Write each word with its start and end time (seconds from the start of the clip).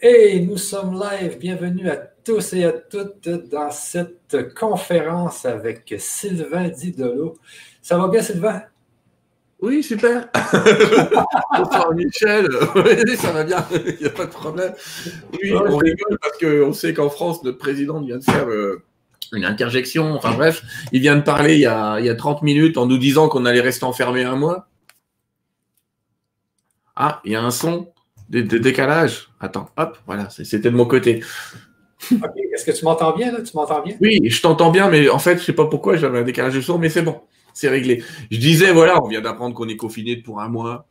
Et 0.00 0.40
nous 0.40 0.56
sommes 0.56 1.00
live. 1.00 1.38
Bienvenue 1.38 1.88
à 1.88 1.96
tous 1.96 2.52
et 2.52 2.64
à 2.64 2.72
toutes 2.72 3.28
dans 3.28 3.70
cette 3.70 4.54
conférence 4.54 5.46
avec 5.46 5.94
Sylvain 5.98 6.68
Didolo. 6.68 7.38
Ça 7.80 7.96
va 7.96 8.08
bien, 8.08 8.20
Sylvain? 8.20 8.62
Oui, 9.60 9.82
super. 9.82 10.28
Bonsoir 11.56 11.94
Michel. 11.94 12.48
Oui, 12.74 13.16
ça 13.16 13.32
va 13.32 13.44
bien, 13.44 13.64
il 13.72 13.96
n'y 14.00 14.06
a 14.06 14.10
pas 14.10 14.26
de 14.26 14.32
problème. 14.32 14.74
Oui, 15.32 15.54
on 15.54 15.76
rigole 15.76 16.18
parce 16.20 16.38
qu'on 16.38 16.72
sait 16.72 16.92
qu'en 16.92 17.08
France, 17.08 17.42
notre 17.44 17.58
président 17.58 18.02
vient 18.02 18.18
de 18.18 18.24
faire 18.24 18.48
euh, 18.48 18.82
une 19.32 19.44
interjection. 19.44 20.12
Enfin 20.12 20.32
bref, 20.32 20.64
il 20.92 21.00
vient 21.00 21.16
de 21.16 21.22
parler 21.22 21.54
il 21.54 21.60
y 21.60 21.66
a, 21.66 21.98
il 22.00 22.06
y 22.06 22.10
a 22.10 22.16
30 22.16 22.42
minutes 22.42 22.76
en 22.76 22.86
nous 22.86 22.98
disant 22.98 23.28
qu'on 23.28 23.46
allait 23.46 23.60
rester 23.60 23.84
enfermé 23.84 24.24
un 24.24 24.36
mois. 24.36 24.68
Ah, 26.96 27.22
il 27.24 27.32
y 27.32 27.36
a 27.36 27.42
un 27.42 27.50
son 27.50 27.93
de, 28.30 28.58
décalage. 28.58 29.28
Attends, 29.40 29.68
hop, 29.76 29.98
voilà, 30.06 30.28
c'était 30.30 30.70
de 30.70 30.76
mon 30.76 30.86
côté. 30.86 31.22
Est-ce 32.10 32.64
que 32.64 32.72
tu 32.72 32.84
m'entends 32.84 33.16
bien 33.16 33.32
là? 33.32 33.42
Tu 33.42 33.56
m'entends 33.56 33.82
bien? 33.82 33.96
Oui, 34.00 34.20
je 34.28 34.42
t'entends 34.42 34.70
bien, 34.70 34.90
mais 34.90 35.08
en 35.08 35.18
fait, 35.18 35.38
je 35.38 35.44
sais 35.44 35.52
pas 35.52 35.66
pourquoi 35.66 35.96
j'avais 35.96 36.18
un 36.18 36.24
décalage 36.24 36.54
de 36.54 36.60
son, 36.60 36.78
mais 36.78 36.90
c'est 36.90 37.02
bon, 37.02 37.20
c'est 37.52 37.68
réglé. 37.68 38.02
Je 38.30 38.38
disais, 38.38 38.72
voilà, 38.72 39.02
on 39.02 39.08
vient 39.08 39.20
d'apprendre 39.20 39.54
qu'on 39.54 39.68
est 39.68 39.76
confiné 39.76 40.16
pour 40.16 40.40
un 40.40 40.48
mois. 40.48 40.86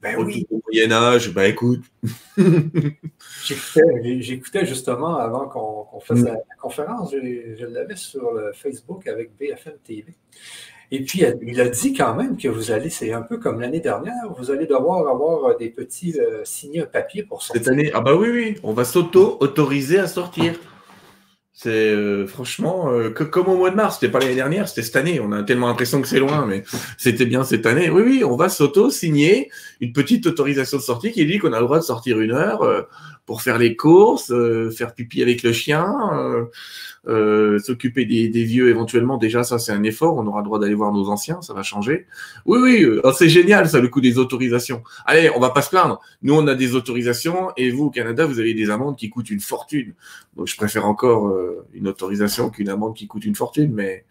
Ben 0.00 0.16
oui. 0.18 0.44
Au 0.50 0.60
Moyen 0.66 0.90
Âge, 0.90 1.32
ben 1.32 1.44
écoute. 1.44 1.84
J'écoutais 3.44 4.66
justement 4.66 5.16
avant 5.16 5.46
qu'on 5.48 6.00
fasse 6.00 6.22
mm. 6.22 6.26
la, 6.26 6.36
conférence, 6.60 7.12
je, 7.12 7.54
je 7.56 7.66
l'avais 7.66 7.94
sur 7.94 8.32
le 8.32 8.52
Facebook 8.52 9.06
avec 9.06 9.36
BFM 9.38 9.74
TV. 9.84 10.16
Et 10.94 11.00
puis, 11.00 11.24
il 11.40 11.58
a 11.58 11.68
dit 11.70 11.94
quand 11.94 12.14
même 12.14 12.36
que 12.36 12.48
vous 12.48 12.70
allez, 12.70 12.90
c'est 12.90 13.14
un 13.14 13.22
peu 13.22 13.38
comme 13.38 13.60
l'année 13.60 13.80
dernière, 13.80 14.12
vous 14.38 14.50
allez 14.50 14.66
devoir 14.66 15.08
avoir 15.08 15.46
euh, 15.46 15.56
des 15.58 15.70
petits, 15.70 16.20
euh, 16.20 16.42
signer 16.44 16.82
un 16.82 16.86
papier 16.86 17.22
pour 17.22 17.42
sortir. 17.42 17.62
Cette 17.62 17.72
année, 17.72 17.90
ah 17.94 18.02
bah 18.02 18.14
oui, 18.14 18.28
oui, 18.30 18.58
on 18.62 18.74
va 18.74 18.84
s'auto-autoriser 18.84 19.98
à 19.98 20.06
sortir. 20.06 20.52
C'est 21.54 21.70
euh, 21.70 22.26
franchement, 22.26 22.90
que, 23.14 23.24
comme 23.24 23.48
au 23.48 23.56
mois 23.56 23.70
de 23.70 23.76
mars, 23.76 23.98
c'était 23.98 24.12
pas 24.12 24.18
l'année 24.18 24.34
dernière, 24.34 24.68
c'était 24.68 24.82
cette 24.82 24.96
année. 24.96 25.18
On 25.18 25.32
a 25.32 25.42
tellement 25.44 25.68
l'impression 25.68 26.02
que 26.02 26.08
c'est 26.08 26.18
loin, 26.18 26.44
mais 26.44 26.62
c'était 26.98 27.24
bien 27.24 27.42
cette 27.42 27.64
année. 27.64 27.88
Oui, 27.88 28.02
oui, 28.02 28.22
on 28.22 28.36
va 28.36 28.50
s'auto-signer 28.50 29.50
une 29.80 29.94
petite 29.94 30.26
autorisation 30.26 30.76
de 30.76 30.82
sortie 30.82 31.10
qui 31.10 31.24
dit 31.24 31.38
qu'on 31.38 31.54
a 31.54 31.60
le 31.60 31.64
droit 31.64 31.78
de 31.78 31.84
sortir 31.84 32.20
une 32.20 32.32
heure 32.32 32.86
pour 33.24 33.40
faire 33.40 33.56
les 33.56 33.76
courses, 33.76 34.30
faire 34.76 34.94
pipi 34.94 35.22
avec 35.22 35.42
le 35.42 35.52
chien 35.52 35.86
euh, 37.08 37.58
s'occuper 37.58 38.04
des, 38.04 38.44
vieux 38.44 38.68
éventuellement, 38.68 39.16
déjà 39.16 39.42
ça 39.42 39.58
c'est 39.58 39.72
un 39.72 39.82
effort, 39.82 40.16
on 40.16 40.26
aura 40.26 40.40
le 40.40 40.44
droit 40.44 40.60
d'aller 40.60 40.74
voir 40.74 40.92
nos 40.92 41.08
anciens, 41.08 41.42
ça 41.42 41.52
va 41.52 41.64
changer. 41.64 42.06
Oui, 42.46 42.60
oui, 42.62 42.82
euh, 42.84 43.00
oh, 43.02 43.12
c'est 43.12 43.28
génial 43.28 43.68
ça 43.68 43.80
le 43.80 43.88
coup 43.88 44.00
des 44.00 44.18
autorisations. 44.18 44.84
Allez, 45.04 45.28
on 45.34 45.40
va 45.40 45.50
pas 45.50 45.62
se 45.62 45.70
plaindre. 45.70 46.00
Nous 46.22 46.32
on 46.32 46.46
a 46.46 46.54
des 46.54 46.76
autorisations 46.76 47.50
et 47.56 47.70
vous 47.72 47.86
au 47.86 47.90
Canada 47.90 48.24
vous 48.24 48.38
avez 48.38 48.54
des 48.54 48.70
amendes 48.70 48.96
qui 48.96 49.10
coûtent 49.10 49.30
une 49.30 49.40
fortune. 49.40 49.94
Donc 50.36 50.46
je 50.46 50.56
préfère 50.56 50.86
encore 50.86 51.26
euh, 51.28 51.66
une 51.74 51.88
autorisation 51.88 52.50
qu'une 52.50 52.68
amende 52.68 52.94
qui 52.94 53.08
coûte 53.08 53.24
une 53.24 53.34
fortune, 53.34 53.72
mais 53.72 54.04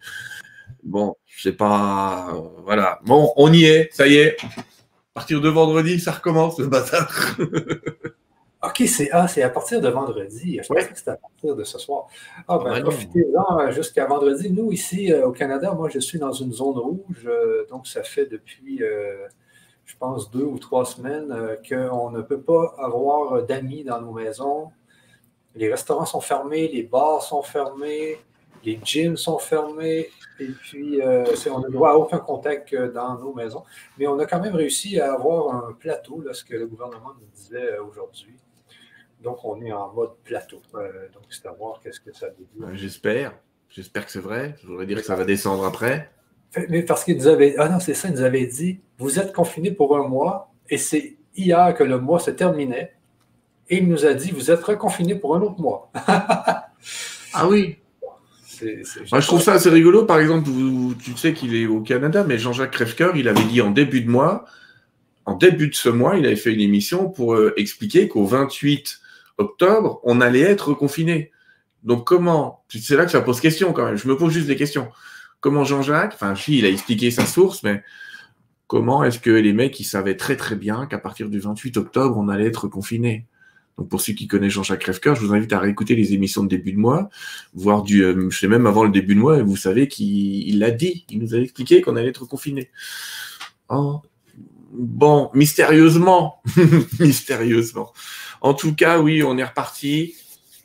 bon, 0.84 1.16
je 1.26 1.42
sais 1.42 1.52
pas. 1.52 2.34
voilà. 2.64 3.00
Bon, 3.06 3.32
on 3.36 3.50
y 3.52 3.64
est, 3.64 3.88
ça 3.92 4.06
y 4.06 4.16
est. 4.16 4.36
À 4.44 5.14
partir 5.14 5.40
de 5.40 5.48
vendredi, 5.48 5.98
ça 5.98 6.12
recommence 6.12 6.58
le 6.58 6.66
bazar. 6.66 7.36
OK, 8.64 8.84
c'est 8.86 9.10
ah, 9.10 9.26
à 9.26 9.48
partir 9.50 9.80
de 9.80 9.88
vendredi. 9.88 10.60
Je 10.62 10.68
pensais 10.68 10.88
que 10.88 10.96
c'était 10.96 11.10
à 11.10 11.16
partir 11.16 11.56
de 11.56 11.64
ce 11.64 11.78
soir. 11.78 12.06
Ah, 12.46 12.58
ben, 12.58 12.80
profitez-en 12.80 13.58
euh, 13.58 13.70
jusqu'à 13.72 14.06
vendredi. 14.06 14.52
Nous, 14.52 14.70
ici, 14.70 15.12
euh, 15.12 15.26
au 15.26 15.32
Canada, 15.32 15.74
moi, 15.74 15.88
je 15.88 15.98
suis 15.98 16.20
dans 16.20 16.30
une 16.30 16.52
zone 16.52 16.78
rouge. 16.78 17.26
Euh, 17.26 17.66
donc, 17.68 17.88
ça 17.88 18.04
fait 18.04 18.26
depuis, 18.26 18.80
je 19.84 19.96
pense, 19.98 20.30
deux 20.30 20.44
ou 20.44 20.60
trois 20.60 20.84
semaines 20.84 21.58
qu'on 21.68 22.10
ne 22.10 22.22
peut 22.22 22.40
pas 22.40 22.72
avoir 22.78 23.42
d'amis 23.42 23.82
dans 23.82 24.00
nos 24.00 24.12
maisons. 24.12 24.70
Les 25.56 25.68
restaurants 25.68 26.06
sont 26.06 26.20
fermés, 26.20 26.68
les 26.68 26.84
bars 26.84 27.20
sont 27.20 27.42
fermés, 27.42 28.16
les 28.64 28.78
gyms 28.84 29.16
sont 29.16 29.38
fermés. 29.38 30.08
Et 30.38 30.46
puis, 30.46 31.00
on 31.02 31.58
ne 31.58 31.68
droit 31.68 31.90
à 31.90 31.96
aucun 31.96 32.18
contact 32.18 32.76
dans 32.76 33.18
nos 33.18 33.34
maisons. 33.34 33.64
Mais 33.98 34.06
on 34.06 34.20
a 34.20 34.24
quand 34.24 34.40
même 34.40 34.54
réussi 34.54 35.00
à 35.00 35.14
avoir 35.14 35.52
un 35.52 35.72
plateau, 35.72 36.20
là, 36.20 36.32
ce 36.32 36.44
que 36.44 36.54
le 36.54 36.68
gouvernement 36.68 37.10
nous 37.20 37.26
disait 37.34 37.78
aujourd'hui. 37.78 38.36
Donc, 39.22 39.44
on 39.44 39.60
est 39.62 39.72
en 39.72 39.92
mode 39.92 40.10
plateau. 40.24 40.60
Euh, 40.74 41.08
donc, 41.14 41.22
c'est 41.30 41.46
à 41.46 41.52
voir 41.52 41.80
qu'est-ce 41.82 42.00
que 42.00 42.12
ça. 42.12 42.26
Ben, 42.56 42.74
j'espère. 42.74 43.34
J'espère 43.68 44.04
que 44.04 44.12
c'est 44.12 44.20
vrai. 44.20 44.54
Je 44.62 44.66
voudrais 44.66 44.86
dire 44.86 44.98
que 44.98 45.04
ça 45.04 45.14
va 45.14 45.24
descendre 45.24 45.64
après. 45.64 46.10
Mais 46.68 46.82
parce 46.82 47.04
qu'il 47.04 47.16
nous 47.16 47.26
avait. 47.26 47.54
Ah 47.58 47.68
non, 47.68 47.80
c'est 47.80 47.94
ça, 47.94 48.08
il 48.08 48.14
nous 48.14 48.22
avait 48.22 48.46
dit 48.46 48.80
vous 48.98 49.18
êtes 49.18 49.32
confiné 49.32 49.70
pour 49.70 49.96
un 49.96 50.06
mois 50.06 50.52
et 50.68 50.76
c'est 50.76 51.16
hier 51.34 51.74
que 51.74 51.82
le 51.82 51.98
mois 51.98 52.20
se 52.20 52.30
terminait. 52.30 52.92
Et 53.70 53.78
il 53.78 53.88
nous 53.88 54.04
a 54.04 54.12
dit 54.12 54.32
vous 54.32 54.50
êtes 54.50 54.62
reconfiné 54.62 55.14
pour 55.14 55.34
un 55.34 55.40
autre 55.40 55.60
mois. 55.60 55.90
ah 56.04 57.48
oui. 57.48 57.78
Moi, 59.10 59.20
je 59.20 59.26
trouve 59.26 59.42
ça 59.42 59.54
assez 59.54 59.70
rigolo. 59.70 60.04
Par 60.04 60.20
exemple, 60.20 60.48
tu 61.02 61.16
sais 61.16 61.32
qu'il 61.32 61.56
est 61.56 61.66
au 61.66 61.80
Canada, 61.80 62.24
mais 62.24 62.38
Jean-Jacques 62.38 62.70
Crèvecoeur, 62.70 63.16
il 63.16 63.28
avait 63.28 63.42
dit 63.44 63.60
en 63.60 63.70
début 63.70 64.02
de 64.02 64.10
mois, 64.10 64.44
en 65.24 65.34
début 65.34 65.68
de 65.68 65.74
ce 65.74 65.88
mois, 65.88 66.16
il 66.16 66.26
avait 66.26 66.36
fait 66.36 66.52
une 66.52 66.60
émission 66.60 67.08
pour 67.08 67.34
euh, 67.34 67.54
expliquer 67.56 68.08
qu'au 68.08 68.24
28 68.24 69.00
octobre, 69.38 70.00
on 70.04 70.20
allait 70.20 70.40
être 70.40 70.74
confiné. 70.74 71.30
Donc 71.82 72.06
comment 72.06 72.64
C'est 72.68 72.96
là 72.96 73.04
que 73.04 73.10
ça 73.10 73.20
pose 73.20 73.40
question 73.40 73.72
quand 73.72 73.84
même. 73.84 73.96
Je 73.96 74.08
me 74.08 74.16
pose 74.16 74.32
juste 74.32 74.46
des 74.46 74.56
questions. 74.56 74.88
Comment 75.40 75.64
Jean-Jacques, 75.64 76.14
enfin, 76.14 76.34
si, 76.34 76.58
il 76.58 76.64
a 76.64 76.68
expliqué 76.68 77.10
sa 77.10 77.26
source, 77.26 77.62
mais 77.62 77.82
comment 78.68 79.02
est-ce 79.04 79.18
que 79.18 79.30
les 79.30 79.52
mecs, 79.52 79.78
ils 79.80 79.84
savaient 79.84 80.16
très 80.16 80.36
très 80.36 80.54
bien 80.54 80.86
qu'à 80.86 80.98
partir 80.98 81.28
du 81.28 81.40
28 81.40 81.76
octobre, 81.78 82.16
on 82.16 82.28
allait 82.28 82.46
être 82.46 82.68
confiné 82.68 83.26
donc 83.78 83.88
pour 83.88 84.00
ceux 84.00 84.12
qui 84.12 84.26
connaissent 84.26 84.52
Jean-Jacques 84.52 84.80
Crèvecoeur, 84.80 85.16
je 85.16 85.24
vous 85.24 85.32
invite 85.32 85.52
à 85.52 85.58
réécouter 85.58 85.94
les 85.94 86.12
émissions 86.12 86.42
de 86.42 86.48
début 86.48 86.72
de 86.72 86.78
mois, 86.78 87.08
voire 87.54 87.82
du, 87.82 88.04
euh, 88.04 88.28
je 88.30 88.38
sais 88.38 88.48
même 88.48 88.66
avant 88.66 88.84
le 88.84 88.90
début 88.90 89.14
de 89.14 89.20
mois, 89.20 89.38
et 89.38 89.42
vous 89.42 89.56
savez 89.56 89.88
qu'il 89.88 90.58
l'a 90.58 90.70
dit, 90.70 91.06
il 91.10 91.20
nous 91.20 91.34
a 91.34 91.38
expliqué 91.38 91.80
qu'on 91.80 91.96
allait 91.96 92.10
être 92.10 92.26
confiné. 92.26 92.70
Oh, 93.70 94.02
bon, 94.72 95.30
mystérieusement, 95.32 96.42
mystérieusement. 97.00 97.92
En 98.42 98.54
tout 98.54 98.74
cas, 98.74 98.98
oui, 99.00 99.22
on 99.22 99.38
est 99.38 99.44
reparti. 99.44 100.14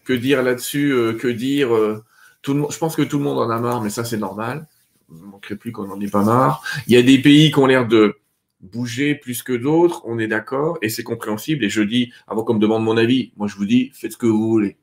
Que 0.04 0.14
dire 0.14 0.42
là-dessus 0.42 0.92
euh, 0.92 1.14
Que 1.14 1.28
dire 1.28 1.74
euh, 1.74 2.04
tout 2.42 2.54
le 2.54 2.66
Je 2.70 2.78
pense 2.78 2.96
que 2.96 3.04
tout 3.04 3.20
le 3.20 3.24
monde 3.24 3.38
en 3.38 3.50
a 3.50 3.60
marre, 3.60 3.82
mais 3.82 3.92
ça, 3.92 4.04
c'est 4.04 4.18
normal. 4.18 4.68
Il 5.12 5.22
ne 5.22 5.26
manquerait 5.28 5.56
plus 5.56 5.72
qu'on 5.72 5.86
n'en 5.86 6.00
ait 6.02 6.10
pas 6.10 6.24
marre. 6.24 6.64
Il 6.88 6.94
y 6.94 6.98
a 6.98 7.02
des 7.04 7.20
pays 7.22 7.52
qui 7.52 7.60
ont 7.60 7.68
l'air 7.68 7.88
de 7.88 8.18
bouger 8.60 9.14
plus 9.14 9.44
que 9.44 9.54
d'autres, 9.54 10.02
on 10.06 10.18
est 10.18 10.28
d'accord, 10.28 10.80
et 10.82 10.90
c'est 10.90 11.04
compréhensible. 11.04 11.64
Et 11.64 11.70
je 11.70 11.84
dis, 11.84 12.12
avant 12.28 12.44
qu'on 12.44 12.56
me 12.56 12.60
demande 12.60 12.84
mon 12.84 12.98
avis, 12.98 13.32
moi 13.38 13.48
je 13.48 13.56
vous 13.56 13.66
dis, 13.66 13.92
faites 13.94 14.14
ce 14.14 14.18
que 14.18 14.26
vous 14.26 14.50
voulez. 14.50 14.78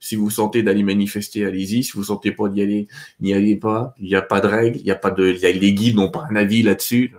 Si 0.00 0.16
vous 0.16 0.30
sentez 0.30 0.62
d'aller 0.62 0.82
manifester, 0.82 1.44
allez-y. 1.44 1.84
Si 1.84 1.92
vous 1.92 2.04
sentez 2.04 2.32
pas 2.32 2.48
d'y 2.48 2.62
aller, 2.62 2.88
n'y 3.20 3.34
allez 3.34 3.56
pas. 3.56 3.94
Il 3.98 4.06
n'y 4.06 4.14
a 4.14 4.22
pas 4.22 4.40
de 4.40 4.46
règles, 4.46 4.78
il 4.78 4.84
n'y 4.84 4.90
a 4.90 4.96
pas 4.96 5.10
de, 5.10 5.24
les 5.24 5.72
guides 5.74 5.96
n'ont 5.96 6.10
pas 6.10 6.26
un 6.30 6.36
avis 6.36 6.62
là-dessus. 6.62 7.12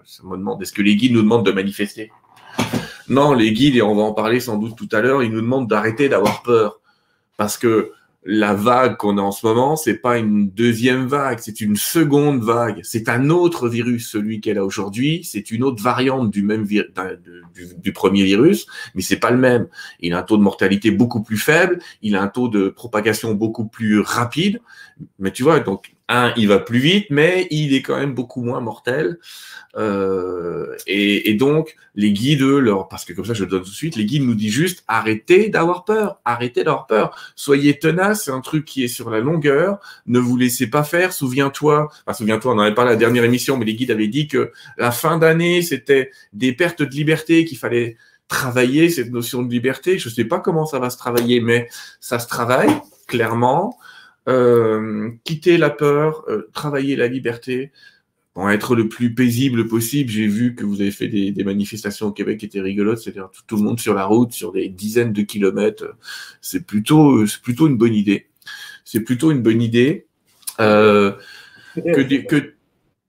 Est-ce 0.62 0.74
que 0.74 0.82
les 0.82 0.96
guides 0.96 1.12
nous 1.12 1.22
demandent 1.22 1.46
de 1.46 1.52
manifester? 1.52 2.10
Non, 3.10 3.34
les 3.34 3.52
guides, 3.52 3.76
et 3.76 3.82
on 3.82 3.96
va 3.96 4.04
en 4.04 4.14
parler 4.14 4.40
sans 4.40 4.58
doute 4.58 4.76
tout 4.76 4.90
à 4.92 5.02
l'heure, 5.02 5.24
ils 5.24 5.32
nous 5.32 5.42
demandent 5.42 5.68
d'arrêter 5.68 6.10
d'avoir 6.10 6.44
peur. 6.44 6.80
Parce 7.38 7.58
que 7.58 7.92
la 8.26 8.54
vague 8.54 8.98
qu'on 8.98 9.18
a 9.18 9.22
en 9.22 9.32
ce 9.32 9.46
moment, 9.46 9.76
c'est 9.76 9.96
pas 9.96 10.18
une 10.18 10.50
deuxième 10.50 11.08
vague, 11.08 11.40
c'est 11.40 11.62
une 11.62 11.76
seconde 11.76 12.44
vague. 12.44 12.82
C'est 12.84 13.10
un 13.10 13.30
autre 13.30 13.70
virus, 13.70 14.12
celui 14.12 14.42
qu'elle 14.42 14.58
a 14.58 14.66
aujourd'hui. 14.66 15.24
C'est 15.24 15.52
une 15.52 15.64
autre 15.64 15.82
variante 15.82 16.30
du 16.30 16.44
même 16.44 16.66
du, 16.66 16.84
du, 17.78 17.94
premier 17.94 18.24
virus, 18.24 18.68
mais 18.94 19.02
c'est 19.02 19.20
pas 19.20 19.32
le 19.32 19.38
même. 19.38 19.68
Il 20.02 20.14
a 20.14 20.20
un 20.20 20.24
taux 20.24 20.38
de 20.38 20.44
mortalité 20.44 20.92
beaucoup 20.92 21.24
plus 21.24 21.38
faible, 21.38 21.80
il 22.02 22.16
a 22.16 22.22
un 22.22 22.28
taux 22.28 22.50
de 22.50 22.70
propagation 22.70 23.34
beaucoup 23.34 23.66
plus 23.66 24.02
rapide. 24.02 24.62
Mais 25.18 25.32
tu 25.32 25.44
vois, 25.44 25.62
donc 25.62 25.96
un, 26.10 26.34
il 26.36 26.48
va 26.48 26.60
plus 26.60 26.80
vite, 26.80 27.06
mais 27.12 27.48
il 27.52 27.74
est 27.74 27.84
quand 27.84 27.96
même 27.96 28.14
beaucoup 28.14 28.42
moins 28.42 28.60
mortel. 28.60 29.20
Euh, 29.78 30.76
et, 30.88 31.36
donc, 31.36 31.76
les 31.94 32.12
guides, 32.12 32.42
leur, 32.42 32.88
parce 32.88 33.06
que 33.06 33.14
comme 33.14 33.26
ça, 33.26 33.34
je 33.34 33.44
le 33.44 33.50
donne 33.50 33.62
tout 33.62 33.70
de 33.70 33.76
suite, 33.76 33.96
les 33.96 34.06
guides 34.06 34.24
nous 34.24 34.34
disent 34.34 34.52
juste 34.52 34.84
arrêtez 34.88 35.50
d'avoir 35.50 35.86
peur, 35.86 36.20
arrêtez 36.26 36.64
d'avoir 36.64 36.88
peur, 36.88 37.16
soyez 37.36 37.78
tenace, 37.78 38.24
c'est 38.26 38.32
un 38.32 38.42
truc 38.42 38.66
qui 38.66 38.84
est 38.84 38.88
sur 38.88 39.12
la 39.12 39.20
longueur, 39.20 39.80
ne 40.08 40.20
vous 40.20 40.36
laissez 40.36 40.68
pas 40.68 40.84
faire. 40.84 41.14
Souviens-toi, 41.14 41.90
souviens-toi, 42.12 42.54
on 42.54 42.56
n'en 42.56 42.64
avait 42.64 42.74
pas 42.74 42.86
la 42.86 42.96
dernière 42.96 43.24
émission, 43.24 43.58
mais 43.58 43.66
les 43.66 43.76
guides 43.76 43.92
avaient 43.92 44.08
dit 44.08 44.28
que 44.28 44.52
la 44.78 44.92
fin 44.92 45.20
d'année, 45.20 45.62
c'était 45.62 46.10
des 46.34 46.54
pertes 46.54 46.82
de 46.82 46.90
liberté 46.90 47.46
qu'il 47.46 47.60
fallait 47.60 47.98
travailler 48.28 48.90
cette 48.90 49.12
notion 49.12 49.44
de 49.44 49.52
liberté. 49.52 50.00
Je 50.00 50.10
ne 50.10 50.14
sais 50.14 50.26
pas 50.26 50.40
comment 50.40 50.66
ça 50.66 50.80
va 50.80 50.90
se 50.90 50.98
travailler, 50.98 51.40
mais 51.40 51.70
ça 52.00 52.18
se 52.18 52.28
travaille 52.28 52.72
clairement. 53.08 53.78
Euh, 54.28 55.12
quitter 55.24 55.58
la 55.58 55.70
peur, 55.70 56.24
euh, 56.28 56.50
travailler 56.54 56.96
la 56.96 57.08
liberté, 57.08 57.72
pour 58.34 58.50
être 58.52 58.76
le 58.76 58.88
plus 58.88 59.16
paisible 59.16 59.68
possible. 59.68 60.10
J'ai 60.10 60.28
vu 60.28 60.56
que 60.56 60.66
vous 60.66 60.82
avez 60.82 60.92
fait 60.92 61.08
des, 61.08 61.44
manifestations 61.44 62.08
au 62.08 62.12
Québec 62.12 62.40
qui 62.40 62.46
étaient 62.46 62.62
rigolotes, 62.62 63.00
c'est-à-dire 63.00 63.30
tout, 63.48 63.56
le 63.56 63.64
monde 63.64 63.80
sur 63.80 63.94
la 63.94 64.06
route, 64.06 64.32
sur 64.32 64.52
des 64.52 64.70
dizaines 64.70 65.14
de 65.14 65.22
kilomètres. 65.24 65.96
C'est 66.42 66.66
plutôt, 66.66 67.26
c'est 67.26 67.42
plutôt 67.42 67.68
une 67.68 67.78
bonne 67.78 67.96
idée. 67.96 68.28
C'est 68.86 69.02
plutôt 69.02 69.32
une 69.32 69.42
bonne 69.42 69.62
idée. 69.62 70.08
Euh, 70.60 71.14
que, 71.76 72.02
que, 72.02 72.54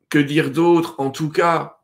que, 0.09 0.19
dire 0.19 0.51
d'autre? 0.51 0.95
En 0.99 1.11
tout 1.11 1.29
cas, 1.29 1.81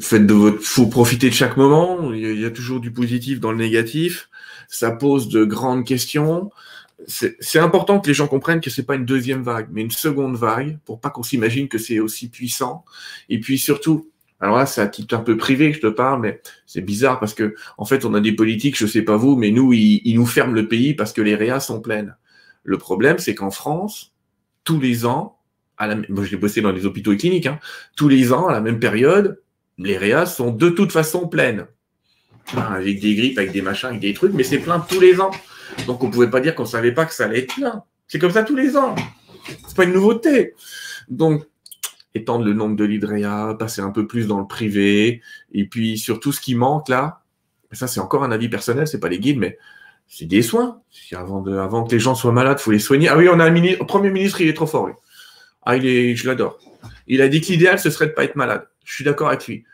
faites 0.00 0.26
de 0.26 0.34
votre, 0.34 0.62
faut 0.62 0.86
profiter 0.86 1.28
de 1.28 1.34
chaque 1.34 1.56
moment. 1.56 2.12
Il 2.12 2.40
y 2.40 2.44
a 2.44 2.50
toujours 2.50 2.80
du 2.80 2.92
positif 2.92 3.40
dans 3.40 3.52
le 3.52 3.58
négatif. 3.58 4.28
Ça 4.68 4.90
pose 4.90 5.28
de 5.28 5.44
grandes 5.44 5.84
questions. 5.84 6.50
C'est 7.06 7.58
important 7.58 8.00
que 8.00 8.08
les 8.08 8.14
gens 8.14 8.26
comprennent 8.26 8.60
que 8.60 8.70
c'est 8.70 8.82
pas 8.82 8.96
une 8.96 9.04
deuxième 9.04 9.42
vague, 9.42 9.68
mais 9.70 9.82
une 9.82 9.90
seconde 9.90 10.36
vague, 10.36 10.78
pour 10.84 11.00
pas 11.00 11.10
qu'on 11.10 11.22
s'imagine 11.22 11.68
que 11.68 11.78
c'est 11.78 12.00
aussi 12.00 12.28
puissant. 12.28 12.84
Et 13.28 13.38
puis 13.38 13.56
surtout, 13.56 14.10
alors 14.40 14.56
là, 14.56 14.66
c'est 14.66 14.80
à 14.80 14.88
titre 14.88 15.16
un 15.16 15.20
peu 15.20 15.36
privé 15.36 15.70
que 15.70 15.76
je 15.76 15.82
te 15.82 15.86
parle, 15.86 16.20
mais 16.20 16.40
c'est 16.66 16.80
bizarre 16.80 17.18
parce 17.18 17.34
que, 17.34 17.54
en 17.76 17.84
fait, 17.84 18.04
on 18.04 18.14
a 18.14 18.20
des 18.20 18.32
politiques, 18.32 18.76
je 18.76 18.86
sais 18.86 19.02
pas 19.02 19.16
vous, 19.16 19.36
mais 19.36 19.50
nous, 19.50 19.72
ils, 19.72 20.14
nous 20.14 20.26
ferment 20.26 20.52
le 20.52 20.68
pays 20.68 20.94
parce 20.94 21.12
que 21.12 21.22
les 21.22 21.34
réas 21.34 21.60
sont 21.60 21.80
pleines. 21.80 22.16
Le 22.62 22.78
problème, 22.78 23.18
c'est 23.18 23.34
qu'en 23.34 23.50
France, 23.50 24.12
tous 24.64 24.80
les 24.80 25.06
ans, 25.06 25.38
à 25.76 25.86
la, 25.86 25.96
moi, 26.08 26.24
j'ai 26.24 26.36
bossé 26.36 26.60
dans 26.60 26.72
les 26.72 26.86
hôpitaux 26.86 27.12
et 27.12 27.16
cliniques, 27.16 27.46
hein, 27.46 27.58
tous 27.96 28.08
les 28.08 28.32
ans, 28.32 28.48
à 28.48 28.52
la 28.52 28.60
même 28.60 28.78
période, 28.78 29.40
les 29.78 29.96
réas 29.96 30.26
sont 30.26 30.50
de 30.50 30.68
toute 30.68 30.92
façon 30.92 31.28
pleines. 31.28 31.66
avec 32.56 33.00
des 33.00 33.14
grippes, 33.14 33.38
avec 33.38 33.52
des 33.52 33.62
machins, 33.62 33.90
avec 33.90 34.00
des 34.00 34.14
trucs, 34.14 34.32
mais 34.32 34.42
c'est 34.42 34.58
plein 34.58 34.80
tous 34.80 35.00
les 35.00 35.20
ans. 35.20 35.30
Donc 35.86 36.02
on 36.02 36.10
pouvait 36.10 36.30
pas 36.30 36.40
dire 36.40 36.54
qu'on 36.54 36.64
savait 36.64 36.92
pas 36.92 37.04
que 37.04 37.12
ça 37.12 37.24
allait 37.24 37.40
être 37.40 37.54
plein. 37.54 37.82
C'est 38.06 38.18
comme 38.18 38.30
ça 38.30 38.42
tous 38.42 38.56
les 38.56 38.76
ans. 38.76 38.94
C'est 39.66 39.76
pas 39.76 39.84
une 39.84 39.92
nouveauté. 39.92 40.54
Donc 41.08 41.44
étendre 42.14 42.44
le 42.44 42.54
nombre 42.54 42.76
de 42.76 42.84
lits 42.84 42.98
de 42.98 43.52
passer 43.54 43.80
un 43.80 43.90
peu 43.90 44.06
plus 44.06 44.26
dans 44.26 44.40
le 44.40 44.46
privé, 44.46 45.22
et 45.52 45.66
puis 45.66 45.98
surtout 45.98 46.32
ce 46.32 46.40
qui 46.40 46.54
manque 46.54 46.88
là, 46.88 47.22
ça 47.72 47.86
c'est 47.86 48.00
encore 48.00 48.24
un 48.24 48.32
avis 48.32 48.48
personnel, 48.48 48.88
c'est 48.88 49.00
pas 49.00 49.08
les 49.08 49.18
guides, 49.18 49.38
mais 49.38 49.58
c'est 50.08 50.24
des 50.24 50.42
soins. 50.42 50.80
Avant, 51.12 51.84
que 51.84 51.92
les 51.92 52.00
gens 52.00 52.14
soient 52.14 52.32
malades, 52.32 52.58
faut 52.58 52.70
les 52.70 52.78
soigner. 52.78 53.08
Ah 53.08 53.16
oui, 53.18 53.28
on 53.28 53.38
a 53.40 53.44
un 53.44 53.50
ministre, 53.50 53.84
premier 53.84 54.10
ministre, 54.10 54.40
il 54.40 54.48
est 54.48 54.54
trop 54.54 54.66
fort. 54.66 54.88
Ah, 55.62 55.76
il 55.76 55.86
est, 55.86 56.16
je 56.16 56.26
l'adore. 56.26 56.58
Il 57.06 57.20
a 57.20 57.28
dit 57.28 57.42
que 57.42 57.48
l'idéal, 57.48 57.78
ce 57.78 57.90
serait 57.90 58.06
de 58.06 58.12
pas 58.12 58.24
être 58.24 58.36
malade. 58.36 58.66
Je 58.88 58.94
suis 58.94 59.04
d'accord 59.04 59.28
avec 59.28 59.46
lui. 59.46 59.64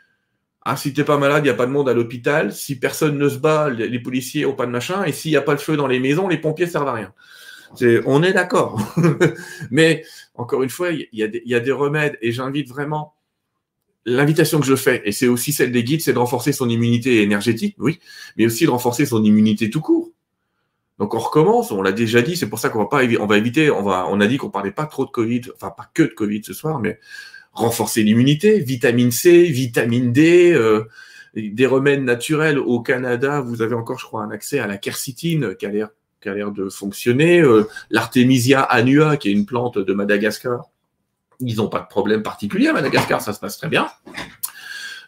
Ah, 0.65 0.75
si 0.75 0.93
t'es 0.93 1.05
pas 1.05 1.17
malade, 1.17 1.43
il 1.43 1.47
n'y 1.47 1.49
a 1.49 1.55
pas 1.55 1.65
de 1.65 1.71
monde 1.71 1.87
à 1.87 1.93
l'hôpital. 1.93 2.51
Si 2.51 2.77
personne 2.77 3.17
ne 3.17 3.29
se 3.29 3.37
bat, 3.37 3.69
les 3.69 3.99
policiers 3.99 4.45
ont 4.45 4.55
pas 4.55 4.65
de 4.65 4.71
machin. 4.71 5.05
Et 5.05 5.13
s'il 5.13 5.31
n'y 5.31 5.37
a 5.37 5.41
pas 5.41 5.53
le 5.53 5.57
feu 5.57 5.77
dans 5.77 5.87
les 5.87 5.99
maisons, 5.99 6.27
les 6.27 6.37
pompiers 6.37 6.67
servent 6.67 6.89
à 6.89 6.93
rien. 6.93 7.13
on 8.05 8.23
est 8.23 8.33
d'accord. 8.33 8.81
Mais 9.71 10.03
encore 10.33 10.63
une 10.63 10.69
fois, 10.69 10.89
il 10.91 11.07
y, 11.13 11.23
a 11.23 11.59
des, 11.59 11.71
remèdes. 11.71 12.17
Et 12.21 12.33
j'invite 12.33 12.67
vraiment 12.67 13.13
l'invitation 14.05 14.59
que 14.59 14.65
je 14.65 14.75
fais, 14.75 15.01
et 15.05 15.11
c'est 15.11 15.27
aussi 15.27 15.51
celle 15.51 15.71
des 15.71 15.83
guides, 15.83 16.01
c'est 16.01 16.13
de 16.13 16.19
renforcer 16.19 16.51
son 16.51 16.69
immunité 16.69 17.23
énergétique, 17.23 17.75
oui, 17.79 17.99
mais 18.37 18.45
aussi 18.45 18.65
de 18.65 18.69
renforcer 18.69 19.07
son 19.07 19.23
immunité 19.23 19.71
tout 19.71 19.81
court. 19.81 20.11
Donc 20.99 21.15
on 21.15 21.17
recommence, 21.17 21.71
on 21.71 21.81
l'a 21.81 21.91
déjà 21.91 22.21
dit, 22.21 22.37
c'est 22.37 22.47
pour 22.47 22.59
ça 22.59 22.69
qu'on 22.69 22.77
va 22.77 22.85
pas, 22.85 23.01
on 23.19 23.25
va 23.25 23.37
éviter, 23.37 23.71
on 23.71 23.87
on 23.87 24.21
a 24.21 24.27
dit 24.27 24.37
qu'on 24.37 24.51
parlait 24.51 24.69
pas 24.69 24.85
trop 24.85 25.05
de 25.05 25.09
Covid, 25.09 25.41
enfin 25.55 25.71
pas 25.75 25.89
que 25.91 26.03
de 26.03 26.13
Covid 26.13 26.43
ce 26.43 26.53
soir, 26.53 26.79
mais 26.79 26.99
renforcer 27.55 28.03
l'immunité, 28.03 28.59
vitamine 28.59 29.11
C, 29.11 29.43
vitamine 29.43 30.11
D, 30.11 30.51
euh, 30.53 30.83
des 31.35 31.65
remèdes 31.65 32.03
naturels. 32.03 32.59
Au 32.59 32.81
Canada, 32.81 33.41
vous 33.41 33.61
avez 33.61 33.73
encore, 33.73 33.97
je 33.97 34.05
crois, 34.05 34.23
un 34.23 34.31
accès 34.31 34.59
à 34.59 34.67
la 34.67 34.77
quercitine 34.77 35.55
qui 35.55 35.65
a 35.65 35.69
l'air 35.69 35.89
qui 36.21 36.29
l'air 36.29 36.51
de 36.51 36.69
fonctionner. 36.69 37.39
Euh, 37.39 37.67
L'Artemisia 37.91 38.61
annua, 38.61 39.15
qui 39.15 39.29
est 39.29 39.31
une 39.31 39.45
plante 39.45 39.77
de 39.77 39.93
Madagascar, 39.93 40.65
ils 41.39 41.57
n'ont 41.57 41.69
pas 41.69 41.81
de 41.81 41.87
problème 41.87 42.23
particulier 42.23 42.67
à 42.67 42.73
Madagascar, 42.73 43.21
ça 43.21 43.31
se 43.31 43.39
passe 43.39 43.57
très 43.57 43.67
bien. 43.67 43.87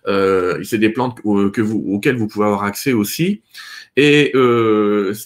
Euh, 0.05 0.63
c'est 0.63 0.77
des 0.77 0.89
plantes 0.89 1.17
auxquelles 1.23 2.17
vous 2.17 2.27
pouvez 2.27 2.45
avoir 2.45 2.63
accès 2.63 2.93
aussi. 2.93 3.41
Et 3.95 4.31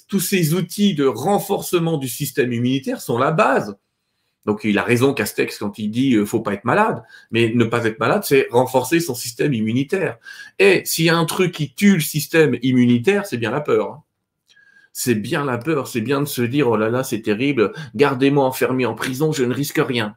tous 0.07 0.19
ces 0.21 0.53
outils 0.53 0.95
de 0.95 1.05
renforcement 1.05 1.97
du 1.97 2.07
système 2.07 2.53
immunitaire 2.53 3.01
sont 3.01 3.17
la 3.17 3.31
base 3.31 3.75
donc 4.45 4.61
il 4.63 4.77
a 4.79 4.83
raison 4.83 5.13
Castex 5.13 5.57
quand 5.57 5.77
il 5.77 5.89
dit 5.89 6.15
euh, 6.15 6.25
faut 6.25 6.39
pas 6.41 6.53
être 6.53 6.65
malade, 6.65 7.03
mais 7.29 7.51
ne 7.53 7.63
pas 7.63 7.85
être 7.85 7.99
malade, 7.99 8.23
c'est 8.25 8.47
renforcer 8.49 8.99
son 8.99 9.13
système 9.13 9.53
immunitaire. 9.53 10.17
Et 10.57 10.83
s'il 10.85 11.05
y 11.05 11.09
a 11.09 11.17
un 11.17 11.25
truc 11.25 11.51
qui 11.51 11.73
tue 11.73 11.95
le 11.95 12.01
système 12.01 12.57
immunitaire, 12.61 13.25
c'est 13.25 13.37
bien 13.37 13.51
la 13.51 13.61
peur. 13.61 13.91
Hein. 13.91 14.03
C'est 14.93 15.15
bien 15.15 15.45
la 15.45 15.57
peur, 15.57 15.87
c'est 15.87 16.01
bien 16.01 16.21
de 16.21 16.25
se 16.25 16.41
dire 16.41 16.69
oh 16.69 16.75
là 16.75 16.89
là 16.89 17.03
c'est 17.03 17.21
terrible, 17.21 17.71
gardez-moi 17.95 18.45
enfermé 18.45 18.85
en 18.85 18.95
prison, 18.95 19.31
je 19.31 19.43
ne 19.43 19.53
risque 19.53 19.79
rien. 19.79 20.15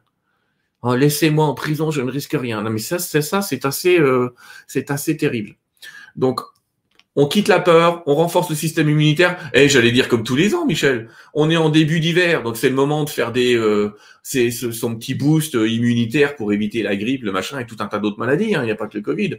Oh, 0.81 0.95
laissez-moi 0.95 1.45
en 1.45 1.53
prison, 1.53 1.91
je 1.91 2.01
ne 2.01 2.11
risque 2.11 2.35
rien. 2.39 2.61
Non 2.61 2.71
mais 2.71 2.79
ça 2.79 2.99
c'est 2.99 3.21
ça, 3.21 3.41
c'est 3.41 3.65
assez, 3.65 3.99
euh, 3.99 4.33
c'est 4.67 4.91
assez 4.91 5.17
terrible. 5.17 5.55
Donc 6.15 6.41
on 7.15 7.27
quitte 7.27 7.47
la 7.47 7.59
peur, 7.59 8.03
on 8.07 8.15
renforce 8.15 8.49
le 8.49 8.55
système 8.55 8.89
immunitaire. 8.89 9.49
Et 9.53 9.69
j'allais 9.69 9.91
dire 9.91 10.09
comme 10.09 10.23
tous 10.23 10.35
les 10.35 10.53
ans, 10.53 10.65
Michel, 10.65 11.09
on 11.33 11.49
est 11.49 11.55
en 11.55 11.69
début 11.69 11.99
d'hiver, 11.99 12.43
donc 12.43 12.57
c'est 12.57 12.69
le 12.69 12.75
moment 12.75 13.05
de 13.05 13.09
faire 13.09 13.31
des, 13.31 13.55
euh, 13.55 13.95
c'est 14.21 14.51
son 14.51 14.95
petit 14.95 15.15
boost 15.15 15.53
immunitaire 15.53 16.35
pour 16.35 16.51
éviter 16.51 16.83
la 16.83 16.95
grippe, 16.95 17.23
le 17.23 17.31
machin 17.31 17.59
et 17.59 17.65
tout 17.65 17.77
un 17.79 17.87
tas 17.87 17.99
d'autres 17.99 18.19
maladies. 18.19 18.55
Hein. 18.55 18.63
Il 18.63 18.65
n'y 18.65 18.71
a 18.71 18.75
pas 18.75 18.87
que 18.87 18.97
le 18.97 19.03
Covid. 19.03 19.37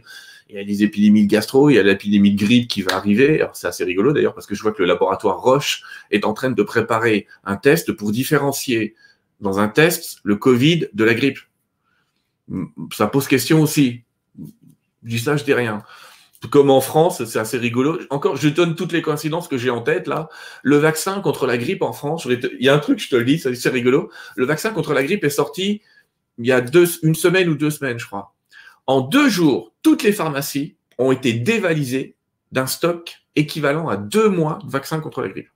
Il 0.49 0.55
y 0.55 0.59
a 0.59 0.63
des 0.63 0.83
épidémies 0.83 1.27
de 1.27 1.29
gastro, 1.29 1.69
il 1.69 1.75
y 1.75 1.79
a 1.79 1.83
l'épidémie 1.83 2.31
de 2.31 2.43
grippe 2.43 2.67
qui 2.67 2.81
va 2.81 2.95
arriver. 2.95 3.45
c'est 3.53 3.67
assez 3.67 3.83
rigolo 3.83 4.11
d'ailleurs 4.13 4.33
parce 4.33 4.47
que 4.47 4.55
je 4.55 4.61
vois 4.63 4.71
que 4.71 4.81
le 4.81 4.87
laboratoire 4.87 5.41
Roche 5.41 5.83
est 6.09 6.25
en 6.25 6.33
train 6.33 6.49
de 6.49 6.63
préparer 6.63 7.27
un 7.43 7.57
test 7.57 7.91
pour 7.91 8.11
différencier 8.11 8.95
dans 9.39 9.59
un 9.59 9.67
test 9.67 10.19
le 10.23 10.35
Covid 10.35 10.87
de 10.93 11.03
la 11.03 11.13
grippe. 11.13 11.39
Ça 12.93 13.07
pose 13.07 13.27
question 13.27 13.61
aussi. 13.61 14.03
Je 15.03 15.09
dis 15.09 15.19
ça, 15.19 15.35
je 15.37 15.43
dis 15.43 15.53
rien 15.53 15.83
comme 16.51 16.69
en 16.69 16.81
France, 16.81 17.23
c'est 17.25 17.39
assez 17.39 17.57
rigolo. 17.57 17.99
Encore, 18.09 18.35
je 18.35 18.49
donne 18.49 18.75
toutes 18.75 18.91
les 18.91 19.01
coïncidences 19.01 19.47
que 19.47 19.57
j'ai 19.57 19.69
en 19.69 19.81
tête 19.81 20.07
là. 20.07 20.29
Le 20.63 20.77
vaccin 20.77 21.19
contre 21.21 21.47
la 21.47 21.57
grippe 21.57 21.81
en 21.81 21.93
France, 21.93 22.27
il 22.29 22.63
y 22.63 22.69
a 22.69 22.75
un 22.75 22.79
truc, 22.79 22.99
je 22.99 23.09
te 23.09 23.15
le 23.15 23.25
dis, 23.25 23.39
c'est 23.39 23.69
rigolo. 23.69 24.11
Le 24.35 24.45
vaccin 24.45 24.69
contre 24.69 24.93
la 24.93 25.03
grippe 25.03 25.23
est 25.23 25.29
sorti 25.29 25.81
il 26.37 26.45
y 26.45 26.51
a 26.51 26.63
une 27.03 27.15
semaine 27.15 27.49
ou 27.49 27.55
deux 27.55 27.71
semaines, 27.71 27.99
je 27.99 28.05
crois. 28.05 28.35
En 28.85 29.01
deux 29.01 29.29
jours, 29.29 29.73
toutes 29.81 30.03
les 30.03 30.11
pharmacies 30.11 30.75
ont 30.97 31.11
été 31.11 31.33
dévalisées 31.33 32.15
d'un 32.51 32.67
stock 32.67 33.17
équivalent 33.35 33.87
à 33.87 33.97
deux 33.97 34.29
mois 34.29 34.59
de 34.63 34.71
vaccin 34.71 34.99
contre 34.99 35.21
la 35.21 35.29
grippe. 35.29 35.49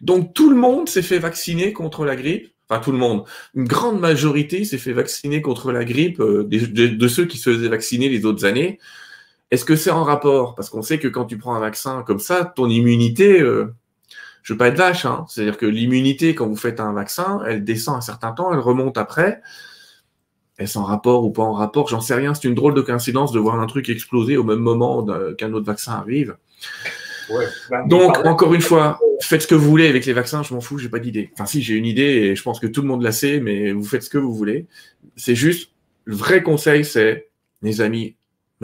Donc 0.00 0.34
tout 0.34 0.50
le 0.50 0.56
monde 0.56 0.88
s'est 0.88 1.02
fait 1.02 1.18
vacciner 1.18 1.72
contre 1.72 2.04
la 2.04 2.16
grippe. 2.16 2.52
Enfin, 2.68 2.80
tout 2.80 2.92
le 2.92 2.98
monde. 2.98 3.24
Une 3.54 3.66
grande 3.66 4.00
majorité 4.00 4.64
s'est 4.64 4.78
fait 4.78 4.94
vacciner 4.94 5.42
contre 5.42 5.70
la 5.70 5.84
grippe 5.84 6.20
euh, 6.20 6.44
de, 6.48 7.08
ceux 7.08 7.26
qui 7.26 7.36
se 7.36 7.50
faisaient 7.50 7.68
vacciner 7.68 8.08
les 8.08 8.24
autres 8.24 8.46
années. 8.46 8.78
Est-ce 9.50 9.64
que 9.64 9.76
c'est 9.76 9.90
en 9.90 10.04
rapport? 10.04 10.54
Parce 10.54 10.70
qu'on 10.70 10.82
sait 10.82 10.98
que 10.98 11.08
quand 11.08 11.26
tu 11.26 11.38
prends 11.38 11.54
un 11.54 11.60
vaccin 11.60 12.02
comme 12.02 12.18
ça, 12.18 12.44
ton 12.44 12.68
immunité, 12.68 13.40
euh, 13.40 13.74
je 14.42 14.52
veux 14.52 14.56
pas 14.58 14.68
être 14.68 14.76
vache, 14.76 15.06
hein, 15.06 15.24
c'est-à-dire 15.28 15.56
que 15.56 15.66
l'immunité, 15.66 16.34
quand 16.34 16.46
vous 16.46 16.56
faites 16.56 16.80
un 16.80 16.92
vaccin, 16.92 17.40
elle 17.46 17.64
descend 17.64 17.96
un 17.96 18.00
certain 18.00 18.32
temps, 18.32 18.52
elle 18.52 18.58
remonte 18.58 18.98
après. 18.98 19.40
Est-ce 20.58 20.78
en 20.78 20.84
rapport 20.84 21.24
ou 21.24 21.30
pas 21.30 21.42
en 21.42 21.52
rapport? 21.52 21.88
J'en 21.88 22.00
sais 22.00 22.14
rien. 22.14 22.32
C'est 22.34 22.46
une 22.46 22.54
drôle 22.54 22.74
de 22.74 22.80
coïncidence 22.80 23.32
de 23.32 23.40
voir 23.40 23.58
un 23.58 23.66
truc 23.66 23.88
exploser 23.88 24.36
au 24.36 24.44
même 24.44 24.60
moment 24.60 25.04
qu'un 25.36 25.52
autre 25.52 25.66
vaccin 25.66 25.92
arrive. 25.92 26.36
Bah, 27.70 27.84
Donc, 27.88 28.24
encore 28.24 28.54
une 28.54 28.60
fois, 28.60 29.00
faites 29.20 29.42
ce 29.42 29.46
que 29.46 29.54
vous 29.54 29.68
voulez 29.68 29.88
avec 29.88 30.06
les 30.06 30.12
vaccins, 30.12 30.42
je 30.42 30.54
m'en 30.54 30.60
fous, 30.60 30.78
j'ai 30.78 30.88
pas 30.88 31.00
d'idée. 31.00 31.30
Enfin, 31.32 31.46
si, 31.46 31.62
j'ai 31.62 31.74
une 31.74 31.86
idée 31.86 32.02
et 32.02 32.36
je 32.36 32.42
pense 32.42 32.60
que 32.60 32.66
tout 32.66 32.82
le 32.82 32.88
monde 32.88 33.02
la 33.02 33.12
sait, 33.12 33.40
mais 33.40 33.72
vous 33.72 33.84
faites 33.84 34.02
ce 34.02 34.10
que 34.10 34.18
vous 34.18 34.34
voulez. 34.34 34.66
C'est 35.16 35.34
juste, 35.34 35.72
le 36.04 36.14
vrai 36.14 36.42
conseil, 36.42 36.84
c'est, 36.84 37.28
les 37.62 37.80
amis, 37.80 38.14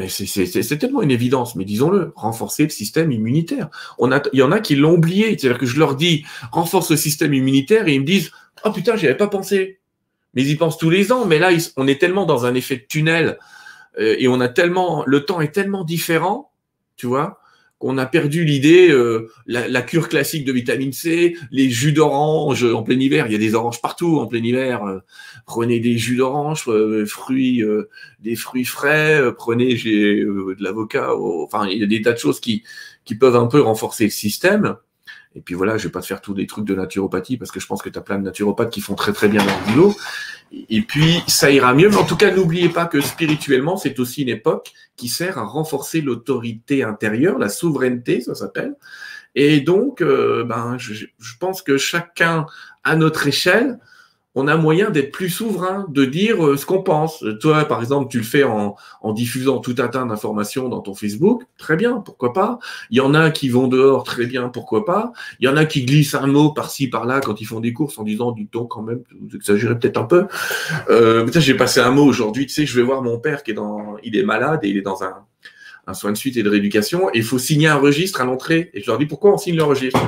mais 0.00 0.08
c'est 0.08 0.78
tellement 0.78 1.02
une 1.02 1.10
évidence, 1.10 1.56
mais 1.56 1.64
disons-le, 1.66 2.12
renforcer 2.16 2.62
le 2.62 2.70
système 2.70 3.12
immunitaire. 3.12 3.68
On 3.98 4.10
a, 4.12 4.22
il 4.32 4.38
y 4.38 4.42
en 4.42 4.50
a 4.50 4.60
qui 4.60 4.74
l'ont 4.74 4.94
oublié. 4.94 5.36
C'est-à-dire 5.38 5.58
que 5.58 5.66
je 5.66 5.78
leur 5.78 5.94
dis, 5.94 6.24
renforce 6.52 6.90
le 6.90 6.96
système 6.96 7.34
immunitaire 7.34 7.86
et 7.86 7.94
ils 7.94 8.00
me 8.00 8.06
disent, 8.06 8.30
oh 8.64 8.70
putain, 8.72 8.96
j'y 8.96 9.06
avais 9.06 9.16
pas 9.16 9.28
pensé. 9.28 9.78
Mais 10.32 10.42
ils 10.42 10.56
pensent 10.56 10.78
tous 10.78 10.88
les 10.88 11.12
ans. 11.12 11.26
Mais 11.26 11.38
là, 11.38 11.50
on 11.76 11.86
est 11.86 12.00
tellement 12.00 12.24
dans 12.24 12.46
un 12.46 12.54
effet 12.54 12.76
de 12.76 12.84
tunnel 12.88 13.38
euh, 13.98 14.16
et 14.18 14.26
on 14.26 14.40
a 14.40 14.48
tellement, 14.48 15.04
le 15.06 15.26
temps 15.26 15.42
est 15.42 15.52
tellement 15.52 15.84
différent, 15.84 16.50
tu 16.96 17.06
vois, 17.06 17.39
qu'on 17.80 17.96
a 17.96 18.04
perdu 18.04 18.44
l'idée, 18.44 18.90
euh, 18.90 19.32
la, 19.46 19.82
cure 19.82 20.10
classique 20.10 20.44
de 20.44 20.52
vitamine 20.52 20.92
C, 20.92 21.34
les 21.50 21.70
jus 21.70 21.92
d'orange 21.92 22.62
en 22.62 22.82
plein 22.82 23.00
hiver, 23.00 23.26
il 23.26 23.32
y 23.32 23.34
a 23.34 23.38
des 23.38 23.54
oranges 23.54 23.80
partout 23.80 24.18
en 24.18 24.26
plein 24.26 24.44
hiver. 24.44 24.84
Euh, 24.84 24.98
prenez 25.46 25.80
des 25.80 25.96
jus 25.96 26.16
d'orange, 26.16 26.64
euh, 26.68 27.06
fruits, 27.06 27.64
des 28.20 28.36
fruits 28.36 28.66
frais, 28.66 29.22
prenez 29.34 29.76
j'ai 29.76 30.20
de 30.20 30.62
l'avocat. 30.62 31.16
Enfin, 31.16 31.66
il 31.68 31.78
y 31.78 31.82
a 31.82 31.86
des 31.86 32.02
tas 32.02 32.12
de 32.12 32.18
choses 32.18 32.38
qui 32.38 32.62
qui 33.06 33.14
peuvent 33.14 33.36
un 33.36 33.46
peu 33.46 33.62
renforcer 33.62 34.04
le 34.04 34.10
système. 34.10 34.76
Et 35.34 35.40
puis 35.40 35.54
voilà, 35.54 35.78
je 35.78 35.84
vais 35.84 35.92
pas 35.92 36.00
te 36.00 36.06
faire 36.06 36.20
tous 36.20 36.34
les 36.34 36.46
trucs 36.46 36.64
de 36.64 36.74
naturopathie 36.74 37.36
parce 37.36 37.52
que 37.52 37.60
je 37.60 37.66
pense 37.66 37.82
que 37.82 37.88
tu 37.88 37.98
as 37.98 38.02
plein 38.02 38.18
de 38.18 38.24
naturopathes 38.24 38.70
qui 38.70 38.80
font 38.80 38.94
très 38.94 39.12
très 39.12 39.28
bien 39.28 39.44
leur 39.44 39.60
boulot. 39.68 39.94
Et 40.52 40.82
puis 40.82 41.22
ça 41.28 41.50
ira 41.50 41.72
mieux. 41.74 41.88
Mais 41.88 41.96
en 41.96 42.04
tout 42.04 42.16
cas, 42.16 42.34
n'oubliez 42.34 42.68
pas 42.68 42.86
que 42.86 43.00
spirituellement, 43.00 43.76
c'est 43.76 44.00
aussi 44.00 44.22
une 44.22 44.28
époque 44.28 44.72
qui 44.96 45.08
sert 45.08 45.38
à 45.38 45.44
renforcer 45.44 46.00
l'autorité 46.00 46.82
intérieure, 46.82 47.38
la 47.38 47.48
souveraineté, 47.48 48.20
ça 48.20 48.34
s'appelle. 48.34 48.74
Et 49.34 49.60
donc, 49.60 50.02
euh, 50.02 50.44
ben, 50.44 50.76
je, 50.78 51.06
pense 51.38 51.62
que 51.62 51.78
chacun 51.78 52.46
à 52.82 52.96
notre 52.96 53.28
échelle, 53.28 53.78
on 54.34 54.46
a 54.46 54.56
moyen 54.56 54.90
d'être 54.90 55.10
plus 55.10 55.28
souverain, 55.28 55.86
de 55.88 56.04
dire 56.04 56.44
euh, 56.44 56.56
ce 56.56 56.64
qu'on 56.64 56.82
pense. 56.82 57.24
Toi, 57.40 57.64
par 57.64 57.80
exemple, 57.80 58.10
tu 58.10 58.18
le 58.18 58.24
fais 58.24 58.44
en, 58.44 58.76
diffusant 59.12 59.58
tout 59.58 59.74
un 59.78 59.88
tas 59.88 60.04
d'informations 60.04 60.68
dans 60.68 60.80
ton 60.80 60.94
Facebook, 60.94 61.42
très 61.58 61.76
bien, 61.76 61.98
pourquoi 61.98 62.32
pas. 62.32 62.58
Il 62.90 62.98
y 62.98 63.00
en 63.00 63.12
a 63.14 63.30
qui 63.30 63.48
vont 63.48 63.66
dehors, 63.66 64.04
très 64.04 64.26
bien, 64.26 64.48
pourquoi 64.48 64.84
pas. 64.84 65.12
Il 65.40 65.46
y 65.46 65.48
en 65.48 65.56
a 65.56 65.64
qui 65.64 65.84
glissent 65.84 66.14
un 66.14 66.28
mot 66.28 66.52
par-ci, 66.52 66.88
par-là 66.88 67.20
quand 67.20 67.40
ils 67.40 67.44
font 67.44 67.60
des 67.60 67.72
courses 67.72 67.98
en 67.98 68.04
disant, 68.04 68.30
du 68.30 68.46
ton 68.46 68.66
quand 68.66 68.82
même, 68.82 69.02
vous 69.20 69.34
exagérez 69.34 69.78
peut-être 69.78 69.98
un 69.98 70.04
peu. 70.04 70.26
Euh, 70.90 71.26
j'ai 71.34 71.54
passé 71.54 71.80
un 71.80 71.90
mot 71.90 72.04
aujourd'hui, 72.04 72.46
tu 72.46 72.52
sais, 72.52 72.66
je 72.66 72.76
vais 72.76 72.82
voir 72.82 73.02
mon 73.02 73.18
père 73.18 73.42
qui 73.42 73.50
est 73.50 73.54
dans, 73.54 73.96
il 74.04 74.16
est 74.16 74.22
malade 74.22 74.60
et 74.62 74.68
il 74.68 74.76
est 74.76 74.82
dans 74.82 75.02
un, 75.02 75.14
un 75.86 75.94
soin 75.94 76.12
de 76.12 76.16
suite 76.16 76.36
et 76.36 76.42
de 76.42 76.48
rééducation 76.48 77.08
et 77.10 77.18
il 77.18 77.24
faut 77.24 77.38
signer 77.38 77.68
un 77.68 77.76
registre 77.76 78.20
à 78.20 78.24
l'entrée. 78.24 78.70
Et 78.74 78.80
je 78.80 78.86
leur 78.86 78.98
dis, 78.98 79.06
pourquoi 79.06 79.32
on 79.32 79.38
signe 79.38 79.56
le 79.56 79.64
registre? 79.64 80.00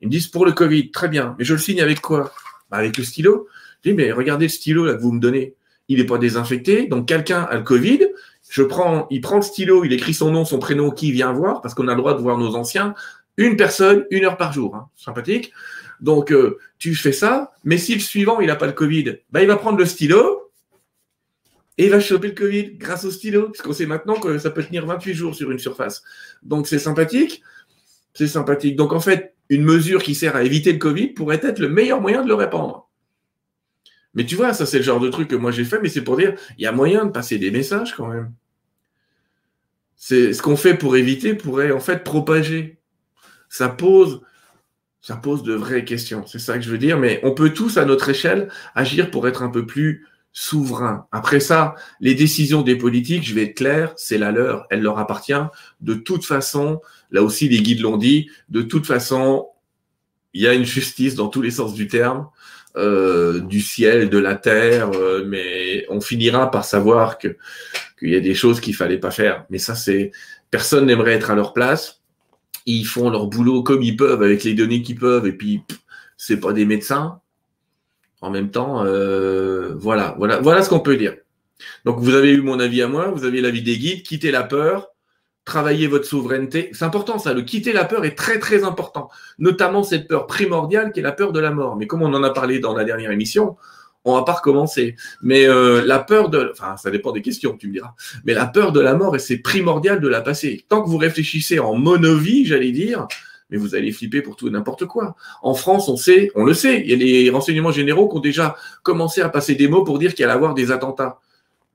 Ils 0.00 0.06
me 0.06 0.10
disent, 0.10 0.28
pour 0.28 0.46
le 0.46 0.52
Covid, 0.52 0.90
très 0.90 1.08
bien, 1.08 1.36
mais 1.38 1.44
je 1.44 1.52
le 1.52 1.60
signe 1.60 1.80
avec 1.80 2.00
quoi? 2.00 2.32
Bah, 2.72 2.78
avec 2.78 2.96
le 2.96 3.04
stylo. 3.04 3.46
Je 3.84 3.90
dis, 3.90 3.96
mais 3.96 4.10
regardez 4.10 4.46
le 4.46 4.50
stylo 4.50 4.86
là, 4.86 4.94
que 4.94 5.02
vous 5.02 5.12
me 5.12 5.20
donnez. 5.20 5.54
Il 5.88 5.98
n'est 5.98 6.06
pas 6.06 6.18
désinfecté. 6.18 6.86
Donc, 6.86 7.06
quelqu'un 7.06 7.42
a 7.42 7.56
le 7.56 7.62
Covid. 7.62 8.00
Je 8.48 8.62
prends, 8.62 9.06
il 9.10 9.20
prend 9.20 9.36
le 9.36 9.42
stylo, 9.42 9.84
il 9.84 9.92
écrit 9.92 10.14
son 10.14 10.30
nom, 10.30 10.44
son 10.44 10.58
prénom, 10.58 10.90
qui 10.90 11.12
vient 11.12 11.32
voir, 11.32 11.60
parce 11.60 11.74
qu'on 11.74 11.86
a 11.88 11.92
le 11.92 11.98
droit 11.98 12.14
de 12.14 12.20
voir 12.20 12.38
nos 12.38 12.56
anciens. 12.56 12.94
Une 13.36 13.56
personne, 13.56 14.06
une 14.10 14.24
heure 14.24 14.38
par 14.38 14.52
jour. 14.52 14.74
Hein. 14.74 14.88
Sympathique. 14.96 15.52
Donc, 16.00 16.32
euh, 16.32 16.58
tu 16.78 16.94
fais 16.94 17.12
ça. 17.12 17.52
Mais 17.64 17.76
si 17.76 17.94
le 17.94 18.00
suivant, 18.00 18.40
il 18.40 18.46
n'a 18.46 18.56
pas 18.56 18.66
le 18.66 18.72
Covid, 18.72 19.18
bah, 19.30 19.42
il 19.42 19.46
va 19.46 19.56
prendre 19.56 19.78
le 19.78 19.86
stylo 19.86 20.50
et 21.76 21.84
il 21.84 21.90
va 21.90 22.00
choper 22.00 22.28
le 22.28 22.34
Covid 22.34 22.76
grâce 22.76 23.04
au 23.04 23.10
stylo. 23.10 23.48
Parce 23.48 23.60
qu'on 23.60 23.72
sait 23.74 23.86
maintenant 23.86 24.18
que 24.18 24.38
ça 24.38 24.50
peut 24.50 24.64
tenir 24.64 24.86
28 24.86 25.14
jours 25.14 25.34
sur 25.34 25.50
une 25.50 25.58
surface. 25.58 26.02
Donc, 26.42 26.66
c'est 26.66 26.78
sympathique. 26.78 27.42
C'est 28.14 28.28
sympathique. 28.28 28.76
Donc, 28.76 28.92
en 28.92 29.00
fait, 29.00 29.34
une 29.48 29.64
mesure 29.64 30.02
qui 30.02 30.14
sert 30.14 30.36
à 30.36 30.44
éviter 30.44 30.72
le 30.72 30.78
Covid 30.78 31.08
pourrait 31.08 31.40
être 31.42 31.58
le 31.58 31.68
meilleur 31.68 32.00
moyen 32.00 32.22
de 32.22 32.28
le 32.28 32.34
répandre. 32.34 32.88
Mais 34.14 34.26
tu 34.26 34.36
vois, 34.36 34.52
ça 34.52 34.66
c'est 34.66 34.78
le 34.78 34.84
genre 34.84 35.00
de 35.00 35.08
truc 35.08 35.28
que 35.28 35.36
moi 35.36 35.50
j'ai 35.50 35.64
fait, 35.64 35.80
mais 35.80 35.88
c'est 35.88 36.02
pour 36.02 36.16
dire, 36.16 36.34
il 36.58 36.64
y 36.64 36.66
a 36.66 36.72
moyen 36.72 37.06
de 37.06 37.10
passer 37.10 37.38
des 37.38 37.50
messages 37.50 37.94
quand 37.94 38.08
même. 38.08 38.32
C'est 39.96 40.32
ce 40.32 40.42
qu'on 40.42 40.56
fait 40.56 40.74
pour 40.74 40.96
éviter 40.96 41.34
pourrait 41.34 41.70
en 41.70 41.80
fait 41.80 42.02
propager. 42.04 42.78
Ça 43.48 43.68
pose, 43.68 44.22
ça 45.00 45.16
pose 45.16 45.42
de 45.42 45.54
vraies 45.54 45.84
questions. 45.84 46.26
C'est 46.26 46.38
ça 46.38 46.56
que 46.58 46.64
je 46.64 46.70
veux 46.70 46.78
dire. 46.78 46.98
Mais 46.98 47.20
on 47.22 47.32
peut 47.32 47.50
tous 47.50 47.76
à 47.76 47.84
notre 47.84 48.08
échelle 48.08 48.48
agir 48.74 49.10
pour 49.10 49.28
être 49.28 49.42
un 49.42 49.50
peu 49.50 49.66
plus 49.66 50.06
souverain. 50.32 51.06
Après 51.12 51.40
ça, 51.40 51.74
les 52.00 52.14
décisions 52.14 52.62
des 52.62 52.76
politiques, 52.76 53.24
je 53.24 53.34
vais 53.34 53.44
être 53.44 53.56
clair, 53.56 53.92
c'est 53.96 54.18
la 54.18 54.32
leur, 54.32 54.66
elle 54.70 54.80
leur 54.80 54.98
appartient. 54.98 55.34
De 55.80 55.94
toute 55.94 56.24
façon, 56.24 56.80
là 57.10 57.22
aussi 57.22 57.48
les 57.48 57.60
guides 57.60 57.80
l'ont 57.80 57.98
dit, 57.98 58.30
de 58.48 58.62
toute 58.62 58.86
façon, 58.86 59.48
il 60.32 60.42
y 60.42 60.46
a 60.46 60.54
une 60.54 60.64
justice 60.64 61.14
dans 61.14 61.28
tous 61.28 61.42
les 61.42 61.50
sens 61.50 61.74
du 61.74 61.86
terme, 61.86 62.28
euh, 62.76 63.40
du 63.40 63.60
ciel, 63.60 64.08
de 64.08 64.16
la 64.16 64.34
terre, 64.34 64.90
euh, 64.94 65.24
mais 65.26 65.84
on 65.90 66.00
finira 66.00 66.50
par 66.50 66.64
savoir 66.64 67.18
que 67.18 67.36
qu'il 67.98 68.10
y 68.10 68.16
a 68.16 68.20
des 68.20 68.34
choses 68.34 68.60
qu'il 68.60 68.74
fallait 68.74 68.98
pas 68.98 69.10
faire. 69.10 69.44
Mais 69.50 69.58
ça, 69.58 69.74
c'est 69.74 70.10
personne 70.50 70.86
n'aimerait 70.86 71.12
être 71.12 71.30
à 71.30 71.34
leur 71.34 71.52
place. 71.52 72.00
Ils 72.64 72.86
font 72.86 73.10
leur 73.10 73.26
boulot 73.26 73.62
comme 73.62 73.82
ils 73.82 73.96
peuvent 73.96 74.22
avec 74.22 74.44
les 74.44 74.54
données 74.54 74.82
qu'ils 74.82 74.98
peuvent, 74.98 75.26
et 75.26 75.32
puis 75.32 75.62
c'est 76.16 76.38
pas 76.38 76.54
des 76.54 76.64
médecins. 76.64 77.20
En 78.22 78.30
même 78.30 78.50
temps, 78.50 78.84
euh, 78.84 79.74
voilà, 79.76 80.14
voilà, 80.16 80.40
voilà 80.40 80.62
ce 80.62 80.68
qu'on 80.70 80.80
peut 80.80 80.96
dire. 80.96 81.14
Donc 81.84 81.98
vous 81.98 82.14
avez 82.14 82.30
eu 82.30 82.40
mon 82.40 82.60
avis 82.60 82.80
à 82.80 82.88
moi, 82.88 83.10
vous 83.10 83.24
avez 83.24 83.40
l'avis 83.40 83.62
des 83.62 83.76
guides, 83.76 84.04
quittez 84.04 84.30
la 84.30 84.44
peur, 84.44 84.88
travaillez 85.44 85.88
votre 85.88 86.04
souveraineté. 86.04 86.70
C'est 86.72 86.84
important 86.84 87.18
ça, 87.18 87.34
le 87.34 87.42
quitter 87.42 87.72
la 87.72 87.84
peur 87.84 88.04
est 88.04 88.16
très 88.16 88.38
très 88.38 88.62
important, 88.62 89.10
notamment 89.38 89.82
cette 89.82 90.06
peur 90.06 90.26
primordiale 90.26 90.92
qui 90.92 91.00
est 91.00 91.02
la 91.02 91.12
peur 91.12 91.32
de 91.32 91.40
la 91.40 91.50
mort. 91.50 91.76
Mais 91.76 91.88
comme 91.88 92.02
on 92.02 92.14
en 92.14 92.22
a 92.22 92.30
parlé 92.30 92.60
dans 92.60 92.74
la 92.74 92.84
dernière 92.84 93.10
émission, 93.10 93.56
on 94.04 94.14
va 94.14 94.22
pas 94.22 94.34
recommencer. 94.34 94.96
Mais 95.20 95.46
euh, 95.46 95.84
la 95.84 95.98
peur 95.98 96.28
de, 96.28 96.50
enfin 96.52 96.76
ça 96.76 96.90
dépend 96.90 97.10
des 97.10 97.22
questions, 97.22 97.56
tu 97.56 97.68
me 97.68 97.72
diras. 97.72 97.94
Mais 98.24 98.34
la 98.34 98.46
peur 98.46 98.70
de 98.70 98.80
la 98.80 98.94
mort, 98.94 99.18
c'est 99.18 99.38
primordial 99.38 100.00
de 100.00 100.08
la 100.08 100.20
passer. 100.20 100.64
Tant 100.68 100.82
que 100.82 100.88
vous 100.88 100.98
réfléchissez 100.98 101.58
en 101.58 101.74
monovie, 101.74 102.46
j'allais 102.46 102.72
dire, 102.72 103.08
mais 103.52 103.58
vous 103.58 103.74
allez 103.74 103.92
flipper 103.92 104.22
pour 104.22 104.34
tout 104.34 104.48
et 104.48 104.50
n'importe 104.50 104.86
quoi. 104.86 105.14
En 105.42 105.54
France, 105.54 105.88
on 105.90 105.96
sait, 105.96 106.32
on 106.34 106.44
le 106.44 106.54
sait, 106.54 106.80
il 106.80 106.90
y 106.90 106.94
a 106.94 106.96
les 106.96 107.30
renseignements 107.30 107.70
généraux 107.70 108.08
qui 108.08 108.16
ont 108.16 108.20
déjà 108.20 108.56
commencé 108.82 109.20
à 109.20 109.28
passer 109.28 109.54
des 109.54 109.68
mots 109.68 109.84
pour 109.84 109.98
dire 109.98 110.14
qu'il 110.14 110.24
allait 110.24 110.32
y 110.32 110.36
avoir 110.36 110.54
des 110.54 110.72
attentats. 110.72 111.20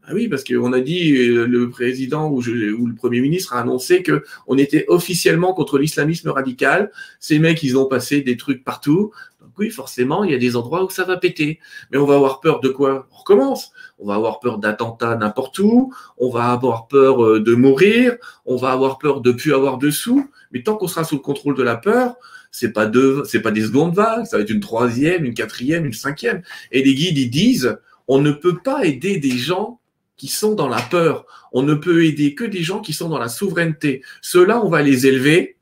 Ah 0.09 0.13
oui, 0.13 0.27
parce 0.27 0.43
qu'on 0.43 0.73
a 0.73 0.79
dit, 0.79 1.15
euh, 1.17 1.45
le 1.45 1.69
président 1.69 2.29
ou, 2.29 2.41
le 2.41 2.95
Premier 2.95 3.19
ministre 3.19 3.53
a 3.53 3.59
annoncé 3.59 4.03
qu'on 4.03 4.57
était 4.57 4.85
officiellement 4.87 5.53
contre 5.53 5.77
l'islamisme 5.77 6.29
radical. 6.29 6.91
Ces 7.19 7.39
mecs, 7.39 7.61
ils 7.61 7.77
ont 7.77 7.85
passé 7.85 8.21
des 8.21 8.37
trucs 8.37 8.63
partout. 8.63 9.11
Donc 9.41 9.51
oui, 9.59 9.69
forcément, 9.69 10.23
il 10.23 10.31
y 10.31 10.33
a 10.33 10.37
des 10.37 10.55
endroits 10.55 10.83
où 10.85 10.89
ça 10.89 11.03
va 11.03 11.17
péter. 11.17 11.59
Mais 11.91 11.97
on 11.97 12.05
va 12.05 12.15
avoir 12.15 12.39
peur 12.39 12.61
de 12.61 12.69
quoi? 12.69 13.07
On 13.11 13.17
recommence. 13.17 13.71
On 13.99 14.07
va 14.07 14.15
avoir 14.15 14.39
peur 14.39 14.59
d'attentats 14.59 15.15
n'importe 15.15 15.59
où. 15.59 15.93
On 16.17 16.29
va 16.29 16.51
avoir 16.51 16.87
peur 16.87 17.23
euh, 17.23 17.39
de 17.39 17.55
mourir. 17.55 18.15
On 18.45 18.55
va 18.55 18.71
avoir 18.71 18.97
peur 18.99 19.21
de 19.21 19.31
plus 19.31 19.53
avoir 19.53 19.77
de 19.77 19.89
sous. 19.89 20.29
Mais 20.51 20.63
tant 20.63 20.75
qu'on 20.75 20.87
sera 20.87 21.03
sous 21.03 21.15
le 21.15 21.21
contrôle 21.21 21.55
de 21.55 21.63
la 21.63 21.75
peur, 21.77 22.15
c'est 22.51 22.71
pas 22.71 22.85
deux, 22.85 23.23
c'est 23.25 23.41
pas 23.41 23.51
des 23.51 23.63
secondes 23.63 23.93
vagues, 23.93 24.25
ça 24.25 24.37
va 24.37 24.43
être 24.43 24.49
une 24.49 24.61
troisième, 24.61 25.25
une 25.25 25.33
quatrième, 25.33 25.85
une 25.85 25.93
cinquième. 25.93 26.41
Et 26.71 26.83
les 26.83 26.93
guides, 26.93 27.29
disent, 27.29 27.77
on 28.07 28.19
ne 28.19 28.31
peut 28.31 28.57
pas 28.63 28.85
aider 28.85 29.17
des 29.17 29.37
gens 29.37 29.79
qui 30.15 30.27
sont 30.27 30.55
dans 30.55 30.69
la 30.69 30.81
peur. 30.81 31.25
On 31.51 31.63
ne 31.63 31.73
peut 31.73 32.05
aider 32.05 32.35
que 32.35 32.43
des 32.43 32.63
gens 32.63 32.79
qui 32.79 32.93
sont 32.93 33.09
dans 33.09 33.19
la 33.19 33.29
souveraineté. 33.29 34.01
Ceux-là, 34.21 34.63
on 34.63 34.69
va 34.69 34.81
les 34.81 35.07
élever. 35.07 35.57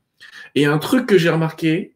Et 0.55 0.65
un 0.65 0.77
truc 0.77 1.05
que 1.05 1.17
j'ai 1.17 1.29
remarqué, 1.29 1.94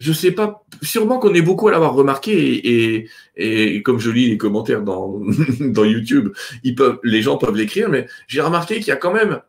je 0.00 0.12
sais 0.12 0.32
pas, 0.32 0.64
sûrement 0.82 1.18
qu'on 1.18 1.34
est 1.34 1.42
beaucoup 1.42 1.68
à 1.68 1.70
l'avoir 1.70 1.94
remarqué 1.94 3.08
et, 3.36 3.82
comme 3.82 3.98
je 4.00 4.10
lis 4.10 4.28
les 4.28 4.38
commentaires 4.38 4.82
dans, 4.82 5.20
YouTube, 5.84 6.32
les 6.62 7.22
gens 7.22 7.38
peuvent 7.38 7.56
l'écrire, 7.56 7.88
mais 7.88 8.06
j'ai 8.26 8.40
remarqué 8.40 8.76
qu'il 8.76 8.88
y 8.88 8.92
a 8.92 8.96
quand 8.96 9.12
même 9.12 9.40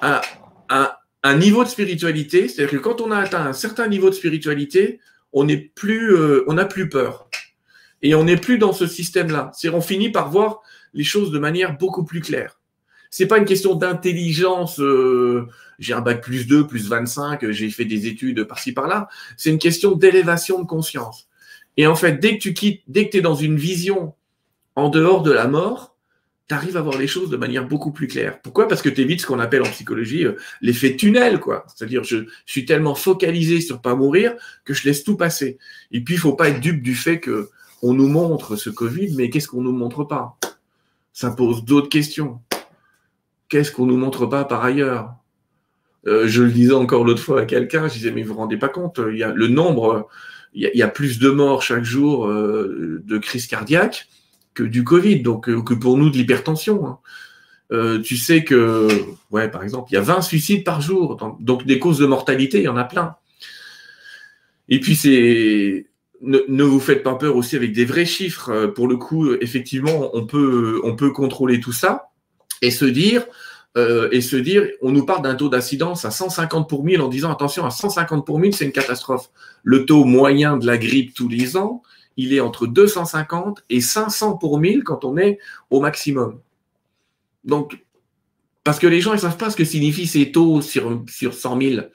un, 0.00 1.36
niveau 1.36 1.64
de 1.64 1.68
spiritualité, 1.68 2.48
c'est-à-dire 2.48 2.78
que 2.78 2.82
quand 2.82 3.00
on 3.00 3.10
a 3.10 3.18
atteint 3.18 3.44
un 3.44 3.52
certain 3.52 3.88
niveau 3.88 4.10
de 4.10 4.14
spiritualité, 4.14 5.00
on 5.32 5.44
n'est 5.44 5.56
plus, 5.74 6.14
euh, 6.14 6.44
n'a 6.52 6.64
plus 6.64 6.88
peur. 6.88 7.28
Et 8.02 8.14
on 8.14 8.24
n'est 8.24 8.36
plus 8.36 8.58
dans 8.58 8.72
ce 8.72 8.86
système-là. 8.86 9.50
C'est-à-dire 9.52 9.76
on 9.76 9.82
finit 9.82 10.10
par 10.10 10.30
voir 10.30 10.60
les 10.94 11.02
choses 11.02 11.32
de 11.32 11.38
manière 11.38 11.76
beaucoup 11.76 12.04
plus 12.04 12.20
claire. 12.20 12.60
C'est 13.16 13.26
pas 13.26 13.38
une 13.38 13.46
question 13.46 13.76
d'intelligence, 13.76 14.78
euh, 14.78 15.48
j'ai 15.78 15.94
un 15.94 16.02
bac 16.02 16.20
plus 16.20 16.46
2, 16.46 16.66
plus 16.66 16.86
25, 16.86 17.50
j'ai 17.50 17.70
fait 17.70 17.86
des 17.86 18.08
études 18.08 18.44
par-ci 18.44 18.72
par-là. 18.72 19.08
C'est 19.38 19.48
une 19.48 19.58
question 19.58 19.92
d'élévation 19.92 20.60
de 20.60 20.66
conscience. 20.66 21.26
Et 21.78 21.86
en 21.86 21.96
fait, 21.96 22.20
dès 22.20 22.36
que 22.36 22.42
tu 22.42 22.52
quittes, 22.52 22.82
dès 22.88 23.06
que 23.06 23.12
tu 23.12 23.16
es 23.16 23.20
dans 23.22 23.34
une 23.34 23.56
vision 23.56 24.12
en 24.74 24.90
dehors 24.90 25.22
de 25.22 25.32
la 25.32 25.48
mort, 25.48 25.96
tu 26.46 26.54
arrives 26.54 26.76
à 26.76 26.82
voir 26.82 26.98
les 26.98 27.06
choses 27.06 27.30
de 27.30 27.38
manière 27.38 27.66
beaucoup 27.66 27.90
plus 27.90 28.06
claire. 28.06 28.38
Pourquoi? 28.42 28.68
Parce 28.68 28.82
que 28.82 28.90
tu 28.90 29.00
évites 29.00 29.22
ce 29.22 29.26
qu'on 29.26 29.40
appelle 29.40 29.62
en 29.62 29.70
psychologie 29.70 30.26
euh, 30.26 30.36
l'effet 30.60 30.94
tunnel, 30.94 31.40
quoi. 31.40 31.64
C'est-à-dire, 31.74 32.04
je, 32.04 32.26
suis 32.44 32.66
tellement 32.66 32.94
focalisé 32.94 33.62
sur 33.62 33.80
pas 33.80 33.94
mourir 33.94 34.34
que 34.66 34.74
je 34.74 34.84
laisse 34.84 35.04
tout 35.04 35.16
passer. 35.16 35.56
Et 35.90 36.02
puis, 36.02 36.16
il 36.16 36.20
faut 36.20 36.34
pas 36.34 36.50
être 36.50 36.60
dupe 36.60 36.82
du 36.82 36.94
fait 36.94 37.18
que 37.18 37.48
on 37.80 37.94
nous 37.94 38.08
montre 38.08 38.56
ce 38.56 38.68
Covid, 38.68 39.14
mais 39.16 39.30
qu'est-ce 39.30 39.48
qu'on 39.48 39.62
nous 39.62 39.72
montre 39.72 40.04
pas? 40.04 40.36
Ça 41.14 41.30
pose 41.30 41.64
d'autres 41.64 41.88
questions. 41.88 42.42
Qu'est-ce 43.48 43.70
qu'on 43.70 43.86
nous 43.86 43.96
montre 43.96 44.26
pas 44.26 44.44
par 44.44 44.64
ailleurs? 44.64 45.14
Euh, 46.06 46.26
Je 46.26 46.42
le 46.42 46.50
disais 46.50 46.72
encore 46.72 47.04
l'autre 47.04 47.22
fois 47.22 47.42
à 47.42 47.44
quelqu'un, 47.44 47.88
je 47.88 47.94
disais, 47.94 48.10
mais 48.10 48.22
vous 48.22 48.34
vous 48.34 48.40
rendez 48.40 48.56
pas 48.56 48.68
compte, 48.68 49.00
il 49.10 49.18
y 49.18 49.22
a 49.22 49.32
le 49.32 49.48
nombre, 49.48 50.08
il 50.54 50.70
y 50.74 50.82
a, 50.82 50.88
plus 50.88 51.18
de 51.18 51.30
morts 51.30 51.62
chaque 51.62 51.84
jour 51.84 52.26
euh, 52.26 53.02
de 53.04 53.18
crise 53.18 53.46
cardiaque 53.46 54.08
que 54.54 54.62
du 54.62 54.84
Covid, 54.84 55.20
donc 55.20 55.48
euh, 55.48 55.62
que 55.62 55.74
pour 55.74 55.96
nous 55.96 56.10
de 56.10 56.16
l'hypertension. 56.16 56.86
Hein. 56.86 56.98
Tu 58.04 58.16
sais 58.16 58.44
que, 58.44 58.88
ouais, 59.32 59.50
par 59.50 59.64
exemple, 59.64 59.88
il 59.90 59.94
y 59.94 59.98
a 59.98 60.00
20 60.00 60.20
suicides 60.22 60.62
par 60.62 60.80
jour, 60.80 61.16
donc 61.40 61.66
des 61.66 61.80
causes 61.80 61.98
de 61.98 62.06
mortalité, 62.06 62.58
il 62.58 62.64
y 62.64 62.68
en 62.68 62.76
a 62.76 62.84
plein. 62.84 63.16
Et 64.68 64.78
puis 64.78 64.94
c'est, 64.94 65.86
ne, 66.22 66.62
vous 66.62 66.78
faites 66.78 67.02
pas 67.02 67.16
peur 67.16 67.34
aussi 67.34 67.56
avec 67.56 67.72
des 67.72 67.84
vrais 67.84 68.04
chiffres. 68.06 68.66
Pour 68.68 68.86
le 68.86 68.96
coup, 68.96 69.34
effectivement, 69.40 70.10
on 70.14 70.26
peut 70.26 71.10
contrôler 71.12 71.58
tout 71.58 71.72
ça 71.72 72.10
et 72.62 72.70
se 72.70 72.84
dire, 72.84 73.26
et 74.10 74.22
se 74.22 74.36
dire, 74.36 74.66
on 74.80 74.90
nous 74.90 75.04
parle 75.04 75.22
d'un 75.22 75.34
taux 75.34 75.50
d'incidence 75.50 76.06
à 76.06 76.10
150 76.10 76.66
pour 76.66 76.82
1000 76.82 77.02
en 77.02 77.08
disant 77.08 77.30
attention 77.30 77.66
à 77.66 77.70
150 77.70 78.24
pour 78.24 78.38
1000, 78.38 78.54
c'est 78.54 78.64
une 78.64 78.72
catastrophe. 78.72 79.28
Le 79.64 79.84
taux 79.84 80.04
moyen 80.04 80.56
de 80.56 80.66
la 80.66 80.78
grippe 80.78 81.12
tous 81.12 81.28
les 81.28 81.58
ans, 81.58 81.82
il 82.16 82.32
est 82.32 82.40
entre 82.40 82.66
250 82.66 83.64
et 83.68 83.82
500 83.82 84.38
pour 84.38 84.58
1000 84.58 84.82
quand 84.82 85.04
on 85.04 85.18
est 85.18 85.38
au 85.68 85.80
maximum. 85.80 86.40
Donc, 87.44 87.78
parce 88.64 88.78
que 88.78 88.86
les 88.86 89.00
gens 89.00 89.12
ne 89.12 89.18
savent 89.18 89.36
pas 89.36 89.50
ce 89.50 89.56
que 89.56 89.64
signifient 89.64 90.06
ces 90.06 90.32
taux 90.32 90.62
sur, 90.62 91.04
sur 91.06 91.34
100 91.34 91.60
000. 91.60 91.86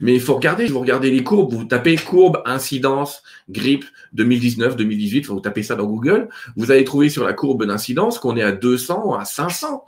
Mais 0.00 0.14
il 0.14 0.20
faut 0.20 0.34
regarder, 0.34 0.66
vous 0.66 0.80
regardez 0.80 1.10
les 1.10 1.24
courbes, 1.24 1.52
vous 1.52 1.64
tapez 1.64 1.96
courbe 1.96 2.42
incidence 2.44 3.22
grippe 3.48 3.84
2019, 4.12 4.76
2018, 4.76 5.26
vous 5.26 5.40
tapez 5.40 5.62
ça 5.62 5.74
dans 5.74 5.86
Google, 5.86 6.28
vous 6.56 6.70
allez 6.70 6.84
trouver 6.84 7.08
sur 7.08 7.24
la 7.24 7.32
courbe 7.32 7.64
d'incidence 7.64 8.18
qu'on 8.18 8.36
est 8.36 8.42
à 8.42 8.52
200 8.52 9.14
à 9.14 9.24
500 9.24 9.84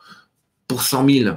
pour 0.67 0.83
100 0.83 1.09
000. 1.09 1.37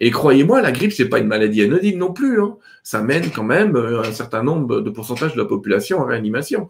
Et 0.00 0.10
croyez-moi, 0.10 0.60
la 0.60 0.72
grippe, 0.72 0.92
c'est 0.92 1.08
pas 1.08 1.18
une 1.18 1.28
maladie 1.28 1.62
anodine 1.62 1.98
non 1.98 2.12
plus. 2.12 2.40
Hein. 2.42 2.56
Ça 2.82 3.02
mène 3.02 3.30
quand 3.30 3.44
même 3.44 3.76
euh, 3.76 4.02
un 4.02 4.12
certain 4.12 4.42
nombre 4.42 4.80
de 4.80 4.90
pourcentage 4.90 5.34
de 5.34 5.38
la 5.38 5.46
population 5.46 6.00
en 6.00 6.04
réanimation. 6.04 6.68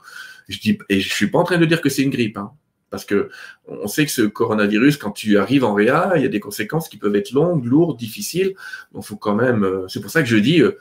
Je 0.49 0.59
dis, 0.59 0.79
et 0.89 1.01
je 1.01 1.13
suis 1.13 1.29
pas 1.29 1.39
en 1.39 1.45
train 1.45 1.59
de 1.59 1.65
dire 1.65 1.81
que 1.81 1.89
c'est 1.89 2.03
une 2.03 2.11
grippe, 2.11 2.37
hein, 2.37 2.53
parce 2.91 3.05
que 3.05 3.31
on 3.67 3.89
sait 3.89 4.05
que 4.05 4.13
ce 4.13 4.23
coronavirus, 4.23 4.99
quand 4.99 5.11
tu 5.11 5.39
arrives 5.39 5.65
en 5.65 5.73
réa, 5.73 6.13
il 6.17 6.23
y 6.23 6.27
a 6.27 6.29
des 6.29 6.39
conséquences 6.39 6.89
qui 6.89 6.99
peuvent 6.99 7.17
être 7.17 7.33
longues, 7.33 7.65
lourdes, 7.65 7.99
difficiles. 7.99 8.55
Donc, 8.93 9.05
faut 9.05 9.17
quand 9.17 9.35
même. 9.35 9.65
Euh, 9.65 9.89
c'est 9.89 10.01
pour 10.01 10.11
ça 10.11 10.23
que 10.23 10.29
je 10.29 10.37
dis, 10.37 10.61
euh, 10.61 10.79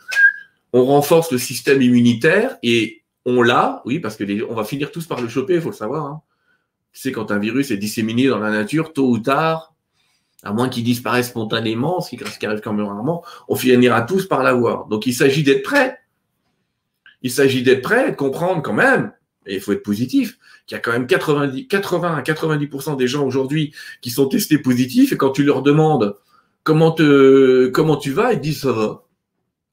on 0.73 0.85
renforce 0.85 1.31
le 1.31 1.37
système 1.37 1.81
immunitaire 1.81 2.57
et 2.63 3.03
on 3.25 3.41
l'a, 3.41 3.81
oui, 3.85 3.99
parce 3.99 4.17
que 4.17 4.43
on 4.49 4.55
va 4.55 4.65
finir 4.65 4.91
tous 4.91 5.05
par 5.05 5.21
le 5.21 5.29
choper, 5.29 5.55
il 5.55 5.61
faut 5.61 5.69
le 5.69 5.75
savoir. 5.75 6.05
Hein. 6.05 6.21
Tu 6.91 6.99
sais, 6.99 7.11
quand 7.11 7.31
un 7.31 7.39
virus 7.39 7.71
est 7.71 7.77
disséminé 7.77 8.27
dans 8.27 8.39
la 8.39 8.51
nature, 8.51 8.91
tôt 8.91 9.07
ou 9.07 9.19
tard, 9.19 9.73
à 10.43 10.51
moins 10.51 10.69
qu'il 10.69 10.83
disparaisse 10.83 11.29
spontanément, 11.29 12.01
ce 12.01 12.15
qui, 12.15 12.45
arrive 12.45 12.59
quand 12.59 12.73
même 12.73 12.85
rarement, 12.85 13.23
on 13.47 13.55
finira 13.55 14.01
tous 14.01 14.27
par 14.27 14.43
l'avoir. 14.43 14.87
Donc 14.87 15.05
il 15.05 15.13
s'agit 15.13 15.43
d'être 15.43 15.63
prêt. 15.63 15.99
Il 17.21 17.31
s'agit 17.31 17.63
d'être 17.63 17.81
prêt, 17.81 18.11
de 18.11 18.15
comprendre 18.15 18.61
quand 18.61 18.73
même, 18.73 19.13
et 19.45 19.55
il 19.55 19.61
faut 19.61 19.71
être 19.71 19.83
positif, 19.83 20.37
qu'il 20.65 20.75
y 20.75 20.77
a 20.77 20.81
quand 20.81 20.91
même 20.91 21.07
90, 21.07 21.67
80 21.67 22.15
à 22.15 22.21
90% 22.21 22.97
des 22.97 23.07
gens 23.07 23.25
aujourd'hui 23.25 23.73
qui 24.01 24.09
sont 24.09 24.27
testés 24.27 24.57
positifs, 24.57 25.13
et 25.13 25.17
quand 25.17 25.31
tu 25.31 25.43
leur 25.43 25.61
demandes 25.61 26.17
comment, 26.63 26.91
te, 26.91 27.67
comment 27.69 27.95
tu 27.95 28.11
vas, 28.11 28.33
ils 28.33 28.41
disent 28.41 28.61
ça 28.61 28.73
va. 28.73 29.02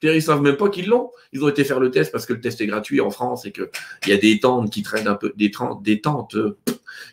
Ils 0.03 0.21
savent 0.21 0.41
même 0.41 0.57
pas 0.57 0.69
qu'ils 0.69 0.87
l'ont. 0.87 1.11
Ils 1.33 1.43
ont 1.43 1.49
été 1.49 1.63
faire 1.63 1.79
le 1.79 1.91
test 1.91 2.11
parce 2.11 2.25
que 2.25 2.33
le 2.33 2.41
test 2.41 2.59
est 2.61 2.67
gratuit 2.67 3.01
en 3.01 3.11
France 3.11 3.45
et 3.45 3.51
qu'il 3.51 3.67
y 4.07 4.11
a 4.11 4.17
des 4.17 4.39
tentes 4.39 4.71
qui 4.71 4.81
traînent 4.81 5.07
un 5.07 5.15
peu, 5.15 5.31
des, 5.35 5.51
tentes 5.51 6.35
euh, 6.35 6.57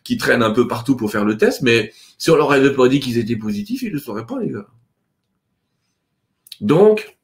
qui 0.04 0.16
traînent 0.16 0.42
un 0.42 0.50
peu 0.50 0.66
partout 0.66 0.96
pour 0.96 1.10
faire 1.10 1.24
le 1.24 1.36
test, 1.36 1.62
mais 1.62 1.92
si 2.16 2.30
on 2.30 2.36
leur 2.36 2.50
avait 2.50 2.72
pas 2.72 2.88
dit 2.88 3.00
qu'ils 3.00 3.18
étaient 3.18 3.36
positifs, 3.36 3.82
ils 3.82 3.88
ne 3.88 3.94
le 3.94 3.98
sauraient 3.98 4.26
pas, 4.26 4.38
les 4.40 4.50
gars. 4.50 4.66
Donc, 6.60 7.16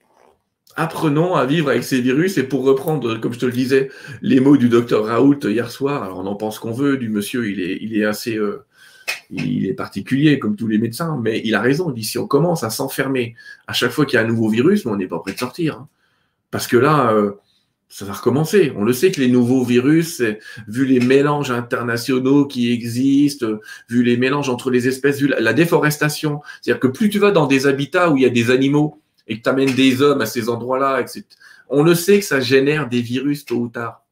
apprenons 0.76 1.34
à 1.34 1.46
vivre 1.46 1.70
avec 1.70 1.84
ces 1.84 2.00
virus 2.00 2.38
et 2.38 2.44
pour 2.44 2.64
reprendre, 2.64 3.18
comme 3.18 3.32
je 3.32 3.38
te 3.38 3.46
le 3.46 3.52
disais, 3.52 3.90
les 4.22 4.40
mots 4.40 4.56
du 4.56 4.68
docteur 4.68 5.06
Raoult 5.06 5.40
hier 5.44 5.70
soir, 5.70 6.16
on 6.16 6.26
en 6.26 6.36
pense 6.36 6.58
qu'on 6.58 6.72
veut, 6.72 6.96
du 6.96 7.08
monsieur, 7.08 7.48
il 7.50 7.60
est, 7.60 7.78
il 7.80 7.96
est 7.96 8.04
assez, 8.04 8.36
euh, 8.36 8.64
il 9.30 9.66
est 9.66 9.74
particulier 9.74 10.38
comme 10.38 10.56
tous 10.56 10.68
les 10.68 10.78
médecins, 10.78 11.18
mais 11.22 11.40
il 11.44 11.54
a 11.54 11.60
raison, 11.60 11.90
il 11.90 11.94
dit 11.94 12.04
si 12.04 12.18
on 12.18 12.26
commence 12.26 12.62
à 12.62 12.70
s'enfermer 12.70 13.34
à 13.66 13.72
chaque 13.72 13.90
fois 13.90 14.06
qu'il 14.06 14.16
y 14.16 14.22
a 14.22 14.24
un 14.24 14.28
nouveau 14.28 14.48
virus, 14.48 14.86
on 14.86 14.96
n'est 14.96 15.06
pas 15.06 15.18
prêt 15.18 15.32
de 15.32 15.38
sortir. 15.38 15.76
Hein. 15.76 15.88
Parce 16.50 16.66
que 16.66 16.76
là, 16.76 17.12
euh, 17.12 17.32
ça 17.88 18.04
va 18.04 18.12
recommencer. 18.12 18.72
On 18.76 18.84
le 18.84 18.92
sait 18.92 19.10
que 19.10 19.20
les 19.20 19.28
nouveaux 19.28 19.64
virus, 19.64 20.22
vu 20.68 20.84
les 20.84 21.00
mélanges 21.00 21.50
internationaux 21.50 22.46
qui 22.46 22.72
existent, 22.72 23.58
vu 23.88 24.02
les 24.02 24.16
mélanges 24.16 24.48
entre 24.48 24.70
les 24.70 24.88
espèces, 24.88 25.20
vu 25.20 25.28
la, 25.28 25.52
déforestation, 25.52 26.40
c'est-à-dire 26.60 26.80
que 26.80 26.88
plus 26.88 27.08
tu 27.08 27.18
vas 27.18 27.30
dans 27.30 27.46
des 27.46 27.66
habitats 27.66 28.10
où 28.10 28.16
il 28.16 28.22
y 28.22 28.26
a 28.26 28.30
des 28.30 28.50
animaux 28.50 29.00
et 29.26 29.38
que 29.38 29.42
tu 29.42 29.48
amènes 29.48 29.74
des 29.74 30.02
hommes 30.02 30.20
à 30.20 30.26
ces 30.26 30.48
endroits-là, 30.48 31.00
etc., 31.00 31.24
on 31.68 31.82
le 31.82 31.94
sait 31.94 32.18
que 32.18 32.24
ça 32.24 32.40
génère 32.40 32.88
des 32.88 33.00
virus 33.00 33.44
tôt 33.44 33.56
ou 33.56 33.68
tard. 33.68 34.03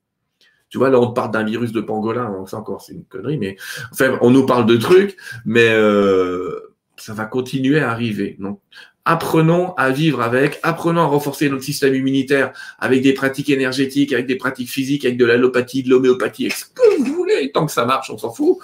Tu 0.73 0.79
vois, 0.79 0.89
là, 0.89 0.99
on 0.99 1.13
parle 1.13 1.31
d'un 1.33 1.45
virus 1.45 1.71
de 1.71 1.83
pangolin, 1.83 2.31
donc 2.31 2.49
ça 2.49 2.57
encore, 2.57 2.81
c'est 2.81 2.95
une 2.95 3.05
connerie, 3.05 3.37
mais 3.37 3.59
enfin, 3.93 4.17
on 4.23 4.31
nous 4.31 4.47
parle 4.47 4.65
de 4.65 4.77
trucs, 4.79 5.19
mais 5.45 5.69
euh, 5.69 6.61
ça 6.97 7.13
va 7.13 7.27
continuer 7.27 7.79
à 7.79 7.91
arriver. 7.91 8.37
Donc, 8.39 8.59
apprenons 9.05 9.75
à 9.75 9.91
vivre 9.91 10.23
avec, 10.23 10.59
apprenons 10.63 11.03
à 11.03 11.05
renforcer 11.05 11.51
notre 11.51 11.63
système 11.63 11.95
immunitaire 11.95 12.55
avec 12.79 13.03
des 13.03 13.13
pratiques 13.13 13.51
énergétiques, 13.51 14.15
avec 14.15 14.27
des 14.27 14.37
pratiques 14.37 14.71
physiques, 14.71 15.05
avec 15.05 15.19
de 15.19 15.27
l'allopathie, 15.27 15.83
de 15.83 15.91
l'homéopathie, 15.91 16.49
ce 16.49 16.65
que 16.65 17.01
vous 17.01 17.17
voulez, 17.17 17.53
tant 17.53 17.67
que 17.67 17.73
ça 17.73 17.85
marche, 17.85 18.09
on 18.09 18.17
s'en 18.17 18.33
fout. 18.33 18.57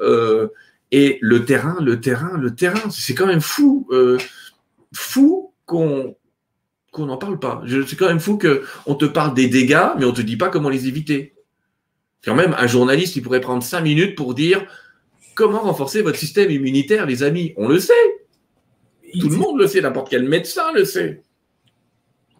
Euh, 0.00 0.48
et 0.90 1.18
le 1.20 1.44
terrain, 1.44 1.76
le 1.80 2.00
terrain, 2.00 2.36
le 2.38 2.56
terrain, 2.56 2.90
c'est 2.90 3.14
quand 3.14 3.26
même 3.26 3.40
fou, 3.40 3.86
euh, 3.92 4.18
fou 4.92 5.54
qu'on 5.64 6.16
qu'on 6.90 7.06
n'en 7.06 7.18
parle 7.18 7.38
pas. 7.38 7.62
C'est 7.86 7.96
quand 7.96 8.08
même 8.08 8.20
fou 8.20 8.36
qu'on 8.36 8.94
te 8.96 9.04
parle 9.04 9.32
des 9.32 9.46
dégâts, 9.46 9.90
mais 9.96 10.04
on 10.04 10.12
te 10.12 10.20
dit 10.20 10.36
pas 10.36 10.48
comment 10.48 10.68
les 10.68 10.88
éviter. 10.88 11.34
Quand 12.24 12.34
même, 12.34 12.54
un 12.56 12.66
journaliste, 12.66 13.16
il 13.16 13.22
pourrait 13.22 13.40
prendre 13.40 13.62
cinq 13.62 13.80
minutes 13.80 14.16
pour 14.16 14.34
dire 14.34 14.66
comment 15.34 15.60
renforcer 15.60 16.02
votre 16.02 16.18
système 16.18 16.50
immunitaire, 16.50 17.06
les 17.06 17.22
amis. 17.22 17.52
On 17.56 17.68
le 17.68 17.80
sait. 17.80 17.92
Tout 19.20 19.28
le 19.28 19.36
monde 19.36 19.58
le 19.58 19.66
sait, 19.66 19.80
n'importe 19.80 20.08
quel 20.08 20.28
médecin 20.28 20.72
le 20.72 20.84
sait. 20.84 21.22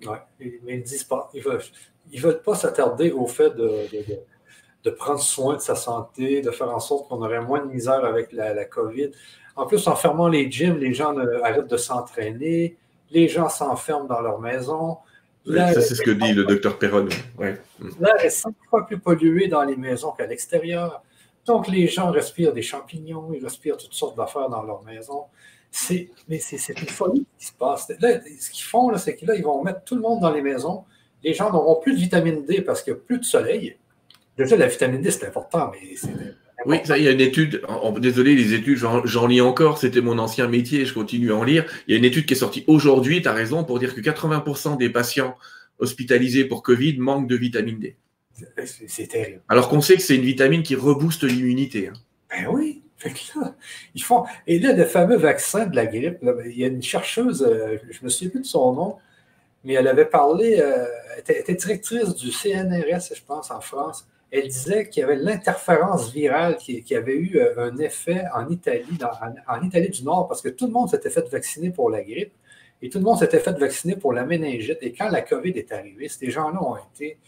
Oui, 0.07 0.17
mais 0.65 0.75
ils 0.75 0.79
ne 0.79 0.85
disent 0.85 1.05
pas. 1.05 1.31
Ils 1.35 1.43
ne 1.45 2.21
veulent, 2.21 2.43
pas 2.43 2.55
s'attarder 2.55 3.11
au 3.11 3.27
fait 3.27 3.55
de, 3.55 4.91
prendre 4.91 5.21
soin 5.21 5.57
de 5.57 5.61
sa 5.61 5.75
santé, 5.75 6.41
de 6.41 6.51
faire 6.51 6.75
en 6.75 6.81
sorte 6.81 7.09
qu'on 7.09 7.23
aurait 7.23 7.41
moins 7.41 7.65
de 7.65 7.71
misère 7.71 8.05
avec 8.05 8.33
la, 8.33 8.65
COVID. 8.65 9.11
En 9.57 9.67
plus, 9.67 9.87
en 9.87 9.97
fermant 9.97 10.29
les 10.29 10.51
gyms, 10.51 10.79
les 10.79 10.95
gens 10.95 11.15
arrêtent 11.43 11.69
de 11.69 11.77
s'entraîner, 11.77 12.77
les 13.11 13.29
gens 13.29 13.49
s'enferment 13.49 14.07
dans 14.07 14.21
leur 14.21 14.41
maison. 14.41 14.99
Ça, 15.47 15.81
c'est 15.81 15.95
ce 15.95 16.03
que 16.03 16.11
dit 16.11 16.33
le 16.33 16.45
docteur 16.45 16.79
Perron. 16.79 17.09
L'air 17.41 18.25
est 18.25 18.31
cinq 18.31 18.55
fois 18.69 18.87
plus 18.87 18.99
pollué 18.99 19.49
dans 19.49 19.63
les 19.63 19.77
maisons 19.77 20.13
qu'à 20.13 20.27
l'extérieur. 20.27 21.03
Donc, 21.47 21.67
les 21.67 21.89
gens 21.89 22.11
respirent 22.11 22.53
des 22.53 22.63
champignons, 22.63 23.33
ils 23.35 23.43
respirent 23.43 23.77
toutes 23.77 23.95
sortes 23.95 24.17
d'affaires 24.17 24.49
dans 24.49 24.63
leur 24.63 24.83
maison 24.85 25.25
c'est, 25.73 26.11
mais 26.29 26.39
c'est, 26.39 26.69
une 26.79 26.87
folie 26.87 27.27
qui 27.39 27.47
se 27.47 27.53
passe. 27.53 27.89
ce 27.89 28.51
qu'ils 28.51 28.65
font, 28.65 28.95
c'est 28.99 29.17
qu'ils 29.17 29.33
ils 29.35 29.43
vont 29.43 29.65
mettre 29.65 29.83
tout 29.85 29.95
le 29.95 30.03
monde 30.03 30.21
dans 30.21 30.31
les 30.31 30.43
maisons. 30.43 30.85
Les 31.25 31.33
gens 31.33 31.51
n'auront 31.51 31.81
plus 31.81 31.95
de 31.95 31.99
vitamine 31.99 32.45
D 32.45 32.61
parce 32.61 32.83
qu'il 32.83 32.93
n'y 32.93 32.99
a 32.99 33.03
plus 33.03 33.19
de 33.19 33.25
soleil. 33.25 33.77
Déjà, 34.37 34.57
la 34.57 34.67
vitamine 34.67 35.01
D, 35.01 35.11
c'est 35.11 35.27
important, 35.27 35.73
mais 35.73 35.97
c'est. 35.97 36.11
Oui, 36.65 36.79
ça, 36.85 36.97
il 36.97 37.05
y 37.05 37.09
a 37.09 37.11
une 37.11 37.21
étude. 37.21 37.63
désolé, 37.99 38.35
les 38.37 38.55
études, 38.55 38.77
j'en, 38.77 39.27
lis 39.27 39.41
encore. 39.41 39.79
C'était 39.79 40.01
mon 40.01 40.19
ancien 40.19 40.49
métier, 40.49 40.85
je 40.87 40.95
continue 40.95 41.33
à 41.33 41.37
en 41.37 41.45
lire. 41.45 41.65
Il 41.87 41.93
y 41.93 41.95
a 41.95 41.99
une 41.99 42.05
étude 42.05 42.27
qui 42.27 42.35
est 42.35 42.37
sortie 42.37 42.65
aujourd'hui, 42.67 43.23
tu 43.23 43.29
as 43.29 43.33
raison, 43.33 43.65
pour 43.65 43.79
dire 43.79 43.95
que 43.95 44.01
80% 44.01 44.79
des 44.79 44.91
patients 44.91 45.37
hospitalisés 45.79 46.45
pour 46.45 46.63
Covid 46.63 46.99
manquent 46.99 47.29
de 47.29 47.37
vitamine 47.37 47.79
D. 47.79 47.97
C'est, 48.87 49.09
terrible. 49.09 49.43
Alors 49.49 49.69
qu'on 49.69 49.81
sait 49.81 49.97
que 49.97 50.03
c'est 50.03 50.17
une 50.17 50.25
vitamine 50.25 50.63
qui 50.63 50.75
rebooste 50.75 51.25
l'immunité. 51.25 51.89
Hein. 51.89 51.93
Ben 52.31 52.49
oui 52.51 52.83
ils 53.95 54.03
font. 54.03 54.25
Et 54.47 54.59
là, 54.59 54.73
le 54.73 54.85
fameux 54.85 55.17
vaccin 55.17 55.67
de 55.67 55.77
la 55.77 55.87
grippe, 55.87 56.19
il 56.47 56.59
y 56.59 56.65
a 56.65 56.69
une 56.69 56.83
chercheuse, 56.83 57.43
euh, 57.43 57.79
je 57.91 57.99
ne 58.01 58.05
me 58.05 58.09
souviens 58.09 58.31
plus 58.31 58.41
de 58.41 58.47
son 58.47 58.73
nom, 58.73 58.97
mais 59.65 59.75
elle 59.75 59.89
avait 59.89 60.05
parlé, 60.05 60.59
euh, 60.61 60.87
elle 61.27 61.37
était 61.37 61.55
directrice 61.55 62.15
du 62.15 62.31
CNRS, 62.31 63.15
je 63.15 63.23
pense, 63.27 63.51
en 63.51 63.61
France. 63.61 64.07
Elle 64.33 64.49
disait 64.49 64.89
qu'il 64.89 65.03
y 65.03 65.05
avait 65.05 65.17
l'interférence 65.17 66.11
virale 66.11 66.57
qui, 66.57 66.95
avait 66.97 67.17
eu 67.17 67.37
euh, 67.37 67.71
un 67.71 67.77
effet 67.77 68.25
en 68.35 68.49
Italie, 68.49 68.99
en, 69.03 69.55
en, 69.55 69.63
Italie 69.63 69.91
du 69.91 70.03
Nord, 70.05 70.27
parce 70.27 70.41
que 70.41 70.49
tout 70.49 70.67
le 70.67 70.73
monde 70.73 70.89
s'était 70.89 71.11
fait 71.11 71.29
vacciner 71.29 71.71
pour 71.71 71.91
la 71.91 72.03
grippe 72.03 72.33
et 72.81 72.89
tout 72.89 72.99
le 72.99 73.05
monde 73.05 73.19
s'était 73.19 73.39
fait 73.39 73.57
vacciner 73.59 73.95
pour 73.95 74.13
la 74.13 74.25
méningite. 74.25 74.79
Et 74.81 74.93
quand 74.93 75.11
la 75.11 75.21
COVID 75.21 75.51
est 75.51 75.71
arrivée, 75.71 76.09
ces 76.09 76.31
gens-là 76.31 76.61
ont 76.63 76.77
été 76.95 77.19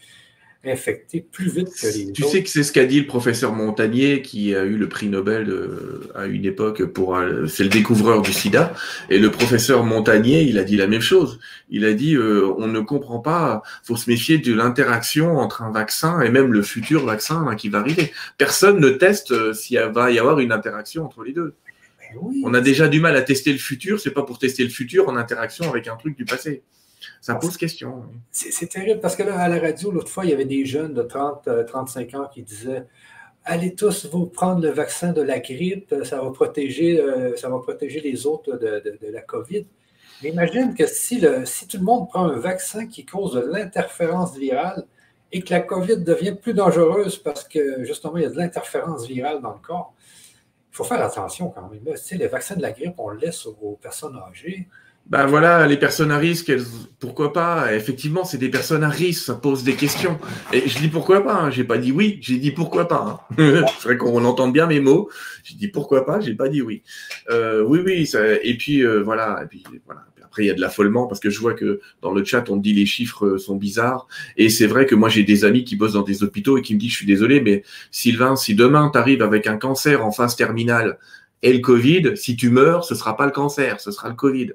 plus 1.31 1.49
vite 1.49 1.69
que 1.79 1.87
les 1.87 2.11
Tu 2.11 2.23
sais 2.23 2.43
que 2.43 2.49
c'est 2.49 2.63
ce 2.63 2.71
qu'a 2.71 2.85
dit 2.85 2.99
le 2.99 3.05
professeur 3.05 3.53
Montagnier, 3.53 4.21
qui 4.21 4.55
a 4.55 4.63
eu 4.63 4.77
le 4.77 4.89
prix 4.89 5.07
Nobel 5.07 5.49
euh, 5.49 6.09
à 6.15 6.25
une 6.25 6.45
époque 6.45 6.83
pour. 6.85 7.15
Euh, 7.15 7.45
c'est 7.47 7.63
le 7.63 7.69
découvreur 7.69 8.21
du 8.21 8.33
sida. 8.33 8.73
Et 9.09 9.19
le 9.19 9.29
professeur 9.29 9.83
Montagnier, 9.83 10.41
il 10.43 10.57
a 10.57 10.63
dit 10.63 10.77
la 10.77 10.87
même 10.87 11.01
chose. 11.01 11.39
Il 11.69 11.85
a 11.85 11.93
dit 11.93 12.15
euh, 12.15 12.53
on 12.57 12.67
ne 12.67 12.79
comprend 12.79 13.19
pas, 13.19 13.61
faut 13.83 13.95
se 13.95 14.09
méfier 14.09 14.37
de 14.37 14.53
l'interaction 14.53 15.37
entre 15.37 15.61
un 15.61 15.71
vaccin 15.71 16.21
et 16.21 16.29
même 16.29 16.51
le 16.51 16.61
futur 16.61 17.05
vaccin 17.05 17.45
hein, 17.47 17.55
qui 17.55 17.69
va 17.69 17.79
arriver. 17.79 18.11
Personne 18.37 18.79
ne 18.79 18.89
teste 18.89 19.53
s'il 19.53 19.79
va 19.79 20.11
y 20.11 20.19
avoir 20.19 20.39
une 20.39 20.51
interaction 20.51 21.05
entre 21.05 21.23
les 21.23 21.33
deux. 21.33 21.53
on 22.43 22.53
a 22.53 22.61
déjà 22.61 22.87
du 22.87 22.99
mal 22.99 23.15
à 23.15 23.21
tester 23.21 23.51
le 23.51 23.59
futur, 23.59 23.99
c'est 23.99 24.11
pas 24.11 24.23
pour 24.23 24.39
tester 24.39 24.63
le 24.63 24.69
futur 24.69 25.09
en 25.09 25.15
interaction 25.15 25.69
avec 25.69 25.87
un 25.87 25.95
truc 25.95 26.17
du 26.17 26.25
passé. 26.25 26.63
Ça 27.25 27.33
pose 27.33 27.57
question. 27.57 28.03
C'est 28.29 28.67
terrible 28.67 28.99
parce 28.99 29.15
que 29.15 29.23
là, 29.23 29.39
à 29.39 29.49
la 29.49 29.59
radio, 29.59 29.89
l'autre 29.89 30.11
fois, 30.11 30.25
il 30.25 30.29
y 30.29 30.33
avait 30.33 30.45
des 30.45 30.63
jeunes 30.63 30.93
de 30.93 31.01
30, 31.01 31.49
35 31.65 32.13
euh, 32.13 32.19
ans 32.19 32.27
qui 32.31 32.43
disaient 32.43 32.85
Allez 33.43 33.73
tous 33.73 34.05
vous 34.05 34.27
prendre 34.27 34.61
le 34.61 34.69
vaccin 34.69 35.11
de 35.11 35.23
la 35.23 35.39
grippe, 35.39 35.95
ça 36.03 36.21
va 36.21 36.29
protéger, 36.29 37.01
euh, 37.01 37.35
ça 37.35 37.49
va 37.49 37.57
protéger 37.57 37.99
les 37.99 38.27
autres 38.27 38.55
de, 38.57 39.11
la 39.11 39.21
COVID. 39.21 39.65
Mais 40.21 40.29
imagine 40.29 40.75
que 40.75 40.85
si, 40.85 41.19
le, 41.19 41.47
si 41.47 41.67
tout 41.67 41.77
le 41.77 41.83
monde 41.83 42.09
prend 42.09 42.25
un 42.25 42.37
vaccin 42.37 42.85
qui 42.85 43.07
cause 43.07 43.33
de 43.33 43.39
l'interférence 43.39 44.37
virale 44.37 44.85
et 45.31 45.41
que 45.41 45.51
la 45.51 45.61
COVID 45.61 46.03
devient 46.03 46.35
plus 46.39 46.53
dangereuse 46.53 47.17
parce 47.17 47.43
que 47.43 47.83
justement, 47.85 48.17
il 48.17 48.21
y 48.21 48.27
a 48.27 48.29
de 48.29 48.37
l'interférence 48.37 49.07
virale 49.07 49.41
dans 49.41 49.53
le 49.53 49.59
corps, 49.59 49.95
il 50.71 50.75
faut 50.75 50.83
faire 50.83 51.01
attention 51.01 51.49
quand 51.49 51.67
même. 51.69 51.81
Tu 52.05 52.17
les 52.17 52.27
vaccins 52.27 52.55
de 52.55 52.61
la 52.61 52.71
grippe, 52.71 52.99
on 52.99 53.09
le 53.09 53.17
laisse 53.17 53.47
aux 53.47 53.79
personnes 53.81 54.15
âgées. 54.15 54.67
Ben 55.07 55.27
voilà, 55.27 55.67
les 55.67 55.77
personnes 55.77 56.11
à 56.11 56.17
risque, 56.17 56.51
pourquoi 56.99 57.31
pas? 57.31 57.75
Effectivement, 57.75 58.25
c'est 58.25 58.39
des 58.39 58.49
personnes 58.49 58.83
à 58.83 58.89
risque, 58.89 59.23
ça 59.23 59.35
pose 59.35 59.63
des 59.63 59.75
questions. 59.75 60.17
Et 60.51 60.67
je 60.67 60.79
dis 60.79 60.87
pourquoi 60.87 61.23
pas, 61.23 61.35
hein. 61.35 61.51
j'ai 61.51 61.63
pas 61.63 61.77
dit 61.77 61.91
oui, 61.91 62.17
j'ai 62.21 62.37
dit 62.37 62.49
pourquoi 62.49 62.87
pas. 62.87 63.27
Hein. 63.37 63.63
c'est 63.79 63.89
vrai 63.89 63.97
qu'on 63.97 64.25
entende 64.25 64.51
bien 64.51 64.65
mes 64.65 64.79
mots. 64.79 65.09
J'ai 65.43 65.55
dit 65.55 65.67
pourquoi 65.67 66.07
pas, 66.07 66.19
j'ai 66.21 66.33
pas 66.33 66.49
dit 66.49 66.63
oui. 66.63 66.81
Euh, 67.29 67.63
oui, 67.63 67.81
oui, 67.85 68.09
et 68.41 68.57
puis 68.57 68.83
euh, 68.83 69.03
voilà, 69.03 69.41
et 69.43 69.47
puis 69.47 69.63
voilà. 69.85 70.01
Après, 70.23 70.43
il 70.43 70.47
y 70.47 70.51
a 70.51 70.55
de 70.55 70.59
l'affolement 70.59 71.05
parce 71.05 71.21
que 71.21 71.29
je 71.29 71.39
vois 71.39 71.53
que 71.53 71.79
dans 72.01 72.11
le 72.11 72.25
chat, 72.25 72.49
on 72.49 72.57
dit 72.57 72.73
les 72.73 72.87
chiffres 72.87 73.37
sont 73.37 73.55
bizarres. 73.55 74.07
Et 74.35 74.49
c'est 74.49 74.67
vrai 74.67 74.87
que 74.87 74.95
moi, 74.95 75.07
j'ai 75.07 75.23
des 75.23 75.45
amis 75.45 75.63
qui 75.63 75.75
bossent 75.75 75.93
dans 75.93 76.01
des 76.01 76.23
hôpitaux 76.23 76.57
et 76.57 76.61
qui 76.61 76.73
me 76.73 76.79
disent, 76.79 76.91
je 76.91 76.97
suis 76.97 77.05
désolé, 77.05 77.39
mais 77.39 77.63
Sylvain, 77.91 78.35
si 78.35 78.55
demain 78.55 78.89
tu 78.91 78.97
arrives 78.97 79.21
avec 79.21 79.45
un 79.47 79.55
cancer 79.57 80.03
en 80.03 80.11
phase 80.11 80.35
terminale 80.35 80.97
et 81.43 81.53
le 81.53 81.59
Covid, 81.59 82.17
si 82.17 82.35
tu 82.35 82.49
meurs, 82.49 82.83
ce 82.83 82.95
sera 82.95 83.15
pas 83.15 83.27
le 83.27 83.31
cancer, 83.31 83.79
ce 83.79 83.91
sera 83.91 84.09
le 84.09 84.15
Covid. 84.15 84.53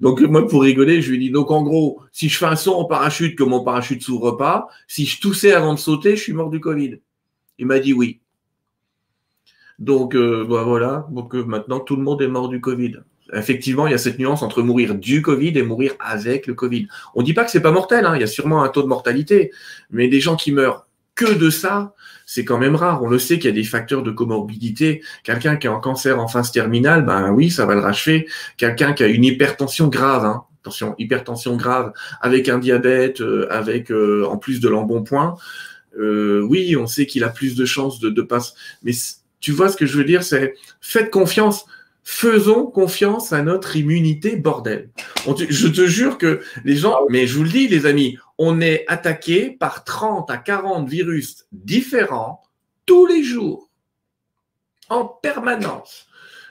Donc, 0.00 0.20
moi, 0.20 0.46
pour 0.46 0.62
rigoler, 0.62 1.00
je 1.00 1.10
lui 1.10 1.18
dis, 1.18 1.30
donc 1.30 1.50
en 1.50 1.62
gros, 1.62 2.00
si 2.12 2.28
je 2.28 2.36
fais 2.36 2.46
un 2.46 2.56
saut 2.56 2.74
en 2.74 2.84
parachute, 2.84 3.36
que 3.36 3.44
mon 3.44 3.64
parachute 3.64 4.02
s'ouvre 4.02 4.32
pas, 4.32 4.68
si 4.86 5.06
je 5.06 5.20
toussais 5.20 5.52
avant 5.52 5.74
de 5.74 5.78
sauter, 5.78 6.16
je 6.16 6.22
suis 6.22 6.32
mort 6.34 6.50
du 6.50 6.60
Covid. 6.60 6.98
Il 7.58 7.66
m'a 7.66 7.78
dit 7.78 7.92
oui. 7.92 8.20
Donc, 9.78 10.14
euh, 10.14 10.44
bah, 10.48 10.64
voilà. 10.64 11.06
Euh, 11.34 11.44
maintenant, 11.44 11.80
tout 11.80 11.96
le 11.96 12.02
monde 12.02 12.20
est 12.22 12.28
mort 12.28 12.48
du 12.48 12.60
Covid. 12.60 12.96
Effectivement, 13.32 13.86
il 13.86 13.90
y 13.90 13.94
a 13.94 13.98
cette 13.98 14.18
nuance 14.18 14.42
entre 14.42 14.62
mourir 14.62 14.94
du 14.94 15.20
Covid 15.20 15.58
et 15.58 15.62
mourir 15.62 15.92
avec 15.98 16.46
le 16.46 16.54
Covid. 16.54 16.86
On 17.14 17.20
ne 17.20 17.26
dit 17.26 17.34
pas 17.34 17.44
que 17.44 17.50
c'est 17.50 17.60
pas 17.60 17.72
mortel, 17.72 18.04
hein. 18.06 18.14
il 18.14 18.20
y 18.20 18.24
a 18.24 18.28
sûrement 18.28 18.62
un 18.62 18.68
taux 18.68 18.82
de 18.82 18.86
mortalité, 18.86 19.50
mais 19.90 20.08
des 20.08 20.20
gens 20.20 20.36
qui 20.36 20.52
meurent 20.52 20.86
que 21.16 21.34
de 21.34 21.50
ça, 21.50 21.94
c'est 22.26 22.44
quand 22.44 22.58
même 22.58 22.74
rare. 22.74 23.02
On 23.02 23.08
le 23.08 23.18
sait 23.18 23.38
qu'il 23.38 23.46
y 23.46 23.52
a 23.52 23.56
des 23.56 23.64
facteurs 23.64 24.02
de 24.02 24.10
comorbidité. 24.10 25.02
Quelqu'un 25.22 25.56
qui 25.56 25.68
a 25.68 25.72
un 25.72 25.78
cancer 25.78 26.18
en 26.18 26.26
phase 26.26 26.50
terminale, 26.50 27.06
ben 27.06 27.30
oui, 27.30 27.50
ça 27.50 27.64
va 27.64 27.74
le 27.74 27.80
rachever. 27.80 28.26
Quelqu'un 28.56 28.92
qui 28.92 29.04
a 29.04 29.06
une 29.06 29.24
hypertension 29.24 29.86
grave, 29.86 30.24
hein, 30.24 30.42
attention, 30.60 30.96
hypertension 30.98 31.56
grave, 31.56 31.92
avec 32.20 32.48
un 32.48 32.58
diabète, 32.58 33.20
euh, 33.20 33.46
avec 33.50 33.92
euh, 33.92 34.26
en 34.28 34.36
plus 34.36 34.60
de 34.60 34.68
l'embonpoint, 34.68 35.36
euh, 35.98 36.42
oui, 36.42 36.76
on 36.76 36.88
sait 36.88 37.06
qu'il 37.06 37.22
a 37.24 37.28
plus 37.28 37.54
de 37.54 37.64
chances 37.64 38.00
de, 38.00 38.10
de 38.10 38.22
passer. 38.22 38.52
Mais 38.82 38.92
tu 39.38 39.52
vois 39.52 39.68
ce 39.68 39.76
que 39.76 39.86
je 39.86 39.96
veux 39.96 40.04
dire, 40.04 40.24
c'est 40.24 40.54
faites 40.80 41.10
confiance. 41.10 41.64
Faisons 42.02 42.66
confiance 42.66 43.32
à 43.32 43.42
notre 43.42 43.74
immunité, 43.74 44.36
bordel. 44.36 44.90
je 45.48 45.66
te 45.66 45.86
jure 45.86 46.18
que 46.18 46.40
les 46.64 46.76
gens, 46.76 46.98
mais 47.10 47.26
je 47.26 47.36
vous 47.36 47.42
le 47.42 47.50
dis, 47.50 47.66
les 47.66 47.84
amis, 47.84 48.16
on 48.38 48.60
est 48.60 48.84
attaqué 48.88 49.50
par 49.50 49.84
30 49.84 50.30
à 50.30 50.36
40 50.36 50.88
virus 50.88 51.46
différents 51.52 52.42
tous 52.84 53.06
les 53.06 53.22
jours, 53.22 53.70
en 54.88 55.04
permanence. 55.04 56.06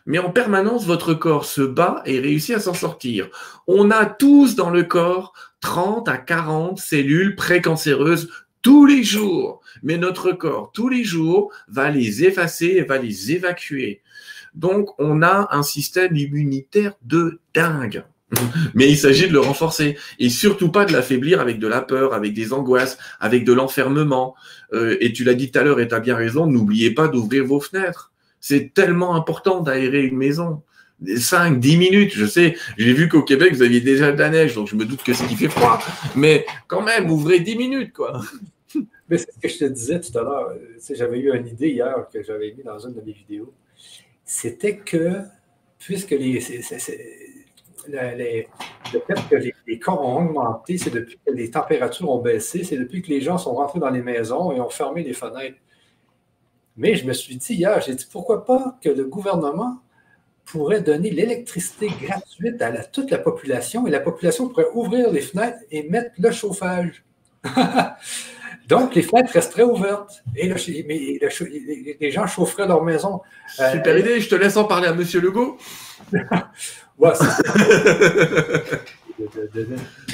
Mais 0.05 0.19
en 0.19 0.31
permanence, 0.31 0.85
votre 0.85 1.13
corps 1.13 1.45
se 1.45 1.61
bat 1.61 2.03
et 2.05 2.19
réussit 2.19 2.55
à 2.55 2.59
s'en 2.59 2.75
sortir. 2.75 3.29
On 3.67 3.89
a 3.89 4.05
tous 4.05 4.55
dans 4.55 4.69
le 4.69 4.83
corps 4.83 5.33
30 5.61 6.07
à 6.07 6.17
40 6.17 6.77
cellules 6.77 7.35
précancéreuses 7.35 8.29
tous 8.61 8.85
les 8.85 9.03
jours. 9.03 9.61
Mais 9.81 9.97
notre 9.97 10.31
corps, 10.31 10.71
tous 10.73 10.89
les 10.89 11.03
jours, 11.03 11.51
va 11.67 11.89
les 11.89 12.23
effacer 12.23 12.75
et 12.77 12.83
va 12.83 12.97
les 12.97 13.31
évacuer. 13.31 14.01
Donc, 14.53 14.89
on 14.99 15.21
a 15.21 15.49
un 15.51 15.63
système 15.63 16.15
immunitaire 16.15 16.93
de 17.01 17.39
dingue. 17.53 18.05
Mais 18.73 18.89
il 18.89 18.97
s'agit 18.97 19.27
de 19.27 19.33
le 19.33 19.39
renforcer 19.39 19.97
et 20.19 20.29
surtout 20.29 20.71
pas 20.71 20.85
de 20.85 20.93
l'affaiblir 20.93 21.39
avec 21.39 21.59
de 21.59 21.67
la 21.67 21.81
peur, 21.81 22.13
avec 22.13 22.33
des 22.33 22.53
angoisses, 22.53 22.97
avec 23.19 23.43
de 23.43 23.53
l'enfermement. 23.53 24.35
Euh, 24.73 24.97
et 25.01 25.13
tu 25.13 25.23
l'as 25.23 25.33
dit 25.33 25.51
tout 25.51 25.59
à 25.59 25.63
l'heure 25.63 25.79
et 25.79 25.87
tu 25.87 25.95
as 25.95 25.99
bien 25.99 26.15
raison, 26.15 26.47
n'oubliez 26.47 26.91
pas 26.91 27.07
d'ouvrir 27.07 27.45
vos 27.45 27.59
fenêtres. 27.59 28.11
C'est 28.39 28.73
tellement 28.73 29.15
important 29.15 29.61
d'aérer 29.61 30.03
une 30.03 30.17
maison. 30.17 30.61
5, 31.17 31.59
10 31.59 31.77
minutes, 31.77 32.13
je 32.13 32.25
sais, 32.25 32.55
j'ai 32.77 32.93
vu 32.93 33.09
qu'au 33.09 33.21
Québec, 33.21 33.53
vous 33.53 33.63
aviez 33.63 33.81
déjà 33.81 34.13
de 34.13 34.17
la 34.17 34.29
neige, 34.29 34.55
donc 34.55 34.69
je 34.69 34.77
me 34.77 34.85
doute 34.85 35.03
que 35.03 35.13
c'est 35.13 35.27
qui 35.27 35.35
fait 35.35 35.49
froid. 35.49 35.79
Mais 36.15 36.45
quand 36.67 36.81
même, 36.81 37.11
ouvrez 37.11 37.41
10 37.41 37.57
minutes, 37.57 37.91
quoi. 37.91 38.21
Mais 39.09 39.17
c'est 39.17 39.31
ce 39.33 39.39
que 39.39 39.49
je 39.49 39.57
te 39.57 39.65
disais 39.65 39.99
tout 39.99 40.17
à 40.17 40.23
l'heure. 40.23 40.53
J'avais 40.93 41.19
eu 41.19 41.35
une 41.35 41.47
idée 41.47 41.69
hier 41.69 42.07
que 42.11 42.23
j'avais 42.23 42.53
mis 42.57 42.63
dans 42.63 42.79
une 42.79 42.93
de 42.93 43.01
mes 43.01 43.11
vidéos 43.11 43.53
c'était 44.25 44.77
que, 44.77 45.21
puisque 45.77 46.11
les, 46.11 46.41
le 47.87 48.99
fait 48.99 49.29
que 49.29 49.35
les, 49.35 49.53
les, 49.67 49.79
cas 49.79 49.91
ont 49.91 50.17
augmenté, 50.17 50.77
c'est 50.77 50.89
depuis 50.89 51.17
que 51.25 51.31
les 51.31 51.51
températures 51.51 52.09
ont 52.09 52.21
baissé, 52.21 52.63
c'est 52.63 52.77
depuis 52.77 53.01
que 53.01 53.09
les 53.09 53.21
gens 53.21 53.37
sont 53.37 53.55
rentrés 53.55 53.79
dans 53.79 53.89
les 53.89 54.01
maisons 54.01 54.51
et 54.51 54.59
ont 54.59 54.69
fermé 54.69 55.03
les 55.03 55.13
fenêtres. 55.13 55.57
Mais 56.77 56.95
je 56.95 57.05
me 57.05 57.13
suis 57.13 57.37
dit 57.37 57.53
hier, 57.53 57.79
j'ai 57.81 57.95
dit 57.95 58.07
pourquoi 58.11 58.45
pas 58.45 58.77
que 58.81 58.89
le 58.89 59.05
gouvernement 59.05 59.79
pourrait 60.45 60.81
donner 60.81 61.09
l'électricité 61.09 61.89
gratuite 62.01 62.61
à 62.61 62.71
toute 62.83 63.09
la 63.11 63.17
population 63.17 63.87
et 63.87 63.91
la 63.91 63.99
population 63.99 64.47
pourrait 64.47 64.67
ouvrir 64.73 65.11
les 65.11 65.21
fenêtres 65.21 65.57
et 65.71 65.89
mettre 65.89 66.11
le 66.19 66.31
chauffage. 66.31 67.03
Donc, 68.67 68.95
les 68.95 69.03
fenêtres 69.03 69.31
resteraient 69.31 69.63
ouvertes 69.63 70.23
et 70.35 70.51
mais 70.87 71.19
les 71.99 72.11
gens 72.11 72.25
chaufferaient 72.25 72.67
leur 72.67 72.83
maison. 72.83 73.21
Euh, 73.59 73.71
Super 73.73 73.97
idée, 73.97 74.19
je 74.19 74.29
te 74.29 74.35
laisse 74.35 74.57
en 74.57 74.65
parler 74.65 74.87
à 74.87 74.91
M. 74.91 75.03
Legault. 75.21 75.57
ouais, 76.99 77.11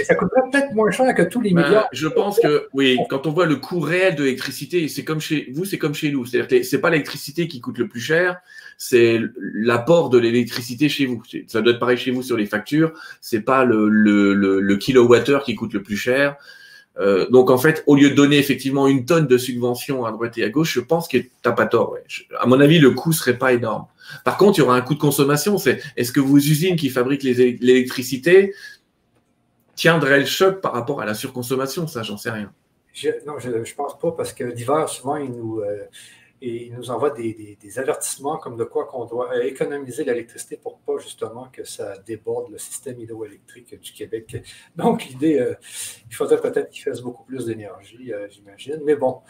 ça 0.04 0.16
coûterait 0.16 0.42
peut-être 0.52 0.74
moins 0.74 0.92
cher 0.92 1.14
que 1.16 1.24
tous 1.24 1.42
les 1.42 1.54
ben, 1.54 1.66
milliards. 1.66 1.88
je 1.92 2.08
pense 2.08 2.40
que, 2.40 2.68
oui, 2.74 2.98
quand 3.10 3.26
on 3.28 3.32
voit 3.32 3.46
le 3.46 3.56
coût 3.56 3.80
réel 3.80 4.16
de 4.16 4.24
l'électricité, 4.24 4.88
c'est 4.88 5.04
comme 5.04 5.20
chez 5.20 5.50
vous, 5.54 5.66
c'est 5.66 5.78
comme 5.78 5.94
chez 5.94 6.12
nous. 6.12 6.26
C'est-à-dire 6.26 6.60
que 6.60 6.64
c'est 6.64 6.80
pas 6.80 6.90
l'électricité 6.90 7.48
qui 7.48 7.62
coûte 7.62 7.78
le 7.78 7.88
plus 7.88 8.00
cher, 8.00 8.38
c'est 8.78 9.20
l'apport 9.38 10.10
de 10.10 10.18
l'électricité 10.18 10.90
chez 10.90 11.06
vous. 11.06 11.22
Ça 11.48 11.62
doit 11.62 11.74
être 11.74 11.80
pareil 11.80 11.98
chez 11.98 12.12
vous 12.12 12.24
sur 12.24 12.38
les 12.38 12.46
factures. 12.46 12.94
C'est 13.22 13.42
pas 13.42 13.66
le, 13.66 13.90
le, 13.90 14.34
le 14.34 14.78
kilowattheure 14.78 15.44
qui 15.44 15.56
coûte 15.56 15.74
le 15.74 15.82
plus 15.82 15.98
cher, 15.98 16.38
euh, 17.00 17.28
donc 17.30 17.50
en 17.50 17.58
fait, 17.58 17.84
au 17.88 17.96
lieu 17.96 18.10
de 18.10 18.16
donner 18.16 18.38
effectivement 18.38 18.88
une 18.88 19.06
tonne 19.06 19.28
de 19.28 19.38
subventions 19.38 20.06
à 20.06 20.12
droite 20.12 20.38
et 20.38 20.44
à 20.44 20.50
gauche, 20.50 20.74
je 20.74 20.82
pense 20.82 21.08
que 21.08 21.18
t'as 21.42 21.54
pas 21.54 21.66
tort. 21.66 21.94
Ouais. 21.94 22.04
à 22.40 22.46
mon 22.46 22.60
avis, 22.60 22.80
le 22.80 22.92
coût 22.92 23.14
serait 23.14 23.38
pas 23.38 23.54
énorme. 23.54 23.86
Par 24.24 24.38
contre, 24.38 24.60
il 24.60 24.62
y 24.62 24.64
aura 24.64 24.76
un 24.76 24.82
coût 24.82 24.96
de 24.96 25.00
consommation. 25.00 25.58
C'est 25.58 25.82
est-ce 25.96 26.12
que 26.12 26.20
vos 26.20 26.38
usines 26.38 26.76
qui 26.76 26.90
fabriquent 26.90 27.24
l'électricité 27.24 28.54
tiendraient 29.76 30.20
le 30.20 30.26
choc 30.26 30.62
par 30.62 30.74
rapport 30.74 31.02
à 31.02 31.06
la 31.06 31.14
surconsommation? 31.14 31.88
Ça, 31.88 32.04
j'en 32.04 32.18
sais 32.18 32.32
rien. 32.32 32.52
non, 33.26 33.40
je 33.40 33.50
ne 33.50 33.76
pense 33.76 34.00
pas 34.00 34.12
parce 34.12 34.34
que 34.34 34.44
l'hiver, 34.44 34.90
souvent, 34.90 35.18
ils 35.18 35.32
nous, 35.32 35.60
euh, 35.60 35.86
nous 36.42 36.90
envoie 36.90 37.12
des, 37.12 37.58
avertissements 37.78 38.38
comme 38.38 38.58
de 38.58 38.64
quoi 38.64 38.86
qu'on 38.86 39.06
doit 39.06 39.34
euh, 39.34 39.44
économiser 39.44 40.04
l'électricité 40.04 40.58
pour 40.58 40.80
pas 40.80 40.98
justement 40.98 41.48
que 41.52 41.64
ça 41.64 41.98
déborde 42.00 42.52
le 42.52 42.58
système 42.58 43.00
hydroélectrique 43.00 43.80
du 43.80 43.92
Québec. 43.92 44.44
Donc, 44.76 45.06
l'idée, 45.06 45.40
euh, 45.40 45.54
il 46.10 46.16
faudrait 46.16 46.42
peut-être 46.42 46.70
qu'il 46.70 46.84
fasse 46.84 47.02
beaucoup 47.02 47.24
plus 47.24 47.46
d'énergie, 47.46 48.12
euh, 48.12 48.28
j'imagine. 48.30 48.82
Mais 48.84 48.96
bon, 48.96 49.22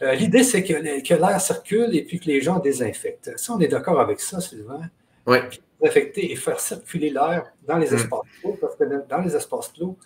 l'idée, 0.00 0.42
c'est 0.42 0.62
que, 0.62 1.14
l'air 1.14 1.40
circule 1.40 1.94
et 1.96 2.04
puis 2.04 2.20
que 2.20 2.26
les 2.26 2.40
gens 2.40 2.58
désinfectent. 2.58 3.32
Si 3.36 3.50
on 3.50 3.60
est 3.60 3.68
d'accord 3.68 4.00
avec 4.00 4.20
ça, 4.20 4.40
Sylvain, 4.40 4.82
oui. 5.26 5.38
désinfecter 5.80 6.32
et 6.32 6.36
faire 6.36 6.60
circuler 6.60 7.10
l'air 7.10 7.52
dans 7.66 7.78
les 7.78 7.90
mm. 7.90 7.94
espaces 7.94 8.20
clos, 8.40 8.58
parce 8.60 8.76
que 8.76 9.08
dans 9.08 9.20
les 9.20 9.34
espaces 9.34 9.68
clos, 9.68 9.96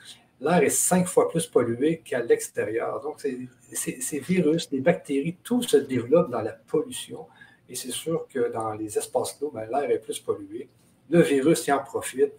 l'air 0.41 0.63
est 0.63 0.71
cinq 0.71 1.07
fois 1.07 1.29
plus 1.29 1.47
pollué 1.47 2.03
qu'à 2.05 2.23
l'extérieur. 2.23 3.01
Donc, 3.03 3.21
ces 3.21 4.19
virus, 4.21 4.69
les 4.73 4.81
bactéries, 4.81 5.37
tout 5.43 5.63
se 5.63 5.77
développe 5.77 6.31
dans 6.31 6.43
la 6.43 6.53
pollution. 6.53 7.27
Et 7.69 7.75
c'est 7.75 7.93
sûr 7.93 8.27
que 8.29 8.53
dans 8.53 8.73
les 8.73 8.99
espaces 8.99 9.35
clos, 9.35 9.51
ben, 9.51 9.67
l'air 9.71 9.91
est 9.91 9.99
plus 9.99 10.19
pollué. 10.19 10.69
Le 11.11 11.23
virus 11.23 11.67
y 11.67 11.73
en 11.73 11.83
profite. 11.83 12.33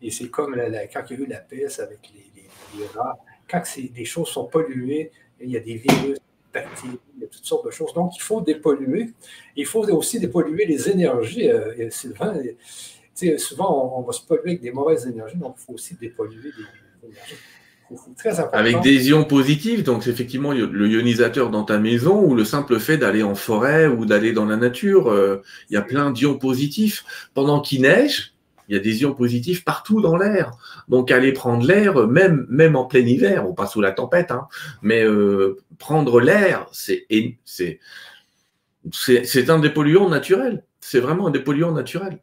Et 0.00 0.10
c'est 0.10 0.28
comme 0.28 0.54
quand 0.54 1.02
il 1.10 1.18
y 1.18 1.20
a 1.20 1.24
eu 1.24 1.26
la 1.26 1.38
peste 1.38 1.80
avec 1.80 1.98
les, 2.14 2.86
rats. 2.94 3.18
Quand 3.50 3.62
des 3.76 4.04
choses 4.04 4.28
sont 4.28 4.46
polluées, 4.46 5.10
il 5.40 5.50
y 5.50 5.56
a 5.56 5.60
des 5.60 5.76
virus, 5.76 6.18
bactéries, 6.52 6.98
il 7.16 7.22
y 7.22 7.24
a 7.24 7.28
toutes 7.28 7.44
sortes 7.44 7.66
de 7.66 7.70
choses. 7.70 7.92
Donc, 7.94 8.16
il 8.16 8.22
faut 8.22 8.40
dépolluer. 8.40 9.10
Il 9.56 9.66
faut 9.66 9.84
aussi 9.90 10.20
dépolluer 10.20 10.66
les 10.66 10.88
énergies. 10.88 11.48
Euh, 11.50 11.90
Sylvain, 11.90 12.34
souvent, 13.36 13.98
on, 13.98 14.02
va 14.02 14.12
se 14.12 14.22
polluer 14.22 14.50
avec 14.50 14.62
des 14.62 14.72
mauvaises 14.72 15.06
énergies, 15.06 15.36
donc 15.36 15.56
il 15.58 15.64
faut 15.64 15.72
aussi 15.74 15.94
dépolluer 15.94 16.50
des 16.50 16.64
avec 18.52 18.80
des 18.82 19.08
ions 19.08 19.24
positifs, 19.24 19.82
donc 19.82 20.06
effectivement 20.06 20.52
le 20.52 20.88
ionisateur 20.88 21.50
dans 21.50 21.64
ta 21.64 21.78
maison 21.78 22.22
ou 22.22 22.34
le 22.34 22.44
simple 22.44 22.78
fait 22.78 22.98
d'aller 22.98 23.22
en 23.22 23.34
forêt 23.34 23.86
ou 23.86 24.04
d'aller 24.04 24.32
dans 24.32 24.44
la 24.44 24.56
nature, 24.56 25.08
euh, 25.08 25.42
il 25.70 25.74
y 25.74 25.76
a 25.76 25.82
plein 25.82 26.10
d'ions 26.10 26.36
positifs. 26.36 27.30
Pendant 27.32 27.60
qu'il 27.60 27.82
neige, 27.82 28.34
il 28.68 28.76
y 28.76 28.78
a 28.78 28.82
des 28.82 29.02
ions 29.02 29.14
positifs 29.14 29.64
partout 29.64 30.00
dans 30.00 30.16
l'air. 30.16 30.52
Donc 30.88 31.10
aller 31.10 31.32
prendre 31.32 31.66
l'air, 31.66 32.06
même, 32.06 32.46
même 32.48 32.76
en 32.76 32.84
plein 32.84 33.00
hiver, 33.00 33.48
ou 33.48 33.54
pas 33.54 33.66
sous 33.66 33.80
la 33.80 33.92
tempête, 33.92 34.30
hein, 34.30 34.46
mais 34.82 35.02
euh, 35.02 35.58
prendre 35.78 36.20
l'air, 36.20 36.66
c'est, 36.72 37.06
c'est, 37.44 37.80
c'est 38.92 39.50
un 39.50 39.58
des 39.58 39.70
polluants 39.70 40.08
naturels. 40.08 40.64
C'est 40.80 41.00
vraiment 41.00 41.28
un 41.28 41.30
des 41.30 41.40
polluants 41.40 41.72
naturels. 41.72 42.20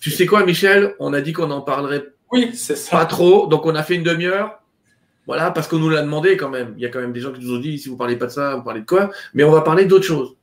Tu 0.00 0.10
sais 0.10 0.26
quoi, 0.26 0.44
Michel? 0.44 0.94
On 0.98 1.12
a 1.12 1.20
dit 1.20 1.32
qu'on 1.32 1.50
en 1.50 1.60
parlerait 1.60 2.14
oui, 2.34 2.50
c'est 2.52 2.76
ça. 2.76 2.96
Pas 2.96 3.06
trop. 3.06 3.46
Donc, 3.46 3.64
on 3.64 3.76
a 3.76 3.84
fait 3.84 3.94
une 3.94 4.02
demi-heure. 4.02 4.60
Voilà, 5.26 5.52
parce 5.52 5.68
qu'on 5.68 5.78
nous 5.78 5.88
l'a 5.88 6.02
demandé 6.02 6.36
quand 6.36 6.50
même. 6.50 6.74
Il 6.76 6.82
y 6.82 6.86
a 6.86 6.88
quand 6.88 7.00
même 7.00 7.12
des 7.12 7.20
gens 7.20 7.32
qui 7.32 7.40
nous 7.40 7.54
ont 7.54 7.60
dit 7.60 7.78
si 7.78 7.88
vous 7.88 7.96
parlez 7.96 8.16
pas 8.16 8.26
de 8.26 8.32
ça, 8.32 8.56
vous 8.56 8.62
parlez 8.62 8.80
de 8.80 8.86
quoi? 8.86 9.10
Mais 9.32 9.44
on 9.44 9.52
va 9.52 9.60
parler 9.62 9.84
d'autre 9.84 10.04
chose. 10.04 10.36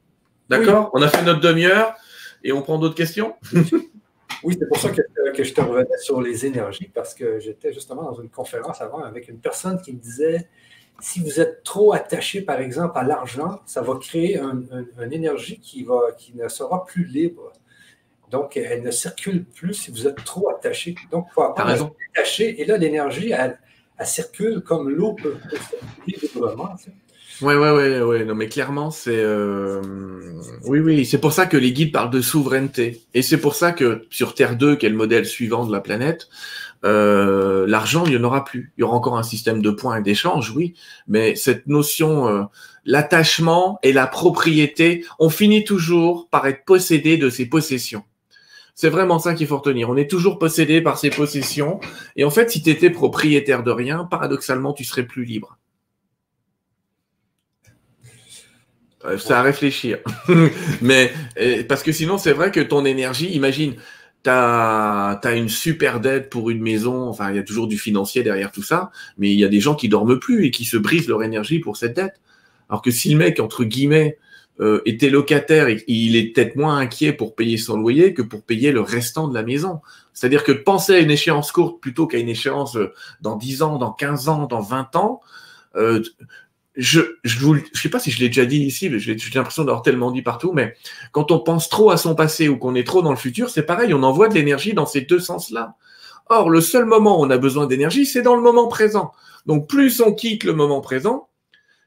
D'accord? 0.49 0.89
On 0.93 1.01
a 1.01 1.09
fait 1.09 1.23
notre 1.23 1.41
demi-heure 1.41 1.93
et 2.43 2.51
on 2.53 2.61
prend 2.61 2.77
d'autres 2.77 2.95
questions? 2.95 3.35
Oui, 4.43 4.55
c'est 4.59 4.67
pour 4.67 4.77
ça 4.77 4.89
que, 4.89 5.43
je 5.43 5.53
te 5.53 5.61
revenais 5.61 5.97
sur 5.99 6.21
les 6.21 6.45
énergies, 6.45 6.89
parce 6.93 7.13
que 7.13 7.39
j'étais 7.39 7.73
justement 7.73 8.03
dans 8.03 8.21
une 8.21 8.29
conférence 8.29 8.81
avant 8.81 9.03
avec 9.03 9.27
une 9.29 9.39
personne 9.39 9.81
qui 9.81 9.93
me 9.93 9.99
disait 9.99 10.47
si 10.99 11.19
vous 11.19 11.39
êtes 11.39 11.63
trop 11.63 11.93
attaché, 11.93 12.41
par 12.41 12.59
exemple, 12.59 12.97
à 12.97 13.03
l'argent, 13.03 13.59
ça 13.65 13.81
va 13.81 13.95
créer 13.95 14.39
une 14.39 15.13
énergie 15.13 15.59
qui, 15.59 15.83
va, 15.83 16.11
qui 16.17 16.35
ne 16.35 16.47
sera 16.47 16.85
plus 16.85 17.05
libre. 17.05 17.51
Donc, 18.29 18.55
elle 18.55 18.83
ne 18.83 18.91
circule 18.91 19.43
plus 19.43 19.73
si 19.73 19.91
vous 19.91 20.07
êtes 20.07 20.23
trop 20.23 20.49
attaché. 20.49 20.95
Donc, 21.11 21.25
il 21.29 21.33
faut 21.33 21.41
apprendre 21.41 21.93
attacher. 22.15 22.61
Et 22.61 22.65
là, 22.65 22.77
l'énergie, 22.77 23.31
elle, 23.31 23.59
circule 24.03 24.61
comme 24.61 24.89
l'eau 24.89 25.13
peut, 25.13 25.37
circuler 25.49 26.17
librement. 26.21 26.75
Ouais, 27.41 27.55
ouais, 27.55 27.71
ouais, 27.71 28.01
ouais. 28.01 28.25
Non, 28.25 28.35
mais 28.35 28.47
clairement, 28.47 28.91
c'est. 28.91 29.17
Euh, 29.17 29.81
oui, 30.65 30.79
oui. 30.79 31.05
C'est 31.05 31.19
pour 31.19 31.33
ça 31.33 31.45
que 31.45 31.57
les 31.57 31.71
guides 31.71 31.91
parlent 31.91 32.11
de 32.11 32.21
souveraineté. 32.21 33.01
Et 33.13 33.21
c'est 33.21 33.39
pour 33.39 33.55
ça 33.55 33.71
que 33.71 34.05
sur 34.09 34.35
Terre 34.35 34.57
2, 34.57 34.75
qui 34.75 34.85
est 34.85 34.89
le 34.89 34.95
modèle 34.95 35.25
suivant 35.25 35.65
de 35.65 35.71
la 35.71 35.79
planète, 35.79 36.29
euh, 36.83 37.65
l'argent, 37.67 38.05
il 38.05 38.11
n'y 38.11 38.17
en 38.17 38.23
aura 38.23 38.43
plus. 38.43 38.73
Il 38.77 38.81
y 38.81 38.83
aura 38.83 38.95
encore 38.95 39.17
un 39.17 39.23
système 39.23 39.61
de 39.61 39.71
points 39.71 39.97
et 39.97 40.01
d'échanges, 40.01 40.51
oui. 40.55 40.75
Mais 41.07 41.35
cette 41.35 41.67
notion, 41.67 42.27
euh, 42.27 42.43
l'attachement 42.85 43.79
et 43.83 43.93
la 43.93 44.07
propriété, 44.07 45.05
on 45.19 45.29
finit 45.29 45.63
toujours 45.63 46.27
par 46.29 46.45
être 46.47 46.65
possédé 46.65 47.17
de 47.17 47.29
ses 47.29 47.47
possessions. 47.47 48.03
C'est 48.75 48.89
vraiment 48.89 49.19
ça 49.19 49.33
qu'il 49.33 49.47
faut 49.47 49.57
retenir. 49.57 49.89
On 49.89 49.97
est 49.97 50.09
toujours 50.09 50.39
possédé 50.39 50.81
par 50.81 50.97
ses 50.97 51.09
possessions. 51.09 51.79
Et 52.15 52.23
en 52.23 52.29
fait, 52.29 52.49
si 52.49 52.63
tu 52.63 52.69
étais 52.69 52.89
propriétaire 52.89 53.63
de 53.63 53.71
rien, 53.71 54.05
paradoxalement, 54.05 54.73
tu 54.73 54.83
serais 54.83 55.03
plus 55.03 55.25
libre. 55.25 55.57
C'est 59.17 59.33
à 59.33 59.41
réfléchir. 59.41 59.99
Mais 60.81 61.11
parce 61.67 61.83
que 61.83 61.91
sinon, 61.91 62.17
c'est 62.17 62.33
vrai 62.33 62.51
que 62.51 62.59
ton 62.59 62.85
énergie, 62.85 63.31
imagine, 63.31 63.75
tu 64.23 64.29
as, 64.29 65.19
une 65.35 65.49
super 65.49 65.99
dette 65.99 66.29
pour 66.29 66.49
une 66.49 66.61
maison, 66.61 67.09
enfin, 67.09 67.31
il 67.31 67.35
y 67.35 67.39
a 67.39 67.43
toujours 67.43 67.67
du 67.67 67.77
financier 67.77 68.23
derrière 68.23 68.51
tout 68.51 68.63
ça, 68.63 68.91
mais 69.17 69.31
il 69.31 69.39
y 69.39 69.45
a 69.45 69.47
des 69.47 69.59
gens 69.59 69.75
qui 69.75 69.89
dorment 69.89 70.19
plus 70.19 70.45
et 70.45 70.51
qui 70.51 70.65
se 70.65 70.77
brisent 70.77 71.07
leur 71.07 71.23
énergie 71.23 71.59
pour 71.59 71.77
cette 71.77 71.95
dette. 71.95 72.21
Alors 72.69 72.81
que 72.81 72.91
si 72.91 73.11
le 73.11 73.17
mec, 73.17 73.39
entre 73.39 73.63
guillemets, 73.63 74.17
euh, 74.59 74.81
était 74.85 75.09
locataire, 75.09 75.67
il 75.87 76.15
est 76.15 76.33
peut-être 76.33 76.55
moins 76.55 76.77
inquiet 76.77 77.13
pour 77.13 77.35
payer 77.35 77.57
son 77.57 77.77
loyer 77.77 78.13
que 78.13 78.21
pour 78.21 78.43
payer 78.43 78.71
le 78.71 78.81
restant 78.81 79.27
de 79.27 79.33
la 79.33 79.43
maison. 79.43 79.81
C'est-à-dire 80.13 80.43
que 80.43 80.51
penser 80.51 80.93
à 80.93 80.99
une 80.99 81.09
échéance 81.09 81.51
courte 81.51 81.81
plutôt 81.81 82.05
qu'à 82.05 82.19
une 82.19 82.29
échéance 82.29 82.75
euh, 82.75 82.93
dans 83.21 83.37
10 83.37 83.63
ans, 83.63 83.77
dans 83.77 83.91
15 83.91 84.29
ans, 84.29 84.45
dans 84.45 84.61
20 84.61 84.95
ans, 84.97 85.21
euh, 85.75 86.03
je 86.75 87.01
je 87.23 87.45
ne 87.47 87.59
sais 87.73 87.89
pas 87.89 87.99
si 87.99 88.11
je 88.11 88.19
l'ai 88.19 88.27
déjà 88.27 88.45
dit 88.45 88.59
ici, 88.59 88.89
mais 88.89 88.99
j'ai 88.99 89.15
l'impression 89.33 89.63
d'avoir 89.63 89.81
tellement 89.81 90.11
dit 90.11 90.21
partout, 90.21 90.53
mais 90.53 90.75
quand 91.11 91.31
on 91.31 91.39
pense 91.39 91.69
trop 91.69 91.91
à 91.91 91.97
son 91.97 92.15
passé 92.15 92.47
ou 92.47 92.57
qu'on 92.57 92.75
est 92.75 92.85
trop 92.85 93.01
dans 93.01 93.11
le 93.11 93.17
futur, 93.17 93.49
c'est 93.49 93.63
pareil, 93.63 93.93
on 93.93 94.03
envoie 94.03 94.29
de 94.29 94.33
l'énergie 94.33 94.73
dans 94.73 94.85
ces 94.85 95.01
deux 95.01 95.19
sens-là. 95.19 95.75
Or, 96.29 96.49
le 96.49 96.61
seul 96.61 96.85
moment 96.85 97.19
où 97.19 97.25
on 97.25 97.29
a 97.29 97.37
besoin 97.37 97.67
d'énergie, 97.67 98.05
c'est 98.05 98.21
dans 98.21 98.35
le 98.35 98.41
moment 98.41 98.67
présent. 98.67 99.11
Donc, 99.45 99.67
plus 99.67 99.99
on 100.01 100.13
quitte 100.13 100.45
le 100.45 100.53
moment 100.53 100.79
présent, 100.79 101.27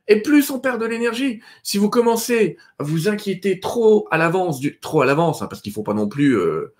et 0.07 0.21
plus 0.21 0.51
on 0.51 0.59
perd 0.59 0.81
de 0.81 0.87
l'énergie. 0.87 1.41
Si 1.63 1.79
vous 1.79 1.89
commencez 1.89 2.59
à 2.79 2.85
vous 2.85 3.09
inquiéter 3.09 3.61
trop 3.61 4.07
à 4.11 4.19
l'avance, 4.19 4.61
trop 4.83 5.01
à 5.01 5.07
l'avance, 5.07 5.41
hein, 5.41 5.47
parce 5.47 5.63
qu'il 5.63 5.73
faut 5.73 5.83
pas 5.83 5.95
non 5.95 6.09
plus 6.09 6.37
euh, 6.37 6.75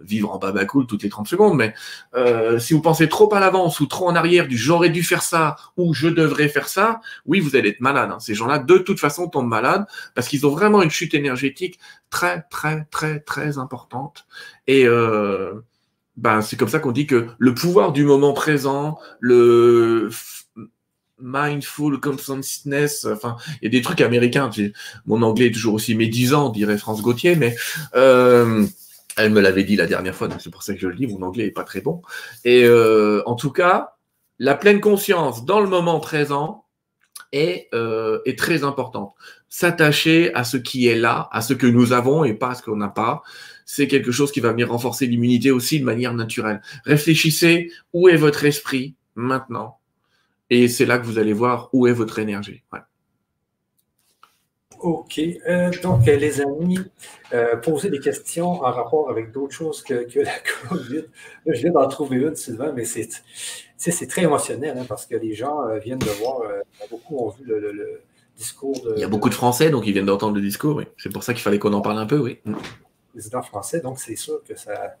vivre 0.00 0.30
en 0.32 0.38
baba 0.38 0.64
cool 0.64 0.86
toutes 0.86 1.02
les 1.02 1.08
30 1.08 1.28
secondes, 1.28 1.56
mais 1.56 1.74
euh, 2.14 2.58
si 2.58 2.74
vous 2.74 2.80
pensez 2.80 3.08
trop 3.08 3.32
à 3.34 3.40
l'avance 3.40 3.80
ou 3.80 3.86
trop 3.86 4.08
en 4.08 4.14
arrière 4.14 4.48
du 4.48 4.56
j'aurais 4.56 4.90
dû 4.90 5.02
faire 5.02 5.22
ça 5.22 5.56
ou 5.76 5.94
je 5.94 6.08
devrais 6.08 6.48
faire 6.48 6.68
ça, 6.68 7.00
oui, 7.26 7.40
vous 7.40 7.56
allez 7.56 7.70
être 7.70 7.80
malade. 7.80 8.10
Hein. 8.12 8.20
Ces 8.20 8.34
gens-là, 8.34 8.58
de 8.58 8.78
toute 8.78 9.00
façon, 9.00 9.28
tombent 9.28 9.48
malades 9.48 9.86
parce 10.14 10.28
qu'ils 10.28 10.46
ont 10.46 10.50
vraiment 10.50 10.82
une 10.82 10.90
chute 10.90 11.14
énergétique 11.14 11.78
très, 12.10 12.42
très, 12.50 12.84
très, 12.90 13.20
très 13.20 13.58
importante. 13.58 14.26
Et 14.66 14.86
euh, 14.86 15.54
ben, 16.16 16.42
c'est 16.42 16.56
comme 16.56 16.68
ça 16.68 16.78
qu'on 16.78 16.92
dit 16.92 17.06
que 17.06 17.28
le 17.38 17.54
pouvoir 17.54 17.92
du 17.92 18.04
moment 18.04 18.32
présent, 18.32 18.98
le 19.20 20.10
mindful 21.20 22.00
consciousness, 22.00 23.06
enfin, 23.06 23.36
il 23.60 23.64
y 23.64 23.68
a 23.68 23.70
des 23.70 23.82
trucs 23.82 24.00
américains. 24.00 24.50
Mon 25.06 25.22
anglais 25.22 25.46
est 25.46 25.52
toujours 25.52 25.74
aussi 25.74 25.94
médisant, 25.94 26.50
dirait 26.50 26.78
France 26.78 27.02
Gauthier, 27.02 27.36
mais 27.36 27.56
euh, 27.94 28.66
elle 29.16 29.30
me 29.30 29.40
l'avait 29.40 29.64
dit 29.64 29.76
la 29.76 29.86
dernière 29.86 30.14
fois, 30.14 30.28
donc 30.28 30.40
c'est 30.40 30.50
pour 30.50 30.62
ça 30.62 30.74
que 30.74 30.80
je 30.80 30.88
le 30.88 30.94
dis. 30.94 31.06
Mon 31.06 31.22
anglais 31.22 31.46
est 31.46 31.52
pas 31.52 31.64
très 31.64 31.80
bon. 31.80 32.02
Et 32.44 32.64
euh, 32.64 33.22
en 33.26 33.34
tout 33.34 33.50
cas, 33.50 33.94
la 34.38 34.54
pleine 34.54 34.80
conscience 34.80 35.44
dans 35.44 35.60
le 35.60 35.68
moment 35.68 36.00
présent 36.00 36.64
est, 37.32 37.68
euh, 37.74 38.20
est 38.24 38.38
très 38.38 38.64
importante. 38.64 39.14
S'attacher 39.48 40.34
à 40.34 40.44
ce 40.44 40.56
qui 40.56 40.88
est 40.88 40.96
là, 40.96 41.28
à 41.32 41.40
ce 41.40 41.54
que 41.54 41.66
nous 41.66 41.92
avons 41.92 42.24
et 42.24 42.34
pas 42.34 42.50
à 42.50 42.54
ce 42.54 42.62
qu'on 42.62 42.76
n'a 42.76 42.88
pas, 42.88 43.22
c'est 43.64 43.88
quelque 43.88 44.12
chose 44.12 44.32
qui 44.32 44.40
va 44.40 44.50
venir 44.50 44.70
renforcer 44.70 45.06
l'immunité 45.06 45.50
aussi 45.50 45.80
de 45.80 45.84
manière 45.84 46.14
naturelle. 46.14 46.60
Réfléchissez 46.84 47.70
où 47.92 48.08
est 48.08 48.16
votre 48.16 48.44
esprit 48.44 48.94
maintenant, 49.14 49.78
et 50.50 50.68
c'est 50.68 50.86
là 50.86 50.98
que 50.98 51.06
vous 51.06 51.18
allez 51.18 51.32
voir 51.32 51.70
où 51.72 51.86
est 51.86 51.92
votre 51.92 52.18
énergie. 52.18 52.62
OK. 54.84 55.18
Euh, 55.18 55.70
donc, 55.82 56.06
euh, 56.06 56.16
les 56.16 56.42
amis, 56.42 56.78
euh, 57.32 57.56
posez 57.56 57.88
des 57.88 58.00
questions 58.00 58.50
en 58.50 58.70
rapport 58.70 59.08
avec 59.08 59.32
d'autres 59.32 59.54
choses 59.54 59.82
que, 59.82 60.06
la 60.20 60.32
COVID. 60.68 61.04
je 61.46 61.52
viens 61.52 61.70
d'en 61.72 61.88
trouver 61.88 62.18
une, 62.18 62.36
Sylvain, 62.36 62.70
mais 62.72 62.84
c'est, 62.84 63.08
c'est 63.78 64.06
très 64.06 64.24
émotionnel 64.24 64.76
hein, 64.76 64.84
parce 64.86 65.06
que 65.06 65.16
les 65.16 65.32
gens 65.32 65.56
viennent 65.82 65.98
de 65.98 66.10
voir, 66.20 66.42
beaucoup 66.90 67.16
ont 67.16 67.30
vu 67.30 67.44
le, 67.46 68.02
discours 68.36 68.78
de. 68.84 68.92
Il 68.96 69.00
y 69.00 69.04
a 69.04 69.08
beaucoup 69.08 69.30
de 69.30 69.34
Français, 69.34 69.70
donc 69.70 69.86
ils 69.86 69.92
viennent 69.92 70.04
d'entendre 70.04 70.34
le 70.34 70.42
discours, 70.42 70.76
oui. 70.76 70.84
C'est 70.98 71.10
pour 71.10 71.22
ça 71.22 71.32
qu'il 71.32 71.42
fallait 71.42 71.58
qu'on 71.58 71.72
en 71.72 71.80
parle 71.80 71.98
un 71.98 72.06
peu, 72.06 72.18
oui. 72.18 72.40
Président 73.12 73.40
français, 73.40 73.80
donc 73.80 73.98
c'est 73.98 74.16
sûr 74.16 74.42
que 74.46 74.54
ça, 74.54 74.96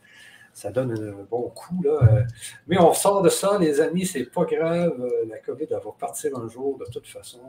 ça 0.54 0.70
donne 0.70 0.92
un 0.92 1.26
bon 1.30 1.50
coup. 1.50 1.82
Là. 1.84 2.24
Mais 2.68 2.78
on 2.78 2.94
sort 2.94 3.20
de 3.20 3.28
ça, 3.28 3.58
les 3.58 3.82
amis, 3.82 4.06
c'est 4.06 4.24
pas 4.24 4.44
grave. 4.44 4.94
La 5.28 5.38
COVID, 5.40 5.66
va 5.66 5.80
partir 5.98 6.38
un 6.38 6.48
jour 6.48 6.78
de 6.78 6.86
toute 6.90 7.06
façon. 7.06 7.40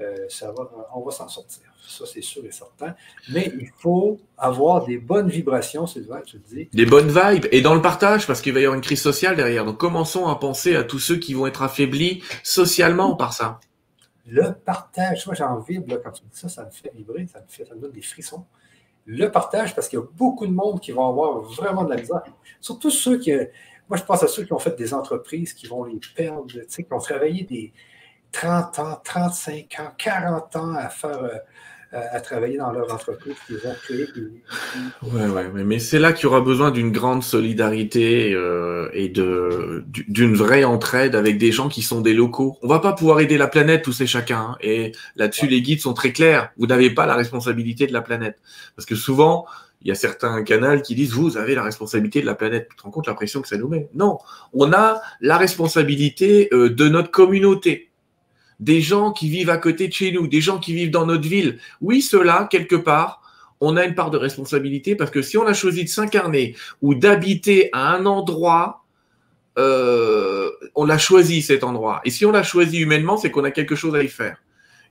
Euh, 0.00 0.26
ça 0.28 0.50
va, 0.52 0.70
on 0.94 1.02
va 1.02 1.10
s'en 1.10 1.28
sortir. 1.28 1.64
Ça, 1.86 2.04
c'est 2.06 2.22
sûr 2.22 2.44
et 2.44 2.52
certain. 2.52 2.94
Mais 3.32 3.52
il 3.60 3.70
faut 3.78 4.18
avoir 4.38 4.86
des 4.86 4.98
bonnes 4.98 5.28
vibrations, 5.28 5.86
Sylvain, 5.86 6.20
tu 6.24 6.36
le 6.38 6.42
dis. 6.56 6.68
Des 6.72 6.86
bonnes 6.86 7.08
vibes. 7.08 7.46
Et 7.52 7.60
dans 7.60 7.74
le 7.74 7.82
partage, 7.82 8.26
parce 8.26 8.40
qu'il 8.40 8.54
va 8.54 8.60
y 8.60 8.64
avoir 8.64 8.76
une 8.76 8.82
crise 8.82 9.02
sociale 9.02 9.36
derrière. 9.36 9.64
Donc, 9.64 9.78
commençons 9.78 10.26
à 10.26 10.36
penser 10.36 10.76
à 10.76 10.84
tous 10.84 11.00
ceux 11.00 11.16
qui 11.16 11.34
vont 11.34 11.46
être 11.46 11.62
affaiblis 11.62 12.22
socialement 12.42 13.14
par 13.14 13.32
ça. 13.32 13.60
Le 14.26 14.52
partage, 14.52 15.26
moi 15.26 15.34
j'en 15.34 15.58
vibre 15.58 16.00
quand 16.02 16.12
tu 16.12 16.22
dis 16.22 16.38
ça, 16.38 16.48
ça 16.48 16.64
me 16.64 16.70
fait 16.70 16.92
vibrer, 16.94 17.26
ça 17.26 17.40
me, 17.40 17.46
fait, 17.48 17.64
ça 17.64 17.74
me 17.74 17.80
donne 17.80 17.90
des 17.90 18.02
frissons. 18.02 18.44
Le 19.06 19.28
partage, 19.28 19.74
parce 19.74 19.88
qu'il 19.88 19.98
y 19.98 20.02
a 20.02 20.06
beaucoup 20.16 20.46
de 20.46 20.52
monde 20.52 20.78
qui 20.80 20.92
vont 20.92 21.08
avoir 21.08 21.40
vraiment 21.40 21.82
de 21.82 21.90
la 21.90 21.96
misère. 21.96 22.22
Surtout 22.60 22.90
ceux 22.90 23.18
qui. 23.18 23.32
Moi, 23.88 23.96
je 23.96 24.04
pense 24.04 24.22
à 24.22 24.28
ceux 24.28 24.44
qui 24.44 24.52
ont 24.52 24.58
fait 24.60 24.78
des 24.78 24.94
entreprises 24.94 25.52
qui 25.52 25.66
vont 25.66 25.82
les 25.82 25.98
perdre, 26.14 26.46
tu 26.46 26.64
sais, 26.68 26.84
qui 26.84 26.92
ont 26.92 27.00
travaillé 27.00 27.42
des, 27.42 27.72
30 28.32 28.78
ans, 28.78 29.00
35 29.04 29.76
ans, 29.80 29.94
40 29.98 30.56
ans 30.56 30.74
à 30.74 30.88
faire. 30.88 31.40
Euh, 31.92 32.02
à 32.12 32.20
travailler 32.20 32.56
dans 32.56 32.70
leur 32.70 32.92
entreprise 32.94 33.34
qu'ils 33.48 33.56
ont 33.66 33.74
créée. 33.82 34.06
Ouais, 35.02 35.26
ouais, 35.26 35.64
mais 35.64 35.80
c'est 35.80 35.98
là 35.98 36.12
qu'il 36.12 36.24
y 36.24 36.26
aura 36.26 36.40
besoin 36.40 36.70
d'une 36.70 36.92
grande 36.92 37.24
solidarité 37.24 38.32
euh, 38.32 38.88
et 38.92 39.08
de 39.08 39.84
d'une 39.88 40.36
vraie 40.36 40.62
entraide 40.62 41.16
avec 41.16 41.36
des 41.36 41.50
gens 41.50 41.68
qui 41.68 41.82
sont 41.82 42.00
des 42.00 42.14
locaux. 42.14 42.58
On 42.62 42.68
va 42.68 42.78
pas 42.78 42.92
pouvoir 42.92 43.18
aider 43.18 43.36
la 43.36 43.48
planète 43.48 43.82
tous 43.82 44.00
et 44.02 44.06
chacun. 44.06 44.38
Hein, 44.38 44.56
et 44.60 44.92
là-dessus, 45.16 45.48
les 45.48 45.62
guides 45.62 45.80
sont 45.80 45.92
très 45.92 46.12
clairs. 46.12 46.52
Vous 46.58 46.68
n'avez 46.68 46.90
pas 46.90 47.06
la 47.06 47.16
responsabilité 47.16 47.88
de 47.88 47.92
la 47.92 48.02
planète, 48.02 48.38
parce 48.76 48.86
que 48.86 48.94
souvent. 48.94 49.46
Il 49.82 49.88
y 49.88 49.92
a 49.92 49.94
certains 49.94 50.42
canaux 50.42 50.82
qui 50.82 50.94
disent 50.94 51.12
vous 51.12 51.38
avez 51.38 51.54
la 51.54 51.62
responsabilité 51.62 52.20
de 52.20 52.26
la 52.26 52.34
planète. 52.34 52.68
Tu 52.68 52.76
te 52.76 52.82
rends 52.82 52.90
compte 52.90 53.06
la 53.06 53.14
pression 53.14 53.40
que 53.40 53.48
ça 53.48 53.56
nous 53.56 53.66
met 53.66 53.88
Non, 53.94 54.18
on 54.52 54.74
a 54.74 55.00
la 55.22 55.38
responsabilité 55.38 56.50
euh, 56.52 56.68
de 56.68 56.86
notre 56.90 57.10
communauté 57.10 57.89
des 58.60 58.80
gens 58.80 59.10
qui 59.10 59.28
vivent 59.28 59.50
à 59.50 59.56
côté 59.56 59.88
de 59.88 59.92
chez 59.92 60.12
nous, 60.12 60.28
des 60.28 60.40
gens 60.40 60.58
qui 60.58 60.74
vivent 60.74 60.90
dans 60.90 61.06
notre 61.06 61.26
ville. 61.26 61.58
Oui, 61.80 62.02
cela, 62.02 62.46
quelque 62.50 62.76
part, 62.76 63.22
on 63.60 63.76
a 63.76 63.84
une 63.84 63.94
part 63.94 64.10
de 64.10 64.18
responsabilité 64.18 64.94
parce 64.94 65.10
que 65.10 65.22
si 65.22 65.36
on 65.36 65.46
a 65.46 65.54
choisi 65.54 65.84
de 65.84 65.88
s'incarner 65.88 66.54
ou 66.82 66.94
d'habiter 66.94 67.70
à 67.72 67.94
un 67.94 68.06
endroit, 68.06 68.84
euh, 69.58 70.50
on 70.74 70.84
l'a 70.84 70.98
choisi 70.98 71.42
cet 71.42 71.64
endroit. 71.64 72.00
Et 72.04 72.10
si 72.10 72.24
on 72.24 72.30
l'a 72.30 72.42
choisi 72.42 72.78
humainement, 72.78 73.16
c'est 73.16 73.30
qu'on 73.30 73.44
a 73.44 73.50
quelque 73.50 73.74
chose 73.74 73.94
à 73.94 74.02
y 74.02 74.08
faire. 74.08 74.42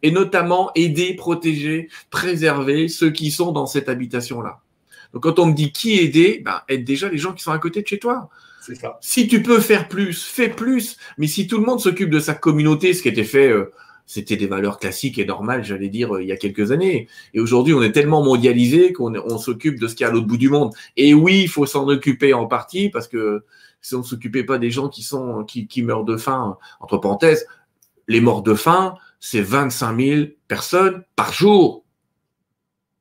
Et 0.01 0.11
notamment 0.11 0.71
aider, 0.75 1.13
protéger, 1.13 1.89
préserver 2.09 2.87
ceux 2.87 3.11
qui 3.11 3.31
sont 3.31 3.51
dans 3.51 3.65
cette 3.65 3.89
habitation-là. 3.89 4.61
Donc 5.13 5.23
quand 5.23 5.39
on 5.39 5.47
me 5.47 5.53
dit 5.53 5.71
qui 5.71 5.99
aider, 5.99 6.41
ben, 6.43 6.61
aide 6.69 6.85
déjà 6.85 7.09
les 7.09 7.17
gens 7.17 7.33
qui 7.33 7.43
sont 7.43 7.51
à 7.51 7.59
côté 7.59 7.81
de 7.81 7.87
chez 7.87 7.99
toi. 7.99 8.29
Si 9.01 9.27
tu 9.27 9.41
peux 9.41 9.59
faire 9.59 9.87
plus, 9.87 10.23
fais 10.23 10.49
plus. 10.49 10.97
Mais 11.17 11.27
si 11.27 11.47
tout 11.47 11.57
le 11.57 11.65
monde 11.65 11.79
s'occupe 11.79 12.09
de 12.09 12.19
sa 12.19 12.33
communauté, 12.33 12.93
ce 12.93 13.01
qui 13.01 13.09
était 13.09 13.23
fait, 13.23 13.47
euh, 13.47 13.71
c'était 14.05 14.37
des 14.37 14.47
valeurs 14.47 14.79
classiques 14.79 15.19
et 15.19 15.25
normales, 15.25 15.63
j'allais 15.63 15.89
dire, 15.89 16.15
euh, 16.15 16.23
il 16.23 16.27
y 16.27 16.31
a 16.31 16.37
quelques 16.37 16.71
années. 16.71 17.07
Et 17.33 17.39
aujourd'hui, 17.39 17.73
on 17.73 17.83
est 17.83 17.91
tellement 17.91 18.23
mondialisé 18.23 18.93
qu'on 18.93 19.37
s'occupe 19.37 19.79
de 19.79 19.87
ce 19.87 19.95
qu'il 19.95 20.03
y 20.03 20.07
a 20.07 20.09
à 20.09 20.11
l'autre 20.11 20.27
bout 20.27 20.37
du 20.37 20.49
monde. 20.49 20.73
Et 20.97 21.13
oui, 21.13 21.41
il 21.41 21.47
faut 21.47 21.65
s'en 21.65 21.87
occuper 21.87 22.33
en 22.33 22.47
partie 22.47 22.89
parce 22.89 23.07
que 23.07 23.43
si 23.81 23.95
on 23.95 23.99
ne 23.99 24.03
s'occupait 24.03 24.43
pas 24.43 24.57
des 24.57 24.71
gens 24.71 24.89
qui 24.89 25.03
sont 25.03 25.43
qui, 25.43 25.67
qui 25.67 25.83
meurent 25.83 26.05
de 26.05 26.17
faim, 26.17 26.57
entre 26.79 26.97
parenthèses, 26.97 27.45
les 28.07 28.19
morts 28.19 28.41
de 28.41 28.55
faim, 28.55 28.95
c'est 29.19 29.41
25 29.41 29.99
000 29.99 30.25
personnes 30.47 31.03
par 31.15 31.31
jour. 31.31 31.85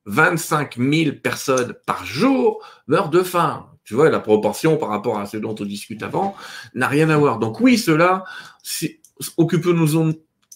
25 0.05 0.77
000 0.77 1.15
personnes 1.21 1.73
par 1.85 2.05
jour 2.05 2.63
meurent 2.87 3.09
de 3.09 3.23
faim 3.23 3.68
tu 3.89 3.95
vois, 3.95 4.11
la 4.11 4.19
proportion 4.19 4.77
par 4.77 4.89
rapport 4.89 5.17
à 5.17 5.25
ce 5.25 5.35
dont 5.35 5.55
on 5.59 5.65
discute 5.65 6.03
avant 6.03 6.35
n'a 6.75 6.87
rien 6.87 7.09
à 7.09 7.17
voir. 7.17 7.39
Donc 7.39 7.59
oui, 7.59 7.75
cela, 7.79 8.23
occupons-nous-en, 9.35 10.11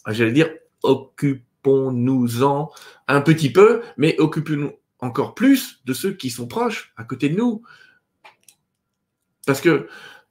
j'allais 0.09 0.31
dire, 0.33 0.51
occupons-nous-en 0.83 2.69
un 3.07 3.21
petit 3.21 3.51
peu, 3.51 3.81
mais 3.97 4.15
occupons-nous 4.19 4.73
encore 4.99 5.33
plus 5.33 5.81
de 5.85 5.93
ceux 5.95 6.13
qui 6.13 6.29
sont 6.29 6.45
proches, 6.45 6.93
à 6.95 7.05
côté 7.05 7.27
de 7.29 7.35
nous. 7.35 7.63
Parce 9.47 9.61
que 9.61 9.87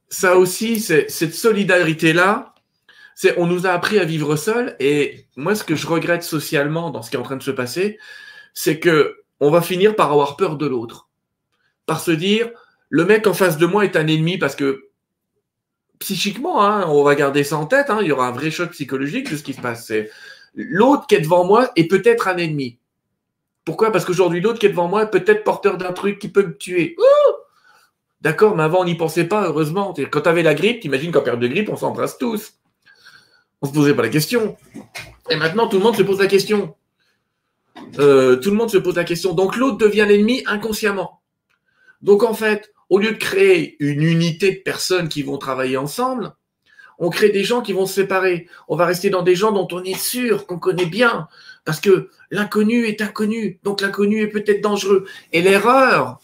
ça 0.08 0.36
aussi, 0.36 0.78
cette 0.78 1.34
solidarité-là, 1.34 2.54
C'est, 3.14 3.36
on 3.36 3.48
nous 3.48 3.66
a 3.66 3.70
appris 3.70 3.98
à 3.98 4.04
vivre 4.04 4.36
seul. 4.36 4.76
Et 4.78 5.26
moi, 5.36 5.56
ce 5.56 5.64
que 5.64 5.74
je 5.74 5.88
regrette 5.88 6.22
socialement 6.22 6.90
dans 6.90 7.02
ce 7.02 7.10
qui 7.10 7.16
est 7.16 7.18
en 7.18 7.24
train 7.24 7.36
de 7.36 7.42
se 7.42 7.50
passer, 7.50 7.98
c'est 8.54 8.78
que 8.78 9.24
on 9.40 9.50
va 9.50 9.60
finir 9.60 9.96
par 9.96 10.12
avoir 10.12 10.36
peur 10.36 10.56
de 10.56 10.66
l'autre. 10.66 11.08
Par 11.84 12.00
se 12.00 12.12
dire, 12.12 12.52
le 12.92 13.06
mec 13.06 13.26
en 13.26 13.32
face 13.32 13.56
de 13.56 13.64
moi 13.64 13.86
est 13.86 13.96
un 13.96 14.06
ennemi 14.06 14.36
parce 14.36 14.54
que 14.54 14.90
psychiquement, 15.98 16.62
hein, 16.62 16.84
on 16.88 17.02
va 17.02 17.14
garder 17.14 17.42
ça 17.42 17.56
en 17.56 17.64
tête, 17.64 17.88
hein, 17.88 17.98
il 18.02 18.08
y 18.08 18.12
aura 18.12 18.28
un 18.28 18.32
vrai 18.32 18.50
choc 18.50 18.72
psychologique 18.72 19.30
de 19.30 19.36
ce 19.36 19.42
qui 19.42 19.54
se 19.54 19.62
passe. 19.62 19.90
L'autre 20.54 21.06
qui 21.06 21.14
est 21.14 21.20
devant 21.20 21.44
moi 21.44 21.70
est 21.74 21.88
peut-être 21.88 22.28
un 22.28 22.36
ennemi. 22.36 22.78
Pourquoi? 23.64 23.92
Parce 23.92 24.04
qu'aujourd'hui, 24.04 24.42
l'autre 24.42 24.58
qui 24.58 24.66
est 24.66 24.70
devant 24.70 24.88
moi 24.88 25.04
est 25.04 25.10
peut-être 25.10 25.42
porteur 25.42 25.78
d'un 25.78 25.94
truc 25.94 26.18
qui 26.18 26.28
peut 26.28 26.44
me 26.44 26.54
tuer. 26.54 26.94
D'accord, 28.20 28.54
mais 28.56 28.62
avant, 28.62 28.80
on 28.80 28.84
n'y 28.84 28.94
pensait 28.94 29.24
pas, 29.24 29.46
heureusement. 29.46 29.94
Quand 30.10 30.20
tu 30.20 30.28
avais 30.28 30.42
la 30.42 30.54
grippe, 30.54 30.80
t'imagines 30.80 31.12
qu'en 31.12 31.22
période 31.22 31.40
de 31.40 31.48
grippe, 31.48 31.70
on 31.70 31.76
s'embrasse 31.76 32.18
tous. 32.18 32.58
On 33.62 33.68
se 33.68 33.72
posait 33.72 33.94
pas 33.94 34.02
la 34.02 34.10
question. 34.10 34.58
Et 35.30 35.36
maintenant, 35.36 35.66
tout 35.66 35.78
le 35.78 35.82
monde 35.82 35.96
se 35.96 36.02
pose 36.02 36.20
la 36.20 36.26
question. 36.26 36.74
Euh, 37.98 38.36
tout 38.36 38.50
le 38.50 38.56
monde 38.56 38.70
se 38.70 38.76
pose 38.76 38.96
la 38.96 39.04
question. 39.04 39.32
Donc, 39.32 39.56
l'autre 39.56 39.78
devient 39.78 40.04
l'ennemi 40.06 40.42
inconsciemment. 40.46 41.22
Donc, 42.02 42.22
en 42.22 42.34
fait, 42.34 42.71
au 42.92 42.98
lieu 42.98 43.12
de 43.12 43.16
créer 43.16 43.76
une 43.80 44.02
unité 44.02 44.52
de 44.52 44.60
personnes 44.60 45.08
qui 45.08 45.22
vont 45.22 45.38
travailler 45.38 45.78
ensemble, 45.78 46.34
on 46.98 47.08
crée 47.08 47.30
des 47.30 47.42
gens 47.42 47.62
qui 47.62 47.72
vont 47.72 47.86
se 47.86 47.94
séparer. 47.94 48.48
On 48.68 48.76
va 48.76 48.84
rester 48.84 49.08
dans 49.08 49.22
des 49.22 49.34
gens 49.34 49.50
dont 49.50 49.66
on 49.72 49.82
est 49.82 49.98
sûr, 49.98 50.46
qu'on 50.46 50.58
connaît 50.58 50.84
bien, 50.84 51.26
parce 51.64 51.80
que 51.80 52.10
l'inconnu 52.30 52.84
est 52.84 53.00
inconnu, 53.00 53.58
donc 53.62 53.80
l'inconnu 53.80 54.20
est 54.20 54.26
peut-être 54.26 54.60
dangereux. 54.60 55.06
Et 55.32 55.40
l'erreur, 55.40 56.20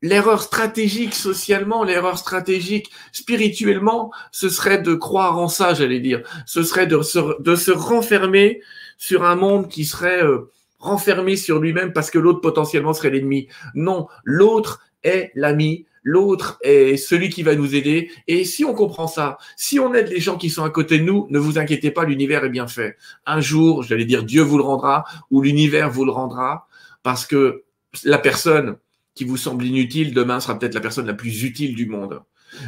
l'erreur 0.00 0.42
stratégique 0.42 1.12
socialement, 1.12 1.82
l'erreur 1.82 2.18
stratégique 2.18 2.92
spirituellement, 3.10 4.12
ce 4.30 4.48
serait 4.50 4.80
de 4.80 4.94
croire 4.94 5.38
en 5.40 5.48
ça, 5.48 5.74
j'allais 5.74 5.98
dire. 5.98 6.22
Ce 6.46 6.62
serait 6.62 6.86
de 6.86 7.02
se, 7.02 7.70
renfermer 7.72 8.62
sur 8.96 9.24
un 9.24 9.34
monde 9.34 9.68
qui 9.68 9.84
serait 9.84 10.22
euh, 10.22 10.52
renfermé 10.78 11.34
sur 11.34 11.58
lui-même 11.58 11.92
parce 11.92 12.12
que 12.12 12.20
l'autre 12.20 12.40
potentiellement 12.40 12.94
serait 12.94 13.10
l'ennemi. 13.10 13.48
Non, 13.74 14.06
l'autre 14.22 14.78
est 15.04 15.30
l'ami, 15.34 15.86
l'autre 16.02 16.58
est 16.62 16.96
celui 16.96 17.30
qui 17.30 17.42
va 17.42 17.54
nous 17.54 17.74
aider. 17.74 18.10
Et 18.28 18.44
si 18.44 18.64
on 18.64 18.74
comprend 18.74 19.06
ça, 19.06 19.38
si 19.56 19.78
on 19.78 19.94
aide 19.94 20.08
les 20.08 20.20
gens 20.20 20.36
qui 20.36 20.50
sont 20.50 20.64
à 20.64 20.70
côté 20.70 20.98
de 20.98 21.04
nous, 21.04 21.26
ne 21.30 21.38
vous 21.38 21.58
inquiétez 21.58 21.90
pas, 21.90 22.04
l'univers 22.04 22.44
est 22.44 22.50
bien 22.50 22.66
fait. 22.66 22.96
Un 23.26 23.40
jour, 23.40 23.82
j'allais 23.82 24.04
dire, 24.04 24.22
Dieu 24.22 24.42
vous 24.42 24.58
le 24.58 24.64
rendra 24.64 25.04
ou 25.30 25.42
l'univers 25.42 25.90
vous 25.90 26.04
le 26.04 26.12
rendra 26.12 26.68
parce 27.02 27.26
que 27.26 27.64
la 28.04 28.18
personne 28.18 28.76
qui 29.14 29.24
vous 29.24 29.36
semble 29.36 29.64
inutile, 29.64 30.12
demain 30.12 30.40
sera 30.40 30.58
peut-être 30.58 30.74
la 30.74 30.80
personne 30.80 31.06
la 31.06 31.14
plus 31.14 31.44
utile 31.44 31.74
du 31.74 31.86
monde. 31.86 32.20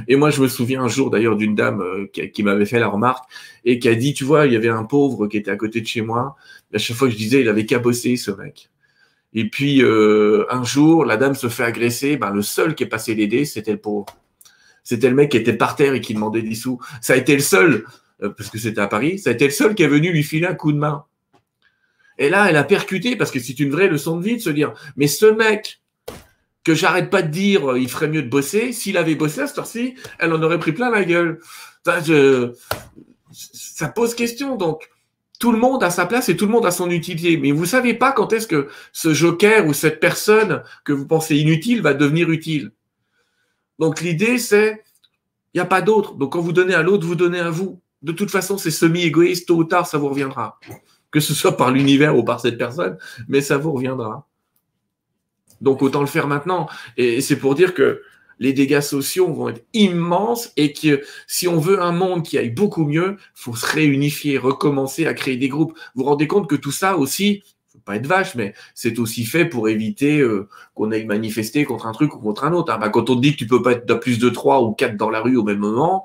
Et 0.08 0.16
moi, 0.16 0.30
je 0.30 0.40
me 0.42 0.48
souviens 0.48 0.82
un 0.82 0.88
jour 0.88 1.10
d'ailleurs 1.10 1.36
d'une 1.36 1.54
dame 1.54 1.80
euh, 1.80 2.06
qui, 2.06 2.42
m'avait 2.42 2.66
fait 2.66 2.80
la 2.80 2.88
remarque 2.88 3.24
et 3.64 3.78
qui 3.78 3.88
a 3.88 3.94
dit, 3.94 4.14
tu 4.14 4.24
vois, 4.24 4.46
il 4.46 4.52
y 4.52 4.56
avait 4.56 4.68
un 4.68 4.84
pauvre 4.84 5.28
qui 5.28 5.36
était 5.36 5.50
à 5.50 5.56
côté 5.56 5.80
de 5.80 5.86
chez 5.86 6.02
moi. 6.02 6.36
À 6.74 6.78
chaque 6.78 6.96
fois 6.96 7.08
que 7.08 7.12
je 7.12 7.18
disais, 7.18 7.40
il 7.40 7.48
avait 7.48 7.64
bosser, 7.78 8.16
ce 8.16 8.30
mec. 8.32 8.68
Et 9.36 9.50
puis 9.50 9.82
euh, 9.82 10.46
un 10.50 10.64
jour, 10.64 11.04
la 11.04 11.18
dame 11.18 11.34
se 11.34 11.48
fait 11.48 11.62
agresser. 11.62 12.16
Ben, 12.16 12.30
le 12.30 12.40
seul 12.40 12.74
qui 12.74 12.84
est 12.84 12.88
passé 12.88 13.14
l'aider, 13.14 13.44
c'était 13.44 13.72
le 13.72 13.78
pauvre. 13.78 14.06
C'était 14.82 15.10
le 15.10 15.14
mec 15.14 15.30
qui 15.30 15.36
était 15.36 15.52
par 15.52 15.76
terre 15.76 15.92
et 15.92 16.00
qui 16.00 16.14
demandait 16.14 16.42
des 16.42 16.54
sous. 16.54 16.80
Ça 17.02 17.12
a 17.12 17.16
été 17.16 17.34
le 17.34 17.42
seul, 17.42 17.84
euh, 18.22 18.30
parce 18.30 18.48
que 18.48 18.58
c'était 18.58 18.80
à 18.80 18.88
Paris, 18.88 19.18
ça 19.18 19.30
a 19.30 19.34
été 19.34 19.44
le 19.44 19.50
seul 19.52 19.74
qui 19.74 19.82
est 19.82 19.88
venu 19.88 20.10
lui 20.10 20.22
filer 20.22 20.46
un 20.46 20.54
coup 20.54 20.72
de 20.72 20.78
main. 20.78 21.04
Et 22.18 22.30
là, 22.30 22.48
elle 22.48 22.56
a 22.56 22.64
percuté, 22.64 23.14
parce 23.14 23.30
que 23.30 23.38
c'est 23.38 23.60
une 23.60 23.70
vraie 23.70 23.88
leçon 23.88 24.16
de 24.16 24.24
vie 24.24 24.36
de 24.36 24.40
se 24.40 24.48
dire, 24.48 24.72
mais 24.96 25.06
ce 25.06 25.26
mec 25.26 25.82
que 26.64 26.74
j'arrête 26.74 27.10
pas 27.10 27.20
de 27.20 27.28
dire, 27.28 27.72
euh, 27.72 27.78
il 27.78 27.90
ferait 27.90 28.08
mieux 28.08 28.22
de 28.22 28.30
bosser, 28.30 28.72
s'il 28.72 28.96
avait 28.96 29.16
bossé 29.16 29.42
à 29.42 29.46
cette 29.46 29.58
heure-ci, 29.58 29.96
elle 30.18 30.32
en 30.32 30.42
aurait 30.42 30.58
pris 30.58 30.72
plein 30.72 30.90
la 30.90 31.04
gueule. 31.04 31.40
Ça, 33.32 33.88
pose 33.88 34.14
question. 34.14 34.56
Donc, 34.56 34.88
tout 35.38 35.52
le 35.52 35.58
monde 35.58 35.82
a 35.82 35.90
sa 35.90 36.06
place 36.06 36.28
et 36.28 36.36
tout 36.36 36.46
le 36.46 36.52
monde 36.52 36.66
a 36.66 36.70
son 36.70 36.90
utilité. 36.90 37.36
Mais 37.36 37.52
vous 37.52 37.66
savez 37.66 37.94
pas 37.94 38.12
quand 38.12 38.32
est-ce 38.32 38.46
que 38.46 38.68
ce 38.92 39.12
joker 39.12 39.66
ou 39.66 39.72
cette 39.72 40.00
personne 40.00 40.62
que 40.84 40.92
vous 40.92 41.06
pensez 41.06 41.36
inutile 41.36 41.82
va 41.82 41.94
devenir 41.94 42.30
utile. 42.30 42.72
Donc 43.78 44.00
l'idée 44.00 44.38
c'est, 44.38 44.84
il 45.54 45.58
n'y 45.58 45.60
a 45.60 45.66
pas 45.66 45.82
d'autre. 45.82 46.14
Donc 46.14 46.32
quand 46.32 46.40
vous 46.40 46.52
donnez 46.52 46.74
à 46.74 46.82
l'autre, 46.82 47.06
vous 47.06 47.14
donnez 47.14 47.40
à 47.40 47.50
vous. 47.50 47.80
De 48.02 48.12
toute 48.12 48.30
façon, 48.30 48.58
c'est 48.58 48.70
semi-égoïste, 48.70 49.48
tôt 49.48 49.56
ou 49.56 49.64
tard, 49.64 49.86
ça 49.86 49.98
vous 49.98 50.08
reviendra. 50.08 50.58
Que 51.10 51.20
ce 51.20 51.34
soit 51.34 51.56
par 51.56 51.70
l'univers 51.70 52.16
ou 52.16 52.22
par 52.22 52.40
cette 52.40 52.58
personne, 52.58 52.98
mais 53.28 53.40
ça 53.40 53.56
vous 53.56 53.72
reviendra. 53.72 54.26
Donc 55.60 55.82
autant 55.82 56.00
le 56.00 56.06
faire 56.06 56.26
maintenant. 56.26 56.68
Et 56.96 57.20
c'est 57.20 57.36
pour 57.36 57.54
dire 57.54 57.74
que 57.74 58.02
les 58.38 58.52
dégâts 58.52 58.80
sociaux 58.80 59.32
vont 59.32 59.48
être 59.48 59.64
immenses 59.72 60.52
et 60.56 60.72
que 60.72 61.02
si 61.26 61.48
on 61.48 61.58
veut 61.58 61.82
un 61.82 61.92
monde 61.92 62.22
qui 62.22 62.38
aille 62.38 62.50
beaucoup 62.50 62.84
mieux, 62.84 63.16
faut 63.34 63.54
se 63.54 63.66
réunifier, 63.66 64.38
recommencer 64.38 65.06
à 65.06 65.14
créer 65.14 65.36
des 65.36 65.48
groupes. 65.48 65.72
Vous 65.94 66.02
vous 66.02 66.08
rendez 66.08 66.26
compte 66.26 66.48
que 66.48 66.56
tout 66.56 66.72
ça 66.72 66.96
aussi, 66.96 67.42
faut 67.72 67.78
pas 67.78 67.96
être 67.96 68.06
vache, 68.06 68.34
mais 68.34 68.54
c'est 68.74 68.98
aussi 68.98 69.24
fait 69.24 69.44
pour 69.44 69.68
éviter 69.68 70.20
euh, 70.20 70.48
qu'on 70.74 70.92
aille 70.92 71.06
manifester 71.06 71.64
contre 71.64 71.86
un 71.86 71.92
truc 71.92 72.14
ou 72.14 72.18
contre 72.18 72.44
un 72.44 72.52
autre. 72.52 72.72
Hein. 72.72 72.78
Bah, 72.78 72.88
quand 72.88 73.10
on 73.10 73.16
te 73.16 73.20
dit 73.20 73.32
que 73.32 73.38
tu 73.38 73.46
peux 73.46 73.62
pas 73.62 73.72
être 73.72 73.94
plus 73.94 74.18
de 74.18 74.28
trois 74.28 74.62
ou 74.62 74.72
quatre 74.72 74.96
dans 74.96 75.10
la 75.10 75.20
rue 75.20 75.36
au 75.36 75.44
même 75.44 75.58
moment, 75.58 76.04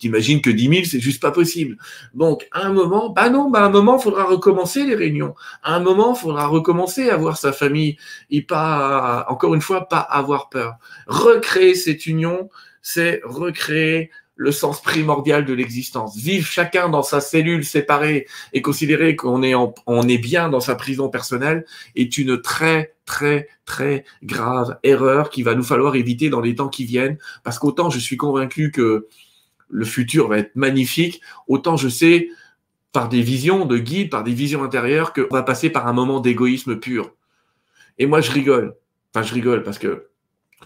T'imagines 0.00 0.40
que 0.40 0.48
10 0.48 0.68
000, 0.68 0.84
c'est 0.86 0.98
juste 0.98 1.20
pas 1.20 1.30
possible. 1.30 1.76
Donc, 2.14 2.48
à 2.52 2.66
un 2.66 2.72
moment, 2.72 3.10
bah 3.10 3.28
non, 3.28 3.50
bah 3.50 3.60
à 3.60 3.66
un 3.66 3.70
moment, 3.70 3.98
il 3.98 4.02
faudra 4.02 4.24
recommencer 4.24 4.86
les 4.86 4.94
réunions. 4.94 5.34
À 5.62 5.76
un 5.76 5.80
moment, 5.80 6.14
il 6.14 6.18
faudra 6.18 6.46
recommencer 6.46 7.10
à 7.10 7.18
voir 7.18 7.36
sa 7.36 7.52
famille 7.52 7.98
et 8.30 8.40
pas, 8.40 9.26
encore 9.28 9.54
une 9.54 9.60
fois, 9.60 9.88
pas 9.88 10.00
avoir 10.00 10.48
peur. 10.48 10.76
Recréer 11.06 11.74
cette 11.74 12.06
union, 12.06 12.48
c'est 12.80 13.20
recréer 13.24 14.10
le 14.36 14.52
sens 14.52 14.80
primordial 14.80 15.44
de 15.44 15.52
l'existence. 15.52 16.16
Vivre 16.16 16.46
chacun 16.46 16.88
dans 16.88 17.02
sa 17.02 17.20
cellule 17.20 17.62
séparée 17.62 18.26
et 18.54 18.62
considérer 18.62 19.14
qu'on 19.14 19.42
est, 19.42 19.52
est 19.52 20.18
bien 20.18 20.48
dans 20.48 20.60
sa 20.60 20.76
prison 20.76 21.10
personnelle 21.10 21.66
est 21.94 22.16
une 22.16 22.40
très, 22.40 22.94
très, 23.04 23.48
très 23.66 24.06
grave 24.22 24.78
erreur 24.82 25.28
qu'il 25.28 25.44
va 25.44 25.54
nous 25.54 25.62
falloir 25.62 25.94
éviter 25.94 26.30
dans 26.30 26.40
les 26.40 26.54
temps 26.54 26.70
qui 26.70 26.86
viennent. 26.86 27.18
Parce 27.44 27.58
qu'autant 27.58 27.90
je 27.90 27.98
suis 27.98 28.16
convaincu 28.16 28.70
que 28.70 29.08
le 29.70 29.84
futur 29.84 30.28
va 30.28 30.38
être 30.38 30.54
magnifique, 30.56 31.20
autant 31.48 31.76
je 31.76 31.88
sais 31.88 32.28
par 32.92 33.08
des 33.08 33.22
visions 33.22 33.66
de 33.66 33.78
guide, 33.78 34.10
par 34.10 34.24
des 34.24 34.32
visions 34.32 34.64
intérieures, 34.64 35.12
qu'on 35.12 35.28
va 35.30 35.42
passer 35.42 35.70
par 35.70 35.86
un 35.86 35.92
moment 35.92 36.20
d'égoïsme 36.20 36.76
pur. 36.76 37.12
Et 37.98 38.06
moi, 38.06 38.20
je 38.20 38.32
rigole. 38.32 38.74
Enfin, 39.14 39.24
je 39.24 39.34
rigole 39.34 39.62
parce 39.62 39.78
que 39.78 40.06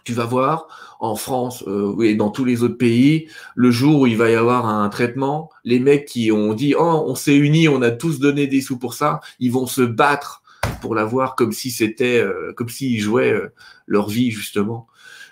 tu 0.05 0.13
vas 0.13 0.25
voir 0.25 0.67
en 1.01 1.17
France 1.17 1.65
euh, 1.67 2.01
et 2.03 2.15
dans 2.15 2.31
tous 2.31 2.45
les 2.45 2.63
autres 2.63 2.77
pays, 2.77 3.29
le 3.55 3.71
jour 3.71 4.01
où 4.01 4.07
il 4.07 4.17
va 4.17 4.31
y 4.31 4.35
avoir 4.35 4.67
un 4.67 4.89
traitement, 4.89 5.51
les 5.65 5.79
mecs 5.79 6.07
qui 6.07 6.31
ont 6.31 6.53
dit 6.53 6.75
oh 6.79 7.05
on 7.07 7.15
s'est 7.15 7.37
unis, 7.37 7.69
on 7.69 7.81
a 7.81 7.91
tous 7.91 8.19
donné 8.19 8.47
des 8.47 8.61
sous 8.61 8.79
pour 8.79 8.95
ça, 8.95 9.21
ils 9.39 9.53
vont 9.53 9.67
se 9.67 9.83
battre 9.83 10.43
pour 10.81 10.95
l'avoir 10.95 11.37
comme 11.37 11.53
si 11.53 11.71
c'était 11.71 12.19
euh, 12.19 12.53
comme 12.55 12.69
s'ils 12.69 13.01
jouaient 13.01 13.33
euh, 13.33 13.53
leur 13.87 14.09
vie 14.09 14.31
justement. 14.31 14.87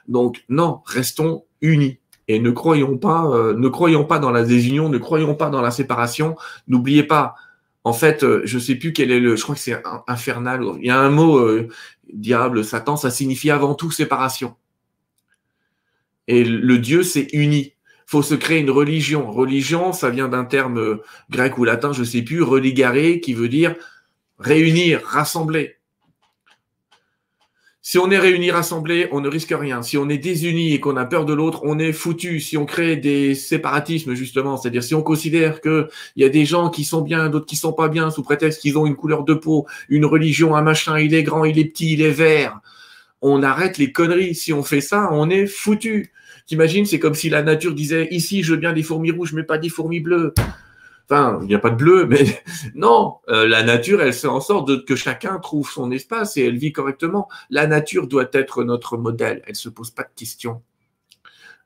Donc 0.09 0.45
non, 0.49 0.81
restons 0.87 1.45
unis. 1.61 1.99
Et 2.29 2.39
ne 2.39 2.51
croyons 2.51 2.97
pas, 2.97 3.27
euh, 3.27 3.55
ne 3.55 3.69
croyons 3.69 4.05
pas 4.05 4.19
dans 4.19 4.31
la 4.31 4.45
désunion, 4.45 4.89
ne 4.89 4.99
croyons 4.99 5.35
pas 5.35 5.51
dans 5.51 5.61
la 5.61 5.71
séparation. 5.71 6.37
N'oubliez 6.69 7.03
pas, 7.03 7.35
en 7.85 7.93
fait, 7.93 8.23
euh, 8.23 8.43
je 8.45 8.59
sais 8.59 8.77
plus 8.77 8.93
quel 8.93 9.11
est 9.11 9.21
le, 9.21 9.37
je 9.37 9.43
crois 9.43 9.55
que 9.55 9.61
c'est 9.61 9.83
infernal. 10.07 10.63
Il 10.81 10.87
y 10.87 10.91
a 10.91 10.99
un 10.99 11.11
mot, 11.11 11.39
euh, 11.39 11.69
diable, 12.13 12.65
Satan, 12.65 12.97
ça 12.97 13.11
signifie 13.11 13.51
avant 13.51 13.75
tout 13.75 13.91
séparation. 13.91 14.55
Et 16.29 16.45
le 16.45 16.79
Dieu, 16.79 17.03
c'est 17.03 17.29
uni. 17.33 17.75
Faut 18.07 18.23
se 18.23 18.35
créer 18.35 18.61
une 18.61 18.71
religion. 18.71 19.31
Religion, 19.31 19.93
ça 19.93 20.11
vient 20.11 20.29
d'un 20.29 20.45
terme 20.45 21.01
grec 21.31 21.59
ou 21.59 21.65
latin, 21.65 21.93
je 21.93 22.05
sais 22.05 22.23
plus, 22.23 22.43
religare, 22.43 23.21
qui 23.21 23.35
veut 23.35 23.49
dire 23.49 23.75
réunir, 24.39 25.01
rassembler. 25.05 25.77
Si 27.85 27.99
on 27.99 28.13
est 28.13 28.19
réunis, 28.19 28.53
rassemblés, 28.53 29.09
on 29.11 29.21
ne 29.21 29.29
risque 29.29 29.53
rien. 29.59 29.83
Si 29.83 29.99
on 29.99 30.09
est 30.09 30.17
désunis 30.17 30.73
et 30.73 30.79
qu'on 30.79 30.97
a 30.97 31.05
peur 31.05 31.25
de 31.25 31.33
l'autre, 31.33 31.63
on 31.65 31.81
est 31.81 31.93
foutu. 31.93 32.39
Si 32.39 32.57
on 32.57 32.65
crée 32.65 32.95
des 32.97 33.35
séparatismes, 33.35 34.15
justement, 34.15 34.57
c'est-à-dire 34.57 34.85
si 34.85 34.95
on 34.95 35.03
considère 35.03 35.61
qu'il 35.61 35.89
y 36.15 36.23
a 36.23 36.29
des 36.29 36.45
gens 36.45 36.71
qui 36.71 36.85
sont 36.85 37.01
bien, 37.01 37.29
d'autres 37.29 37.47
qui 37.47 37.57
sont 37.57 37.73
pas 37.73 37.89
bien, 37.89 38.13
sous 38.13 38.23
prétexte 38.23 38.61
qu'ils 38.61 38.79
ont 38.79 38.87
une 38.87 38.95
couleur 38.95 39.25
de 39.25 39.35
peau, 39.35 39.67
une 39.89 40.05
religion, 40.05 40.55
un 40.55 40.63
machin, 40.63 40.97
il 41.01 41.13
est 41.13 41.25
grand, 41.25 41.45
il 41.45 41.59
est 41.59 41.65
petit, 41.65 41.95
il 41.95 42.03
est 42.03 42.13
vert, 42.13 42.61
on 43.21 43.43
arrête 43.43 43.79
les 43.79 43.91
conneries. 43.91 44.37
Si 44.37 44.53
on 44.53 44.63
fait 44.63 44.81
ça, 44.81 45.09
on 45.11 45.29
est 45.29 45.47
foutu. 45.47 46.13
T'imagines, 46.47 46.87
c'est 46.87 47.01
comme 47.01 47.17
si 47.17 47.31
la 47.31 47.43
nature 47.43 47.75
disait, 47.75 48.07
ici, 48.13 48.45
je 48.45 48.53
veux 48.53 48.61
bien 48.61 48.73
des 48.73 48.85
fourmis 48.85 49.11
rouges, 49.11 49.33
mais 49.33 49.43
pas 49.43 49.59
des 49.59 49.69
fourmis 49.69 49.99
bleues. 49.99 50.35
Enfin, 51.09 51.39
il 51.43 51.49
n'y 51.49 51.55
a 51.55 51.59
pas 51.59 51.71
de 51.71 51.77
bleu, 51.77 52.07
mais 52.07 52.43
non, 52.75 53.17
euh, 53.29 53.47
la 53.47 53.63
nature, 53.63 54.01
elle 54.01 54.13
fait 54.13 54.29
en 54.29 54.41
sorte 54.41 54.69
de, 54.69 54.77
que 54.77 54.97
chacun 54.97 55.39
trouve 55.39 55.71
son 55.71 55.91
espace 55.91 56.37
et 56.37 56.45
elle 56.47 56.57
vit 56.57 56.73
correctement. 56.73 57.29
La 57.51 57.67
nature 57.67 58.07
doit 58.07 58.29
être 58.33 58.65
notre 58.65 58.97
modèle. 58.97 59.43
Elle 59.47 59.57
se 59.57 59.69
pose 59.69 59.91
pas 59.91 60.05
de 60.05 60.11
questions. 60.15 60.63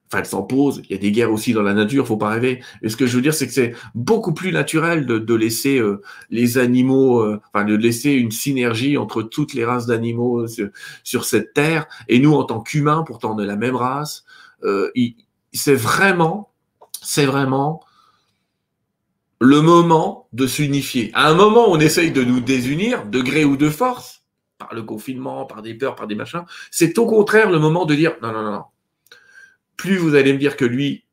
Enfin, 0.07 0.21
elle 0.21 0.27
s'en 0.27 0.43
pose. 0.43 0.83
Il 0.85 0.93
y 0.93 0.95
a 0.95 1.01
des 1.01 1.11
guerres 1.11 1.33
aussi 1.33 1.53
dans 1.53 1.63
la 1.63 1.75
nature, 1.75 2.07
faut 2.07 2.17
pas 2.17 2.29
rêver. 2.29 2.63
Et 2.83 2.89
ce 2.89 2.97
que 2.97 3.07
je 3.07 3.17
veux 3.17 3.23
dire, 3.23 3.35
c'est 3.35 3.47
que 3.47 3.53
c'est 3.53 3.75
beaucoup 3.95 4.33
plus 4.33 4.53
naturel 4.53 5.05
de, 5.05 5.35
laisser 5.35 5.79
euh, 5.79 6.01
les 6.31 6.59
animaux, 6.59 7.21
euh, 7.21 7.41
enfin, 7.53 7.65
de 7.65 7.75
laisser 7.75 8.13
une 8.13 8.31
synergie 8.31 8.97
entre 8.97 9.23
toutes 9.23 9.53
les 9.53 9.65
races 9.65 9.87
d'animaux 9.87 10.47
sur, 11.03 11.25
cette 11.25 11.55
terre. 11.55 11.87
Et 12.09 12.21
nous, 12.21 12.35
en 12.35 12.45
tant 12.45 12.61
qu'humains, 12.61 13.03
pourtant 13.05 13.35
de 13.35 13.45
la 13.45 13.57
même 13.57 13.77
race, 13.77 14.25
c'est 15.53 15.75
vraiment, 15.75 16.51
c'est 17.03 17.27
vraiment 17.27 17.81
le 19.41 19.61
moment 19.61 20.29
de 20.33 20.47
s'unifier. 20.47 21.11
À 21.15 21.29
un 21.29 21.35
moment, 21.35 21.71
on 21.71 21.79
essaye 21.79 22.11
de 22.11 22.23
nous 22.23 22.41
désunir, 22.41 23.07
de 23.07 23.21
gré 23.21 23.45
ou 23.45 23.57
de 23.57 23.69
force, 23.69 24.25
par 24.59 24.75
le 24.75 24.83
confinement, 24.83 25.45
par 25.45 25.63
des 25.63 25.75
peurs, 25.75 25.97
par 25.97 26.07
des 26.07 26.15
machins. 26.15 26.45
C'est 26.71 26.99
au 26.99 27.07
contraire 27.07 27.51
le 27.51 27.59
moment 27.59 27.85
de 27.85 27.95
dire 27.95 28.17
non, 28.23 28.33
non, 28.33 28.43
non, 28.43 28.53
non. 28.53 28.65
Plus 29.77 29.99
vous 29.99 30.15
allez 30.15 30.33
me 30.33 30.39
dire 30.39 30.57
que 30.57 30.65
lui, 30.65 31.05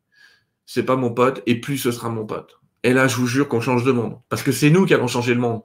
c'est 0.65 0.83
pas 0.83 0.95
mon 0.95 1.13
pote, 1.13 1.43
et 1.45 1.59
plus 1.59 1.77
ce 1.77 1.91
sera 1.91 2.09
mon 2.09 2.25
pote. 2.25 2.59
Et 2.83 2.93
là, 2.93 3.07
je 3.07 3.15
vous 3.17 3.27
jure 3.27 3.47
qu'on 3.47 3.61
change 3.61 3.83
de 3.83 3.91
monde. 3.91 4.17
Parce 4.29 4.43
que 4.43 4.51
c'est 4.51 4.69
nous 4.69 4.85
qui 4.85 4.93
allons 4.93 5.07
changer 5.07 5.33
le 5.33 5.39
monde. 5.39 5.61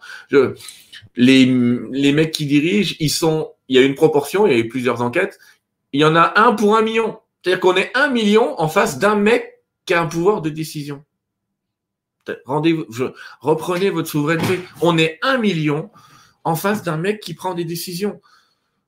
les, 1.17 1.47
les 1.47 2.13
mecs 2.13 2.33
qui 2.33 2.47
dirigent, 2.47 2.97
ils 3.01 3.11
sont, 3.11 3.53
il 3.69 3.77
y 3.77 3.79
a 3.79 3.83
une 3.83 3.95
proportion, 3.95 4.47
il 4.47 4.53
y 4.53 4.57
a 4.57 4.59
eu 4.59 4.69
plusieurs 4.69 5.03
enquêtes. 5.03 5.39
Il 5.93 6.01
y 6.01 6.05
en 6.05 6.17
a 6.17 6.33
un 6.41 6.53
pour 6.55 6.77
un 6.77 6.83
million. 6.83 7.19
C'est-à-dire 7.43 7.61
qu'on 7.61 7.77
est 7.77 7.91
un 7.97 8.09
million 8.09 8.61
en 8.61 8.69
face 8.69 8.99
d'un 8.99 9.17
mec 9.17 9.63
qui 9.85 9.95
a 9.95 10.03
un 10.03 10.07
pouvoir 10.07 10.43
de 10.43 10.51
décision. 10.51 11.05
Rendez-vous, 12.45 12.87
reprenez 13.41 13.91
votre 13.91 14.09
souveraineté. 14.09 14.61
On 14.81 14.99
est 14.99 15.19
un 15.23 15.39
million 15.39 15.91
en 16.45 16.57
face 16.57 16.83
d'un 16.83 16.97
mec 16.97 17.21
qui 17.21 17.35
prend 17.35 17.55
des 17.55 17.65
décisions. 17.65 18.21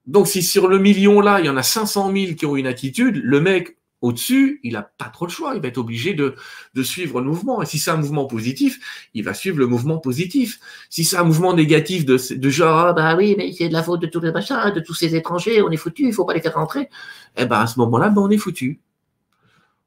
Donc, 0.07 0.27
si 0.27 0.43
sur 0.43 0.69
le 0.69 0.79
million 0.79 1.21
là, 1.21 1.41
il 1.41 1.47
y 1.47 1.49
en 1.49 1.57
a 1.57 1.63
500 1.63 2.13
000 2.13 2.35
qui 2.35 2.47
ont 2.47 2.57
une 2.57 2.67
attitude, 2.67 3.21
le 3.23 3.41
mec 3.41 3.77
au-dessus, 4.01 4.61
il 4.63 4.73
n'a 4.73 4.83
pas 4.83 5.07
trop 5.07 5.27
le 5.27 5.31
choix. 5.31 5.55
Il 5.55 5.61
va 5.61 5.69
être 5.69 5.79
obligé 5.79 6.15
de, 6.15 6.35
de 6.75 6.83
suivre 6.83 7.21
le 7.21 7.27
mouvement. 7.27 7.63
Et 7.63 7.67
si 7.67 7.79
c'est 7.79 7.91
un 7.91 7.99
mouvement 7.99 8.25
positif, 8.25 9.09
il 9.15 9.25
va 9.25 9.35
suivre 9.35 9.59
le 9.59 9.67
mouvement 9.67 9.99
positif. 9.99 10.59
Si 10.89 11.05
c'est 11.05 11.17
un 11.17 11.25
mouvement 11.25 11.53
négatif 11.55 12.07
de, 12.07 12.19
de 12.35 12.51
genre, 12.51 12.79
ah, 12.79 12.93
bah 12.93 13.15
oui, 13.17 13.35
mais 13.37 13.53
c'est 13.53 13.69
de 13.69 13.75
la 13.75 13.83
faute 13.83 14.01
de 14.01 14.07
tous 14.07 14.21
les 14.21 14.33
machins, 14.33 14.73
de 14.75 14.81
tous 14.81 14.95
ces 14.95 15.15
étrangers, 15.15 15.61
on 15.63 15.71
est 15.71 15.77
foutu, 15.77 16.07
il 16.07 16.15
faut 16.15 16.25
pas 16.25 16.35
les 16.35 16.41
faire 16.41 16.55
rentrer. 16.55 16.89
Eh 17.37 17.45
ben, 17.45 17.61
à 17.61 17.67
ce 17.67 17.79
moment-là, 17.81 18.09
ben, 18.09 18.23
on 18.23 18.31
est 18.31 18.39
foutu 18.39 18.81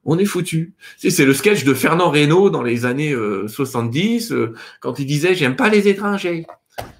on 0.06 0.18
est 0.18 0.26
foutu. 0.26 0.74
C'est 0.97 1.26
le 1.26 1.34
sketch 1.34 1.64
de 1.64 1.74
Fernand 1.74 2.10
Reynaud 2.10 2.49
dans 2.49 2.62
les 2.62 2.86
années 2.86 3.16
70, 3.47 4.32
euh, 4.32 4.36
euh, 4.36 4.54
quand 4.80 4.99
il 4.99 5.06
disait 5.06 5.36
J'aime 5.36 5.56
pas 5.56 5.70
les 5.70 5.88
étrangers. 5.88 6.45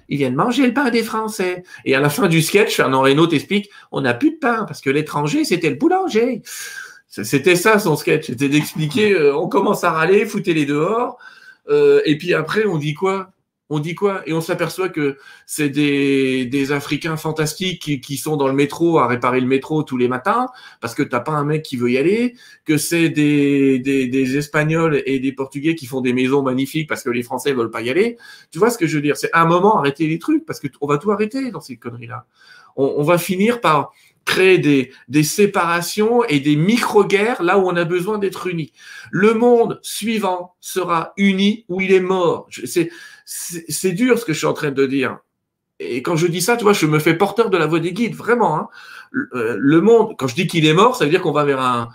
Ils 0.08 0.18
viennent 0.18 0.34
manger 0.34 0.66
le 0.66 0.74
pain 0.74 0.90
des 0.90 1.02
Français. 1.02 1.64
Et 1.84 1.94
à 1.94 2.00
la 2.00 2.08
fin 2.08 2.28
du 2.28 2.42
sketch, 2.42 2.76
Fernand 2.76 3.02
Reynaud 3.02 3.26
t'explique 3.26 3.70
On 3.92 4.02
n'a 4.02 4.14
plus 4.14 4.30
de 4.30 4.36
pain 4.36 4.64
parce 4.64 4.80
que 4.80 4.90
l'étranger, 4.90 5.44
c'était 5.44 5.70
le 5.70 5.76
boulanger. 5.76 6.42
C'était 7.08 7.56
ça 7.56 7.78
son 7.78 7.96
sketch. 7.96 8.26
C'était 8.26 8.48
d'expliquer 8.48 9.12
euh, 9.12 9.36
On 9.36 9.48
commence 9.48 9.84
à 9.84 9.90
râler, 9.90 10.26
foutez-les 10.26 10.66
dehors. 10.66 11.18
et 11.68 12.18
puis 12.18 12.34
après, 12.34 12.64
on 12.66 12.78
dit 12.78 12.94
quoi? 12.94 13.33
On 13.70 13.78
dit 13.78 13.94
quoi? 13.94 14.22
Et 14.26 14.32
on 14.32 14.40
s'aperçoit 14.40 14.90
que 14.90 15.16
c'est 15.46 15.70
des, 15.70 16.44
des, 16.44 16.72
Africains 16.72 17.16
fantastiques 17.16 17.80
qui, 17.80 18.00
qui, 18.00 18.16
sont 18.18 18.36
dans 18.36 18.46
le 18.46 18.52
métro 18.52 18.98
à 18.98 19.06
réparer 19.06 19.40
le 19.40 19.46
métro 19.46 19.82
tous 19.82 19.96
les 19.96 20.08
matins 20.08 20.48
parce 20.80 20.94
que 20.94 21.02
t'as 21.02 21.20
pas 21.20 21.32
un 21.32 21.44
mec 21.44 21.62
qui 21.62 21.76
veut 21.76 21.90
y 21.90 21.98
aller, 21.98 22.34
que 22.66 22.76
c'est 22.76 23.08
des, 23.08 23.78
des, 23.78 24.06
des, 24.06 24.36
Espagnols 24.36 25.02
et 25.06 25.18
des 25.18 25.32
Portugais 25.32 25.74
qui 25.74 25.86
font 25.86 26.02
des 26.02 26.12
maisons 26.12 26.42
magnifiques 26.42 26.88
parce 26.88 27.02
que 27.02 27.10
les 27.10 27.22
Français 27.22 27.52
veulent 27.52 27.70
pas 27.70 27.80
y 27.80 27.90
aller. 27.90 28.18
Tu 28.50 28.58
vois 28.58 28.70
ce 28.70 28.76
que 28.76 28.86
je 28.86 28.96
veux 28.96 29.02
dire? 29.02 29.16
C'est 29.16 29.30
un 29.32 29.46
moment 29.46 29.78
arrêter 29.78 30.06
les 30.08 30.18
trucs 30.18 30.44
parce 30.44 30.60
que 30.60 30.68
on 30.80 30.86
va 30.86 30.98
tout 30.98 31.10
arrêter 31.10 31.50
dans 31.50 31.60
ces 31.60 31.76
conneries-là. 31.76 32.26
On, 32.76 32.94
on 32.98 33.02
va 33.02 33.16
finir 33.18 33.60
par 33.60 33.92
créer 34.24 34.58
des, 34.58 34.90
des 35.08 35.22
séparations 35.22 36.24
et 36.24 36.40
des 36.40 36.56
micro-guerres 36.56 37.42
là 37.42 37.58
où 37.58 37.68
on 37.68 37.76
a 37.76 37.84
besoin 37.84 38.18
d'être 38.18 38.46
unis. 38.46 38.72
Le 39.10 39.34
monde 39.34 39.78
suivant 39.82 40.54
sera 40.60 41.12
uni 41.16 41.64
ou 41.68 41.80
il 41.80 41.92
est 41.92 42.00
mort. 42.00 42.48
C'est 42.64 42.90
c'est 43.24 43.92
dur 43.92 44.18
ce 44.18 44.24
que 44.24 44.32
je 44.32 44.38
suis 44.38 44.46
en 44.46 44.52
train 44.52 44.70
de 44.70 44.86
dire. 44.86 45.18
Et 45.80 46.02
quand 46.02 46.16
je 46.16 46.26
dis 46.26 46.40
ça, 46.40 46.56
tu 46.56 46.64
vois, 46.64 46.72
je 46.72 46.86
me 46.86 46.98
fais 46.98 47.14
porteur 47.14 47.50
de 47.50 47.56
la 47.56 47.66
voix 47.66 47.80
des 47.80 47.92
guides, 47.92 48.14
vraiment. 48.14 48.56
Hein. 48.56 48.68
Euh, 49.34 49.56
le, 49.58 49.80
monde, 49.80 50.14
quand 50.16 50.28
je 50.28 50.34
dis 50.34 50.46
qu'il 50.46 50.66
est 50.66 50.74
mort, 50.74 50.96
ça 50.96 51.04
veut 51.04 51.10
dire 51.10 51.20
qu'on 51.22 51.32
va 51.32 51.44
vers 51.44 51.60
un, 51.60 51.88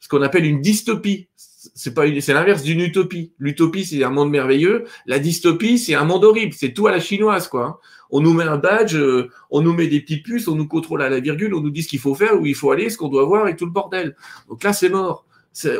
ce 0.00 0.08
qu'on 0.08 0.22
appelle 0.22 0.44
une 0.44 0.60
dystopie. 0.60 1.28
C'est 1.36 1.94
pas, 1.94 2.02
c'est 2.20 2.34
l'inverse 2.34 2.62
d'une 2.62 2.80
utopie. 2.80 3.32
L'utopie, 3.38 3.86
c'est 3.86 4.02
un 4.04 4.10
monde 4.10 4.30
merveilleux. 4.30 4.84
La 5.06 5.18
dystopie, 5.18 5.78
c'est 5.78 5.94
un 5.94 6.04
monde 6.04 6.24
horrible. 6.24 6.52
C'est 6.52 6.74
tout 6.74 6.88
à 6.88 6.90
la 6.90 7.00
chinoise, 7.00 7.48
quoi. 7.48 7.64
Hein. 7.64 7.76
On 8.10 8.20
nous 8.20 8.34
met 8.34 8.44
un 8.44 8.58
badge, 8.58 8.94
euh, 8.94 9.30
on 9.50 9.62
nous 9.62 9.72
met 9.72 9.86
des 9.86 10.00
petites 10.00 10.22
puces, 10.22 10.46
on 10.46 10.54
nous 10.54 10.68
contrôle 10.68 11.00
à 11.00 11.08
la 11.08 11.20
virgule, 11.20 11.54
on 11.54 11.60
nous 11.60 11.70
dit 11.70 11.82
ce 11.82 11.88
qu'il 11.88 12.00
faut 12.00 12.14
faire, 12.14 12.38
où 12.38 12.44
il 12.44 12.54
faut 12.54 12.70
aller, 12.70 12.90
ce 12.90 12.98
qu'on 12.98 13.08
doit 13.08 13.24
voir 13.24 13.48
et 13.48 13.56
tout 13.56 13.64
le 13.64 13.70
bordel. 13.70 14.16
Donc 14.48 14.62
là, 14.62 14.74
c'est 14.74 14.90
mort. 14.90 15.24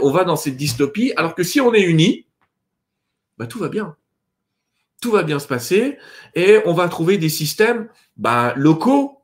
On 0.00 0.10
va 0.10 0.24
dans 0.24 0.36
cette 0.36 0.56
dystopie. 0.56 1.12
Alors 1.16 1.34
que 1.34 1.42
si 1.42 1.60
on 1.60 1.74
est 1.74 1.82
unis, 1.82 2.26
bah, 3.36 3.46
tout 3.46 3.58
va 3.58 3.68
bien 3.68 3.96
tout 5.02 5.10
va 5.10 5.24
bien 5.24 5.38
se 5.38 5.46
passer 5.46 5.98
et 6.34 6.60
on 6.64 6.72
va 6.72 6.88
trouver 6.88 7.18
des 7.18 7.28
systèmes 7.28 7.88
bah, 8.16 8.54
locaux 8.56 9.18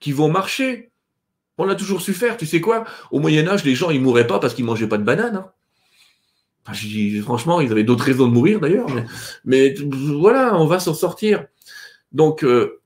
qui 0.00 0.12
vont 0.12 0.28
marcher. 0.28 0.90
On 1.56 1.64
l'a 1.64 1.76
toujours 1.76 2.02
su 2.02 2.12
faire. 2.12 2.36
Tu 2.36 2.44
sais 2.44 2.60
quoi? 2.60 2.84
Au 3.10 3.20
Moyen 3.20 3.48
Âge, 3.48 3.64
les 3.64 3.74
gens 3.74 3.88
ils 3.88 4.02
mouraient 4.02 4.26
pas 4.26 4.38
parce 4.38 4.52
qu'ils 4.52 4.66
mangeaient 4.66 4.88
pas 4.88 4.98
de 4.98 5.04
bananes. 5.04 5.36
Hein. 6.68 6.72
franchement, 7.22 7.60
ils 7.62 7.72
avaient 7.72 7.84
d'autres 7.84 8.04
raisons 8.04 8.26
de 8.26 8.32
mourir 8.32 8.60
d'ailleurs. 8.60 8.88
Mais, 9.44 9.74
voilà, 9.80 10.58
on 10.58 10.66
va 10.66 10.80
s'en 10.80 10.92
sortir. 10.92 11.46
Donc, 12.12 12.44
euh, 12.44 12.80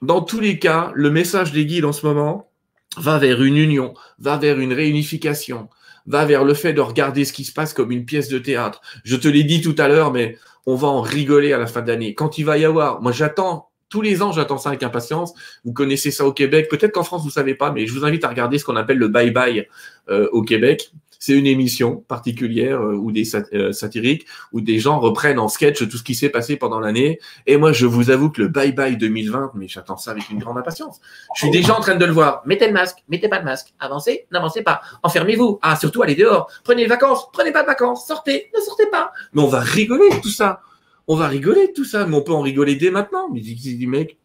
dans 0.00 0.22
tous 0.22 0.40
les 0.40 0.58
cas, 0.58 0.90
le 0.94 1.10
message 1.10 1.52
des 1.52 1.66
guides 1.66 1.84
en 1.84 1.92
ce 1.92 2.04
moment 2.06 2.50
va 2.96 3.18
vers 3.18 3.42
une 3.42 3.56
union, 3.56 3.94
va 4.18 4.36
vers 4.38 4.58
une 4.58 4.72
réunification, 4.72 5.68
va 6.06 6.24
vers 6.24 6.44
le 6.44 6.54
fait 6.54 6.72
de 6.72 6.80
regarder 6.80 7.24
ce 7.24 7.32
qui 7.32 7.44
se 7.44 7.52
passe 7.52 7.74
comme 7.74 7.92
une 7.92 8.04
pièce 8.04 8.28
de 8.28 8.38
théâtre. 8.38 8.80
Je 9.04 9.16
te 9.16 9.28
l'ai 9.28 9.44
dit 9.44 9.60
tout 9.60 9.76
à 9.78 9.88
l'heure, 9.88 10.12
mais 10.12 10.38
on 10.66 10.74
va 10.74 10.88
en 10.88 11.00
rigoler 11.00 11.52
à 11.52 11.58
la 11.58 11.66
fin 11.66 11.82
d'année. 11.82 12.14
Quand 12.14 12.38
il 12.38 12.44
va 12.44 12.58
y 12.58 12.64
avoir, 12.64 13.02
moi 13.02 13.12
j'attends, 13.12 13.70
tous 13.88 14.00
les 14.00 14.22
ans 14.22 14.32
j'attends 14.32 14.58
ça 14.58 14.70
avec 14.70 14.82
impatience. 14.82 15.34
Vous 15.64 15.72
connaissez 15.72 16.10
ça 16.10 16.24
au 16.24 16.32
Québec, 16.32 16.68
peut-être 16.70 16.92
qu'en 16.92 17.04
France 17.04 17.22
vous 17.24 17.30
savez 17.30 17.54
pas, 17.54 17.72
mais 17.72 17.86
je 17.86 17.92
vous 17.92 18.04
invite 18.04 18.24
à 18.24 18.28
regarder 18.28 18.58
ce 18.58 18.64
qu'on 18.64 18.76
appelle 18.76 18.98
le 18.98 19.08
bye 19.08 19.30
bye 19.30 19.68
euh, 20.08 20.28
au 20.32 20.42
Québec. 20.42 20.92
C'est 21.24 21.34
une 21.34 21.46
émission 21.46 21.98
particulière 22.08 22.80
euh, 22.80 22.96
ou 22.96 23.12
des 23.12 23.22
euh, 23.54 23.70
satiriques 23.70 24.26
où 24.50 24.60
des 24.60 24.80
gens 24.80 24.98
reprennent 24.98 25.38
en 25.38 25.46
sketch 25.46 25.88
tout 25.88 25.96
ce 25.96 26.02
qui 26.02 26.16
s'est 26.16 26.30
passé 26.30 26.56
pendant 26.56 26.80
l'année. 26.80 27.20
Et 27.46 27.56
moi, 27.56 27.70
je 27.70 27.86
vous 27.86 28.10
avoue 28.10 28.28
que 28.28 28.42
le 28.42 28.48
bye 28.48 28.72
bye 28.72 28.96
2020, 28.96 29.52
mais 29.54 29.68
j'attends 29.68 29.96
ça 29.96 30.10
avec 30.10 30.30
une 30.30 30.40
grande 30.40 30.58
impatience. 30.58 31.00
Je 31.36 31.42
suis 31.42 31.50
déjà 31.52 31.78
en 31.78 31.80
train 31.80 31.94
de 31.94 32.04
le 32.04 32.10
voir. 32.10 32.42
Mettez 32.44 32.66
le 32.66 32.72
masque, 32.72 33.04
mettez 33.08 33.28
pas 33.28 33.38
le 33.38 33.44
masque. 33.44 33.72
Avancez, 33.78 34.26
n'avancez 34.32 34.62
pas. 34.62 34.80
Enfermez-vous. 35.04 35.60
Ah, 35.62 35.76
surtout 35.76 36.02
allez 36.02 36.16
dehors. 36.16 36.50
Prenez 36.64 36.82
les 36.82 36.88
vacances, 36.88 37.28
prenez 37.32 37.52
pas 37.52 37.62
de 37.62 37.68
vacances. 37.68 38.04
Sortez, 38.04 38.50
ne 38.52 38.60
sortez 38.60 38.86
pas. 38.90 39.12
Mais 39.32 39.42
on 39.42 39.46
va 39.46 39.60
rigoler 39.60 40.10
de 40.10 40.20
tout 40.20 40.28
ça. 40.28 40.60
On 41.06 41.14
va 41.14 41.28
rigoler 41.28 41.68
de 41.68 41.72
tout 41.72 41.84
ça. 41.84 42.04
Mais 42.04 42.16
on 42.16 42.22
peut 42.22 42.32
en 42.32 42.40
rigoler 42.40 42.74
dès 42.74 42.90
maintenant. 42.90 43.28
Mais 43.32 43.42
mec, 43.86 44.18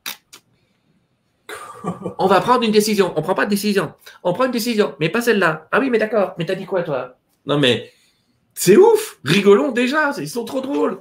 on 2.19 2.27
va 2.27 2.41
prendre 2.41 2.63
une 2.63 2.71
décision. 2.71 3.13
On 3.15 3.21
prend 3.21 3.35
pas 3.35 3.45
de 3.45 3.49
décision. 3.49 3.93
On 4.23 4.33
prend 4.33 4.45
une 4.45 4.51
décision, 4.51 4.95
mais 4.99 5.09
pas 5.09 5.21
celle-là. 5.21 5.67
Ah 5.71 5.79
oui, 5.79 5.89
mais 5.89 5.97
d'accord. 5.97 6.33
Mais 6.37 6.45
t'as 6.45 6.55
dit 6.55 6.65
quoi, 6.65 6.83
toi? 6.83 7.17
Non, 7.45 7.59
mais 7.59 7.91
c'est 8.53 8.77
ouf. 8.77 9.19
Rigolons 9.23 9.71
déjà. 9.71 10.11
Ils 10.17 10.29
sont 10.29 10.45
trop 10.45 10.61
drôles. 10.61 10.99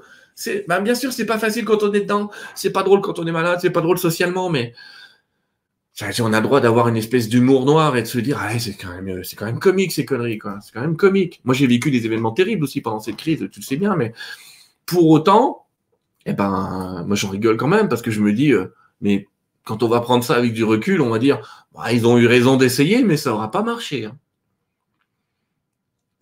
Ben, 0.69 0.81
bien 0.81 0.95
sûr, 0.95 1.13
c'est 1.13 1.27
pas 1.27 1.39
facile 1.39 1.65
quand 1.65 1.83
on 1.83 1.93
est 1.93 2.01
dedans. 2.01 2.31
C'est 2.55 2.73
pas 2.73 2.83
drôle 2.83 3.01
quand 3.01 3.19
on 3.19 3.27
est 3.27 3.33
malade. 3.33 3.59
C'est 3.63 3.71
pas 3.71 3.81
drôle 3.81 3.99
socialement, 3.99 4.51
mais 4.51 4.75
on 6.21 6.33
a 6.33 6.41
le 6.41 6.47
droit 6.47 6.61
d'avoir 6.61 6.89
une 6.89 6.97
espèce 6.97 7.29
d'humour 7.29 7.65
noir 7.65 7.97
et 7.97 8.03
de 8.03 8.07
se 8.07 8.19
dire, 8.19 8.39
ah, 8.41 8.59
c'est 8.59 8.75
quand 8.75 8.91
même, 9.01 9.25
c'est 9.25 9.37
quand 9.37 9.47
même 9.47 9.59
comique 9.59 9.93
ces 9.93 10.05
conneries. 10.05 10.39
C'est 10.63 10.73
quand 10.73 10.83
même 10.83 10.97
comique. 10.97 11.41
Moi, 11.45 11.55
j'ai 11.55 11.67
vécu 11.67 11.91
des 11.91 12.05
événements 12.05 12.33
terribles 12.33 12.65
aussi 12.65 12.81
pendant 12.81 13.01
cette 13.01 13.17
crise. 13.17 13.49
Tu 13.51 13.61
le 13.61 13.65
sais 13.65 13.77
bien, 13.77 13.97
mais 13.97 14.13
pour 14.85 15.09
autant, 15.09 15.67
eh 16.27 16.35
ben, 16.35 17.05
moi, 17.07 17.17
j'en 17.17 17.31
rigole 17.31 17.57
quand 17.57 17.69
même 17.69 17.89
parce 17.89 18.03
que 18.03 18.11
je 18.11 18.21
me 18.21 18.33
dis, 18.33 18.53
euh, 18.53 18.75
mais 19.01 19.27
quand 19.67 19.83
on 19.83 19.89
va 19.89 20.01
prendre 20.01 20.23
ça 20.23 20.37
avec 20.37 20.53
du 20.53 20.65
recul, 20.65 21.03
on 21.03 21.11
va 21.11 21.19
dire, 21.19 21.67
bah, 21.75 21.93
ils 21.93 22.07
ont 22.07 22.17
eu 22.17 22.27
raison 22.27 22.57
d'essayer, 22.57 23.03
mais 23.03 23.17
ça 23.17 23.31
n'aura 23.31 23.51
pas 23.51 23.63
marché. 23.63 24.07
Hein. 24.07 24.17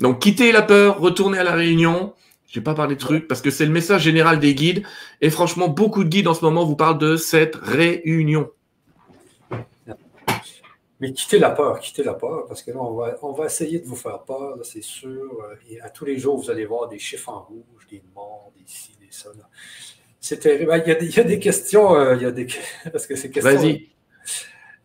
Donc, 0.01 0.21
quittez 0.21 0.51
la 0.51 0.63
peur, 0.63 0.99
retournez 0.99 1.39
à 1.39 1.45
la 1.45 1.55
réunion. 1.55 2.15
Je 2.49 2.59
vais 2.59 2.65
pas 2.65 2.75
parler 2.75 2.95
de 2.95 3.01
trucs 3.01 3.29
parce 3.29 3.43
que 3.43 3.51
c'est 3.51 3.67
le 3.67 3.71
message 3.71 4.03
général 4.03 4.41
des 4.41 4.55
guides. 4.55 4.83
Et 5.21 5.29
franchement, 5.29 5.69
beaucoup 5.69 6.05
de 6.05 6.09
guides 6.09 6.27
en 6.27 6.33
ce 6.33 6.43
moment 6.43 6.65
vous 6.65 6.75
parlent 6.75 6.99
de 6.99 7.17
cette 7.17 7.55
réunion. 7.57 8.51
Mais 11.01 11.13
quittez 11.13 11.39
la 11.39 11.51
peur, 11.51 11.81
quittez 11.81 12.03
la 12.03 12.15
peur, 12.15 12.47
parce 12.47 12.63
que 12.63 12.71
là, 12.71 12.79
on 12.81 12.95
va, 12.95 13.15
on 13.21 13.33
va 13.33 13.45
essayer 13.45 13.79
de 13.79 13.85
vous 13.85 13.97
faire 13.97 14.23
peur, 14.23 14.57
c'est 14.63 14.83
sûr. 14.83 15.37
Et 15.69 15.83
à 15.83 15.91
tous 15.91 16.07
les 16.07 16.17
jours, 16.17 16.39
vous 16.39 16.51
allez 16.51 16.65
voir 16.65 16.89
des 16.89 16.99
chiffres 16.99 17.29
en 17.29 17.43
rouge, 17.43 17.87
des 17.91 18.03
morts, 18.15 18.53
des 18.57 18.65
ci, 18.65 18.97
des 18.99 19.09
ça. 19.11 19.29
C'est 20.25 20.39
terrible. 20.39 20.73
Il 20.87 20.89
y, 20.89 20.91
a 20.91 20.95
des, 20.95 21.07
il 21.07 21.15
y, 21.15 21.21
a 21.21 21.25
des, 21.25 21.39
questions. 21.39 21.95
Euh, 21.95 22.17
il 22.17 22.23
y 22.23 22.25
a 22.25 22.31
des... 22.31 22.47
Parce 22.91 23.07
que 23.07 23.13
questions. 23.13 23.43
Vas-y. 23.43 23.91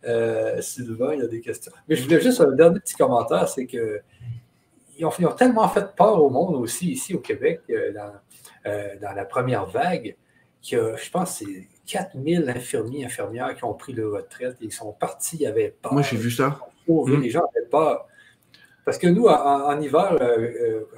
Euh, 0.04 0.60
Sylvain, 0.60 1.14
il 1.14 1.20
y 1.20 1.22
a 1.22 1.28
des 1.28 1.40
questions. 1.40 1.72
Mais 1.88 1.96
je 1.96 2.04
voulais 2.04 2.20
juste 2.20 2.42
un 2.42 2.52
dernier 2.52 2.78
petit 2.78 2.94
commentaire 2.94 3.48
c'est 3.48 3.64
que 3.64 4.02
ils 4.98 5.06
ont, 5.06 5.32
tellement 5.32 5.66
fait 5.70 5.96
peur 5.96 6.22
au 6.22 6.28
monde 6.28 6.56
aussi, 6.56 6.90
ici 6.92 7.14
au 7.14 7.20
Québec, 7.20 7.62
euh, 7.70 7.90
dans, 9.00 9.12
la 9.14 9.24
première 9.24 9.64
vague, 9.64 10.14
que 10.62 10.94
je 11.02 11.10
pense 11.10 11.38
que 11.38 11.46
c'est 11.46 11.68
4000 11.86 12.50
infirmiers, 12.54 13.06
infirmières 13.06 13.54
qui 13.56 13.64
ont 13.64 13.72
pris 13.72 13.94
leur 13.94 14.12
retraite. 14.12 14.58
Ils 14.60 14.72
sont 14.72 14.92
partis, 14.92 15.36
il 15.36 15.42
y 15.42 15.46
avait 15.46 15.74
peur. 15.80 15.94
Moi, 15.94 16.02
j'ai 16.02 16.18
vu 16.18 16.30
ça. 16.30 16.60
Mmh. 16.86 17.22
Les 17.22 17.30
gens 17.30 17.44
avaient 17.56 17.66
peur. 17.66 18.06
Parce 18.84 18.98
que 18.98 19.06
nous, 19.06 19.24
en, 19.24 19.80
hiver, 19.80 20.18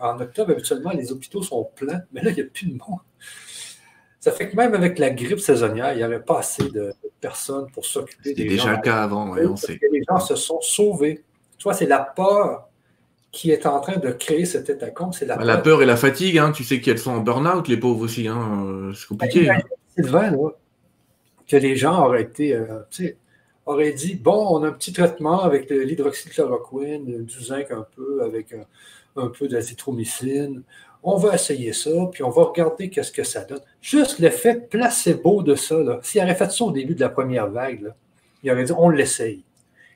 en 0.01 0.21
octobre, 0.21 0.51
habituellement, 0.51 0.91
les 0.91 1.13
hôpitaux 1.13 1.43
sont 1.43 1.71
pleins, 1.77 2.03
mais 2.13 2.23
là, 2.23 2.31
il 2.31 2.35
n'y 2.35 2.43
a 2.43 2.47
plus 2.47 2.67
de 2.67 2.73
monde. 2.73 2.99
Ça 4.23 4.31
fait 4.31 4.49
que 4.49 4.55
même 4.55 4.73
avec 4.73 5.01
la 5.01 5.11
grippe 5.11 5.41
saisonnière, 5.41 5.95
il 5.95 5.97
n'y 5.97 6.05
avait 6.05 6.21
pas 6.21 6.39
assez 6.39 6.69
de 6.69 6.95
personnes 7.21 7.69
pour 7.73 7.85
s'occuper 7.85 8.35
des 8.35 8.35
gens. 8.35 8.37
C'était 8.37 8.49
déjà 8.51 8.77
le 8.77 8.81
cas 8.81 9.03
avant, 9.03 9.37
on 9.37 9.57
sait. 9.57 9.81
les 9.91 10.03
gens 10.09 10.21
se 10.21 10.37
sont 10.37 10.61
sauvés. 10.61 11.25
Tu 11.59 11.65
vois, 11.65 11.75
c'est 11.75 11.87
la 11.87 11.99
peur 11.99 12.69
qui 13.33 13.51
est 13.51 13.67
en 13.67 13.81
train 13.81 13.97
de 13.97 14.13
créer 14.13 14.45
cet 14.45 14.71
état 14.71 14.87
c'est 15.11 15.27
la, 15.27 15.35
bah, 15.35 15.43
peur. 15.43 15.47
La 15.47 15.59
peur 15.59 15.83
et 15.83 15.87
la 15.87 15.97
fatigue, 15.97 16.39
hein. 16.39 16.53
tu 16.53 16.63
sais 16.63 16.81
qu'elles 16.81 17.01
sont 17.01 17.11
en 17.11 17.19
burn-out, 17.19 17.67
les 17.67 17.77
pauvres 17.77 18.03
aussi, 18.03 18.29
hein. 18.29 18.65
Euh, 18.65 18.93
c'est 18.93 19.09
compliqué. 19.09 19.47
Ben, 19.47 19.61
c'est 19.97 20.07
vrai, 20.07 20.31
que 21.49 21.57
les 21.57 21.75
gens 21.75 22.07
auraient 22.07 22.23
été, 22.23 22.55
euh, 22.55 22.85
auraient 23.67 23.93
dit, 23.93 24.15
bon, 24.15 24.47
on 24.57 24.63
a 24.63 24.69
un 24.69 24.73
petit 24.73 24.93
traitement 24.93 25.43
avec 25.43 25.69
l'hydroxychloroquine, 25.69 27.25
du 27.25 27.41
zinc 27.43 27.73
un 27.73 27.85
peu, 27.97 28.23
avec 28.23 28.55
un, 29.17 29.27
peu 29.27 29.49
d'azithromycine. 29.49 30.63
On 31.03 31.17
va 31.17 31.35
essayer 31.35 31.73
ça, 31.73 31.91
puis 32.13 32.23
on 32.23 32.31
va 32.31 32.45
regarder 32.45 32.89
qu'est-ce 32.89 33.11
que 33.11 33.25
ça 33.25 33.45
donne. 33.45 33.61
Juste 33.81 34.19
l'effet 34.19 34.55
placebo 34.55 35.43
de 35.43 35.55
ça, 35.55 35.77
s'il 36.03 36.21
avait 36.21 36.35
fait 36.35 36.51
ça 36.51 36.65
au 36.65 36.71
début 36.71 36.95
de 36.95 37.01
la 37.01 37.09
première 37.09 37.49
vague, 37.49 37.93
il 38.43 38.51
aurait 38.51 38.65
dit, 38.65 38.73
on 38.77 38.89
l'essaye. 38.89 39.45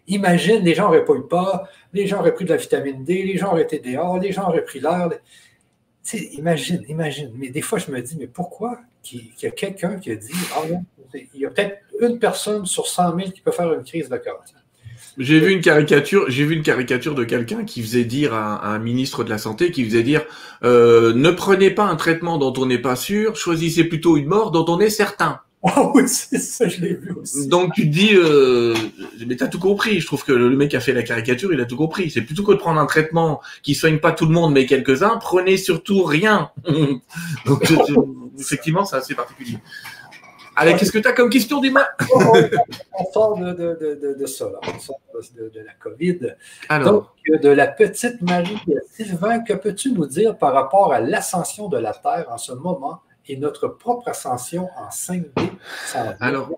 Imagine, 0.09 0.63
les 0.65 0.75
gens 0.75 0.85
n'auraient 0.85 1.05
pas 1.05 1.15
eu 1.15 1.23
peur, 1.23 1.69
les 1.93 2.07
gens 2.07 2.21
auraient 2.21 2.35
pris 2.35 2.45
de 2.45 2.51
la 2.51 2.57
vitamine 2.57 3.05
D, 3.05 3.23
les 3.23 3.37
gens 3.37 3.53
auraient 3.53 3.63
été 3.63 3.79
dehors, 3.79 4.19
les 4.19 4.33
gens 4.33 4.49
auraient 4.49 4.65
pris 4.65 4.81
l'air. 4.81 5.11
Imagine, 6.33 6.85
imagine. 6.89 7.33
Mais 7.35 7.49
des 7.49 7.63
fois, 7.63 7.79
je 7.79 7.91
me 7.91 8.01
dis, 8.01 8.17
mais 8.17 8.29
pourquoi 8.29 8.79
qu'il 9.03 9.33
y 9.43 9.47
a 9.47 9.51
quelqu'un 9.51 9.99
qui 9.99 10.13
a 10.13 10.17
dit, 10.17 10.33
ah 10.55 10.63
il 11.15 11.41
y 11.41 11.47
a 11.47 11.51
peut-être 11.51 11.79
une 12.01 12.19
personne 12.19 12.67
sur 12.67 12.87
100 12.87 13.17
000 13.17 13.31
qui 13.31 13.41
peut 13.41 13.53
faire 13.53 13.73
une 13.73 13.85
crise 13.85 14.09
de 14.09 14.17
cœur. 14.17 14.43
J'ai 15.19 15.41
vu 15.41 15.53
une 15.53 15.63
caricature, 15.63 16.27
j'ai 16.29 16.45
vu 16.45 16.55
une 16.55 16.63
caricature 16.63 17.15
de 17.15 17.25
quelqu'un 17.25 17.65
qui 17.65 17.83
faisait 17.83 18.05
dire 18.05 18.35
à, 18.35 18.75
un 18.75 18.79
ministre 18.79 19.25
de 19.25 19.31
la 19.31 19.39
santé, 19.39 19.71
qui 19.71 19.85
faisait 19.85 20.03
dire, 20.03 20.23
euh, 20.63 21.15
ne 21.15 21.31
prenez 21.31 21.71
pas 21.71 21.85
un 21.85 21.97
traitement 21.97 22.37
dont 22.37 22.53
on 22.59 22.67
n'est 22.67 22.79
pas 22.79 22.97
sûr, 22.97 23.37
choisissez 23.37 23.85
plutôt 23.85 24.17
une 24.17 24.27
mort 24.27 24.51
dont 24.51 24.67
on 24.69 24.79
est 24.81 24.91
certain. 24.91 25.41
Ah 25.69 25.91
oui, 25.95 26.03
c'est 26.07 26.39
ça, 26.39 26.69
je 26.69 26.81
l'ai 26.81 26.95
vu 26.95 27.13
aussi. 27.13 27.49
Donc 27.49 27.73
tu 27.75 27.83
te 27.83 27.93
dis, 27.93 28.11
euh, 28.15 28.75
mais 29.27 29.35
t'as 29.35 29.49
tout 29.49 29.59
compris. 29.59 29.99
Je 29.99 30.07
trouve 30.07 30.23
que 30.25 30.31
le 30.31 30.55
mec 30.55 30.71
qui 30.71 30.77
a 30.77 30.81
fait 30.81 30.93
la 30.93 31.03
caricature, 31.03 31.53
il 31.53 31.61
a 31.61 31.65
tout 31.65 31.77
compris. 31.77 32.09
C'est 32.09 32.21
plutôt 32.21 32.45
que 32.45 32.53
de 32.53 32.59
prendre 32.59 32.79
un 32.79 32.87
traitement 32.87 33.41
qui 33.65 33.75
soigne 33.75 33.99
pas 33.99 34.13
tout 34.13 34.27
le 34.27 34.33
monde, 34.33 34.53
mais 34.53 34.67
quelques-uns, 34.67 35.17
prenez 35.19 35.57
surtout 35.57 36.05
rien. 36.05 36.51
Donc 37.47 37.65
effectivement, 38.39 38.85
c'est 38.85 38.97
assez 38.97 39.15
particulier. 39.15 39.59
Allez, 40.57 40.75
qu'est-ce 40.77 40.93
que 40.93 40.99
tu 40.99 41.07
as 41.09 41.13
comme 41.13 41.31
question, 41.31 41.61
dis-moi 41.61 41.87
On 42.99 43.13
sort 43.13 43.39
de, 43.39 43.53
de, 43.53 44.17
de, 44.19 44.27
ça, 44.27 44.47
là. 44.47 44.59
on 44.75 44.79
sort 44.79 45.01
de, 45.37 45.61
la 45.61 45.73
COVID. 45.75 46.35
Alors. 46.69 47.15
Donc, 47.27 47.41
de 47.43 47.49
la 47.49 47.67
petite 47.67 48.23
Marie 48.23 48.59
Sylvain, 48.91 49.41
que 49.41 49.53
peux-tu 49.53 49.93
nous 49.93 50.07
dire 50.07 50.39
par 50.39 50.55
rapport 50.55 50.93
à 50.93 51.01
l'ascension 51.01 51.69
de 51.69 51.79
la 51.79 51.93
Terre 51.93 52.27
en 52.31 52.39
ce 52.39 52.53
moment 52.53 53.03
et 53.29 53.37
notre 53.37 53.69
propre 53.69 54.09
ascension 54.09 54.69
en 54.77 54.89
5D. 54.89 55.31
Alors, 56.21 56.51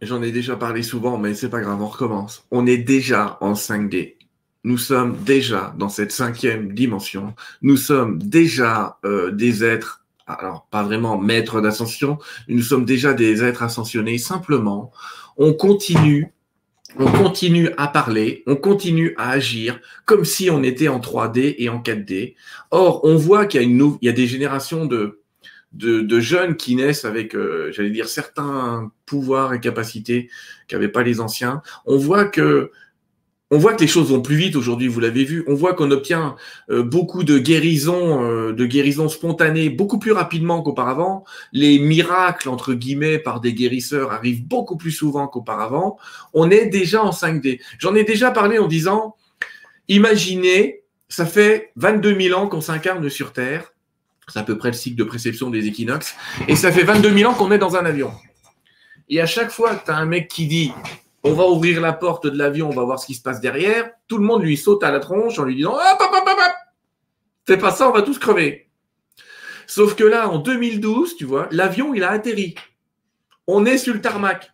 j'en 0.00 0.22
ai 0.22 0.32
déjà 0.32 0.56
parlé 0.56 0.82
souvent, 0.82 1.18
mais 1.18 1.34
c'est 1.34 1.50
pas 1.50 1.60
grave, 1.60 1.80
on 1.80 1.86
recommence. 1.86 2.46
On 2.50 2.66
est 2.66 2.78
déjà 2.78 3.38
en 3.40 3.52
5D. 3.52 4.16
Nous 4.64 4.78
sommes 4.78 5.16
déjà 5.22 5.74
dans 5.78 5.88
cette 5.88 6.10
cinquième 6.10 6.72
dimension. 6.72 7.34
Nous 7.62 7.76
sommes 7.76 8.18
déjà 8.18 8.98
euh, 9.04 9.30
des 9.30 9.62
êtres, 9.62 10.04
alors 10.26 10.66
pas 10.70 10.82
vraiment 10.82 11.18
maîtres 11.18 11.60
d'ascension, 11.60 12.18
nous 12.48 12.62
sommes 12.62 12.84
déjà 12.84 13.14
des 13.14 13.44
êtres 13.44 13.62
ascensionnés. 13.62 14.18
Simplement, 14.18 14.92
on 15.36 15.52
continue 15.52 16.32
on 16.98 17.12
continue 17.12 17.70
à 17.76 17.88
parler, 17.88 18.42
on 18.46 18.56
continue 18.56 19.14
à 19.18 19.30
agir 19.30 19.80
comme 20.06 20.24
si 20.24 20.48
on 20.48 20.62
était 20.62 20.88
en 20.88 20.98
3D 20.98 21.54
et 21.58 21.68
en 21.68 21.82
4D. 21.82 22.36
Or, 22.70 23.04
on 23.04 23.16
voit 23.16 23.46
qu'il 23.46 23.60
y 23.60 23.64
a, 23.64 23.66
une, 23.66 23.98
il 24.00 24.06
y 24.06 24.08
a 24.08 24.12
des 24.12 24.26
générations 24.26 24.86
de, 24.86 25.20
de, 25.72 26.20
jeunes 26.20 26.56
qui 26.56 26.74
naissent 26.74 27.04
avec, 27.04 27.34
euh, 27.34 27.70
j'allais 27.72 27.90
dire, 27.90 28.08
certains 28.08 28.90
pouvoirs 29.04 29.52
et 29.52 29.60
capacités 29.60 30.30
qu'avaient 30.68 30.88
pas 30.88 31.02
les 31.02 31.20
anciens. 31.20 31.62
On 31.84 31.98
voit 31.98 32.24
que 32.24 32.70
on 33.50 33.58
voit 33.58 33.74
que 33.74 33.80
les 33.80 33.86
choses 33.86 34.10
vont 34.10 34.20
plus 34.20 34.34
vite 34.34 34.56
aujourd'hui, 34.56 34.88
vous 34.88 34.98
l'avez 34.98 35.24
vu. 35.24 35.44
On 35.46 35.54
voit 35.54 35.74
qu'on 35.74 35.92
obtient 35.92 36.34
euh, 36.68 36.82
beaucoup 36.82 37.22
de 37.22 37.38
guérisons, 37.38 38.24
euh, 38.24 38.52
de 38.52 38.66
guérisons 38.66 39.08
spontanées 39.08 39.70
beaucoup 39.70 40.00
plus 40.00 40.10
rapidement 40.10 40.62
qu'auparavant. 40.62 41.24
Les 41.52 41.78
miracles, 41.78 42.48
entre 42.48 42.74
guillemets, 42.74 43.18
par 43.18 43.40
des 43.40 43.54
guérisseurs 43.54 44.10
arrivent 44.10 44.44
beaucoup 44.44 44.76
plus 44.76 44.90
souvent 44.90 45.28
qu'auparavant. 45.28 45.96
On 46.34 46.50
est 46.50 46.66
déjà 46.66 47.04
en 47.04 47.12
5D. 47.12 47.60
J'en 47.78 47.94
ai 47.94 48.02
déjà 48.02 48.32
parlé 48.32 48.58
en 48.58 48.66
disant, 48.66 49.14
imaginez, 49.86 50.82
ça 51.08 51.24
fait 51.24 51.70
22 51.76 52.20
000 52.20 52.40
ans 52.40 52.48
qu'on 52.48 52.60
s'incarne 52.60 53.08
sur 53.08 53.32
Terre. 53.32 53.72
C'est 54.26 54.40
à 54.40 54.42
peu 54.42 54.58
près 54.58 54.70
le 54.70 54.74
cycle 54.74 54.96
de 54.96 55.04
préception 55.04 55.50
des 55.50 55.68
équinoxes. 55.68 56.16
Et 56.48 56.56
ça 56.56 56.72
fait 56.72 56.82
22 56.82 57.16
000 57.16 57.30
ans 57.30 57.34
qu'on 57.34 57.52
est 57.52 57.58
dans 57.58 57.76
un 57.76 57.86
avion. 57.86 58.10
Et 59.08 59.20
à 59.20 59.26
chaque 59.26 59.52
fois 59.52 59.76
que 59.76 59.84
tu 59.84 59.90
as 59.92 59.96
un 59.96 60.06
mec 60.06 60.26
qui 60.26 60.48
dit 60.48 60.72
on 61.22 61.32
va 61.32 61.46
ouvrir 61.48 61.80
la 61.80 61.92
porte 61.92 62.26
de 62.26 62.36
l'avion, 62.36 62.68
on 62.68 62.74
va 62.74 62.84
voir 62.84 62.98
ce 62.98 63.06
qui 63.06 63.14
se 63.14 63.22
passe 63.22 63.40
derrière, 63.40 63.90
tout 64.08 64.18
le 64.18 64.24
monde 64.24 64.42
lui 64.42 64.56
saute 64.56 64.84
à 64.84 64.90
la 64.90 65.00
tronche 65.00 65.38
en 65.38 65.44
lui 65.44 65.56
disant 65.56 65.72
hop, 65.72 66.00
hop, 66.00 66.10
hop, 66.12 66.28
hop, 66.28 66.38
Fais 67.46 67.56
pas 67.56 67.70
ça, 67.70 67.88
on 67.88 67.92
va 67.92 68.02
tous 68.02 68.18
crever. 68.18 68.68
Sauf 69.66 69.94
que 69.94 70.04
là, 70.04 70.28
en 70.28 70.38
2012, 70.38 71.16
tu 71.16 71.24
vois, 71.24 71.48
l'avion, 71.50 71.94
il 71.94 72.04
a 72.04 72.10
atterri. 72.10 72.54
On 73.46 73.64
est 73.64 73.78
sur 73.78 73.94
le 73.94 74.00
tarmac 74.00 74.52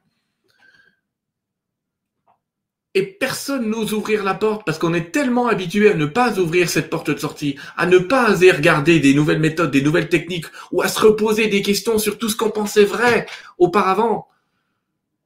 et 2.95 3.05
personne 3.05 3.71
n'ose 3.71 3.95
ouvrir 3.95 4.23
la 4.23 4.35
porte 4.35 4.67
parce 4.67 4.79
qu'on 4.79 4.93
est 4.93 5.13
tellement 5.13 5.47
habitué 5.47 5.91
à 5.91 5.95
ne 5.95 6.05
pas 6.05 6.39
ouvrir 6.39 6.69
cette 6.69 6.91
porte 6.91 7.11
de 7.11 7.19
sortie, 7.19 7.57
à 7.77 7.87
ne 7.87 7.99
pas 7.99 8.31
oser 8.31 8.51
regarder 8.51 9.01
des 9.01 9.15
nouvelles 9.15 9.41
méthodes, 9.41 9.71
des 9.71 9.81
nouvelles 9.81 10.11
techniques, 10.11 10.47
ou 10.73 10.83
à 10.83 10.89
se 10.89 11.01
reposer 11.01 11.49
des 11.49 11.63
questions 11.63 11.99
sur 11.99 12.19
tout 12.19 12.29
ce 12.29 12.37
qu'on 12.37 12.51
pensait 12.51 12.85
vrai 12.85 13.27
auparavant. 13.59 14.29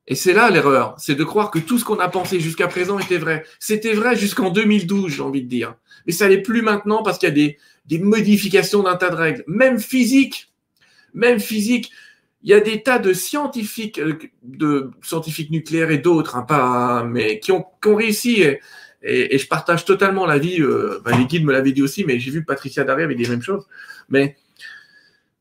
Et 0.08 0.14
c'est 0.14 0.32
là 0.32 0.50
l'erreur, 0.50 0.94
c'est 0.98 1.16
de 1.16 1.24
croire 1.24 1.50
que 1.50 1.58
tout 1.58 1.78
ce 1.78 1.84
qu'on 1.84 1.98
a 1.98 2.08
pensé 2.08 2.38
jusqu'à 2.38 2.68
présent 2.68 2.98
était 2.98 3.18
vrai. 3.18 3.44
C'était 3.58 3.92
vrai 3.92 4.16
jusqu'en 4.16 4.50
2012, 4.50 5.12
j'ai 5.12 5.22
envie 5.22 5.42
de 5.42 5.48
dire. 5.48 5.74
Mais 6.06 6.12
ça 6.12 6.28
n'est 6.28 6.42
plus 6.42 6.62
maintenant 6.62 7.02
parce 7.02 7.18
qu'il 7.18 7.28
y 7.28 7.32
a 7.32 7.34
des, 7.88 7.98
modifications 7.98 8.84
d'un 8.84 8.96
tas 8.96 9.10
de 9.10 9.16
règles, 9.16 9.44
même 9.48 9.80
physiques. 9.80 10.52
Même 11.14 11.40
physique 11.40 11.90
il 12.42 12.50
y 12.50 12.54
a 12.54 12.60
des 12.60 12.80
tas 12.80 13.00
de 13.00 13.12
scientifiques, 13.12 13.98
euh, 13.98 14.18
de 14.44 14.92
scientifiques 15.02 15.50
nucléaires 15.50 15.90
et 15.90 15.98
d'autres, 15.98 16.36
hein, 16.36 16.42
pas, 16.42 17.02
mais 17.02 17.40
qui 17.40 17.50
ont, 17.50 17.66
réussi. 17.84 18.44
Et, 19.02 19.38
je 19.38 19.46
partage 19.48 19.84
totalement 19.84 20.26
l'avis. 20.26 20.60
Euh, 20.62 21.00
ben, 21.04 21.18
les 21.18 21.24
guides 21.24 21.44
me 21.44 21.52
l'avaient 21.52 21.72
dit 21.72 21.82
aussi, 21.82 22.04
mais 22.04 22.20
j'ai 22.20 22.30
vu 22.30 22.44
Patricia 22.44 22.84
Daré 22.84 23.02
avec 23.02 23.18
des 23.18 23.28
mêmes 23.28 23.42
choses. 23.42 23.66
Mais 24.08 24.36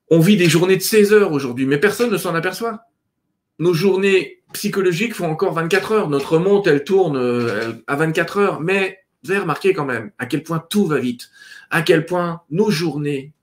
on 0.09 0.19
vit 0.19 0.35
des 0.35 0.49
journées 0.49 0.77
de 0.77 0.81
16 0.81 1.13
heures 1.13 1.31
aujourd'hui, 1.31 1.67
mais 1.67 1.77
personne 1.77 2.11
ne 2.11 2.17
s'en 2.17 2.33
aperçoit. 2.33 2.81
Nos 3.59 3.73
journées 3.73 4.43
psychologiques 4.53 5.13
font 5.13 5.29
encore 5.29 5.53
24 5.53 5.91
heures. 5.91 6.09
Notre 6.09 6.37
montre, 6.37 6.69
elle 6.69 6.83
tourne 6.83 7.17
euh, 7.17 7.73
à 7.87 7.95
24 7.95 8.37
heures. 8.37 8.61
Mais 8.61 8.99
vous 9.23 9.31
avez 9.31 9.39
remarqué 9.41 9.73
quand 9.73 9.85
même 9.85 10.11
à 10.17 10.25
quel 10.25 10.43
point 10.43 10.63
tout 10.69 10.85
va 10.85 10.99
vite, 10.99 11.29
à 11.69 11.81
quel 11.81 12.05
point 12.05 12.41
nos 12.49 12.69
journées, 12.69 13.33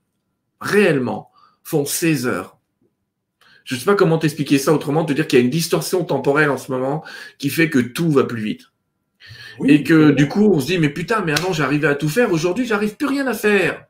réellement, 0.61 1.31
font 1.63 1.85
16 1.85 2.27
heures 2.27 2.57
je 3.63 3.75
ne 3.75 3.79
sais 3.79 3.85
pas 3.85 3.95
comment 3.95 4.17
t'expliquer 4.17 4.57
ça 4.57 4.73
autrement, 4.73 5.05
te 5.05 5.13
dire 5.13 5.27
qu'il 5.27 5.39
y 5.39 5.41
a 5.41 5.45
une 5.45 5.51
distorsion 5.51 6.03
temporelle 6.03 6.49
en 6.49 6.57
ce 6.57 6.71
moment 6.71 7.03
qui 7.37 7.49
fait 7.49 7.69
que 7.69 7.79
tout 7.79 8.11
va 8.11 8.23
plus 8.25 8.41
vite. 8.41 8.61
et 9.65 9.83
que 9.83 10.11
du 10.11 10.27
coup, 10.27 10.51
on 10.51 10.59
se 10.59 10.65
dit, 10.65 10.79
mais 10.79 10.89
putain, 10.89 11.21
mais 11.21 11.31
avant 11.31 11.53
j'arrivais 11.53 11.87
à 11.87 11.95
tout 11.95 12.09
faire, 12.09 12.31
aujourd'hui 12.31 12.65
j'arrive 12.65 12.95
plus 12.95 13.07
rien 13.07 13.27
à 13.27 13.33
faire. 13.33 13.85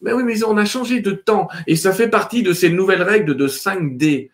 Mais 0.00 0.12
oui, 0.12 0.22
mais 0.24 0.44
on 0.44 0.56
a 0.56 0.64
changé 0.64 1.00
de 1.00 1.10
temps. 1.10 1.48
Et 1.66 1.74
ça 1.74 1.92
fait 1.92 2.08
partie 2.08 2.42
de 2.42 2.52
ces 2.52 2.70
nouvelles 2.70 3.02
règles 3.02 3.34
de 3.34 3.48
5D. 3.48 4.30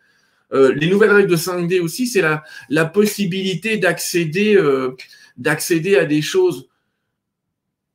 Euh, 0.52 0.72
les 0.74 0.88
nouvelles 0.88 1.12
règles 1.12 1.30
de 1.30 1.36
5D 1.36 1.80
aussi, 1.80 2.06
c'est 2.06 2.22
la, 2.68 2.84
possibilité 2.84 3.78
d'accéder 3.78 4.56
euh, 4.56 4.96
d'accéder 5.36 5.96
à 5.96 6.04
des 6.04 6.20
choses 6.20 6.68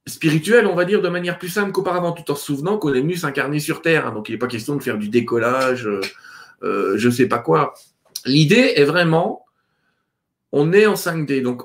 spirituelles, 0.07 0.65
on 0.65 0.75
va 0.75 0.85
dire, 0.85 1.01
de 1.01 1.09
manière 1.09 1.37
plus 1.37 1.49
simple 1.49 1.71
qu'auparavant, 1.71 2.13
tout 2.13 2.31
en 2.31 2.35
se 2.35 2.45
souvenant 2.45 2.77
qu'on 2.77 2.93
est 2.93 3.01
venu 3.01 3.15
s'incarner 3.15 3.59
sur 3.59 3.81
Terre. 3.81 4.07
Hein. 4.07 4.11
donc 4.11 4.29
il 4.29 4.31
n'est 4.31 4.37
pas 4.37 4.47
question 4.47 4.75
de 4.75 4.81
faire 4.81 4.97
du 4.97 5.09
décollage. 5.09 5.87
Euh, 6.63 6.97
je 6.97 7.09
sais 7.09 7.27
pas 7.27 7.39
quoi. 7.39 7.73
L'idée 8.25 8.73
est 8.75 8.85
vraiment, 8.85 9.45
on 10.51 10.73
est 10.73 10.85
en 10.85 10.95
5D. 10.95 11.41
Donc, 11.41 11.63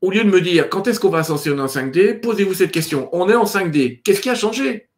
au 0.00 0.10
lieu 0.10 0.24
de 0.24 0.30
me 0.30 0.40
dire 0.40 0.70
quand 0.70 0.88
est-ce 0.88 0.98
qu'on 0.98 1.10
va 1.10 1.18
ascensionner 1.18 1.60
en 1.60 1.66
5D, 1.66 2.20
posez-vous 2.20 2.54
cette 2.54 2.72
question. 2.72 3.08
On 3.12 3.28
est 3.28 3.34
en 3.34 3.44
5D. 3.44 4.00
Qu'est-ce 4.02 4.20
qui 4.20 4.30
a 4.30 4.34
changé? 4.34 4.89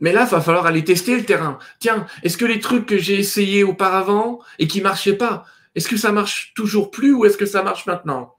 Mais 0.00 0.12
là, 0.12 0.24
il 0.24 0.30
va 0.30 0.40
falloir 0.40 0.66
aller 0.66 0.84
tester 0.84 1.16
le 1.16 1.24
terrain. 1.24 1.58
Tiens, 1.78 2.06
est-ce 2.22 2.36
que 2.36 2.44
les 2.44 2.60
trucs 2.60 2.86
que 2.86 2.98
j'ai 2.98 3.18
essayés 3.18 3.64
auparavant 3.64 4.40
et 4.58 4.66
qui 4.66 4.80
marchaient 4.80 5.16
pas, 5.16 5.46
est-ce 5.74 5.88
que 5.88 5.96
ça 5.96 6.12
marche 6.12 6.52
toujours 6.54 6.90
plus 6.90 7.12
ou 7.12 7.24
est-ce 7.24 7.36
que 7.36 7.46
ça 7.46 7.62
marche 7.62 7.86
maintenant? 7.86 8.34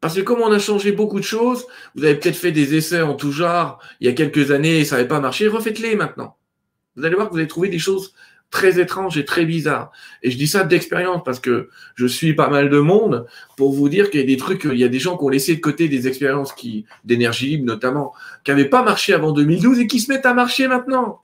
Parce 0.00 0.14
que 0.14 0.20
comme 0.20 0.40
on 0.40 0.52
a 0.52 0.58
changé 0.58 0.92
beaucoup 0.92 1.18
de 1.18 1.24
choses, 1.24 1.66
vous 1.94 2.04
avez 2.04 2.16
peut-être 2.16 2.36
fait 2.36 2.52
des 2.52 2.76
essais 2.76 3.02
en 3.02 3.14
tout 3.14 3.32
genre 3.32 3.80
il 4.00 4.06
y 4.06 4.10
a 4.10 4.12
quelques 4.12 4.50
années 4.50 4.80
et 4.80 4.84
ça 4.84 4.96
n'avait 4.96 5.08
pas 5.08 5.20
marché, 5.20 5.48
refaites-les 5.48 5.96
maintenant. 5.96 6.36
Vous 6.96 7.04
allez 7.04 7.14
voir 7.14 7.28
que 7.28 7.32
vous 7.32 7.38
allez 7.38 7.48
trouver 7.48 7.68
des 7.68 7.78
choses 7.78 8.14
très 8.50 8.80
étranges 8.80 9.18
et 9.18 9.24
très 9.24 9.44
bizarres. 9.44 9.90
Et 10.22 10.30
je 10.30 10.36
dis 10.36 10.46
ça 10.46 10.64
d'expérience 10.64 11.22
parce 11.24 11.40
que 11.40 11.68
je 11.94 12.06
suis 12.06 12.34
pas 12.34 12.48
mal 12.48 12.70
de 12.70 12.78
monde 12.78 13.26
pour 13.56 13.72
vous 13.72 13.88
dire 13.88 14.10
qu'il 14.10 14.20
y 14.20 14.22
a 14.22 14.26
des 14.26 14.36
trucs, 14.36 14.64
il 14.64 14.78
y 14.78 14.84
a 14.84 14.88
des 14.88 14.98
gens 14.98 15.16
qui 15.16 15.24
ont 15.24 15.28
laissé 15.28 15.56
de 15.56 15.60
côté 15.60 15.88
des 15.88 16.08
expériences 16.08 16.52
qui, 16.52 16.86
d'énergie 17.04 17.48
libre 17.48 17.66
notamment, 17.66 18.12
qui 18.44 18.50
n'avaient 18.50 18.68
pas 18.68 18.82
marché 18.82 19.12
avant 19.12 19.32
2012 19.32 19.80
et 19.80 19.86
qui 19.86 20.00
se 20.00 20.10
mettent 20.10 20.26
à 20.26 20.34
marcher 20.34 20.68
maintenant. 20.68 21.22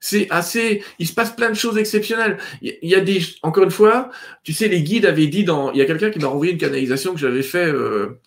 C'est 0.00 0.28
assez. 0.30 0.82
Il 0.98 1.06
se 1.06 1.12
passe 1.12 1.36
plein 1.36 1.50
de 1.50 1.54
choses 1.54 1.76
exceptionnelles. 1.76 2.38
Il 2.62 2.78
y 2.82 2.94
a 2.94 3.00
des. 3.00 3.20
Encore 3.42 3.64
une 3.64 3.70
fois, 3.70 4.10
tu 4.42 4.54
sais, 4.54 4.66
les 4.66 4.82
guides 4.82 5.04
avaient 5.04 5.26
dit 5.26 5.44
dans. 5.44 5.72
Il 5.72 5.78
y 5.78 5.82
a 5.82 5.84
quelqu'un 5.84 6.10
qui 6.10 6.18
m'a 6.18 6.28
envoyé 6.28 6.52
une 6.52 6.58
canalisation 6.58 7.12
que 7.12 7.20
j'avais 7.20 7.42
fait 7.42 7.66
euh, 7.66 8.18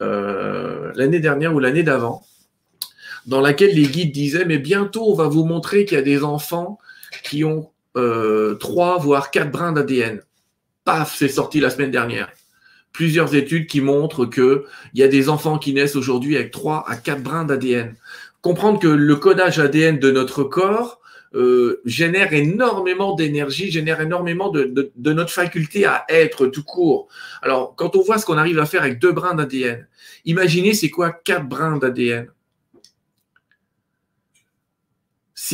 euh, 0.00 0.92
l'année 0.94 1.20
dernière 1.20 1.54
ou 1.54 1.58
l'année 1.58 1.82
d'avant, 1.82 2.22
dans 3.26 3.40
laquelle 3.40 3.74
les 3.74 3.86
guides 3.86 4.12
disaient 4.12 4.44
Mais 4.44 4.58
bientôt, 4.58 5.10
on 5.10 5.14
va 5.14 5.28
vous 5.28 5.44
montrer 5.44 5.84
qu'il 5.84 5.96
y 5.96 6.00
a 6.00 6.04
des 6.04 6.24
enfants 6.24 6.78
qui 7.22 7.44
ont 7.44 7.70
euh, 7.96 8.54
trois 8.54 8.98
voire 8.98 9.30
quatre 9.30 9.50
brins 9.50 9.72
d'ADN. 9.72 10.20
Paf, 10.84 11.14
c'est 11.16 11.28
sorti 11.28 11.60
la 11.60 11.70
semaine 11.70 11.90
dernière. 11.90 12.28
Plusieurs 12.92 13.34
études 13.34 13.66
qui 13.66 13.80
montrent 13.80 14.26
qu'il 14.26 14.62
y 14.94 15.02
a 15.02 15.08
des 15.08 15.28
enfants 15.28 15.58
qui 15.58 15.72
naissent 15.72 15.96
aujourd'hui 15.96 16.36
avec 16.36 16.50
trois 16.50 16.84
à 16.88 16.96
quatre 16.96 17.22
brins 17.22 17.44
d'ADN 17.44 17.94
comprendre 18.44 18.78
que 18.78 18.88
le 18.88 19.16
codage 19.16 19.58
ADN 19.58 19.98
de 19.98 20.10
notre 20.10 20.44
corps 20.44 21.00
euh, 21.34 21.80
génère 21.86 22.34
énormément 22.34 23.14
d'énergie, 23.14 23.70
génère 23.70 24.02
énormément 24.02 24.50
de, 24.50 24.92
notre 24.98 25.30
faculté 25.30 25.86
à 25.86 26.04
être 26.10 26.46
tout 26.48 26.62
court. 26.62 27.08
Alors, 27.40 27.74
quand 27.74 27.96
on 27.96 28.02
voit 28.02 28.18
ce 28.18 28.26
qu'on 28.26 28.36
arrive 28.36 28.58
à 28.58 28.66
faire 28.66 28.82
avec 28.82 28.98
deux 28.98 29.12
brins 29.12 29.34
d'ADN, 29.34 29.88
imaginez 30.26 30.74
c'est 30.74 30.90
quoi 30.90 31.10
quatre 31.10 31.48
brins 31.48 31.78
d'ADN 31.78 32.26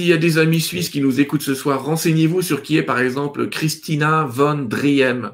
S'il 0.01 0.09
y 0.09 0.14
a 0.14 0.16
des 0.16 0.38
amis 0.38 0.62
suisses 0.62 0.88
qui 0.88 1.03
nous 1.03 1.20
écoutent 1.20 1.42
ce 1.42 1.55
soir, 1.55 1.84
renseignez-vous 1.84 2.40
sur 2.40 2.62
qui 2.62 2.78
est 2.78 2.82
par 2.82 3.01
exemple 3.01 3.51
Christina 3.51 4.24
von 4.24 4.55
Driem. 4.55 5.32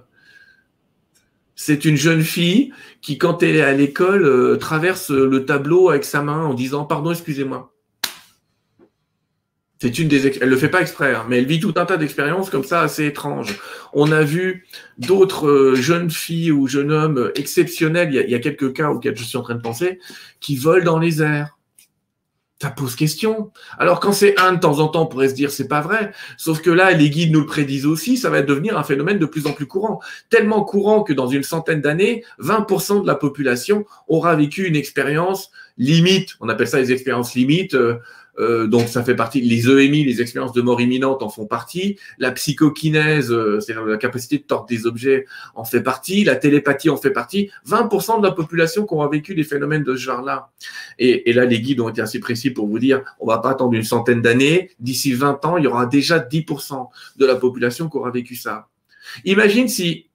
C'est 1.54 1.84
une 1.84 1.96
jeune 1.96 2.22
fille 2.22 2.72
qui, 3.00 3.16
quand 3.16 3.44
elle 3.44 3.54
est 3.54 3.62
à 3.62 3.72
l'école, 3.74 4.24
euh, 4.24 4.56
traverse 4.56 5.10
le 5.10 5.44
tableau 5.44 5.90
avec 5.90 6.02
sa 6.02 6.20
main 6.20 6.44
en 6.46 6.52
disant 6.52 6.84
Pardon, 6.84 7.12
excusez-moi. 7.12 7.72
C'est 9.80 10.00
une 10.00 10.08
des 10.08 10.36
elle 10.42 10.48
le 10.48 10.56
fait 10.56 10.68
pas 10.68 10.80
exprès, 10.80 11.14
hein, 11.14 11.24
mais 11.28 11.38
elle 11.38 11.46
vit 11.46 11.60
tout 11.60 11.74
un 11.76 11.86
tas 11.86 11.96
d'expériences 11.96 12.50
comme 12.50 12.64
ça 12.64 12.80
assez 12.80 13.06
étranges. 13.06 13.56
On 13.92 14.10
a 14.10 14.24
vu 14.24 14.66
d'autres 14.98 15.46
euh, 15.46 15.74
jeunes 15.76 16.10
filles 16.10 16.50
ou 16.50 16.66
jeunes 16.66 16.90
hommes 16.90 17.30
exceptionnels. 17.36 18.08
Il 18.10 18.16
y, 18.16 18.18
a, 18.18 18.22
il 18.24 18.30
y, 18.30 18.34
a, 18.34 18.40
quelques 18.40 18.72
cas 18.72 18.90
auxquels 18.90 19.16
je 19.16 19.22
suis 19.22 19.38
en 19.38 19.42
train 19.42 19.54
de 19.54 19.62
penser 19.62 20.00
qui 20.40 20.56
volent 20.56 20.84
dans 20.84 20.98
les 20.98 21.22
airs 21.22 21.55
ça 22.60 22.70
pose 22.70 22.96
question. 22.96 23.50
Alors 23.78 24.00
quand 24.00 24.12
c'est 24.12 24.38
un 24.40 24.54
de 24.54 24.60
temps 24.60 24.78
en 24.78 24.88
temps, 24.88 25.02
on 25.02 25.06
pourrait 25.06 25.28
se 25.28 25.34
dire 25.34 25.50
c'est 25.50 25.68
pas 25.68 25.82
vrai. 25.82 26.12
Sauf 26.38 26.62
que 26.62 26.70
là, 26.70 26.92
les 26.92 27.10
guides 27.10 27.32
nous 27.32 27.40
le 27.40 27.46
prédisent 27.46 27.86
aussi, 27.86 28.16
ça 28.16 28.30
va 28.30 28.42
devenir 28.42 28.78
un 28.78 28.82
phénomène 28.82 29.18
de 29.18 29.26
plus 29.26 29.46
en 29.46 29.52
plus 29.52 29.66
courant. 29.66 30.00
Tellement 30.30 30.64
courant 30.64 31.02
que 31.02 31.12
dans 31.12 31.26
une 31.26 31.42
centaine 31.42 31.82
d'années, 31.82 32.24
20% 32.40 33.02
de 33.02 33.06
la 33.06 33.14
population 33.14 33.84
aura 34.08 34.34
vécu 34.36 34.66
une 34.66 34.76
expérience 34.76 35.50
limite. 35.76 36.36
On 36.40 36.48
appelle 36.48 36.68
ça 36.68 36.78
les 36.78 36.92
expériences 36.92 37.34
limites. 37.34 37.74
Euh, 37.74 37.98
euh, 38.38 38.66
donc 38.66 38.88
ça 38.88 39.02
fait 39.02 39.14
partie, 39.14 39.40
les 39.40 39.68
EMI, 39.68 40.04
les 40.04 40.20
expériences 40.20 40.52
de 40.52 40.62
mort 40.62 40.80
imminente 40.80 41.22
en 41.22 41.28
font 41.28 41.46
partie, 41.46 41.98
la 42.18 42.32
psychokinèse, 42.32 43.32
euh, 43.32 43.60
c'est-à-dire 43.60 43.84
la 43.86 43.96
capacité 43.96 44.38
de 44.38 44.42
tordre 44.42 44.66
des 44.66 44.86
objets 44.86 45.26
en 45.54 45.64
fait 45.64 45.82
partie, 45.82 46.24
la 46.24 46.36
télépathie 46.36 46.90
en 46.90 46.96
fait 46.96 47.10
partie, 47.10 47.50
20% 47.66 48.20
de 48.20 48.26
la 48.26 48.32
population 48.32 48.86
qui 48.86 48.94
aura 48.94 49.08
vécu 49.08 49.34
des 49.34 49.44
phénomènes 49.44 49.84
de 49.84 49.96
ce 49.96 50.00
genre-là. 50.00 50.50
Et, 50.98 51.32
là, 51.32 51.44
les 51.44 51.60
guides 51.60 51.80
ont 51.80 51.88
été 51.88 52.00
assez 52.00 52.20
précis 52.20 52.50
pour 52.50 52.66
vous 52.66 52.78
dire, 52.78 53.02
on 53.20 53.26
va 53.26 53.38
pas 53.38 53.50
attendre 53.50 53.74
une 53.74 53.84
centaine 53.84 54.22
d'années, 54.22 54.70
d'ici 54.80 55.12
20 55.12 55.44
ans, 55.44 55.56
il 55.56 55.64
y 55.64 55.66
aura 55.66 55.86
déjà 55.86 56.18
10% 56.18 56.88
de 57.16 57.26
la 57.26 57.36
population 57.36 57.88
qui 57.88 57.96
aura 57.96 58.10
vécu 58.10 58.34
ça. 58.34 58.68
Imagine 59.24 59.68
si, 59.68 60.08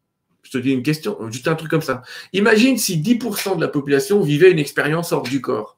je 0.43 0.51
te 0.51 0.57
dis 0.57 0.71
une 0.71 0.83
question, 0.83 1.17
juste 1.31 1.47
un 1.47 1.55
truc 1.55 1.69
comme 1.69 1.81
ça, 1.81 2.01
imagine 2.33 2.77
si 2.77 2.97
10% 2.97 3.55
de 3.55 3.61
la 3.61 3.67
population 3.67 4.21
vivait 4.21 4.51
une 4.51 4.59
expérience 4.59 5.11
hors 5.11 5.23
du 5.23 5.41
corps. 5.41 5.77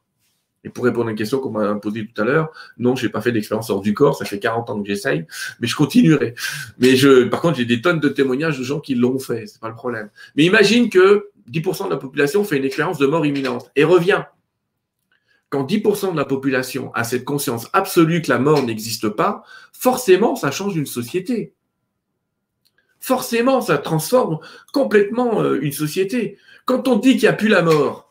Et 0.64 0.70
pour 0.70 0.86
répondre 0.86 1.08
à 1.08 1.12
une 1.12 1.18
question 1.18 1.40
qu'on 1.40 1.52
m'a 1.52 1.76
posée 1.76 2.08
tout 2.08 2.22
à 2.22 2.26
l'heure, 2.26 2.52
non, 2.78 2.96
je 2.96 3.06
n'ai 3.06 3.12
pas 3.12 3.22
fait 3.22 3.32
d'expérience 3.32 3.70
hors 3.70 3.82
du 3.82 3.94
corps, 3.94 4.18
ça 4.18 4.26
fait 4.26 4.40
40 4.40 4.70
ans 4.70 4.82
que 4.82 4.88
j'essaye, 4.88 5.26
mais 5.60 5.68
je 5.68 5.76
continuerai. 5.76 6.36
Mais 6.80 6.96
je, 6.96 7.26
par 7.26 7.42
contre, 7.42 7.58
j'ai 7.58 7.66
des 7.66 7.82
tonnes 7.82 8.00
de 8.00 8.10
témoignages 8.10 8.58
de 8.58 8.64
gens 8.64 8.80
qui 8.80 8.96
l'ont 8.96 9.20
fait, 9.20 9.46
c'est 9.48 9.60
pas 9.60 9.70
le 9.70 9.76
problème. 9.76 10.10
Mais 10.36 10.44
imagine 10.44 10.90
que 10.90 11.30
10% 11.52 11.86
de 11.86 11.90
la 11.90 11.98
population 11.98 12.44
fait 12.44 12.58
une 12.58 12.66
expérience 12.66 12.98
de 12.98 13.06
mort 13.06 13.26
imminente 13.26 13.72
et 13.76 13.84
revient. 13.84 14.24
Quand 15.50 15.66
10% 15.66 16.14
de 16.14 16.18
la 16.18 16.26
population 16.26 16.92
a 16.94 17.04
cette 17.04 17.26
conscience 17.26 17.68
absolue 17.74 18.22
que 18.22 18.30
la 18.32 18.40
mort 18.40 18.64
n'existe 18.64 19.10
pas, 19.10 19.44
forcément, 19.72 20.36
ça 20.36 20.50
change 20.50 20.76
une 20.76 20.86
société. 20.86 21.54
Forcément, 23.00 23.62
ça 23.62 23.78
transforme 23.78 24.40
complètement 24.72 25.42
euh, 25.42 25.60
une 25.62 25.74
société. 25.74 26.38
Quand 26.66 26.88
on 26.88 26.96
dit 26.96 27.12
qu'il 27.12 27.24
n'y 27.24 27.28
a 27.28 27.34
plus 27.34 27.50
la 27.50 27.62
mort, 27.62 28.03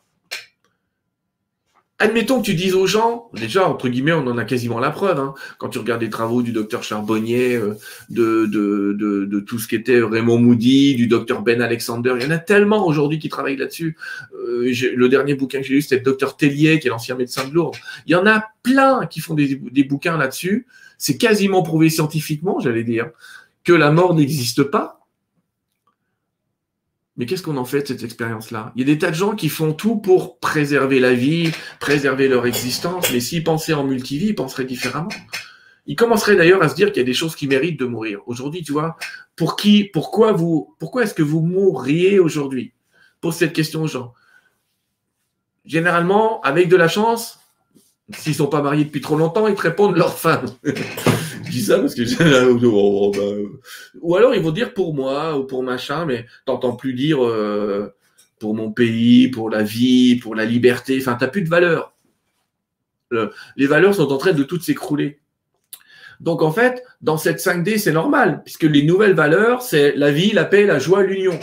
Admettons 2.03 2.41
que 2.41 2.45
tu 2.45 2.53
dises 2.53 2.75
aux 2.75 2.85
gens, 2.85 3.29
déjà, 3.33 3.65
entre 3.65 3.87
guillemets, 3.87 4.11
on 4.11 4.27
en 4.27 4.37
a 4.37 4.43
quasiment 4.43 4.77
la 4.77 4.89
preuve, 4.89 5.21
hein, 5.21 5.33
quand 5.57 5.69
tu 5.69 5.79
regardes 5.79 6.01
les 6.01 6.09
travaux 6.09 6.41
du 6.41 6.51
docteur 6.51 6.83
Charbonnier, 6.83 7.55
euh, 7.55 7.75
de, 8.09 8.45
de, 8.45 8.91
de, 9.23 9.39
tout 9.39 9.57
ce 9.57 9.69
qui 9.69 9.75
était 9.75 10.01
Raymond 10.01 10.37
Moody, 10.37 10.95
du 10.95 11.07
docteur 11.07 11.43
Ben 11.43 11.61
Alexander, 11.61 12.13
il 12.17 12.23
y 12.23 12.25
en 12.25 12.31
a 12.31 12.39
tellement 12.39 12.85
aujourd'hui 12.85 13.19
qui 13.19 13.29
travaillent 13.29 13.55
là-dessus. 13.55 13.95
Euh, 14.33 14.69
le 14.95 15.07
dernier 15.07 15.35
bouquin 15.35 15.61
que 15.61 15.63
j'ai 15.65 15.75
lu, 15.75 15.81
c'était 15.81 15.95
le 15.95 16.01
docteur 16.01 16.35
Tellier, 16.35 16.77
qui 16.81 16.87
est 16.87 16.89
l'ancien 16.89 17.15
médecin 17.15 17.47
de 17.47 17.53
Lourdes. 17.53 17.77
Il 18.05 18.11
y 18.11 18.15
en 18.15 18.27
a 18.27 18.49
plein 18.63 19.05
qui 19.05 19.21
font 19.21 19.33
des, 19.33 19.55
des 19.55 19.85
bouquins 19.85 20.17
là-dessus. 20.17 20.67
C'est 20.97 21.15
quasiment 21.15 21.63
prouvé 21.63 21.89
scientifiquement, 21.89 22.59
j'allais 22.59 22.83
dire, 22.83 23.11
que 23.63 23.71
la 23.71 23.91
mort 23.91 24.13
n'existe 24.13 24.63
pas. 24.63 25.02
Mais 27.15 27.25
qu'est-ce 27.27 27.43
qu'on 27.43 27.57
en 27.57 27.65
fait 27.65 27.81
de 27.81 27.87
cette 27.87 28.03
expérience-là? 28.03 28.71
Il 28.75 28.81
y 28.81 28.83
a 28.83 28.93
des 28.93 28.97
tas 28.97 29.11
de 29.11 29.15
gens 29.15 29.35
qui 29.35 29.49
font 29.49 29.73
tout 29.73 29.97
pour 29.97 30.39
préserver 30.39 30.99
la 30.99 31.13
vie, 31.13 31.51
préserver 31.79 32.27
leur 32.27 32.47
existence, 32.47 33.11
mais 33.11 33.19
s'ils 33.19 33.43
pensaient 33.43 33.73
en 33.73 33.83
multivie, 33.83 34.29
ils 34.29 34.35
penseraient 34.35 34.65
différemment. 34.65 35.09
Ils 35.85 35.95
commenceraient 35.95 36.35
d'ailleurs 36.35 36.63
à 36.63 36.69
se 36.69 36.75
dire 36.75 36.87
qu'il 36.87 37.01
y 37.01 37.05
a 37.05 37.05
des 37.05 37.13
choses 37.13 37.35
qui 37.35 37.47
méritent 37.47 37.79
de 37.79 37.85
mourir. 37.85 38.21
Aujourd'hui, 38.25 38.63
tu 38.63 38.71
vois, 38.71 38.97
pour 39.35 39.55
qui, 39.55 39.83
pourquoi 39.83 40.31
vous, 40.31 40.75
pourquoi 40.79 41.03
est-ce 41.03 41.13
que 41.13 41.21
vous 41.21 41.41
mourriez 41.41 42.19
aujourd'hui? 42.19 42.73
Pose 43.21 43.35
cette 43.35 43.53
question 43.53 43.83
aux 43.83 43.87
gens. 43.87 44.13
Généralement, 45.65 46.41
avec 46.41 46.67
de 46.67 46.75
la 46.75 46.87
chance, 46.87 47.39
s'ils 48.11 48.35
sont 48.35 48.47
pas 48.47 48.61
mariés 48.61 48.85
depuis 48.85 49.01
trop 49.01 49.17
longtemps, 49.17 49.47
ils 49.47 49.55
te 49.55 49.61
répondent 49.61 49.95
leur 49.95 50.17
femme. 50.17 50.45
je 50.63 51.49
dis 51.49 51.61
ça 51.61 51.79
parce 51.79 51.95
que 51.95 52.03
oh, 52.65 53.11
bah, 53.11 53.49
ou 54.01 54.15
alors 54.15 54.35
ils 54.35 54.41
vont 54.41 54.51
dire 54.51 54.73
pour 54.73 54.93
moi 54.93 55.37
ou 55.37 55.45
pour 55.45 55.63
machin, 55.63 56.05
mais 56.05 56.25
t'entends 56.45 56.75
plus 56.75 56.93
dire 56.93 57.23
euh, 57.23 57.93
pour 58.39 58.55
mon 58.55 58.71
pays, 58.71 59.29
pour 59.29 59.49
la 59.49 59.63
vie, 59.63 60.17
pour 60.17 60.35
la 60.35 60.45
liberté. 60.45 60.97
Enfin, 60.99 61.15
t'as 61.19 61.27
plus 61.27 61.43
de 61.43 61.49
valeur. 61.49 61.93
les 63.55 63.67
valeurs 63.67 63.95
sont 63.95 64.11
en 64.11 64.17
train 64.17 64.33
de 64.33 64.43
toutes 64.43 64.63
s'écrouler. 64.63 65.19
Donc 66.19 66.41
en 66.41 66.51
fait, 66.51 66.83
dans 67.01 67.17
cette 67.17 67.39
5D, 67.39 67.77
c'est 67.77 67.91
normal, 67.91 68.41
puisque 68.43 68.63
les 68.63 68.83
nouvelles 68.83 69.13
valeurs, 69.13 69.61
c'est 69.61 69.95
la 69.95 70.11
vie, 70.11 70.31
la 70.31 70.45
paix, 70.45 70.65
la 70.65 70.79
joie, 70.79 71.03
l'union. 71.03 71.39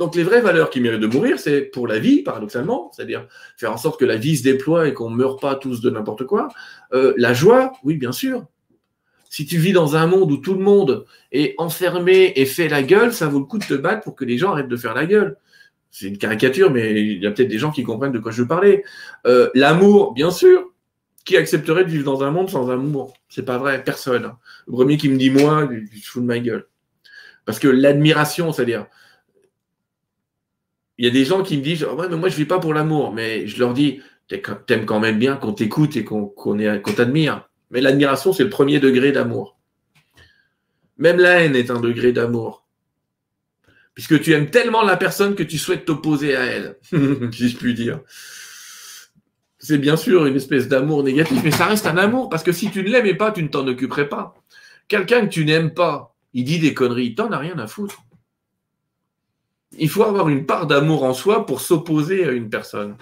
Donc 0.00 0.14
les 0.14 0.22
vraies 0.22 0.40
valeurs 0.40 0.70
qui 0.70 0.80
méritent 0.80 1.02
de 1.02 1.06
mourir, 1.06 1.38
c'est 1.38 1.60
pour 1.60 1.86
la 1.86 1.98
vie, 1.98 2.22
paradoxalement, 2.22 2.90
c'est-à-dire 2.90 3.28
faire 3.58 3.70
en 3.70 3.76
sorte 3.76 4.00
que 4.00 4.06
la 4.06 4.16
vie 4.16 4.34
se 4.38 4.42
déploie 4.42 4.88
et 4.88 4.94
qu'on 4.94 5.10
ne 5.10 5.14
meure 5.14 5.36
pas 5.36 5.56
tous 5.56 5.82
de 5.82 5.90
n'importe 5.90 6.24
quoi. 6.24 6.48
Euh, 6.94 7.12
la 7.18 7.34
joie, 7.34 7.74
oui, 7.84 7.96
bien 7.98 8.10
sûr. 8.10 8.46
Si 9.28 9.44
tu 9.44 9.58
vis 9.58 9.74
dans 9.74 9.96
un 9.96 10.06
monde 10.06 10.32
où 10.32 10.38
tout 10.38 10.54
le 10.54 10.60
monde 10.60 11.04
est 11.32 11.54
enfermé 11.58 12.32
et 12.34 12.46
fait 12.46 12.66
la 12.66 12.82
gueule, 12.82 13.12
ça 13.12 13.28
vaut 13.28 13.40
le 13.40 13.44
coup 13.44 13.58
de 13.58 13.64
te 13.66 13.74
battre 13.74 14.02
pour 14.02 14.16
que 14.16 14.24
les 14.24 14.38
gens 14.38 14.52
arrêtent 14.52 14.68
de 14.68 14.76
faire 14.78 14.94
la 14.94 15.04
gueule. 15.04 15.36
C'est 15.90 16.06
une 16.06 16.16
caricature, 16.16 16.70
mais 16.70 16.98
il 16.98 17.22
y 17.22 17.26
a 17.26 17.30
peut-être 17.30 17.48
des 17.48 17.58
gens 17.58 17.70
qui 17.70 17.82
comprennent 17.82 18.12
de 18.12 18.18
quoi 18.20 18.32
je 18.32 18.40
veux 18.40 18.48
parler. 18.48 18.82
Euh, 19.26 19.50
l'amour, 19.54 20.14
bien 20.14 20.30
sûr. 20.30 20.64
Qui 21.26 21.36
accepterait 21.36 21.84
de 21.84 21.90
vivre 21.90 22.04
dans 22.04 22.22
un 22.22 22.30
monde 22.30 22.48
sans 22.48 22.70
amour? 22.70 23.12
C'est 23.28 23.44
pas 23.44 23.58
vrai, 23.58 23.84
personne. 23.84 24.32
Le 24.66 24.72
premier 24.72 24.96
qui 24.96 25.10
me 25.10 25.18
dit 25.18 25.28
moi, 25.28 25.68
je 25.70 26.00
fous 26.02 26.22
de 26.22 26.26
ma 26.26 26.38
gueule. 26.38 26.66
Parce 27.44 27.58
que 27.58 27.68
l'admiration, 27.68 28.50
c'est-à-dire, 28.50 28.86
il 31.00 31.04
y 31.04 31.08
a 31.08 31.10
des 31.10 31.24
gens 31.24 31.42
qui 31.42 31.56
me 31.56 31.62
disent 31.62 31.82
ouais, 31.82 32.08
mais 32.10 32.16
moi 32.16 32.28
je 32.28 32.36
vis 32.36 32.44
pas 32.44 32.58
pour 32.58 32.74
l'amour, 32.74 33.14
mais 33.14 33.46
je 33.46 33.58
leur 33.58 33.72
dis 33.72 34.02
t'aimes 34.66 34.84
quand 34.84 35.00
même 35.00 35.18
bien 35.18 35.36
qu'on 35.36 35.54
t'écoute 35.54 35.96
et 35.96 36.04
qu'on 36.04 36.28
t'admire. 36.94 37.48
Mais 37.70 37.80
l'admiration, 37.80 38.34
c'est 38.34 38.44
le 38.44 38.50
premier 38.50 38.80
degré 38.80 39.10
d'amour. 39.10 39.58
Même 40.98 41.16
la 41.18 41.40
haine 41.40 41.56
est 41.56 41.70
un 41.70 41.80
degré 41.80 42.12
d'amour. 42.12 42.66
Puisque 43.94 44.20
tu 44.20 44.34
aimes 44.34 44.50
tellement 44.50 44.82
la 44.82 44.98
personne 44.98 45.34
que 45.34 45.42
tu 45.42 45.56
souhaites 45.56 45.86
t'opposer 45.86 46.36
à 46.36 46.44
elle, 46.44 46.76
si 47.32 47.48
je 47.48 47.56
puis 47.56 47.72
dire. 47.72 48.00
C'est 49.58 49.78
bien 49.78 49.96
sûr 49.96 50.26
une 50.26 50.36
espèce 50.36 50.68
d'amour 50.68 51.02
négatif, 51.02 51.40
mais 51.42 51.50
ça 51.50 51.64
reste 51.64 51.86
un 51.86 51.96
amour, 51.96 52.28
parce 52.28 52.42
que 52.42 52.52
si 52.52 52.70
tu 52.70 52.82
ne 52.82 52.90
l'aimais 52.90 53.14
pas, 53.14 53.32
tu 53.32 53.42
ne 53.42 53.48
t'en 53.48 53.66
occuperais 53.66 54.10
pas. 54.10 54.34
Quelqu'un 54.86 55.22
que 55.22 55.32
tu 55.32 55.46
n'aimes 55.46 55.72
pas, 55.72 56.14
il 56.34 56.44
dit 56.44 56.58
des 56.58 56.74
conneries, 56.74 57.14
t'en 57.14 57.32
a 57.32 57.38
rien 57.38 57.58
à 57.58 57.66
foutre. 57.66 58.02
Il 59.78 59.88
faut 59.88 60.02
avoir 60.02 60.28
une 60.28 60.46
part 60.46 60.66
d'amour 60.66 61.04
en 61.04 61.14
soi 61.14 61.46
pour 61.46 61.60
s'opposer 61.60 62.24
à 62.24 62.32
une 62.32 62.50
personne, 62.50 62.96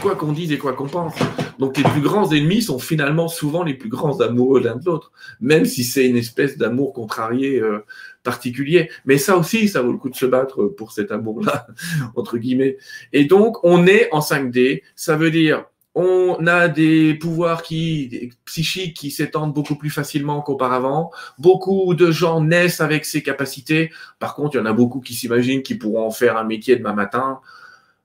quoi 0.00 0.16
qu'on 0.16 0.32
dise 0.32 0.50
et 0.50 0.56
quoi 0.56 0.72
qu'on 0.72 0.88
pense. 0.88 1.14
Donc 1.58 1.76
les 1.76 1.84
plus 1.84 2.00
grands 2.00 2.30
ennemis 2.32 2.62
sont 2.62 2.78
finalement 2.78 3.28
souvent 3.28 3.62
les 3.62 3.74
plus 3.74 3.90
grands 3.90 4.20
amoureux 4.20 4.62
l'un 4.62 4.76
de 4.76 4.84
l'autre, 4.86 5.12
même 5.40 5.66
si 5.66 5.84
c'est 5.84 6.06
une 6.06 6.16
espèce 6.16 6.56
d'amour 6.56 6.94
contrarié 6.94 7.60
euh, 7.60 7.84
particulier. 8.22 8.90
Mais 9.04 9.18
ça 9.18 9.36
aussi, 9.36 9.68
ça 9.68 9.82
vaut 9.82 9.92
le 9.92 9.98
coup 9.98 10.08
de 10.08 10.16
se 10.16 10.26
battre 10.26 10.64
pour 10.64 10.92
cet 10.92 11.12
amour-là, 11.12 11.66
entre 12.16 12.38
guillemets. 12.38 12.78
Et 13.12 13.26
donc, 13.26 13.62
on 13.62 13.86
est 13.86 14.08
en 14.10 14.20
5D, 14.20 14.82
ça 14.94 15.16
veut 15.16 15.30
dire 15.30 15.66
on 15.98 16.46
a 16.46 16.68
des 16.68 17.14
pouvoirs 17.14 17.62
qui, 17.62 18.30
psychiques 18.44 18.94
qui 18.94 19.10
s'étendent 19.10 19.54
beaucoup 19.54 19.76
plus 19.76 19.88
facilement 19.88 20.42
qu'auparavant. 20.42 21.10
Beaucoup 21.38 21.94
de 21.94 22.10
gens 22.10 22.42
naissent 22.42 22.82
avec 22.82 23.06
ces 23.06 23.22
capacités. 23.22 23.90
Par 24.18 24.34
contre, 24.34 24.56
il 24.56 24.58
y 24.58 24.60
en 24.60 24.66
a 24.66 24.74
beaucoup 24.74 25.00
qui 25.00 25.14
s'imaginent 25.14 25.62
qu'ils 25.62 25.78
pourront 25.78 26.06
en 26.06 26.10
faire 26.10 26.36
un 26.36 26.44
métier 26.44 26.76
demain 26.76 26.92
matin. 26.92 27.40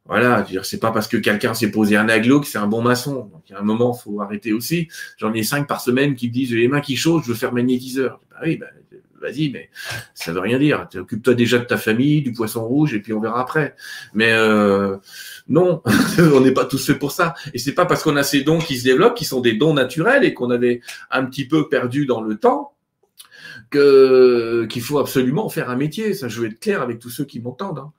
Voilà, 0.06 0.46
c'est 0.64 0.80
pas 0.80 0.92
parce 0.92 1.10
que 1.10 1.18
quelqu'un 1.18 1.54
s'est 1.54 1.70
posé 1.70 1.98
un 1.98 2.08
aglo 2.08 2.39
que 2.39 2.48
c'est 2.48 2.58
un 2.58 2.68
bon 2.68 2.82
maçon. 2.82 3.30
Donc, 3.32 3.44
il 3.50 3.52
y 3.52 3.56
a 3.56 3.60
un 3.60 3.64
moment, 3.64 3.94
faut 3.94 4.22
arrêter 4.22 4.54
aussi. 4.54 4.88
J'en 5.18 5.34
ai 5.34 5.44
cinq 5.44 5.68
par 5.68 5.82
semaine 5.82 6.16
qui 6.16 6.30
me 6.30 6.34
disent, 6.34 6.50
j'ai 6.50 6.60
les 6.60 6.70
mains 6.70 6.82
qui 6.82 6.96
chauffent, 6.96 7.26
je 7.26 7.32
veux 7.32 7.38
faire 7.38 7.52
magnétiseur. 7.52 8.22
Bah 8.32 8.38
oui, 8.46 8.56
bah, 8.56 8.68
vas-y, 9.22 9.50
mais 9.50 9.70
ça 10.14 10.32
veut 10.32 10.40
rien 10.40 10.60
dire. 10.60 10.88
Occupe-toi 10.94 11.34
déjà 11.34 11.60
de 11.60 11.66
ta 11.66 11.78
famille, 11.78 12.22
du 12.22 12.34
poisson 12.34 12.66
rouge, 12.66 12.94
et 12.94 13.00
puis 13.00 13.14
on 13.14 13.22
verra 13.22 13.42
après. 13.42 13.76
Mais 14.14 14.32
euh, 14.32 14.98
non, 15.48 15.82
on 16.20 16.42
n'est 16.42 16.52
pas 16.52 16.66
tous 16.66 16.86
faits 16.86 17.00
pour 17.00 17.12
ça. 17.12 17.36
Et 17.54 17.60
c'est 17.60 17.74
pas 17.74 17.86
parce 17.86 18.04
qu'on 18.04 18.18
a 18.18 18.24
ces 18.24 18.42
dons 18.42 18.60
qui 18.60 18.78
se 18.78 18.84
développent, 18.84 19.16
qui 19.16 19.26
sont 19.26 19.42
des 19.42 19.54
dons 19.54 19.74
naturels 19.74 20.24
et 20.24 20.34
qu'on 20.34 20.50
avait 20.50 20.82
un 21.10 21.26
petit 21.26 21.48
peu 21.48 21.70
perdu 21.70 22.06
dans 22.06 22.22
le 22.22 22.36
temps, 22.36 22.74
que 23.70 24.66
qu'il 24.70 24.82
faut 24.82 25.00
absolument 25.00 25.48
faire 25.50 25.70
un 25.70 25.78
métier. 25.78 26.14
Ça, 26.14 26.28
je 26.28 26.42
veux 26.42 26.48
être 26.48 26.60
clair 26.60 26.82
avec 26.82 27.00
tous 27.00 27.10
ceux 27.10 27.26
qui 27.26 27.40
m'entendent. 27.40 27.80
Hein. 27.80 27.94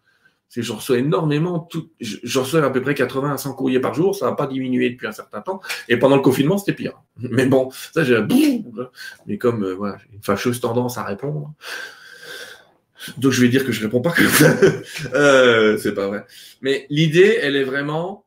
C'est 0.55 0.61
je 0.61 0.71
reçois 0.75 0.99
énormément, 0.99 1.61
tout, 1.61 1.89
je 1.99 2.39
reçois 2.39 2.63
à 2.63 2.69
peu 2.69 2.83
près 2.83 2.93
80 2.93 3.33
à 3.33 3.39
100 3.39 3.55
courriers 3.55 3.81
par 3.81 3.95
jour, 3.95 4.15
ça 4.15 4.27
n'a 4.27 4.33
pas 4.33 4.47
diminué 4.47 4.91
depuis 4.91 5.07
un 5.07 5.13
certain 5.13 5.41
temps. 5.41 5.63
Et 5.89 5.97
pendant 5.97 6.17
le 6.17 6.21
confinement, 6.21 6.59
c'était 6.59 6.75
pire. 6.75 7.01
Mais 7.17 7.47
bon, 7.47 7.71
ça 7.71 8.05
j'ai 8.05 8.21
mais 9.27 9.39
comme 9.39 9.65
euh, 9.65 9.73
voilà, 9.75 9.97
une 10.13 10.23
fâcheuse 10.23 10.61
tendance 10.61 10.99
à 10.99 11.05
répondre. 11.05 11.55
Donc 13.17 13.33
je 13.33 13.41
vais 13.41 13.49
dire 13.49 13.65
que 13.65 13.73
je 13.73 13.81
réponds 13.81 14.03
pas 14.03 14.11
comme 14.11 14.29
ça. 14.29 14.55
euh, 15.15 15.79
c'est 15.79 15.95
pas 15.95 16.09
vrai. 16.09 16.27
Mais 16.61 16.87
l'idée, 16.91 17.39
elle 17.41 17.57
est 17.57 17.65
vraiment 17.65 18.22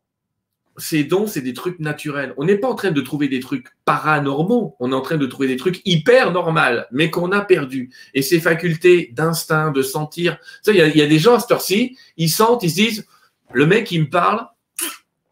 ces 0.77 1.03
dons, 1.03 1.27
c'est 1.27 1.41
des 1.41 1.53
trucs 1.53 1.79
naturels. 1.79 2.33
On 2.37 2.45
n'est 2.45 2.57
pas 2.57 2.67
en 2.67 2.75
train 2.75 2.91
de 2.91 3.01
trouver 3.01 3.27
des 3.27 3.39
trucs 3.39 3.67
paranormaux, 3.85 4.75
on 4.79 4.91
est 4.91 4.95
en 4.95 5.01
train 5.01 5.17
de 5.17 5.25
trouver 5.25 5.47
des 5.47 5.57
trucs 5.57 5.81
hyper 5.85 6.31
normaux, 6.31 6.59
mais 6.91 7.09
qu'on 7.09 7.31
a 7.31 7.41
perdu. 7.41 7.91
Et 8.13 8.21
ces 8.21 8.39
facultés 8.39 9.11
d'instinct, 9.13 9.71
de 9.71 9.81
sentir, 9.81 10.37
il 10.67 10.75
y, 10.75 11.01
a 11.01 11.07
des 11.07 11.19
gens 11.19 11.35
à 11.35 11.39
cette 11.39 11.51
heure-ci, 11.51 11.97
ils 12.17 12.29
sentent, 12.29 12.63
ils 12.63 12.69
se 12.69 12.75
disent, 12.75 13.05
le 13.53 13.65
mec 13.65 13.85
qui 13.85 13.99
me 13.99 14.09
parle, 14.09 14.47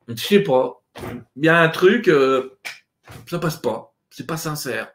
je 0.07 0.15
sais 0.15 0.39
pas, 0.39 0.81
il 1.35 1.45
y 1.45 1.49
a 1.49 1.59
un 1.59 1.69
truc, 1.69 2.07
euh, 2.07 2.57
ça 3.29 3.39
passe 3.39 3.57
pas, 3.57 3.93
c'est 4.09 4.27
pas 4.27 4.37
sincère. 4.37 4.91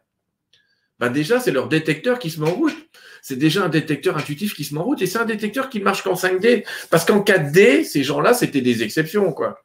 Ben 0.99 1.11
déjà, 1.11 1.39
c'est 1.39 1.53
leur 1.53 1.69
détecteur 1.69 2.19
qui 2.19 2.31
se 2.31 2.41
met 2.41 2.49
en 2.49 2.55
route. 2.55 2.75
C'est 3.23 3.37
déjà 3.37 3.65
un 3.65 3.69
détecteur 3.69 4.17
intuitif 4.17 4.55
qui 4.55 4.65
se 4.65 4.75
met 4.75 4.81
en 4.81 4.85
route 4.85 5.01
et 5.03 5.07
c'est 5.07 5.19
un 5.19 5.25
détecteur 5.25 5.69
qui 5.69 5.81
marche 5.81 6.03
qu'en 6.03 6.15
5D. 6.15 6.65
Parce 6.91 7.05
qu'en 7.05 7.21
4D, 7.21 7.85
ces 7.85 8.03
gens-là, 8.03 8.35
c'était 8.35 8.63
des 8.63 8.83
exceptions, 8.83 9.33
quoi 9.33 9.63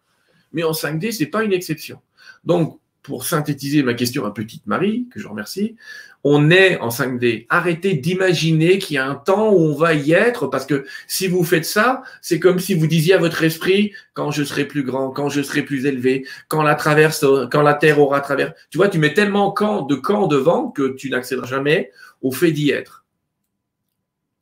mais 0.53 0.63
en 0.63 0.71
5D, 0.71 1.11
c'est 1.11 1.27
pas 1.27 1.43
une 1.43 1.53
exception. 1.53 1.99
Donc, 2.45 2.79
pour 3.03 3.25
synthétiser 3.25 3.83
ma 3.83 3.93
question 3.93 4.25
à 4.25 4.31
Petite 4.31 4.65
Marie, 4.65 5.07
que 5.11 5.19
je 5.19 5.27
remercie, 5.27 5.75
on 6.23 6.49
est 6.49 6.79
en 6.79 6.87
5D. 6.87 7.45
Arrêtez 7.49 7.95
d'imaginer 7.95 8.79
qu'il 8.79 8.95
y 8.95 8.97
a 8.97 9.05
un 9.05 9.15
temps 9.15 9.51
où 9.51 9.59
on 9.59 9.75
va 9.75 9.93
y 9.93 10.13
être, 10.13 10.47
parce 10.47 10.65
que 10.65 10.85
si 11.05 11.27
vous 11.27 11.43
faites 11.43 11.65
ça, 11.65 12.01
c'est 12.21 12.39
comme 12.39 12.59
si 12.59 12.73
vous 12.73 12.87
disiez 12.87 13.13
à 13.13 13.17
votre 13.17 13.43
esprit, 13.43 13.91
quand 14.13 14.31
je 14.31 14.43
serai 14.43 14.65
plus 14.65 14.83
grand, 14.83 15.11
quand 15.11 15.27
je 15.27 15.41
serai 15.41 15.63
plus 15.63 15.85
élevé, 15.85 16.25
quand 16.47 16.63
la 16.63 16.75
traverse, 16.75 17.25
quand 17.51 17.61
la 17.61 17.73
Terre 17.73 17.99
aura 17.99 18.21
traversé. 18.21 18.53
Tu 18.69 18.77
vois, 18.77 18.87
tu 18.87 18.99
mets 18.99 19.13
tellement 19.13 19.49
de 19.49 19.95
camps 19.95 20.27
devant 20.27 20.69
que 20.69 20.95
tu 20.95 21.09
n'accéderas 21.09 21.47
jamais 21.47 21.91
au 22.21 22.31
fait 22.31 22.51
d'y 22.51 22.71
être. 22.71 23.03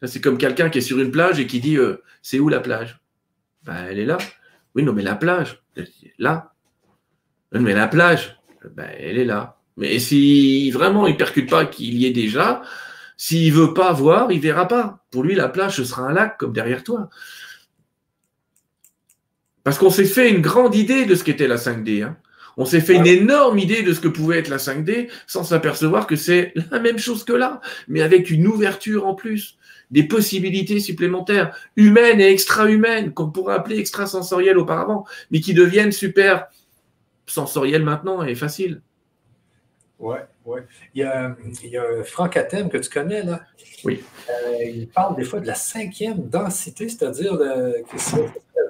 C'est 0.03 0.21
comme 0.21 0.37
quelqu'un 0.37 0.69
qui 0.69 0.77
est 0.79 0.81
sur 0.81 0.99
une 0.99 1.11
plage 1.11 1.39
et 1.39 1.47
qui 1.47 1.59
dit, 1.59 1.77
euh, 1.77 2.03
c'est 2.21 2.39
où 2.39 2.47
la 2.47 2.59
plage? 2.59 3.01
Ben, 3.63 3.87
Elle 3.89 3.99
est 3.99 4.05
là. 4.05 4.17
Oui, 4.75 4.83
non, 4.83 4.93
mais 4.93 5.03
la 5.03 5.15
plage, 5.15 5.61
là. 6.17 6.53
Mais 7.51 7.73
la 7.73 7.87
plage, 7.87 8.39
ben, 8.75 8.89
elle 8.97 9.17
est 9.17 9.25
là. 9.25 9.57
Mais 9.77 9.99
si 9.99 10.71
vraiment 10.71 11.07
il 11.07 11.17
percute 11.17 11.49
pas 11.49 11.65
qu'il 11.65 11.95
y 11.95 12.05
ait 12.05 12.11
déjà, 12.11 12.61
s'il 13.17 13.51
veut 13.53 13.73
pas 13.73 13.91
voir, 13.91 14.31
il 14.31 14.39
verra 14.39 14.67
pas. 14.67 15.03
Pour 15.11 15.23
lui, 15.23 15.35
la 15.35 15.49
plage, 15.49 15.77
ce 15.77 15.83
sera 15.83 16.03
un 16.03 16.13
lac 16.13 16.37
comme 16.37 16.53
derrière 16.53 16.83
toi. 16.83 17.09
Parce 19.63 19.77
qu'on 19.77 19.89
s'est 19.89 20.05
fait 20.05 20.29
une 20.29 20.41
grande 20.41 20.75
idée 20.75 21.05
de 21.05 21.15
ce 21.15 21.23
qu'était 21.23 21.47
la 21.47 21.57
5D. 21.57 22.03
Hein. 22.03 22.17
On 22.57 22.65
s'est 22.65 22.81
fait 22.81 22.95
une 22.95 23.07
énorme 23.07 23.59
idée 23.59 23.83
de 23.83 23.93
ce 23.93 23.99
que 23.99 24.07
pouvait 24.07 24.39
être 24.39 24.49
la 24.49 24.57
5D 24.57 25.09
sans 25.27 25.43
s'apercevoir 25.43 26.07
que 26.07 26.15
c'est 26.15 26.53
la 26.71 26.79
même 26.79 26.97
chose 26.97 27.23
que 27.23 27.33
là, 27.33 27.61
mais 27.87 28.01
avec 28.01 28.29
une 28.29 28.47
ouverture 28.47 29.07
en 29.07 29.15
plus 29.15 29.57
des 29.91 30.03
possibilités 30.03 30.79
supplémentaires, 30.79 31.55
humaines 31.75 32.21
et 32.21 32.31
extra-humaines, 32.31 33.13
qu'on 33.13 33.29
pourrait 33.29 33.55
appeler 33.55 33.77
extrasensorielles 33.77 34.57
auparavant, 34.57 35.05
mais 35.29 35.39
qui 35.39 35.53
deviennent 35.53 35.91
super 35.91 36.47
sensorielles 37.27 37.83
maintenant 37.83 38.23
et 38.23 38.35
faciles. 38.35 38.81
Oui, 39.99 40.17
oui. 40.45 40.61
Il 40.95 41.01
y 41.01 41.77
a, 41.77 42.03
Franck 42.03 42.35
Atem 42.37 42.69
que 42.69 42.77
tu 42.77 42.89
connais, 42.89 43.23
là. 43.23 43.41
Oui. 43.83 44.03
Euh, 44.29 44.63
il 44.63 44.87
parle 44.87 45.15
des 45.15 45.23
fois 45.23 45.39
de 45.39 45.47
la 45.47 45.55
cinquième 45.55 46.27
densité, 46.27 46.89
c'est-à-dire 46.89 47.35
la 47.35 47.73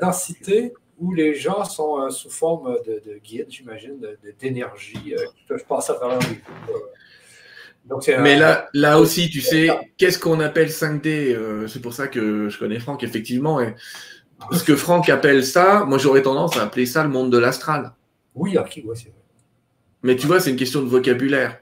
densité 0.01 0.73
où 0.99 1.13
les 1.13 1.33
gens 1.33 1.65
sont 1.65 1.99
euh, 1.99 2.09
sous 2.09 2.29
forme 2.29 2.77
de, 2.85 3.01
de 3.05 3.17
guide, 3.17 3.47
j'imagine, 3.49 3.99
d'énergie, 4.39 5.15
euh, 5.17 5.25
qui 5.35 5.43
peuvent 5.47 5.65
passer 5.65 5.93
à 5.93 5.95
travers 5.95 6.19
les 6.19 6.39
mais 8.19 8.37
là, 8.37 8.69
là 8.73 8.99
aussi, 8.99 9.29
tu 9.29 9.41
sais, 9.41 9.69
qu'est-ce 9.97 10.19
qu'on 10.19 10.39
appelle 10.39 10.69
5D 10.69 11.35
euh, 11.35 11.67
C'est 11.67 11.81
pour 11.81 11.93
ça 11.93 12.07
que 12.07 12.49
je 12.49 12.57
connais 12.57 12.79
Franck, 12.79 13.03
effectivement. 13.03 13.59
Et 13.59 13.75
ce 14.51 14.63
que 14.63 14.75
Franck 14.75 15.09
appelle 15.09 15.45
ça, 15.45 15.85
moi 15.85 15.97
j'aurais 15.97 16.21
tendance 16.21 16.57
à 16.57 16.63
appeler 16.63 16.85
ça 16.85 17.03
le 17.03 17.09
monde 17.09 17.31
de 17.31 17.37
l'astral. 17.37 17.93
Oui, 18.35 18.57
ok, 18.57 18.71
c'est 18.73 18.83
vrai. 18.83 19.11
Mais 20.03 20.15
tu 20.15 20.27
vois, 20.27 20.39
c'est 20.39 20.49
une 20.49 20.55
question 20.55 20.81
de 20.81 20.87
vocabulaire. 20.87 21.59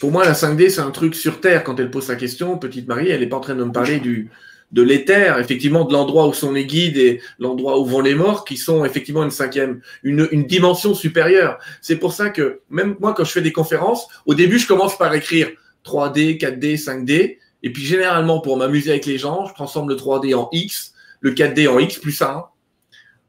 Pour 0.00 0.12
moi, 0.12 0.24
la 0.24 0.32
5D, 0.32 0.70
c'est 0.70 0.80
un 0.80 0.90
truc 0.90 1.14
sur 1.14 1.40
Terre. 1.40 1.64
Quand 1.64 1.78
elle 1.80 1.90
pose 1.90 2.04
sa 2.04 2.16
question, 2.16 2.58
petite 2.58 2.86
Marie, 2.88 3.08
elle 3.08 3.20
n'est 3.20 3.28
pas 3.28 3.36
en 3.36 3.40
train 3.40 3.54
de 3.54 3.64
me 3.64 3.72
parler 3.72 4.00
du, 4.00 4.30
de 4.74 4.82
l'éther, 4.82 5.38
effectivement, 5.38 5.84
de 5.84 5.92
l'endroit 5.92 6.26
où 6.26 6.34
sont 6.34 6.50
les 6.50 6.66
guides 6.66 6.96
et 6.96 7.20
l'endroit 7.38 7.78
où 7.78 7.84
vont 7.84 8.00
les 8.00 8.16
morts, 8.16 8.44
qui 8.44 8.56
sont 8.56 8.84
effectivement 8.84 9.22
une 9.22 9.30
cinquième, 9.30 9.80
une, 10.02 10.28
une 10.32 10.46
dimension 10.46 10.94
supérieure. 10.94 11.60
C'est 11.80 11.96
pour 11.96 12.12
ça 12.12 12.30
que 12.30 12.60
même 12.70 12.96
moi, 12.98 13.14
quand 13.14 13.24
je 13.24 13.30
fais 13.30 13.40
des 13.40 13.52
conférences, 13.52 14.08
au 14.26 14.34
début, 14.34 14.58
je 14.58 14.66
commence 14.66 14.98
par 14.98 15.14
écrire 15.14 15.48
3D, 15.84 16.38
4D, 16.38 16.76
5D, 16.76 17.38
et 17.62 17.72
puis 17.72 17.84
généralement, 17.84 18.40
pour 18.40 18.56
m'amuser 18.56 18.90
avec 18.90 19.06
les 19.06 19.16
gens, 19.16 19.46
je 19.46 19.54
transforme 19.54 19.88
le 19.88 19.94
3D 19.94 20.34
en 20.34 20.48
X, 20.50 20.92
le 21.20 21.30
4D 21.30 21.68
en 21.68 21.78
X 21.78 21.98
plus 22.00 22.20
1, 22.20 22.44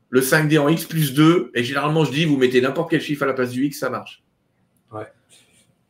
le 0.10 0.22
5D 0.22 0.58
en 0.58 0.68
X 0.68 0.86
plus 0.86 1.14
2, 1.14 1.52
et 1.54 1.64
généralement, 1.64 2.06
je 2.06 2.12
dis, 2.12 2.26
vous 2.26 2.38
mettez 2.38 2.60
n'importe 2.60 2.90
quel 2.90 3.02
chiffre 3.02 3.22
à 3.22 3.28
la 3.28 3.34
place 3.34 3.52
du 3.52 3.66
X, 3.66 3.78
ça 3.78 3.92
marche. 3.92 4.24
Ouais. 4.92 5.06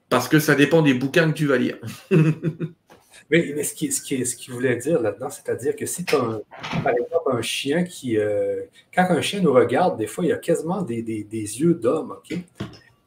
Parce 0.10 0.28
que 0.28 0.40
ça 0.40 0.54
dépend 0.54 0.82
des 0.82 0.94
bouquins 0.94 1.32
que 1.32 1.38
tu 1.38 1.46
vas 1.46 1.58
lire. 1.58 1.78
Oui, 3.32 3.54
mais 3.56 3.64
ce 3.64 3.74
qu'il 3.74 3.92
ce 3.92 4.02
qui, 4.02 4.24
ce 4.26 4.36
qui 4.36 4.52
voulait 4.52 4.76
dire 4.76 5.02
là-dedans, 5.02 5.30
c'est-à-dire 5.30 5.76
que 5.76 5.86
si 5.86 6.06
tu 6.06 6.16
as, 6.16 6.42
par 6.84 6.94
exemple, 6.94 7.32
un 7.32 7.42
chien 7.42 7.84
qui. 7.84 8.18
Euh, 8.18 8.62
quand 8.94 9.08
un 9.10 9.22
chien 9.22 9.42
nous 9.42 9.54
regarde, 9.54 9.98
des 9.98 10.08
fois, 10.08 10.26
il 10.26 10.30
y 10.30 10.34
a 10.34 10.38
quasiment 10.38 10.84
des, 10.84 11.02
des, 11.02 11.24
des 11.24 11.60
yeux 11.60 11.74
d'homme, 11.74 12.12
OK? 12.12 12.38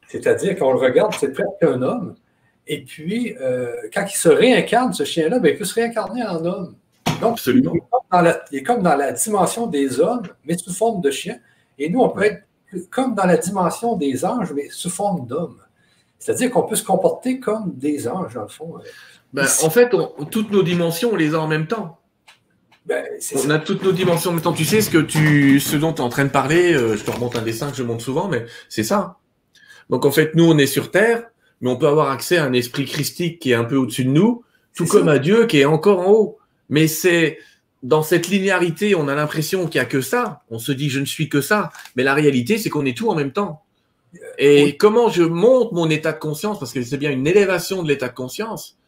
C'est-à-dire 0.09 0.57
qu'on 0.57 0.73
le 0.73 0.79
regarde, 0.79 1.13
c'est 1.17 1.31
presque 1.31 1.63
un 1.63 1.81
homme. 1.81 2.15
Et 2.67 2.83
puis, 2.83 3.35
euh, 3.39 3.75
quand 3.93 4.05
il 4.07 4.15
se 4.15 4.29
réincarne, 4.29 4.93
ce 4.93 5.03
chien-là, 5.03 5.39
ben, 5.39 5.53
il 5.53 5.57
peut 5.57 5.65
se 5.65 5.73
réincarner 5.73 6.23
en 6.23 6.43
homme. 6.43 6.75
Donc, 7.21 7.33
Absolument. 7.33 7.73
Il, 7.73 8.57
est 8.57 8.63
comme 8.63 8.81
dans 8.81 8.95
la, 8.95 9.11
dimension 9.11 9.67
des 9.67 9.99
hommes, 9.99 10.23
mais 10.45 10.57
sous 10.57 10.73
forme 10.73 11.01
de 11.01 11.11
chien. 11.11 11.37
Et 11.77 11.89
nous, 11.89 12.01
on 12.01 12.09
peut 12.09 12.23
être 12.23 12.43
comme 12.89 13.15
dans 13.15 13.25
la 13.25 13.37
dimension 13.37 13.95
des 13.95 14.25
anges, 14.25 14.53
mais 14.53 14.69
sous 14.69 14.89
forme 14.89 15.25
d'homme. 15.25 15.57
C'est-à-dire 16.19 16.51
qu'on 16.51 16.63
peut 16.63 16.75
se 16.75 16.83
comporter 16.83 17.39
comme 17.39 17.73
des 17.75 18.07
anges, 18.07 18.33
dans 18.33 18.43
le 18.43 18.47
fond. 18.47 18.75
Ben, 19.33 19.47
en 19.63 19.69
fait, 19.69 19.93
toutes 20.31 20.51
nos 20.51 20.63
dimensions, 20.63 21.11
on 21.13 21.15
les 21.15 21.35
a 21.35 21.39
en 21.39 21.47
même 21.47 21.67
temps. 21.67 21.99
Ben, 22.85 23.05
on 23.35 23.49
a 23.49 23.59
toutes 23.59 23.83
nos 23.83 23.91
dimensions 23.91 24.31
en 24.31 24.33
même 24.33 24.41
temps. 24.41 24.53
Tu 24.53 24.65
sais 24.65 24.81
ce 24.81 24.89
que 24.89 24.97
tu, 24.97 25.59
ce 25.59 25.75
dont 25.75 25.93
tu 25.93 26.01
es 26.01 26.05
en 26.05 26.09
train 26.09 26.25
de 26.25 26.31
parler, 26.31 26.73
euh, 26.73 26.97
je 26.97 27.03
te 27.03 27.11
remonte 27.11 27.35
un 27.35 27.43
dessin 27.43 27.69
que 27.69 27.77
je 27.77 27.83
montre 27.83 28.03
souvent, 28.03 28.27
mais 28.27 28.45
c'est 28.67 28.83
ça. 28.83 29.17
Donc 29.89 30.05
en 30.05 30.11
fait, 30.11 30.33
nous, 30.35 30.45
on 30.45 30.57
est 30.57 30.67
sur 30.67 30.89
Terre, 30.89 31.23
mais 31.61 31.69
on 31.69 31.75
peut 31.75 31.87
avoir 31.87 32.09
accès 32.09 32.37
à 32.37 32.45
un 32.45 32.53
esprit 32.53 32.85
christique 32.85 33.39
qui 33.39 33.51
est 33.51 33.55
un 33.55 33.65
peu 33.65 33.75
au-dessus 33.75 34.05
de 34.05 34.09
nous, 34.09 34.43
tout 34.75 34.85
comme 34.85 35.07
à 35.07 35.19
Dieu 35.19 35.45
qui 35.45 35.59
est 35.59 35.65
encore 35.65 35.99
en 35.99 36.11
haut. 36.11 36.37
Mais 36.69 36.87
c'est 36.87 37.37
dans 37.83 38.03
cette 38.03 38.27
linéarité, 38.27 38.95
on 38.95 39.07
a 39.07 39.15
l'impression 39.15 39.67
qu'il 39.67 39.79
n'y 39.79 39.85
a 39.85 39.89
que 39.89 40.01
ça. 40.01 40.41
On 40.49 40.59
se 40.59 40.71
dit, 40.71 40.89
je 40.89 40.99
ne 40.99 41.05
suis 41.05 41.29
que 41.29 41.41
ça. 41.41 41.71
Mais 41.95 42.03
la 42.03 42.13
réalité, 42.13 42.57
c'est 42.57 42.69
qu'on 42.69 42.85
est 42.85 42.97
tout 42.97 43.09
en 43.09 43.15
même 43.15 43.31
temps. 43.31 43.63
Et 44.37 44.75
comment 44.77 45.09
je 45.09 45.23
monte 45.23 45.71
mon 45.71 45.89
état 45.89 46.11
de 46.11 46.19
conscience, 46.19 46.59
parce 46.59 46.73
que 46.73 46.81
c'est 46.81 46.97
bien 46.97 47.11
une 47.11 47.27
élévation 47.27 47.83
de 47.83 47.87
l'état 47.87 48.07
de 48.07 48.13
conscience, 48.15 48.78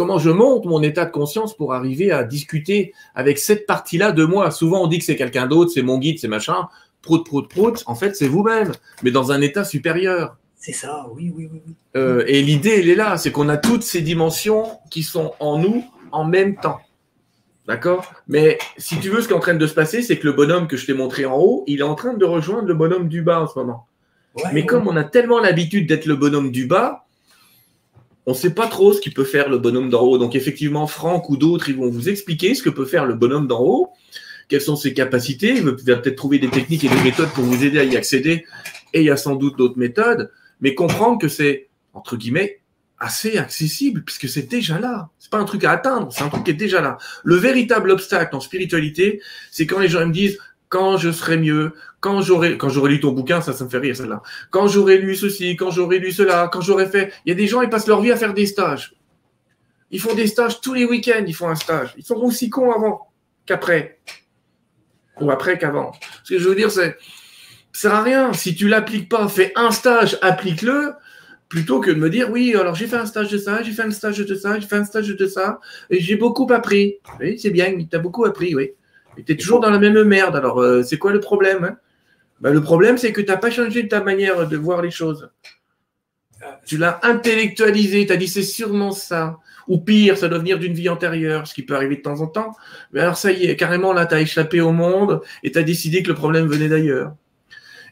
comment 0.00 0.18
je 0.18 0.30
monte 0.30 0.64
mon 0.64 0.82
état 0.82 1.04
de 1.04 1.10
conscience 1.10 1.54
pour 1.54 1.74
arriver 1.74 2.10
à 2.10 2.24
discuter 2.24 2.94
avec 3.14 3.36
cette 3.36 3.66
partie-là 3.66 4.12
de 4.12 4.24
moi. 4.24 4.50
Souvent, 4.50 4.82
on 4.82 4.86
dit 4.86 4.98
que 4.98 5.04
c'est 5.04 5.14
quelqu'un 5.14 5.46
d'autre, 5.46 5.72
c'est 5.74 5.82
mon 5.82 5.98
guide, 5.98 6.18
c'est 6.18 6.26
machin. 6.26 6.68
Prout, 7.02 7.22
prout, 7.22 7.46
prout. 7.50 7.82
En 7.84 7.94
fait, 7.94 8.16
c'est 8.16 8.26
vous-même, 8.26 8.72
mais 9.02 9.10
dans 9.10 9.30
un 9.30 9.42
état 9.42 9.62
supérieur. 9.62 10.38
C'est 10.56 10.72
ça, 10.72 11.06
oui, 11.14 11.30
oui, 11.36 11.50
oui. 11.52 11.60
Euh, 11.98 12.24
et 12.26 12.40
l'idée, 12.40 12.78
elle 12.78 12.88
est 12.88 12.94
là, 12.94 13.18
c'est 13.18 13.30
qu'on 13.30 13.50
a 13.50 13.58
toutes 13.58 13.82
ces 13.82 14.00
dimensions 14.00 14.68
qui 14.90 15.02
sont 15.02 15.34
en 15.38 15.58
nous 15.58 15.84
en 16.12 16.24
même 16.24 16.56
temps. 16.56 16.80
D'accord? 17.68 18.10
Mais 18.26 18.56
si 18.78 18.98
tu 19.00 19.10
veux, 19.10 19.20
ce 19.20 19.26
qui 19.26 19.34
est 19.34 19.36
en 19.36 19.40
train 19.40 19.52
de 19.52 19.66
se 19.66 19.74
passer, 19.74 20.00
c'est 20.00 20.18
que 20.18 20.26
le 20.26 20.32
bonhomme 20.32 20.66
que 20.66 20.78
je 20.78 20.86
t'ai 20.86 20.94
montré 20.94 21.26
en 21.26 21.36
haut, 21.36 21.62
il 21.66 21.80
est 21.80 21.82
en 21.82 21.94
train 21.94 22.14
de 22.14 22.24
rejoindre 22.24 22.68
le 22.68 22.74
bonhomme 22.74 23.08
du 23.10 23.20
bas 23.20 23.42
en 23.42 23.46
ce 23.46 23.58
moment. 23.58 23.86
Mais 24.54 24.64
comme 24.64 24.88
on 24.88 24.96
a 24.96 25.04
tellement 25.04 25.40
l'habitude 25.40 25.86
d'être 25.86 26.06
le 26.06 26.16
bonhomme 26.16 26.52
du 26.52 26.66
bas, 26.66 27.04
on 28.26 28.32
ne 28.32 28.36
sait 28.36 28.54
pas 28.54 28.66
trop 28.66 28.92
ce 28.92 29.00
qu'il 29.00 29.14
peut 29.14 29.24
faire 29.24 29.48
le 29.48 29.58
bonhomme 29.58 29.90
d'en 29.90 30.02
haut. 30.02 30.18
Donc 30.18 30.34
effectivement, 30.34 30.86
Franck 30.86 31.30
ou 31.30 31.36
d'autres, 31.36 31.68
ils 31.68 31.76
vont 31.76 31.88
vous 31.88 32.08
expliquer 32.08 32.54
ce 32.54 32.62
que 32.62 32.70
peut 32.70 32.84
faire 32.84 33.06
le 33.06 33.14
bonhomme 33.14 33.46
d'en 33.46 33.60
haut, 33.60 33.90
quelles 34.50 34.60
sont 34.60 34.76
ses 34.76 34.92
capacités? 34.92 35.54
Il 35.56 35.62
va 35.62 35.72
peut-être 35.72 36.16
trouver 36.16 36.38
des 36.38 36.50
techniques 36.50 36.84
et 36.84 36.88
des 36.88 37.02
méthodes 37.02 37.30
pour 37.30 37.44
vous 37.44 37.64
aider 37.64 37.78
à 37.78 37.84
y 37.84 37.96
accéder. 37.96 38.44
Et 38.92 39.00
il 39.00 39.04
y 39.04 39.10
a 39.10 39.16
sans 39.16 39.36
doute 39.36 39.56
d'autres 39.56 39.78
méthodes. 39.78 40.32
Mais 40.60 40.74
comprendre 40.74 41.18
que 41.18 41.28
c'est, 41.28 41.68
entre 41.94 42.16
guillemets, 42.16 42.60
assez 42.98 43.38
accessible, 43.38 44.02
puisque 44.04 44.28
c'est 44.28 44.50
déjà 44.50 44.78
là. 44.78 45.08
C'est 45.18 45.30
pas 45.30 45.38
un 45.38 45.44
truc 45.44 45.64
à 45.64 45.70
atteindre, 45.70 46.12
c'est 46.12 46.22
un 46.22 46.28
truc 46.28 46.44
qui 46.44 46.50
est 46.50 46.54
déjà 46.54 46.80
là. 46.82 46.98
Le 47.24 47.36
véritable 47.36 47.92
obstacle 47.92 48.36
en 48.36 48.40
spiritualité, 48.40 49.22
c'est 49.50 49.66
quand 49.66 49.78
les 49.78 49.88
gens 49.88 50.04
me 50.04 50.12
disent 50.12 50.38
quand 50.70 50.96
je 50.96 51.10
serai 51.10 51.36
mieux, 51.36 51.74
quand 51.98 52.22
j'aurai, 52.22 52.56
quand 52.56 52.70
j'aurai 52.70 52.92
lu 52.92 53.00
ton 53.00 53.10
bouquin, 53.10 53.42
ça, 53.42 53.52
ça 53.52 53.64
me 53.64 53.68
fait 53.68 53.78
rire, 53.78 53.94
celle-là. 53.94 54.22
Quand 54.50 54.68
j'aurai 54.68 54.98
lu 54.98 55.16
ceci, 55.16 55.56
quand 55.56 55.70
j'aurai 55.70 55.98
lu 55.98 56.12
cela, 56.12 56.48
quand 56.50 56.62
j'aurai 56.62 56.86
fait. 56.86 57.12
Il 57.26 57.28
y 57.28 57.32
a 57.32 57.34
des 57.34 57.48
gens, 57.48 57.60
ils 57.60 57.68
passent 57.68 57.88
leur 57.88 58.00
vie 58.00 58.12
à 58.12 58.16
faire 58.16 58.32
des 58.32 58.46
stages. 58.46 58.94
Ils 59.90 60.00
font 60.00 60.14
des 60.14 60.28
stages 60.28 60.60
tous 60.60 60.72
les 60.72 60.84
week-ends, 60.84 61.24
ils 61.26 61.34
font 61.34 61.48
un 61.48 61.56
stage. 61.56 61.92
Ils 61.98 62.04
sont 62.04 62.14
aussi 62.14 62.48
cons 62.48 62.70
avant 62.70 63.12
qu'après. 63.44 63.98
Ou 65.20 65.30
après 65.32 65.58
qu'avant. 65.58 65.90
Ce 66.22 66.34
que 66.34 66.40
je 66.40 66.48
veux 66.48 66.54
dire, 66.54 66.70
c'est, 66.70 66.96
ça 67.72 67.88
sert 67.88 67.94
à 67.94 68.02
rien. 68.02 68.32
Si 68.32 68.54
tu 68.54 68.68
l'appliques 68.68 69.08
pas, 69.08 69.28
fais 69.28 69.52
un 69.56 69.72
stage, 69.72 70.18
applique-le, 70.22 70.92
plutôt 71.48 71.80
que 71.80 71.90
de 71.90 71.96
me 71.96 72.08
dire, 72.08 72.30
oui, 72.30 72.54
alors 72.54 72.76
j'ai 72.76 72.86
fait 72.86 72.96
un 72.96 73.06
stage 73.06 73.28
de 73.28 73.38
ça, 73.38 73.64
j'ai 73.64 73.72
fait 73.72 73.82
un 73.82 73.90
stage 73.90 74.18
de 74.18 74.34
ça, 74.36 74.60
j'ai 74.60 74.68
fait 74.68 74.76
un 74.76 74.84
stage 74.84 75.08
de 75.08 75.26
ça, 75.26 75.58
et 75.90 75.98
j'ai 76.00 76.14
beaucoup 76.14 76.46
appris. 76.52 76.98
Oui, 77.18 77.40
c'est 77.40 77.50
bien, 77.50 77.76
tu 77.76 77.96
as 77.96 77.98
beaucoup 77.98 78.24
appris, 78.24 78.54
oui. 78.54 78.70
Et 79.16 79.24
tu 79.24 79.32
es 79.32 79.36
toujours 79.36 79.60
dans 79.60 79.70
la 79.70 79.78
même 79.78 80.02
merde. 80.04 80.36
Alors, 80.36 80.60
euh, 80.60 80.82
c'est 80.82 80.98
quoi 80.98 81.12
le 81.12 81.20
problème 81.20 81.64
hein? 81.64 81.76
Ben, 82.40 82.52
Le 82.52 82.62
problème, 82.62 82.98
c'est 82.98 83.12
que 83.12 83.20
tu 83.20 83.28
n'as 83.28 83.36
pas 83.36 83.50
changé 83.50 83.86
ta 83.88 84.02
manière 84.02 84.48
de 84.48 84.56
voir 84.56 84.82
les 84.82 84.90
choses. 84.90 85.30
Tu 86.64 86.78
l'as 86.78 87.00
intellectualisé, 87.02 88.06
tu 88.06 88.12
as 88.12 88.16
dit 88.16 88.28
c'est 88.28 88.42
sûrement 88.42 88.92
ça. 88.92 89.38
Ou 89.68 89.78
pire, 89.78 90.16
ça 90.16 90.28
doit 90.28 90.38
venir 90.38 90.58
d'une 90.58 90.72
vie 90.72 90.88
antérieure, 90.88 91.46
ce 91.46 91.54
qui 91.54 91.62
peut 91.62 91.76
arriver 91.76 91.96
de 91.96 92.02
temps 92.02 92.20
en 92.22 92.26
temps. 92.26 92.56
Mais 92.92 93.00
alors 93.00 93.16
ça 93.16 93.30
y 93.30 93.44
est, 93.44 93.56
carrément 93.56 93.92
là, 93.92 94.06
tu 94.06 94.14
as 94.14 94.20
échappé 94.20 94.60
au 94.60 94.72
monde 94.72 95.20
et 95.42 95.52
tu 95.52 95.58
as 95.58 95.62
décidé 95.62 96.02
que 96.02 96.08
le 96.08 96.14
problème 96.14 96.46
venait 96.46 96.68
d'ailleurs. 96.68 97.14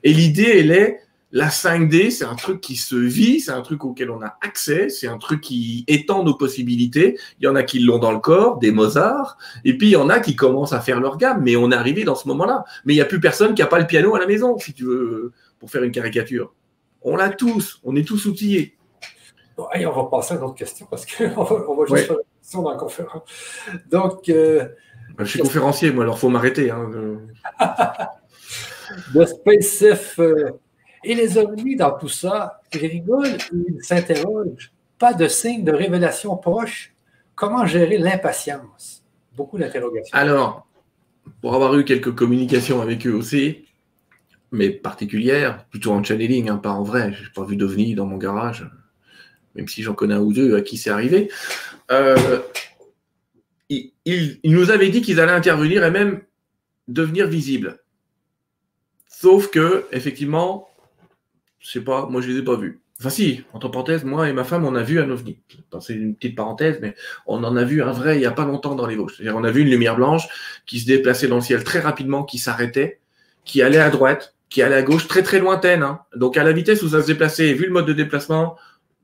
Et 0.02 0.12
l'idée, 0.12 0.58
elle 0.58 0.70
est, 0.70 1.00
la 1.30 1.48
5D, 1.48 2.10
c'est 2.10 2.24
un 2.24 2.34
truc 2.34 2.60
qui 2.60 2.76
se 2.76 2.96
vit, 2.96 3.40
c'est 3.40 3.50
un 3.50 3.60
truc 3.60 3.84
auquel 3.84 4.10
on 4.10 4.22
a 4.22 4.38
accès, 4.40 4.88
c'est 4.88 5.08
un 5.08 5.18
truc 5.18 5.42
qui 5.42 5.84
étend 5.86 6.24
nos 6.24 6.34
possibilités. 6.34 7.18
Il 7.38 7.44
y 7.44 7.48
en 7.48 7.54
a 7.54 7.62
qui 7.62 7.80
l'ont 7.80 7.98
dans 7.98 8.12
le 8.12 8.18
corps, 8.18 8.58
des 8.58 8.70
Mozart, 8.70 9.36
et 9.64 9.76
puis 9.76 9.88
il 9.88 9.92
y 9.92 9.96
en 9.96 10.08
a 10.08 10.20
qui 10.20 10.36
commencent 10.36 10.72
à 10.72 10.80
faire 10.80 11.00
leur 11.00 11.18
gamme, 11.18 11.42
mais 11.42 11.54
on 11.56 11.70
est 11.70 11.74
arrivé 11.74 12.04
dans 12.04 12.14
ce 12.14 12.26
moment-là. 12.28 12.64
Mais 12.86 12.94
il 12.94 12.96
n'y 12.96 13.02
a 13.02 13.06
plus 13.06 13.20
personne 13.20 13.54
qui 13.54 13.60
n'a 13.60 13.68
pas 13.68 13.78
le 13.78 13.86
piano 13.86 14.14
à 14.14 14.18
la 14.18 14.26
maison, 14.26 14.56
si 14.58 14.72
tu 14.72 14.84
veux, 14.84 15.32
pour 15.58 15.70
faire 15.70 15.82
une 15.82 15.92
caricature. 15.92 16.54
On 17.02 17.14
l'a 17.14 17.28
tous, 17.28 17.78
on 17.84 17.94
est 17.94 18.06
tous 18.06 18.24
outillés. 18.24 18.78
Bon, 19.56 19.66
on 19.74 19.90
va 19.90 20.04
passer 20.04 20.34
à 20.34 20.36
une 20.38 20.44
autre 20.44 20.54
question 20.54 20.86
parce 20.88 21.04
qu'on 21.04 21.28
va, 21.44 21.68
on 21.68 21.76
va 21.76 21.86
juste 21.86 22.06
faire 22.06 22.16
une 22.16 22.40
question 22.40 22.62
dans 22.62 22.70
la 22.70 22.76
conférence. 22.76 23.22
Donc. 23.90 24.28
Euh, 24.30 24.66
je 25.18 25.24
suis 25.24 25.40
conférencier, 25.40 25.90
moi, 25.90 26.04
alors 26.04 26.16
il 26.16 26.20
faut 26.20 26.28
m'arrêter. 26.28 26.70
Hein, 26.70 26.88
de 29.12 29.24
SpaceF. 29.26 30.20
Euh, 30.20 30.52
et 31.04 31.14
les 31.14 31.38
ovnis, 31.38 31.76
dans 31.76 31.96
tout 31.98 32.08
ça, 32.08 32.60
ils 32.72 32.86
rigolent 32.86 33.38
ils 33.52 33.82
s'interrogent. 33.82 34.72
Pas 34.98 35.14
de 35.14 35.28
signe 35.28 35.64
de 35.64 35.72
révélation 35.72 36.36
proche. 36.36 36.92
Comment 37.34 37.66
gérer 37.66 37.98
l'impatience? 37.98 39.04
Beaucoup 39.36 39.58
d'interrogations. 39.58 40.16
Alors, 40.16 40.66
pour 41.40 41.54
avoir 41.54 41.76
eu 41.76 41.84
quelques 41.84 42.14
communications 42.14 42.80
avec 42.80 43.06
eux 43.06 43.12
aussi, 43.12 43.66
mais 44.50 44.70
particulières, 44.70 45.64
plutôt 45.66 45.92
en 45.92 46.02
channeling, 46.02 46.48
hein, 46.48 46.56
pas 46.56 46.72
en 46.72 46.82
vrai. 46.82 47.12
Je 47.12 47.22
n'ai 47.22 47.30
pas 47.34 47.44
vu 47.44 47.56
d'ovnis 47.56 47.94
dans 47.94 48.06
mon 48.06 48.16
garage, 48.16 48.68
même 49.54 49.68
si 49.68 49.82
j'en 49.82 49.94
connais 49.94 50.14
un 50.14 50.20
ou 50.20 50.32
deux 50.32 50.56
à 50.56 50.62
qui 50.62 50.76
c'est 50.76 50.90
arrivé. 50.90 51.30
Euh, 51.90 52.40
ils 53.70 54.40
nous 54.44 54.70
avaient 54.70 54.88
dit 54.88 55.02
qu'ils 55.02 55.20
allaient 55.20 55.32
intervenir 55.32 55.84
et 55.84 55.90
même 55.90 56.22
devenir 56.88 57.28
visibles. 57.28 57.78
Sauf 59.06 59.50
que, 59.50 59.86
effectivement, 59.92 60.67
je 61.60 61.70
sais 61.70 61.80
pas, 61.80 62.06
moi 62.06 62.20
je 62.20 62.28
les 62.28 62.38
ai 62.38 62.42
pas 62.42 62.56
vus. 62.56 62.80
Enfin 63.00 63.10
si, 63.10 63.44
entre 63.52 63.68
parenthèses, 63.68 64.04
moi 64.04 64.28
et 64.28 64.32
ma 64.32 64.42
femme, 64.42 64.64
on 64.64 64.74
a 64.74 64.82
vu 64.82 65.00
un 65.00 65.08
ovni. 65.08 65.38
C'est 65.80 65.94
une 65.94 66.16
petite 66.16 66.34
parenthèse, 66.36 66.78
mais 66.82 66.96
on 67.26 67.44
en 67.44 67.56
a 67.56 67.62
vu 67.62 67.80
un 67.80 67.92
vrai 67.92 68.16
il 68.16 68.20
n'y 68.20 68.26
a 68.26 68.32
pas 68.32 68.44
longtemps 68.44 68.74
dans 68.74 68.86
les 68.86 68.96
Vosges. 68.96 69.16
C'est-à-dire 69.16 69.36
on 69.36 69.44
a 69.44 69.52
vu 69.52 69.62
une 69.62 69.70
lumière 69.70 69.94
blanche 69.94 70.26
qui 70.66 70.80
se 70.80 70.86
déplaçait 70.86 71.28
dans 71.28 71.36
le 71.36 71.42
ciel 71.42 71.62
très 71.62 71.78
rapidement, 71.78 72.24
qui 72.24 72.38
s'arrêtait, 72.38 72.98
qui 73.44 73.62
allait 73.62 73.78
à 73.78 73.90
droite, 73.90 74.34
qui 74.50 74.62
allait 74.62 74.74
à 74.74 74.82
gauche, 74.82 75.06
très 75.06 75.22
très 75.22 75.38
lointaine. 75.38 75.84
Hein. 75.84 76.00
Donc 76.16 76.36
à 76.36 76.42
la 76.42 76.52
vitesse 76.52 76.82
où 76.82 76.88
ça 76.88 77.02
se 77.02 77.06
déplaçait, 77.06 77.52
vu 77.52 77.66
le 77.66 77.72
mode 77.72 77.86
de 77.86 77.92
déplacement, 77.92 78.56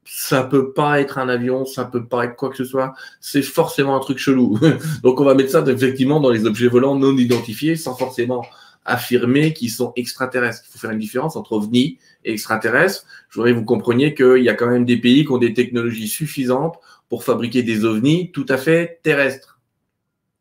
ça 0.04 0.42
peut 0.42 0.72
pas 0.72 1.00
être 1.00 1.18
un 1.18 1.28
avion, 1.28 1.64
ça 1.64 1.84
peut 1.84 2.04
pas 2.04 2.24
être 2.24 2.36
quoi 2.36 2.50
que 2.50 2.56
ce 2.56 2.64
soit. 2.64 2.94
C'est 3.20 3.42
forcément 3.42 3.96
un 3.96 4.00
truc 4.00 4.18
chelou. 4.18 4.58
Donc 5.04 5.20
on 5.20 5.24
va 5.24 5.34
mettre 5.34 5.50
ça 5.50 5.64
effectivement 5.68 6.18
dans 6.18 6.30
les 6.30 6.46
objets 6.46 6.68
volants 6.68 6.96
non 6.96 7.16
identifiés, 7.16 7.76
sans 7.76 7.94
forcément 7.94 8.44
affirmer 8.84 9.52
qu'ils 9.52 9.70
sont 9.70 9.92
extraterrestres. 9.96 10.64
Il 10.68 10.72
faut 10.72 10.78
faire 10.78 10.90
une 10.90 10.98
différence 10.98 11.36
entre 11.36 11.52
ovnis 11.52 11.98
et 12.24 12.32
extraterrestres. 12.32 13.06
Je 13.30 13.36
voudrais 13.36 13.52
que 13.52 13.58
vous 13.58 13.64
compreniez 13.64 14.14
qu'il 14.14 14.42
y 14.42 14.48
a 14.48 14.54
quand 14.54 14.68
même 14.68 14.84
des 14.84 14.98
pays 14.98 15.24
qui 15.24 15.32
ont 15.32 15.38
des 15.38 15.54
technologies 15.54 16.08
suffisantes 16.08 16.76
pour 17.08 17.24
fabriquer 17.24 17.62
des 17.62 17.84
ovnis 17.84 18.30
tout 18.32 18.46
à 18.48 18.56
fait 18.56 19.00
terrestres. 19.02 19.60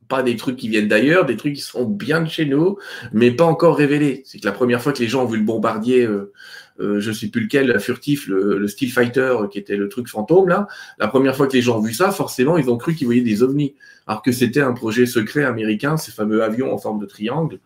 Pas 0.09 0.21
des 0.21 0.35
trucs 0.35 0.57
qui 0.57 0.67
viennent 0.67 0.89
d'ailleurs, 0.89 1.25
des 1.25 1.37
trucs 1.37 1.55
qui 1.55 1.61
sont 1.61 1.85
bien 1.85 2.21
de 2.21 2.29
chez 2.29 2.45
nous, 2.45 2.77
mais 3.13 3.31
pas 3.31 3.45
encore 3.45 3.77
révélés. 3.77 4.23
C'est 4.25 4.39
que 4.39 4.45
la 4.45 4.51
première 4.51 4.81
fois 4.81 4.91
que 4.91 4.99
les 4.99 5.07
gens 5.07 5.23
ont 5.23 5.27
vu 5.27 5.37
le 5.37 5.45
bombardier, 5.45 6.05
euh, 6.05 6.33
euh, 6.79 6.99
je 6.99 7.09
ne 7.09 7.15
sais 7.15 7.29
plus 7.29 7.41
lequel, 7.41 7.79
furtif, 7.79 8.27
le, 8.27 8.57
le 8.57 8.67
Steel 8.67 8.91
Fighter, 8.91 9.35
qui 9.51 9.59
était 9.59 9.77
le 9.77 9.89
truc 9.89 10.07
fantôme 10.07 10.49
là, 10.49 10.67
la 10.97 11.07
première 11.07 11.35
fois 11.35 11.47
que 11.47 11.53
les 11.53 11.61
gens 11.61 11.77
ont 11.77 11.81
vu 11.81 11.93
ça, 11.93 12.11
forcément, 12.11 12.57
ils 12.57 12.69
ont 12.69 12.77
cru 12.77 12.95
qu'ils 12.95 13.05
voyaient 13.05 13.21
des 13.21 13.43
ovnis, 13.43 13.75
alors 14.07 14.21
que 14.21 14.31
c'était 14.31 14.61
un 14.61 14.73
projet 14.73 15.05
secret 15.05 15.43
américain, 15.43 15.97
ces 15.97 16.11
fameux 16.11 16.43
avions 16.43 16.73
en 16.73 16.77
forme 16.77 16.99
de 16.99 17.05
triangle, 17.05 17.59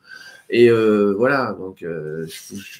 et 0.50 0.70
euh, 0.70 1.14
voilà, 1.18 1.54
donc 1.60 1.84
euh, 1.84 2.26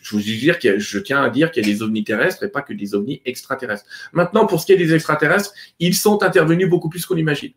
je, 0.02 0.20
je 0.20 1.00
tiens 1.00 1.22
à 1.22 1.30
dire 1.30 1.52
qu'il 1.52 1.68
y 1.68 1.70
a 1.70 1.74
des 1.74 1.82
ovnis 1.82 2.04
terrestres 2.04 2.44
et 2.44 2.50
pas 2.50 2.62
que 2.62 2.74
des 2.74 2.96
ovnis 2.96 3.22
extraterrestres. 3.26 3.86
Maintenant, 4.14 4.46
pour 4.46 4.62
ce 4.62 4.66
qui 4.66 4.74
est 4.74 4.78
des 4.78 4.94
extraterrestres, 4.94 5.54
ils 5.80 5.96
sont 5.96 6.24
intervenus 6.24 6.70
beaucoup 6.70 6.90
plus 6.90 7.06
qu'on 7.06 7.18
imagine. 7.18 7.52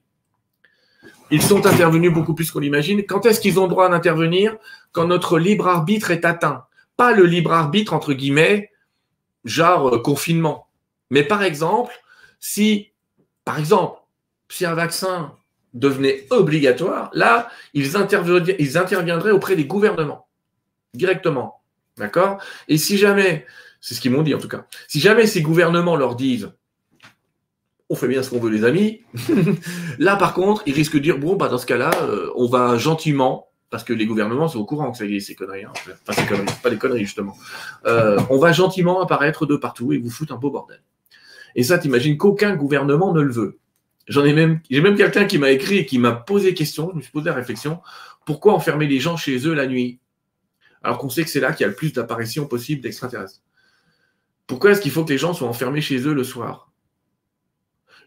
Ils 1.31 1.43
sont 1.43 1.65
intervenus 1.65 2.13
beaucoup 2.13 2.35
plus 2.35 2.51
qu'on 2.51 2.61
imagine. 2.61 3.05
Quand 3.05 3.25
est-ce 3.25 3.41
qu'ils 3.41 3.61
ont 3.61 3.69
droit 3.69 3.89
d'intervenir? 3.89 4.57
Quand 4.91 5.07
notre 5.07 5.39
libre 5.39 5.69
arbitre 5.69 6.11
est 6.11 6.25
atteint. 6.25 6.65
Pas 6.97 7.13
le 7.13 7.25
libre 7.25 7.53
arbitre, 7.53 7.93
entre 7.93 8.13
guillemets, 8.13 8.71
genre 9.45 9.95
euh, 9.95 9.99
confinement. 10.01 10.67
Mais 11.11 11.23
par 11.23 11.45
exemple, 11.45 11.95
si, 12.41 12.91
par 13.45 13.61
exemple, 13.61 14.01
si 14.49 14.67
un 14.67 14.75
vaccin 14.75 15.37
devenait 15.75 16.27
obligatoire, 16.31 17.11
là, 17.13 17.49
ils, 17.75 17.97
interviendraient 17.97 19.31
auprès 19.31 19.57
des 19.57 19.65
gouvernements, 19.65 20.29
directement. 20.95 21.63
D'accord? 21.97 22.43
Et 22.69 22.79
si 22.79 22.97
jamais, 22.97 23.47
c'est 23.81 23.95
ce 23.95 24.01
qu'ils 24.01 24.11
m'ont 24.11 24.23
dit 24.23 24.35
en 24.35 24.39
tout 24.39 24.49
cas, 24.49 24.67
si 24.89 25.01
jamais 25.01 25.27
ces 25.27 25.43
gouvernements 25.43 25.97
leur 25.97 26.17
disent 26.17 26.53
on 27.93 27.97
fait 27.97 28.07
bien 28.07 28.23
ce 28.23 28.31
qu'on 28.31 28.39
veut 28.39 28.51
les 28.51 28.65
amis, 28.65 29.03
là 29.99 30.17
par 30.17 30.33
contre, 30.33 30.63
ils 30.67 30.75
risquent 30.75 30.95
de 30.95 31.01
dire 31.01 31.19
bon, 31.19 31.37
bah, 31.37 31.49
dans 31.49 31.59
ce 31.59 31.67
cas-là, 31.67 31.91
euh, 32.03 32.31
on 32.37 32.47
va 32.47 32.79
gentiment, 32.79 33.49
parce 33.69 33.83
que 33.83 33.93
les 33.93 34.07
gouvernements 34.07 34.47
sont 34.47 34.61
au 34.61 34.65
courant 34.65 34.93
que 34.93 34.99
ça 34.99 35.05
y 35.05 35.17
est, 35.17 35.21
ces 35.21 35.35
conneries, 35.35 35.65
hein. 35.65 35.73
enfin 36.09 36.25
conneries, 36.27 36.47
pas 36.63 36.71
des 36.71 36.79
conneries 36.79 37.05
justement, 37.05 37.37
euh, 37.87 38.19
on 38.31 38.39
va 38.39 38.53
gentiment 38.53 39.03
apparaître 39.03 39.45
de 39.45 39.57
partout 39.57 39.93
et 39.93 39.99
vous 39.99 40.09
foutre 40.09 40.33
un 40.33 40.37
beau 40.37 40.51
bordel. 40.51 40.81
Et 41.57 41.65
ça, 41.65 41.79
t'imagines 41.79 42.17
qu'aucun 42.17 42.55
gouvernement 42.55 43.13
ne 43.13 43.21
le 43.21 43.33
veut. 43.33 43.59
J'ai 44.11 44.33
même 44.81 44.97
quelqu'un 44.97 45.25
qui 45.25 45.39
m'a 45.39 45.51
écrit 45.51 45.79
et 45.79 45.87
qui 45.87 45.99
m'a 45.99 46.13
posé 46.13 46.53
question, 46.53 46.91
je 46.91 46.97
me 46.97 47.01
suis 47.01 47.13
posé 47.13 47.27
la 47.27 47.35
réflexion, 47.35 47.81
pourquoi 48.27 48.55
enfermer 48.55 48.89
les 48.89 48.99
gens 48.99 49.17
chez 49.17 49.47
eux 49.47 49.55
la 49.55 49.67
nuit? 49.67 50.01
Alors 50.83 50.99
qu'on 50.99 51.09
sait 51.09 51.23
que 51.23 51.31
c'est 51.31 51.41
là 51.41 51.53
qu'il 51.53 51.63
y 51.63 51.65
a 51.65 51.69
le 51.69 51.75
plus 51.75 51.93
d'apparitions 51.93 52.47
possibles 52.47 52.83
d'extraterrestres. 52.83 53.41
Pourquoi 54.47 54.73
est-ce 54.73 54.81
qu'il 54.81 54.91
faut 54.91 55.05
que 55.05 55.13
les 55.13 55.19
gens 55.19 55.33
soient 55.33 55.49
enfermés 55.49 55.81
chez 55.81 55.99
eux 56.09 56.13
le 56.13 56.25
soir? 56.25 56.73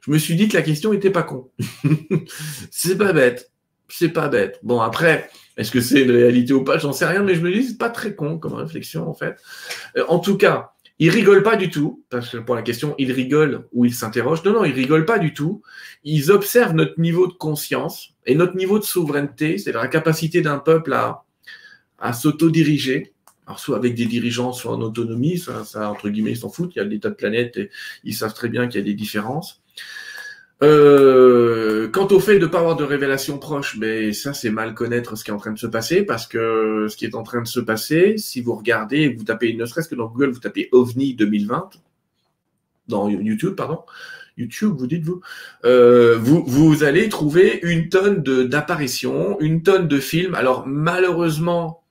Je 0.01 0.11
me 0.11 0.17
suis 0.17 0.35
dit 0.35 0.49
que 0.49 0.57
la 0.57 0.61
question 0.61 0.91
n'était 0.91 1.09
pas 1.09 1.23
con. 1.23 1.49
c'est 2.71 2.97
pas 2.97 3.13
bête. 3.13 3.51
C'est 3.87 4.09
pas 4.09 4.27
bête. 4.27 4.59
Bon, 4.61 4.81
après, 4.81 5.29
est-ce 5.55 5.71
que 5.71 5.79
c'est 5.79 6.01
une 6.01 6.11
réalité 6.11 6.51
ou 6.51 6.65
pas? 6.65 6.77
J'en 6.77 6.91
sais 6.91 7.05
rien, 7.05 7.23
mais 7.23 7.35
je 7.35 7.41
me 7.41 7.53
dis, 7.53 7.63
c'est 7.63 7.77
pas 7.77 7.89
très 7.89 8.13
con 8.13 8.37
comme 8.37 8.55
réflexion, 8.55 9.07
en 9.07 9.13
fait. 9.13 9.37
Euh, 9.95 10.03
en 10.09 10.19
tout 10.19 10.35
cas, 10.35 10.72
ils 10.99 11.09
rigolent 11.09 11.43
pas 11.43 11.55
du 11.55 11.69
tout, 11.69 12.03
parce 12.09 12.29
que 12.29 12.37
pour 12.37 12.55
la 12.55 12.61
question, 12.61 12.95
ils 12.97 13.11
rigolent 13.11 13.67
ou 13.73 13.85
ils 13.85 13.93
s'interrogent. 13.93 14.43
Non, 14.43 14.53
non, 14.53 14.63
ils 14.63 14.73
rigolent 14.73 15.05
pas 15.05 15.19
du 15.19 15.33
tout. 15.33 15.61
Ils 16.03 16.31
observent 16.31 16.73
notre 16.73 16.99
niveau 16.99 17.27
de 17.27 17.33
conscience 17.33 18.13
et 18.25 18.35
notre 18.35 18.55
niveau 18.55 18.79
de 18.79 18.83
souveraineté, 18.83 19.57
c'est 19.57 19.71
la 19.71 19.87
capacité 19.87 20.41
d'un 20.41 20.59
peuple 20.59 20.93
à, 20.93 21.23
à 21.99 22.13
s'auto-diriger. 22.13 23.13
Alors, 23.47 23.59
soit 23.59 23.75
avec 23.75 23.95
des 23.95 24.05
dirigeants, 24.05 24.53
soit 24.53 24.71
en 24.71 24.81
autonomie, 24.81 25.37
ça, 25.37 25.65
ça 25.65 25.89
entre 25.89 26.09
guillemets, 26.09 26.31
ils 26.31 26.37
s'en 26.37 26.49
foutent. 26.49 26.75
Il 26.75 26.79
y 26.79 26.81
a 26.81 26.85
des 26.85 26.99
tas 26.99 27.09
de 27.09 27.15
planètes 27.15 27.57
et 27.57 27.69
ils 28.03 28.13
savent 28.13 28.33
très 28.33 28.47
bien 28.47 28.67
qu'il 28.67 28.79
y 28.79 28.83
a 28.83 28.85
des 28.85 28.93
différences. 28.93 29.61
Euh, 30.63 31.89
quant 31.89 32.07
au 32.07 32.19
fait 32.21 32.39
de 32.39 32.45
ne 32.45 32.49
pas 32.49 32.59
avoir 32.59 32.77
de 32.77 32.85
révélation 32.85 33.37
proche, 33.37 33.75
mais 33.77 34.13
ça 34.13 34.33
c'est 34.33 34.49
mal 34.49 34.73
connaître 34.73 35.17
ce 35.17 35.23
qui 35.25 35.29
est 35.29 35.33
en 35.33 35.37
train 35.37 35.51
de 35.51 35.59
se 35.59 35.67
passer 35.67 36.03
parce 36.03 36.25
que 36.25 36.87
ce 36.89 36.95
qui 36.95 37.03
est 37.05 37.15
en 37.15 37.23
train 37.23 37.41
de 37.41 37.47
se 37.47 37.59
passer, 37.59 38.17
si 38.17 38.39
vous 38.39 38.55
regardez, 38.55 39.09
vous 39.09 39.25
tapez, 39.25 39.53
ne 39.53 39.65
serait-ce 39.65 39.89
que 39.89 39.95
dans 39.95 40.07
Google, 40.07 40.31
vous 40.31 40.39
tapez 40.39 40.69
OVNI 40.71 41.15
2020, 41.15 41.69
dans 42.87 43.09
YouTube, 43.09 43.55
pardon, 43.55 43.79
YouTube, 44.37 44.73
vous 44.77 44.87
dites-vous, 44.87 45.21
euh, 45.65 46.17
vous, 46.17 46.43
vous 46.47 46.83
allez 46.83 47.09
trouver 47.09 47.59
une 47.63 47.89
tonne 47.89 48.23
d'apparitions, 48.23 49.37
une 49.41 49.63
tonne 49.63 49.89
de 49.89 49.99
films. 49.99 50.33
Alors 50.33 50.65
malheureusement, 50.65 51.82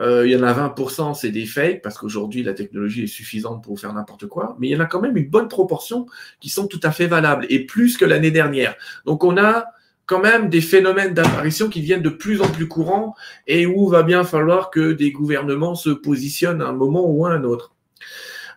euh, 0.00 0.26
il 0.26 0.32
y 0.32 0.36
en 0.36 0.42
a 0.42 0.52
20%, 0.52 1.14
c'est 1.14 1.30
des 1.30 1.46
fakes, 1.46 1.82
parce 1.82 1.98
qu'aujourd'hui, 1.98 2.42
la 2.42 2.54
technologie 2.54 3.04
est 3.04 3.08
suffisante 3.08 3.62
pour 3.62 3.78
faire 3.78 3.92
n'importe 3.92 4.26
quoi, 4.26 4.56
mais 4.58 4.68
il 4.68 4.70
y 4.70 4.76
en 4.76 4.80
a 4.80 4.86
quand 4.86 5.00
même 5.00 5.16
une 5.16 5.28
bonne 5.28 5.48
proportion 5.48 6.06
qui 6.40 6.48
sont 6.48 6.66
tout 6.66 6.80
à 6.82 6.90
fait 6.90 7.06
valables, 7.06 7.46
et 7.48 7.64
plus 7.66 7.96
que 7.96 8.04
l'année 8.04 8.30
dernière. 8.30 8.74
Donc 9.06 9.24
on 9.24 9.36
a 9.36 9.66
quand 10.06 10.20
même 10.20 10.50
des 10.50 10.60
phénomènes 10.60 11.14
d'apparition 11.14 11.68
qui 11.68 11.80
viennent 11.80 12.02
de 12.02 12.10
plus 12.10 12.42
en 12.42 12.48
plus 12.48 12.68
courants, 12.68 13.14
et 13.46 13.66
où 13.66 13.88
va 13.88 14.02
bien 14.02 14.24
falloir 14.24 14.70
que 14.70 14.92
des 14.92 15.12
gouvernements 15.12 15.74
se 15.74 15.90
positionnent 15.90 16.62
à 16.62 16.66
un 16.66 16.72
moment 16.72 17.04
ou 17.06 17.26
à 17.26 17.30
un 17.30 17.44
autre. 17.44 17.74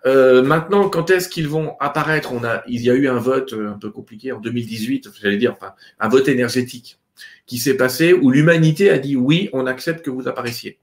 Euh, 0.05 0.41
maintenant, 0.41 0.89
quand 0.89 1.09
est-ce 1.09 1.27
qu'ils 1.27 1.47
vont 1.47 1.75
apparaître? 1.79 2.31
Il 2.67 2.81
y 2.81 2.89
a 2.89 2.93
eu 2.93 3.07
un 3.07 3.17
vote 3.17 3.53
euh, 3.53 3.71
un 3.71 3.77
peu 3.77 3.89
compliqué 3.89 4.31
en 4.31 4.39
2018, 4.39 5.09
j'allais 5.21 5.37
dire, 5.37 5.51
enfin, 5.51 5.73
un 5.99 6.07
vote 6.07 6.27
énergétique 6.27 6.99
qui 7.45 7.57
s'est 7.57 7.77
passé 7.77 8.13
où 8.13 8.29
l'humanité 8.29 8.89
a 8.89 8.99
dit 8.99 9.15
oui, 9.15 9.49
on 9.53 9.65
accepte 9.65 10.03
que 10.05 10.09
vous 10.09 10.27
apparaissiez. 10.27 10.79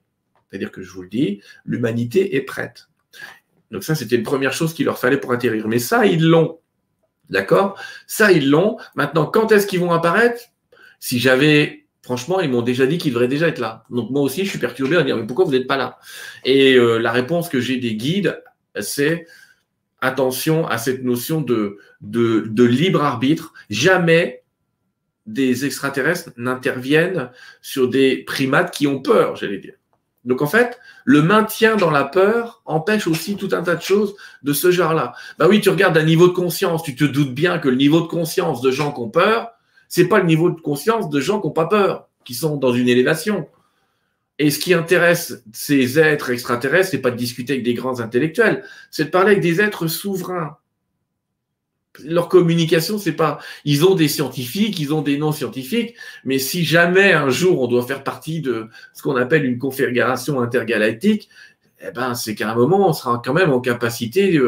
C'est-à-dire 0.49 0.71
que 0.71 0.81
je 0.81 0.91
vous 0.91 1.01
le 1.01 1.09
dis, 1.09 1.41
l'humanité 1.65 2.35
est 2.35 2.41
prête. 2.41 2.87
Donc 3.71 3.83
ça, 3.83 3.95
c'était 3.95 4.15
une 4.15 4.23
première 4.23 4.53
chose 4.53 4.73
qu'il 4.73 4.85
leur 4.85 4.99
fallait 4.99 5.17
pour 5.17 5.31
atterrir. 5.31 5.67
Mais 5.67 5.79
ça, 5.79 6.05
ils 6.05 6.23
l'ont. 6.23 6.59
D'accord? 7.29 7.79
Ça, 8.05 8.31
ils 8.31 8.49
l'ont. 8.49 8.77
Maintenant, 8.95 9.25
quand 9.25 9.51
est-ce 9.51 9.65
qu'ils 9.65 9.79
vont 9.79 9.91
apparaître? 9.91 10.41
Si 10.99 11.19
j'avais... 11.19 11.85
Franchement, 12.03 12.39
ils 12.39 12.51
m'ont 12.51 12.61
déjà 12.61 12.85
dit 12.85 12.99
qu'ils 12.99 13.13
devraient 13.13 13.27
déjà 13.27 13.47
être 13.47 13.57
là. 13.57 13.83
Donc 13.89 14.11
moi 14.11 14.21
aussi, 14.21 14.45
je 14.45 14.49
suis 14.51 14.59
perturbé 14.59 14.95
à 14.95 15.01
dire, 15.01 15.17
mais 15.17 15.25
pourquoi 15.25 15.43
vous 15.43 15.51
n'êtes 15.51 15.65
pas 15.65 15.75
là? 15.75 15.97
Et 16.43 16.75
euh, 16.75 16.99
la 16.99 17.11
réponse 17.11 17.49
que 17.49 17.59
j'ai 17.59 17.77
des 17.77 17.95
guides, 17.95 18.43
c'est 18.79 19.25
attention 20.01 20.67
à 20.67 20.77
cette 20.77 21.03
notion 21.03 21.41
de, 21.41 21.79
de, 22.01 22.45
de 22.47 22.63
libre 22.63 23.03
arbitre. 23.03 23.53
Jamais 23.71 24.43
des 25.25 25.65
extraterrestres 25.65 26.29
n'interviennent 26.37 27.31
sur 27.63 27.89
des 27.89 28.17
primates 28.17 28.71
qui 28.71 28.85
ont 28.85 29.01
peur, 29.01 29.35
j'allais 29.35 29.57
dire. 29.57 29.73
Donc 30.25 30.41
en 30.41 30.47
fait, 30.47 30.79
le 31.03 31.21
maintien 31.21 31.75
dans 31.75 31.91
la 31.91 32.03
peur 32.03 32.61
empêche 32.65 33.07
aussi 33.07 33.35
tout 33.35 33.49
un 33.51 33.61
tas 33.61 33.75
de 33.75 33.81
choses 33.81 34.15
de 34.43 34.53
ce 34.53 34.71
genre-là. 34.71 35.13
Bah 35.37 35.47
oui, 35.47 35.61
tu 35.61 35.69
regardes 35.69 35.97
un 35.97 36.03
niveau 36.03 36.27
de 36.27 36.33
conscience, 36.33 36.83
tu 36.83 36.95
te 36.95 37.05
doutes 37.05 37.33
bien 37.33 37.59
que 37.59 37.69
le 37.69 37.75
niveau 37.75 38.01
de 38.01 38.07
conscience 38.07 38.61
de 38.61 38.71
gens 38.71 38.91
qui 38.91 38.99
ont 39.01 39.09
peur, 39.09 39.51
c'est 39.87 40.07
pas 40.07 40.19
le 40.19 40.25
niveau 40.25 40.49
de 40.49 40.59
conscience 40.59 41.09
de 41.09 41.19
gens 41.19 41.39
qui 41.39 41.47
n'ont 41.47 41.53
pas 41.53 41.67
peur, 41.67 42.09
qui 42.23 42.33
sont 42.33 42.57
dans 42.57 42.73
une 42.73 42.89
élévation. 42.89 43.47
Et 44.39 44.49
ce 44.49 44.59
qui 44.59 44.73
intéresse 44.73 45.43
ces 45.53 45.99
êtres 45.99 46.31
extraterrestres, 46.31 46.89
c'est 46.91 47.01
pas 47.01 47.11
de 47.11 47.15
discuter 47.15 47.53
avec 47.53 47.63
des 47.63 47.73
grands 47.73 47.99
intellectuels, 47.99 48.63
c'est 48.91 49.05
de 49.05 49.09
parler 49.09 49.31
avec 49.31 49.43
des 49.43 49.61
êtres 49.61 49.87
souverains, 49.87 50.57
leur 52.03 52.29
communication, 52.29 52.97
c'est 52.97 53.13
pas. 53.13 53.39
Ils 53.63 53.85
ont 53.85 53.95
des 53.95 54.07
scientifiques, 54.07 54.79
ils 54.79 54.93
ont 54.93 55.01
des 55.01 55.17
non-scientifiques, 55.17 55.95
mais 56.23 56.39
si 56.39 56.65
jamais 56.65 57.13
un 57.13 57.29
jour 57.29 57.61
on 57.61 57.67
doit 57.67 57.85
faire 57.85 58.03
partie 58.03 58.41
de 58.41 58.67
ce 58.93 59.01
qu'on 59.01 59.15
appelle 59.15 59.45
une 59.45 59.57
confédération 59.57 60.41
intergalactique, 60.41 61.29
eh 61.79 61.91
ben 61.91 62.13
c'est 62.13 62.35
qu'à 62.35 62.51
un 62.51 62.55
moment 62.55 62.89
on 62.89 62.93
sera 62.93 63.21
quand 63.23 63.33
même 63.33 63.51
en 63.51 63.61
capacité. 63.61 64.39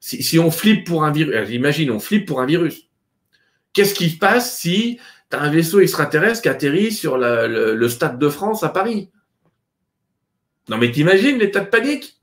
si, 0.00 0.38
on 0.38 0.50
flippe 0.50 0.86
pour 0.86 1.04
un 1.04 1.12
virus, 1.12 1.34
euh, 1.34 1.44
imagine, 1.52 1.90
on 1.90 2.00
flippe 2.00 2.26
pour 2.26 2.40
un 2.40 2.46
virus. 2.46 2.88
Qu'est-ce 3.72 3.94
qui 3.94 4.10
se 4.10 4.18
passe 4.18 4.58
si 4.58 4.98
tu 5.30 5.36
as 5.36 5.40
un 5.40 5.50
vaisseau 5.50 5.80
extraterrestre 5.80 6.42
qui 6.42 6.48
atterrit 6.48 6.92
sur 6.92 7.18
le, 7.18 7.88
Stade 7.88 8.18
de 8.18 8.28
France 8.28 8.62
à 8.62 8.68
Paris? 8.68 9.10
Non 10.68 10.78
mais 10.78 10.92
t'imagines 10.92 11.38
l'état 11.38 11.60
de 11.60 11.68
panique? 11.68 12.17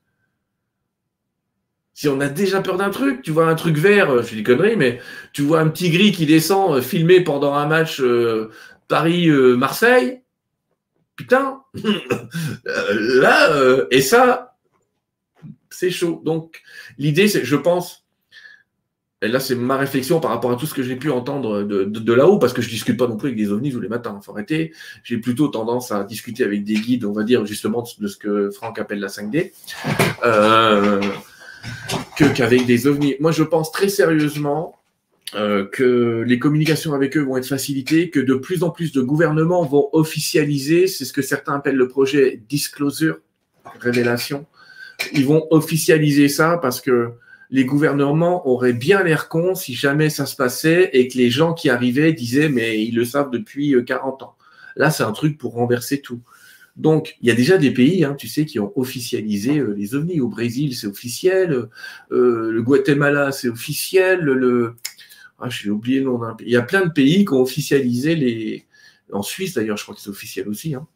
Si 1.96 2.08
on 2.10 2.20
a 2.20 2.28
déjà 2.28 2.60
peur 2.60 2.76
d'un 2.76 2.90
truc, 2.90 3.22
tu 3.22 3.30
vois 3.30 3.48
un 3.48 3.54
truc 3.54 3.78
vert, 3.78 4.10
euh, 4.10 4.22
je 4.22 4.34
des 4.34 4.42
conneries, 4.42 4.76
mais 4.76 5.00
tu 5.32 5.40
vois 5.40 5.60
un 5.60 5.68
petit 5.68 5.88
gris 5.88 6.12
qui 6.12 6.26
descend 6.26 6.76
euh, 6.76 6.82
filmé 6.82 7.22
pendant 7.22 7.54
un 7.54 7.66
match 7.66 8.02
euh, 8.02 8.50
Paris-Marseille, 8.86 10.20
putain, 11.16 11.62
là, 12.64 13.86
et 13.90 14.02
ça, 14.02 14.58
c'est 15.70 15.90
chaud. 15.90 16.20
Donc, 16.22 16.60
l'idée, 16.98 17.28
c'est, 17.28 17.46
je 17.46 17.56
pense, 17.56 18.04
et 19.22 19.28
là, 19.28 19.40
c'est 19.40 19.54
ma 19.54 19.78
réflexion 19.78 20.20
par 20.20 20.32
rapport 20.32 20.52
à 20.52 20.56
tout 20.56 20.66
ce 20.66 20.74
que 20.74 20.82
j'ai 20.82 20.96
pu 20.96 21.10
entendre 21.10 21.62
de, 21.62 22.12
là-haut, 22.12 22.38
parce 22.38 22.52
que 22.52 22.60
je 22.60 22.68
discute 22.68 22.98
pas 22.98 23.06
non 23.06 23.16
plus 23.16 23.28
avec 23.28 23.38
des 23.38 23.50
ovnis 23.50 23.72
tous 23.72 23.80
les 23.80 23.88
matins, 23.88 24.20
faut 24.22 24.32
arrêter. 24.32 24.74
J'ai 25.02 25.16
plutôt 25.16 25.48
tendance 25.48 25.90
à 25.92 26.04
discuter 26.04 26.44
avec 26.44 26.62
des 26.62 26.74
guides, 26.74 27.06
on 27.06 27.12
va 27.12 27.22
dire, 27.22 27.46
justement, 27.46 27.82
de 27.98 28.06
ce 28.06 28.18
que 28.18 28.50
Franck 28.50 28.78
appelle 28.78 29.00
la 29.00 29.08
5D. 29.08 29.52
Euh, 30.24 31.00
qu'avec 32.34 32.66
des 32.66 32.86
ovnis. 32.86 33.16
Moi, 33.20 33.32
je 33.32 33.42
pense 33.42 33.72
très 33.72 33.88
sérieusement 33.88 34.76
euh, 35.34 35.66
que 35.66 36.24
les 36.26 36.38
communications 36.38 36.94
avec 36.94 37.16
eux 37.16 37.22
vont 37.22 37.36
être 37.36 37.48
facilitées, 37.48 38.10
que 38.10 38.20
de 38.20 38.34
plus 38.34 38.62
en 38.62 38.70
plus 38.70 38.92
de 38.92 39.02
gouvernements 39.02 39.64
vont 39.64 39.88
officialiser, 39.92 40.86
c'est 40.86 41.04
ce 41.04 41.12
que 41.12 41.22
certains 41.22 41.56
appellent 41.56 41.76
le 41.76 41.88
projet 41.88 42.40
disclosure, 42.48 43.18
révélation. 43.80 44.46
Ils 45.12 45.26
vont 45.26 45.46
officialiser 45.50 46.28
ça 46.28 46.58
parce 46.62 46.80
que 46.80 47.10
les 47.50 47.64
gouvernements 47.64 48.48
auraient 48.48 48.72
bien 48.72 49.02
l'air 49.02 49.28
cons 49.28 49.54
si 49.54 49.74
jamais 49.74 50.10
ça 50.10 50.26
se 50.26 50.36
passait 50.36 50.90
et 50.92 51.08
que 51.08 51.18
les 51.18 51.30
gens 51.30 51.54
qui 51.54 51.70
arrivaient 51.70 52.12
disaient 52.12 52.48
mais 52.48 52.82
ils 52.82 52.94
le 52.94 53.04
savent 53.04 53.30
depuis 53.30 53.74
40 53.84 54.22
euh, 54.22 54.24
ans. 54.24 54.36
Là, 54.76 54.90
c'est 54.90 55.04
un 55.04 55.12
truc 55.12 55.38
pour 55.38 55.54
renverser 55.54 56.00
tout. 56.00 56.20
Donc, 56.76 57.16
il 57.22 57.28
y 57.28 57.30
a 57.30 57.34
déjà 57.34 57.56
des 57.56 57.70
pays, 57.70 58.04
hein, 58.04 58.14
tu 58.14 58.28
sais, 58.28 58.44
qui 58.44 58.58
ont 58.58 58.72
officialisé 58.78 59.58
euh, 59.58 59.74
les 59.74 59.94
ovnis. 59.94 60.20
Au 60.20 60.28
Brésil, 60.28 60.74
c'est 60.74 60.86
officiel. 60.86 61.68
Euh, 62.12 62.50
le 62.50 62.62
Guatemala, 62.62 63.32
c'est 63.32 63.48
officiel. 63.48 64.20
Le, 64.20 64.74
ah, 65.38 65.48
le 65.64 66.00
nom 66.00 66.18
d'un 66.18 66.34
pays. 66.34 66.48
Il 66.48 66.52
y 66.52 66.56
a 66.56 66.62
plein 66.62 66.84
de 66.84 66.92
pays 66.92 67.24
qui 67.24 67.32
ont 67.32 67.40
officialisé 67.40 68.14
les. 68.14 68.66
En 69.12 69.22
Suisse, 69.22 69.54
d'ailleurs, 69.54 69.76
je 69.76 69.84
crois 69.84 69.94
que 69.94 70.00
c'est 70.00 70.10
officiel 70.10 70.48
aussi. 70.48 70.74
Hein. 70.74 70.86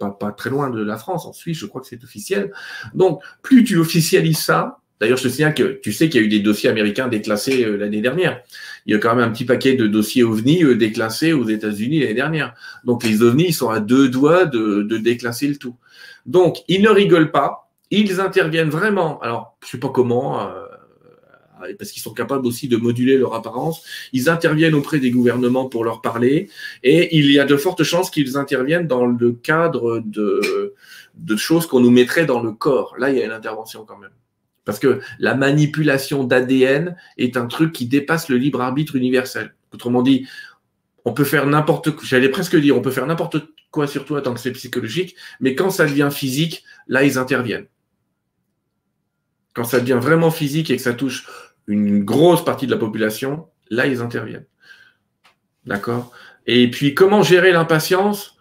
Pas, 0.00 0.10
pas 0.10 0.32
très 0.32 0.50
loin 0.50 0.70
de 0.70 0.82
la 0.82 0.96
France. 0.96 1.26
En 1.26 1.32
Suisse, 1.32 1.58
je 1.58 1.66
crois 1.66 1.82
que 1.82 1.86
c'est 1.86 2.02
officiel. 2.02 2.52
Donc, 2.94 3.22
plus 3.42 3.62
tu 3.62 3.76
officialises 3.76 4.38
ça, 4.38 4.80
D'ailleurs, 5.00 5.18
je 5.18 5.24
te 5.24 5.28
souviens 5.28 5.52
que 5.52 5.78
tu 5.82 5.92
sais 5.92 6.08
qu'il 6.08 6.20
y 6.20 6.24
a 6.24 6.26
eu 6.26 6.30
des 6.30 6.40
dossiers 6.40 6.70
américains 6.70 7.08
déclassés 7.08 7.64
euh, 7.64 7.76
l'année 7.76 8.00
dernière. 8.00 8.42
Il 8.86 8.94
y 8.94 8.96
a 8.96 8.98
quand 8.98 9.14
même 9.14 9.28
un 9.28 9.30
petit 9.30 9.44
paquet 9.44 9.74
de 9.74 9.86
dossiers 9.86 10.22
ovnis 10.22 10.64
euh, 10.64 10.74
déclassés 10.74 11.32
aux 11.32 11.46
États-Unis 11.46 12.00
l'année 12.00 12.14
dernière. 12.14 12.54
Donc 12.84 13.04
les 13.04 13.22
ovnis 13.22 13.52
sont 13.52 13.68
à 13.68 13.80
deux 13.80 14.08
doigts 14.08 14.46
de, 14.46 14.82
déclasser 14.96 15.48
le 15.48 15.56
tout. 15.56 15.76
Donc 16.24 16.58
ils 16.68 16.80
ne 16.80 16.88
rigolent 16.88 17.30
pas, 17.30 17.70
ils 17.90 18.20
interviennent 18.20 18.70
vraiment. 18.70 19.20
Alors 19.20 19.56
je 19.62 19.72
sais 19.72 19.78
pas 19.78 19.90
comment, 19.90 20.48
euh, 20.48 21.74
parce 21.78 21.90
qu'ils 21.90 22.02
sont 22.02 22.14
capables 22.14 22.46
aussi 22.46 22.66
de 22.66 22.78
moduler 22.78 23.18
leur 23.18 23.34
apparence. 23.34 23.84
Ils 24.14 24.30
interviennent 24.30 24.74
auprès 24.74 24.98
des 24.98 25.10
gouvernements 25.10 25.66
pour 25.66 25.84
leur 25.84 26.00
parler, 26.00 26.48
et 26.82 27.16
il 27.16 27.30
y 27.30 27.38
a 27.38 27.44
de 27.44 27.56
fortes 27.56 27.82
chances 27.82 28.10
qu'ils 28.10 28.38
interviennent 28.38 28.86
dans 28.86 29.04
le 29.04 29.32
cadre 29.32 30.02
de, 30.04 30.74
de 31.16 31.36
choses 31.36 31.66
qu'on 31.66 31.80
nous 31.80 31.90
mettrait 31.90 32.24
dans 32.24 32.42
le 32.42 32.52
corps. 32.52 32.94
Là, 32.98 33.10
il 33.10 33.18
y 33.18 33.22
a 33.22 33.26
une 33.26 33.32
intervention 33.32 33.84
quand 33.84 33.98
même. 33.98 34.10
Parce 34.66 34.78
que 34.78 35.00
la 35.18 35.34
manipulation 35.34 36.24
d'ADN 36.24 36.96
est 37.16 37.38
un 37.38 37.46
truc 37.46 37.72
qui 37.72 37.86
dépasse 37.86 38.28
le 38.28 38.36
libre 38.36 38.60
arbitre 38.60 38.96
universel. 38.96 39.54
Autrement 39.72 40.02
dit, 40.02 40.28
on 41.06 41.12
peut 41.12 41.24
faire 41.24 41.46
n'importe 41.46 41.92
quoi, 41.92 42.02
j'allais 42.04 42.28
presque 42.28 42.56
dire, 42.56 42.76
on 42.76 42.82
peut 42.82 42.90
faire 42.90 43.06
n'importe 43.06 43.36
quoi 43.70 43.86
sur 43.86 44.04
toi 44.04 44.20
tant 44.20 44.34
que 44.34 44.40
c'est 44.40 44.52
psychologique, 44.52 45.14
mais 45.40 45.54
quand 45.54 45.70
ça 45.70 45.86
devient 45.86 46.08
physique, 46.12 46.64
là, 46.88 47.04
ils 47.04 47.16
interviennent. 47.16 47.66
Quand 49.54 49.64
ça 49.64 49.80
devient 49.80 49.98
vraiment 50.02 50.30
physique 50.30 50.70
et 50.70 50.76
que 50.76 50.82
ça 50.82 50.94
touche 50.94 51.26
une 51.68 52.04
grosse 52.04 52.44
partie 52.44 52.66
de 52.66 52.72
la 52.72 52.78
population, 52.78 53.46
là, 53.70 53.86
ils 53.86 54.02
interviennent. 54.02 54.46
D'accord? 55.64 56.10
Et 56.46 56.70
puis, 56.70 56.94
comment 56.94 57.22
gérer 57.22 57.52
l'impatience? 57.52 58.35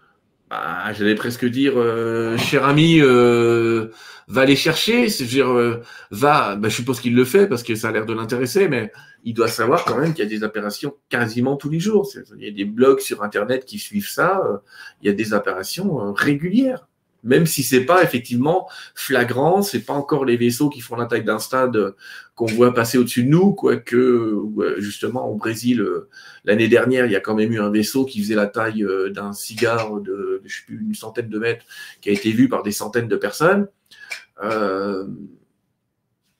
Bah, 0.55 0.93
J'allais 0.93 1.15
presque 1.15 1.45
dire, 1.45 1.73
euh, 1.77 2.37
cher 2.37 2.65
ami, 2.65 2.99
euh, 3.01 3.89
va 4.27 4.45
les 4.45 4.55
chercher, 4.55 5.09
c'est 5.09 5.25
dire 5.25 5.49
euh, 5.51 5.81
va, 6.11 6.55
ben, 6.55 6.69
je 6.69 6.75
suppose 6.75 6.99
qu'il 6.99 7.15
le 7.15 7.25
fait 7.25 7.47
parce 7.47 7.63
que 7.63 7.75
ça 7.75 7.89
a 7.89 7.91
l'air 7.91 8.05
de 8.05 8.13
l'intéresser, 8.13 8.67
mais 8.67 8.91
il 9.23 9.33
doit 9.33 9.47
savoir 9.47 9.85
quand 9.85 9.97
même 9.97 10.13
qu'il 10.13 10.23
y 10.23 10.27
a 10.27 10.29
des 10.29 10.43
opérations 10.43 10.95
quasiment 11.09 11.57
tous 11.57 11.69
les 11.69 11.79
jours. 11.79 12.09
Il 12.37 12.43
y 12.43 12.47
a 12.47 12.51
des 12.51 12.65
blogs 12.65 12.99
sur 12.99 13.23
Internet 13.23 13.65
qui 13.65 13.77
suivent 13.79 14.09
ça, 14.09 14.41
euh, 14.45 14.57
il 15.01 15.07
y 15.07 15.09
a 15.09 15.13
des 15.13 15.33
euh, 15.33 16.11
régulières. 16.11 16.87
Même 17.25 17.45
si 17.45 17.63
c'est 17.63 17.83
pas 17.83 18.01
effectivement 18.03 18.69
flagrant, 18.93 19.61
c'est 19.61 19.81
pas 19.81 19.93
encore 19.93 20.23
les 20.23 20.37
vaisseaux 20.37 20.69
qui 20.69 20.79
font 20.79 20.95
la 20.95 21.05
taille 21.05 21.25
d'un 21.25 21.39
stade 21.39 21.95
qu'on 22.35 22.45
voit 22.45 22.73
passer 22.73 22.97
au-dessus 22.97 23.23
de 23.23 23.29
nous, 23.29 23.53
quoique 23.53 24.37
justement 24.77 25.27
au 25.27 25.35
Brésil 25.35 25.85
l'année 26.45 26.67
dernière, 26.67 27.05
il 27.05 27.11
y 27.11 27.15
a 27.15 27.19
quand 27.19 27.35
même 27.35 27.51
eu 27.51 27.59
un 27.59 27.69
vaisseau 27.69 28.05
qui 28.05 28.21
faisait 28.21 28.35
la 28.35 28.47
taille 28.47 28.85
d'un 29.09 29.33
cigare 29.33 29.99
de, 29.99 30.41
je 30.45 30.57
sais 30.57 30.63
plus 30.65 30.79
une 30.79 30.95
centaine 30.95 31.29
de 31.29 31.39
mètres, 31.39 31.65
qui 32.01 32.09
a 32.09 32.13
été 32.13 32.31
vu 32.31 32.47
par 32.47 32.63
des 32.63 32.71
centaines 32.71 33.07
de 33.07 33.15
personnes. 33.15 33.67
Euh, 34.43 35.05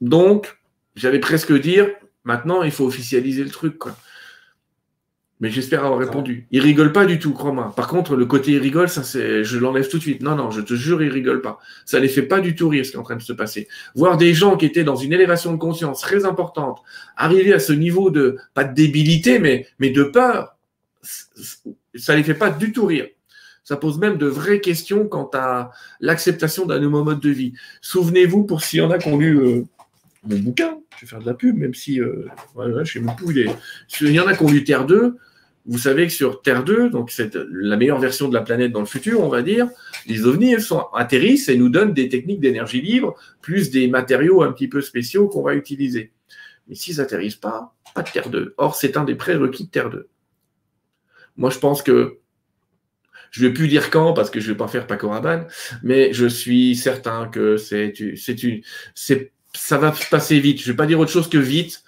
donc, 0.02 0.58
j'allais 0.96 1.20
presque 1.20 1.54
dire, 1.54 1.90
maintenant, 2.24 2.64
il 2.64 2.72
faut 2.72 2.86
officialiser 2.86 3.44
le 3.44 3.50
truc. 3.50 3.76
Mais 5.42 5.50
j'espère 5.50 5.84
avoir 5.84 6.00
répondu. 6.00 6.48
Il 6.52 6.62
rigole 6.62 6.94
pas 6.94 7.06
du 7.06 7.20
tout, 7.20 7.34
crois-moi. 7.34 7.74
Par 7.76 7.90
contre, 7.90 8.16
le 8.16 8.26
côté 8.26 8.54
il 8.54 8.60
rigole, 8.60 8.88
ça 8.88 9.04
c'est, 9.04 9.44
je 9.44 9.58
l'enlève 9.58 9.90
tout 9.90 9.98
de 9.98 10.02
suite. 10.02 10.22
Non, 10.22 10.36
non, 10.36 10.50
je 10.50 10.62
te 10.62 10.76
jure, 10.76 11.04
il 11.04 11.10
rigole 11.10 11.42
pas. 11.42 11.60
Ça 11.84 12.00
les 12.00 12.08
fait 12.08 12.22
pas 12.22 12.40
du 12.40 12.56
tout 12.56 12.70
rire 12.70 12.86
ce 12.86 12.92
qui 12.92 12.96
est 12.96 13.00
en 13.00 13.04
train 13.04 13.18
de 13.18 13.22
se 13.22 13.34
passer. 13.34 13.68
Voir 13.96 14.16
des 14.16 14.34
gens 14.34 14.56
qui 14.56 14.66
étaient 14.66 14.86
dans 14.86 14.96
une 14.96 15.12
élévation 15.12 15.52
de 15.52 15.58
conscience 15.58 16.00
très 16.00 16.24
importante, 16.24 16.82
arriver 17.18 17.54
à 17.54 17.60
ce 17.60 17.74
niveau 17.74 18.12
de, 18.12 18.38
pas 18.54 18.64
de 18.64 18.74
débilité, 18.74 19.40
mais, 19.40 19.68
mais 19.78 19.90
de 19.90 20.04
peur, 20.04 20.56
ça 21.96 22.16
les 22.16 22.24
fait 22.24 22.34
pas 22.34 22.50
du 22.50 22.72
tout 22.72 22.86
rire. 22.86 23.08
Ça 23.66 23.76
pose 23.78 23.98
même 23.98 24.18
de 24.18 24.28
vraies 24.28 24.62
questions 24.62 25.08
quant 25.08 25.30
à 25.34 25.72
l'acceptation 26.00 26.66
d'un 26.66 26.80
nouveau 26.80 27.04
mode 27.04 27.20
de 27.20 27.32
vie. 27.32 27.54
Souvenez-vous, 27.82 28.44
pour 28.44 28.62
s'il 28.62 28.80
y 28.80 28.82
en 28.84 28.92
a 28.92 29.00
qui 29.00 29.10
ont 29.10 29.18
lu 29.18 29.40
euh, 29.40 29.64
mon 30.26 30.40
bouquin, 30.40 30.78
je 30.98 31.06
vais 31.06 31.10
faire 31.10 31.20
de 31.20 31.26
la 31.26 31.34
pub, 31.34 31.58
même 31.58 31.74
si 31.74 32.02
euh, 32.02 32.28
je 32.84 32.92
sais 32.92 33.00
même 33.00 33.16
plus, 33.16 33.48
il, 34.02 34.12
y 34.12 34.20
en 34.20 34.28
a 34.28 34.36
qui 34.36 34.44
ont 34.44 34.50
lu 34.50 34.64
Terre 34.64 34.86
2, 34.86 35.16
vous 35.68 35.78
savez 35.78 36.06
que 36.08 36.14
sur 36.14 36.42
Terre 36.42 36.64
2, 36.64 36.90
donc 36.90 37.10
c'est 37.10 37.36
la 37.52 37.76
meilleure 37.76 38.00
version 38.00 38.28
de 38.28 38.34
la 38.34 38.42
planète 38.42 38.72
dans 38.72 38.82
le 38.82 38.86
futur, 38.86 39.22
on 39.22 39.30
va 39.30 39.42
dire, 39.42 39.68
les 40.06 40.26
ovnis 40.26 40.62
sont, 40.62 40.86
atterrissent 40.94 41.50
et 41.50 41.58
nous 41.58 41.70
donnent 41.70 41.94
des 41.94 42.10
techniques 42.10 42.40
d'énergie 42.40 42.82
libre, 42.82 43.16
plus 43.42 43.72
des 43.72 43.88
matériaux 43.88 44.44
un 44.44 44.52
petit 44.52 44.68
peu 44.68 44.82
spéciaux 44.82 45.28
qu'on 45.28 45.42
va 45.42 45.56
utiliser. 45.56 46.12
Mais 46.68 46.76
s'ils 46.76 46.98
n'atterrissent 46.98 47.36
pas, 47.36 47.76
pas 47.94 48.04
de 48.04 48.10
Terre 48.10 48.30
2. 48.30 48.54
Or, 48.58 48.76
c'est 48.76 48.98
un 48.98 49.04
des 49.04 49.16
prérequis 49.16 49.66
de 49.66 49.70
Terre 49.70 49.90
2. 49.90 50.08
Moi, 51.38 51.50
je 51.50 51.60
pense 51.60 51.82
que 51.82 52.20
je 53.32 53.44
ne 53.44 53.48
vais 53.48 53.54
plus 53.54 53.68
dire 53.68 53.90
quand 53.90 54.14
parce 54.14 54.30
que 54.30 54.40
je 54.40 54.48
ne 54.48 54.54
vais 54.54 54.58
pas 54.58 54.68
faire 54.68 54.88
Paco 54.88 55.10
Rabanne, 55.10 55.48
mais 55.84 56.14
je 56.14 56.26
suis 56.26 56.76
certain 56.76 57.28
que 57.28 57.58
c'est, 57.58 57.94
c'est, 58.94 59.34
ça 59.56 59.78
va 59.78 59.94
passer 60.12 60.40
vite. 60.40 60.60
Je 60.60 60.68
ne 60.68 60.74
vais 60.74 60.78
pas 60.78 60.86
dire 60.86 61.00
autre 61.00 61.12
chose 61.12 61.30
que 61.30 61.38
vite, 61.38 61.84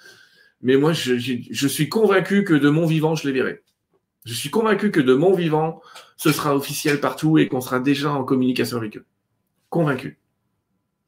mais 0.62 0.78
moi, 0.78 0.94
je, 0.94 1.68
suis 1.68 1.90
convaincu 1.90 2.44
que 2.44 2.54
de 2.54 2.70
mon 2.70 2.86
vivant, 2.86 3.16
je 3.16 3.28
les 3.28 3.34
verrai. 3.34 3.64
Je 4.26 4.34
suis 4.34 4.50
convaincu 4.50 4.92
que 4.92 5.00
de 5.00 5.14
mon 5.14 5.34
vivant, 5.34 5.82
ce 6.18 6.32
sera 6.32 6.56
officiel 6.56 7.00
partout 7.00 7.38
et 7.38 7.48
qu'on 7.48 7.62
sera 7.62 7.80
déjà 7.80 8.12
en 8.12 8.24
communication 8.24 8.78
avec 8.78 8.98
eux. 8.98 9.06
Convaincu. 9.70 10.20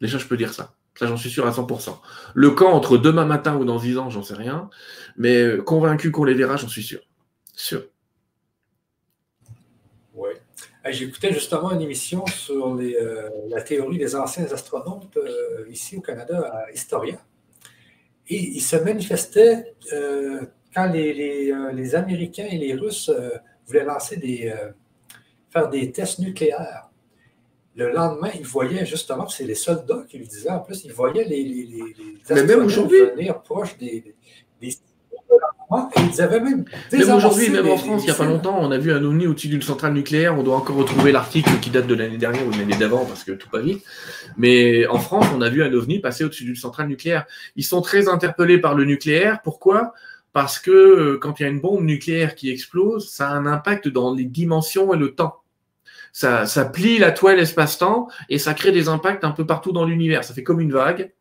Déjà, 0.02 0.18
je 0.18 0.26
peux 0.26 0.38
dire 0.38 0.54
ça. 0.54 0.76
Ça, 0.96 1.08
j'en 1.08 1.18
suis 1.18 1.30
sûr 1.30 1.48
à 1.48 1.52
100%. 1.52 1.98
Le 2.34 2.52
camp 2.52 2.72
entre 2.72 2.98
demain 2.98 3.26
matin 3.26 3.56
ou 3.56 3.66
dans 3.66 3.80
10 3.80 3.98
ans, 3.98 4.10
j'en 4.10 4.24
sais 4.24 4.36
rien. 4.36 4.70
Mais 5.18 5.58
convaincu 5.66 6.12
qu'on 6.12 6.24
les 6.24 6.34
verra, 6.34 6.58
j'en 6.58 6.68
suis 6.68 6.84
sûr. 6.84 7.00
Sûr. 7.54 7.84
J'écoutais 10.88 11.34
justement 11.34 11.72
une 11.72 11.82
émission 11.82 12.26
sur 12.26 12.76
euh, 12.76 13.30
la 13.50 13.62
théorie 13.62 13.98
des 13.98 14.16
anciens 14.16 14.46
astronautes 14.46 15.18
euh, 15.18 15.66
ici 15.70 15.98
au 15.98 16.02
Canada, 16.02 16.40
à 16.40 16.72
Historia. 16.72 17.18
Et 18.30 18.38
ils 18.38 18.62
se 18.62 18.78
manifestaient 18.78 19.74
euh, 19.92 20.46
quand 20.74 20.86
les, 20.86 21.96
Américains 21.96 22.48
et 22.50 22.58
les 22.58 22.74
Russes 22.76 23.12
voulaient 23.68 23.84
lancer 23.84 24.18
des, 24.18 24.54
faire 25.50 25.70
des 25.70 25.92
tests 25.92 26.20
nucléaires. 26.20 26.90
Le 27.76 27.92
lendemain, 27.92 28.30
ils 28.36 28.46
voyaient 28.46 28.86
justement, 28.86 29.28
c'est 29.28 29.46
les 29.46 29.56
soldats 29.56 30.06
qui 30.08 30.18
lui 30.18 30.28
disaient 30.28 30.50
en 30.50 30.60
plus, 30.60 30.84
ils 30.86 30.94
voyaient 30.94 31.24
les, 31.24 31.44
les, 31.44 31.64
astronautes 32.30 32.88
venir 33.16 33.42
proches 33.42 33.78
des, 33.78 34.02
des 34.02 34.16
ils 35.72 36.22
avaient 36.22 36.40
même. 36.40 36.66
Même 36.92 37.12
aujourd'hui, 37.12 37.50
même 37.50 37.68
en 37.68 37.78
France, 37.78 38.02
il 38.04 38.06
n'y 38.06 38.12
a 38.12 38.16
pas 38.16 38.26
longtemps, 38.26 38.58
on 38.60 38.72
a 38.72 38.78
vu 38.78 38.92
un 38.92 39.04
OVNI 39.04 39.28
au-dessus 39.28 39.50
d'une 39.50 39.62
centrale 39.62 39.94
nucléaire. 39.94 40.38
On 40.38 40.44
doit 40.44 40.56
encore 40.56 40.76
retrouver 40.76 41.12
l'article 41.12 41.52
qui 41.62 41.70
date 41.70 41.86
de 41.86 41.94
l'année 41.94 42.18
dernière 42.18 42.46
ou 42.48 42.52
de 42.52 42.58
l'année 42.58 42.76
d'avant 42.76 43.06
parce 43.06 43.24
que 43.24 43.34
tout 43.34 43.50
pas 43.50 43.60
vite. 43.60 43.84
Mais 44.38 44.88
en 44.88 44.98
France, 44.98 45.28
on 45.36 45.42
a 45.42 45.50
vu 45.50 45.64
un 45.64 45.72
OVNI 45.72 46.00
passer 46.00 46.24
au-dessus 46.24 46.46
d'une 46.46 46.56
centrale 46.56 46.88
nucléaire. 46.88 47.26
Ils 47.56 47.64
sont 47.64 47.82
très 47.82 48.08
interpellés 48.08 48.58
par 48.58 48.74
le 48.74 48.86
nucléaire. 48.86 49.42
Pourquoi? 49.44 49.94
Parce 50.34 50.60
que 50.60 50.72
euh, 50.72 51.18
quand 51.20 51.40
il 51.40 51.44
y 51.44 51.46
a 51.46 51.50
une 51.50 51.62
bombe 51.62 51.84
nucléaire 51.84 52.36
qui 52.36 52.50
explose, 52.50 53.10
ça 53.10 53.30
a 53.30 53.34
un 53.34 53.46
impact 53.46 53.88
dans 53.88 54.14
les 54.14 54.26
dimensions 54.26 54.94
et 54.94 54.98
le 54.98 55.14
temps. 55.14 55.42
Ça, 56.14 56.48
ça 56.48 56.66
plie 56.66 56.98
la 56.98 57.12
toile 57.12 57.40
espace-temps 57.40 58.08
et 58.30 58.40
ça 58.40 58.56
crée 58.56 58.72
des 58.72 58.88
impacts 58.88 59.24
un 59.24 59.32
peu 59.32 59.46
partout 59.46 59.72
dans 59.72 59.86
l'univers. 59.86 60.24
Ça 60.24 60.34
fait 60.34 60.44
comme 60.44 60.60
une 60.60 60.72
vague 60.72 61.12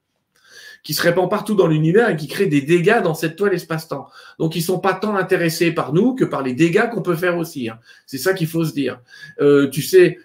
qui 0.83 0.95
se 0.95 1.03
répand 1.03 1.29
partout 1.29 1.55
dans 1.55 1.67
l'univers 1.67 2.11
et 2.11 2.17
qui 2.17 2.29
crée 2.29 2.47
des 2.47 2.63
dégâts 2.63 3.03
dans 3.03 3.15
cette 3.15 3.37
toile 3.37 3.55
espace-temps. 3.55 4.09
Donc, 4.39 4.57
ils 4.57 4.63
sont 4.63 4.79
pas 4.79 4.95
tant 4.95 5.17
intéressés 5.17 5.73
par 5.73 5.93
nous 5.93 6.15
que 6.15 6.25
par 6.25 6.43
les 6.43 6.55
dégâts 6.55 6.89
qu'on 6.91 7.03
peut 7.03 7.17
faire 7.17 7.37
aussi. 7.37 7.69
Hein. 7.69 7.79
C'est 8.07 8.19
ça 8.19 8.35
qu'il 8.35 8.47
faut 8.47 8.65
se 8.65 8.73
dire. 8.73 9.01
Euh, 9.41 9.69
tu 9.69 9.83
sais, 9.83 10.19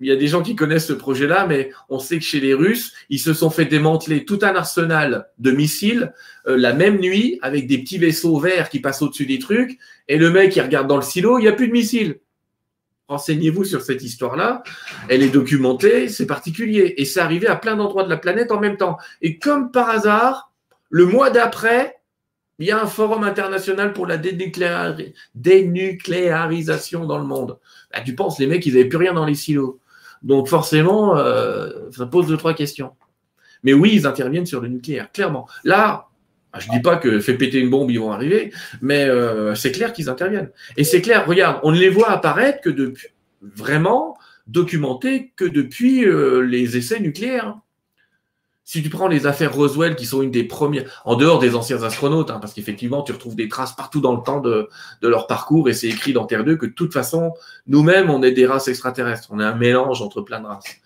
il 0.00 0.08
y 0.08 0.12
a 0.12 0.16
des 0.16 0.28
gens 0.28 0.42
qui 0.42 0.56
connaissent 0.56 0.86
ce 0.86 0.94
projet-là, 0.94 1.46
mais 1.46 1.70
on 1.90 1.98
sait 1.98 2.18
que 2.18 2.24
chez 2.24 2.40
les 2.40 2.54
Russes, 2.54 2.94
ils 3.10 3.18
se 3.18 3.34
sont 3.34 3.50
fait 3.50 3.66
démanteler 3.66 4.24
tout 4.24 4.38
un 4.42 4.54
arsenal 4.54 5.28
de 5.38 5.50
missiles 5.50 6.12
euh, 6.46 6.56
la 6.56 6.72
même 6.72 6.98
nuit 6.98 7.38
avec 7.42 7.66
des 7.66 7.78
petits 7.78 7.98
vaisseaux 7.98 8.38
verts 8.38 8.70
qui 8.70 8.80
passent 8.80 9.02
au-dessus 9.02 9.26
des 9.26 9.38
trucs. 9.38 9.78
Et 10.08 10.16
le 10.16 10.30
mec, 10.30 10.56
il 10.56 10.62
regarde 10.62 10.88
dans 10.88 10.96
le 10.96 11.02
silo, 11.02 11.38
il 11.38 11.42
n'y 11.42 11.48
a 11.48 11.52
plus 11.52 11.68
de 11.68 11.72
missiles 11.72 12.18
renseignez-vous 13.10 13.64
sur 13.64 13.82
cette 13.82 14.02
histoire-là. 14.02 14.62
Elle 15.08 15.22
est 15.22 15.28
documentée, 15.28 16.08
c'est 16.08 16.24
particulier. 16.26 16.94
Et 16.96 17.04
c'est 17.04 17.20
arrivé 17.20 17.48
à 17.48 17.56
plein 17.56 17.76
d'endroits 17.76 18.04
de 18.04 18.08
la 18.08 18.16
planète 18.16 18.52
en 18.52 18.60
même 18.60 18.76
temps. 18.76 18.98
Et 19.20 19.38
comme 19.38 19.72
par 19.72 19.90
hasard, 19.90 20.52
le 20.90 21.06
mois 21.06 21.30
d'après, 21.30 21.96
il 22.60 22.68
y 22.68 22.70
a 22.70 22.80
un 22.80 22.86
forum 22.86 23.24
international 23.24 23.92
pour 23.92 24.06
la 24.06 24.16
dénucléarisation 24.16 27.04
dans 27.04 27.18
le 27.18 27.24
monde. 27.24 27.58
Bah, 27.92 28.02
tu 28.04 28.14
penses, 28.14 28.38
les 28.38 28.46
mecs, 28.46 28.64
ils 28.64 28.74
n'avaient 28.74 28.88
plus 28.88 28.98
rien 28.98 29.12
dans 29.12 29.26
les 29.26 29.34
silos. 29.34 29.80
Donc 30.22 30.46
forcément, 30.46 31.16
euh, 31.16 31.70
ça 31.90 32.06
pose 32.06 32.28
deux, 32.28 32.36
trois 32.36 32.54
questions. 32.54 32.92
Mais 33.64 33.72
oui, 33.72 33.90
ils 33.94 34.06
interviennent 34.06 34.46
sur 34.46 34.60
le 34.60 34.68
nucléaire, 34.68 35.10
clairement. 35.10 35.48
Là, 35.64 36.09
je 36.58 36.68
ne 36.68 36.72
dis 36.72 36.80
pas 36.80 36.96
que 36.96 37.20
fait 37.20 37.34
péter 37.34 37.58
une 37.58 37.70
bombe, 37.70 37.90
ils 37.90 38.00
vont 38.00 38.12
arriver, 38.12 38.52
mais 38.80 39.04
euh, 39.04 39.54
c'est 39.54 39.72
clair 39.72 39.92
qu'ils 39.92 40.08
interviennent. 40.08 40.50
Et 40.76 40.84
c'est 40.84 41.00
clair, 41.00 41.26
regarde, 41.26 41.60
on 41.62 41.72
ne 41.72 41.78
les 41.78 41.90
voit 41.90 42.10
apparaître 42.10 42.60
que 42.60 42.70
depuis, 42.70 43.08
vraiment 43.40 44.16
documentés 44.46 45.32
que 45.36 45.44
depuis 45.44 46.04
euh, 46.04 46.40
les 46.40 46.76
essais 46.76 47.00
nucléaires. 47.00 47.56
Si 48.64 48.84
tu 48.84 48.88
prends 48.88 49.08
les 49.08 49.26
affaires 49.26 49.52
Roswell, 49.52 49.96
qui 49.96 50.06
sont 50.06 50.22
une 50.22 50.30
des 50.30 50.44
premières, 50.44 51.02
en 51.04 51.16
dehors 51.16 51.40
des 51.40 51.56
anciens 51.56 51.82
astronautes, 51.82 52.30
hein, 52.30 52.38
parce 52.40 52.54
qu'effectivement, 52.54 53.02
tu 53.02 53.10
retrouves 53.10 53.34
des 53.34 53.48
traces 53.48 53.74
partout 53.74 54.00
dans 54.00 54.14
le 54.14 54.22
temps 54.22 54.40
de, 54.40 54.68
de 55.02 55.08
leur 55.08 55.26
parcours, 55.26 55.68
et 55.68 55.72
c'est 55.72 55.88
écrit 55.88 56.12
dans 56.12 56.24
Terre 56.24 56.44
2 56.44 56.56
que 56.56 56.66
de 56.66 56.72
toute 56.72 56.92
façon, 56.92 57.32
nous-mêmes, 57.66 58.10
on 58.10 58.22
est 58.22 58.30
des 58.30 58.46
races 58.46 58.68
extraterrestres. 58.68 59.28
On 59.30 59.40
est 59.40 59.44
un 59.44 59.56
mélange 59.56 60.02
entre 60.02 60.20
plein 60.20 60.40
de 60.40 60.46
races. 60.46 60.76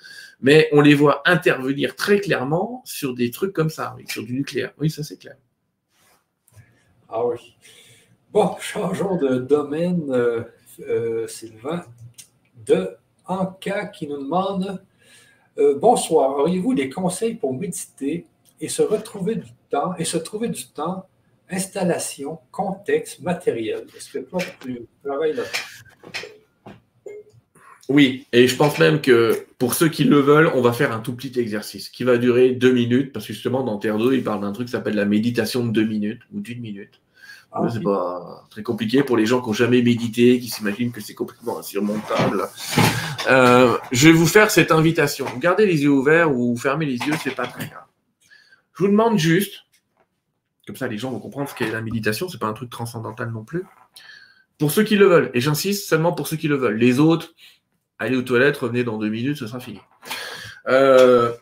Mais 0.40 0.68
on 0.72 0.80
les 0.80 0.94
voit 0.94 1.22
intervenir 1.26 1.94
très 1.94 2.20
clairement 2.20 2.82
sur 2.86 3.14
des 3.14 3.30
trucs 3.30 3.52
comme 3.52 3.70
ça, 3.70 3.94
sur 4.08 4.24
du 4.24 4.32
nucléaire. 4.32 4.72
Oui, 4.78 4.88
ça 4.88 5.02
c'est 5.02 5.18
clair. 5.18 5.36
Ah 7.16 7.24
oui. 7.24 7.54
Bon, 8.32 8.56
changeons 8.60 9.16
de 9.16 9.36
domaine, 9.36 10.10
euh, 10.10 10.42
euh, 10.80 11.28
Sylvain. 11.28 11.84
De 12.66 12.96
Anka 13.26 13.86
qui 13.86 14.08
nous 14.08 14.18
demande 14.18 14.82
euh, 15.58 15.78
Bonsoir, 15.78 16.30
auriez-vous 16.38 16.74
des 16.74 16.90
conseils 16.90 17.34
pour 17.34 17.54
méditer 17.54 18.26
et 18.60 18.68
se 18.68 18.82
retrouver 18.82 19.36
du 19.36 19.52
temps 19.70 19.94
et 19.96 20.04
se 20.04 20.16
trouver 20.16 20.48
du 20.48 20.66
temps? 20.66 21.06
Installation, 21.48 22.40
contexte, 22.50 23.20
matériel. 23.20 23.86
Est-ce 23.96 24.10
que 24.10 24.18
toi, 24.18 24.40
tu 24.60 24.82
travailles 25.04 25.34
là-dessus? 25.34 26.34
Oui, 27.88 28.26
et 28.32 28.48
je 28.48 28.56
pense 28.56 28.78
même 28.78 29.00
que 29.02 29.46
pour 29.58 29.74
ceux 29.74 29.88
qui 29.88 30.04
le 30.04 30.18
veulent, 30.18 30.50
on 30.54 30.62
va 30.62 30.72
faire 30.72 30.92
un 30.92 31.00
tout 31.00 31.14
petit 31.14 31.38
exercice 31.38 31.90
qui 31.90 32.02
va 32.02 32.16
durer 32.16 32.52
deux 32.52 32.72
minutes, 32.72 33.12
parce 33.12 33.26
que 33.26 33.34
justement, 33.34 33.62
dans 33.62 33.76
Terre 33.78 33.98
2, 33.98 34.14
il 34.14 34.24
parle 34.24 34.40
d'un 34.40 34.52
truc 34.52 34.68
qui 34.68 34.72
s'appelle 34.72 34.94
la 34.94 35.04
méditation 35.04 35.66
de 35.66 35.70
deux 35.70 35.84
minutes 35.84 36.22
ou 36.32 36.40
d'une 36.40 36.60
minute. 36.60 37.00
Ah, 37.56 37.68
c'est 37.72 37.82
pas 37.82 38.44
très 38.50 38.64
compliqué 38.64 39.04
pour 39.04 39.16
les 39.16 39.26
gens 39.26 39.40
qui 39.40 39.46
n'ont 39.46 39.52
jamais 39.52 39.80
médité, 39.80 40.40
qui 40.40 40.48
s'imaginent 40.48 40.90
que 40.90 41.00
c'est 41.00 41.14
complètement 41.14 41.60
insurmontable. 41.60 42.48
Euh, 43.28 43.78
je 43.92 44.08
vais 44.08 44.12
vous 44.12 44.26
faire 44.26 44.50
cette 44.50 44.72
invitation. 44.72 45.26
Gardez 45.38 45.64
les 45.64 45.84
yeux 45.84 45.90
ouverts 45.90 46.36
ou 46.36 46.56
fermez 46.56 46.84
les 46.84 46.98
yeux, 46.98 47.14
c'est 47.22 47.34
pas 47.34 47.46
très 47.46 47.68
grave. 47.68 47.86
Je 48.76 48.82
vous 48.82 48.90
demande 48.90 49.18
juste, 49.18 49.66
comme 50.66 50.74
ça 50.74 50.88
les 50.88 50.98
gens 50.98 51.12
vont 51.12 51.20
comprendre 51.20 51.48
ce 51.48 51.54
qu'est 51.54 51.70
la 51.70 51.80
méditation, 51.80 52.28
c'est 52.28 52.40
pas 52.40 52.48
un 52.48 52.54
truc 52.54 52.70
transcendantal 52.70 53.30
non 53.30 53.44
plus. 53.44 53.64
Pour 54.58 54.72
ceux 54.72 54.82
qui 54.82 54.96
le 54.96 55.06
veulent, 55.06 55.30
et 55.32 55.40
j'insiste 55.40 55.88
seulement 55.88 56.12
pour 56.12 56.26
ceux 56.26 56.36
qui 56.36 56.48
le 56.48 56.56
veulent. 56.56 56.76
Les 56.76 56.98
autres, 56.98 57.34
allez 58.00 58.16
aux 58.16 58.22
toilettes, 58.22 58.56
revenez 58.56 58.82
dans 58.82 58.98
deux 58.98 59.10
minutes, 59.10 59.36
ce 59.36 59.46
sera 59.46 59.60
fini. 59.60 59.78
Euh, 60.66 61.32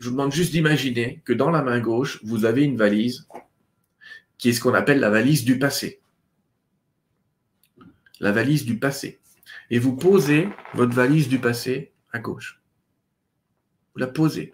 je 0.00 0.06
vous 0.08 0.16
demande 0.16 0.32
juste 0.32 0.50
d'imaginer 0.50 1.22
que 1.24 1.32
dans 1.32 1.50
la 1.50 1.62
main 1.62 1.78
gauche, 1.78 2.20
vous 2.24 2.44
avez 2.44 2.64
une 2.64 2.76
valise 2.76 3.28
qui 4.38 4.48
est 4.50 4.52
ce 4.52 4.60
qu'on 4.60 4.74
appelle 4.74 5.00
la 5.00 5.10
valise 5.10 5.44
du 5.44 5.58
passé. 5.58 6.00
La 8.20 8.32
valise 8.32 8.64
du 8.64 8.78
passé. 8.78 9.20
Et 9.70 9.78
vous 9.78 9.96
posez 9.96 10.48
votre 10.74 10.94
valise 10.94 11.28
du 11.28 11.38
passé 11.38 11.92
à 12.12 12.18
gauche. 12.18 12.60
Vous 13.94 14.00
la 14.00 14.06
posez. 14.06 14.52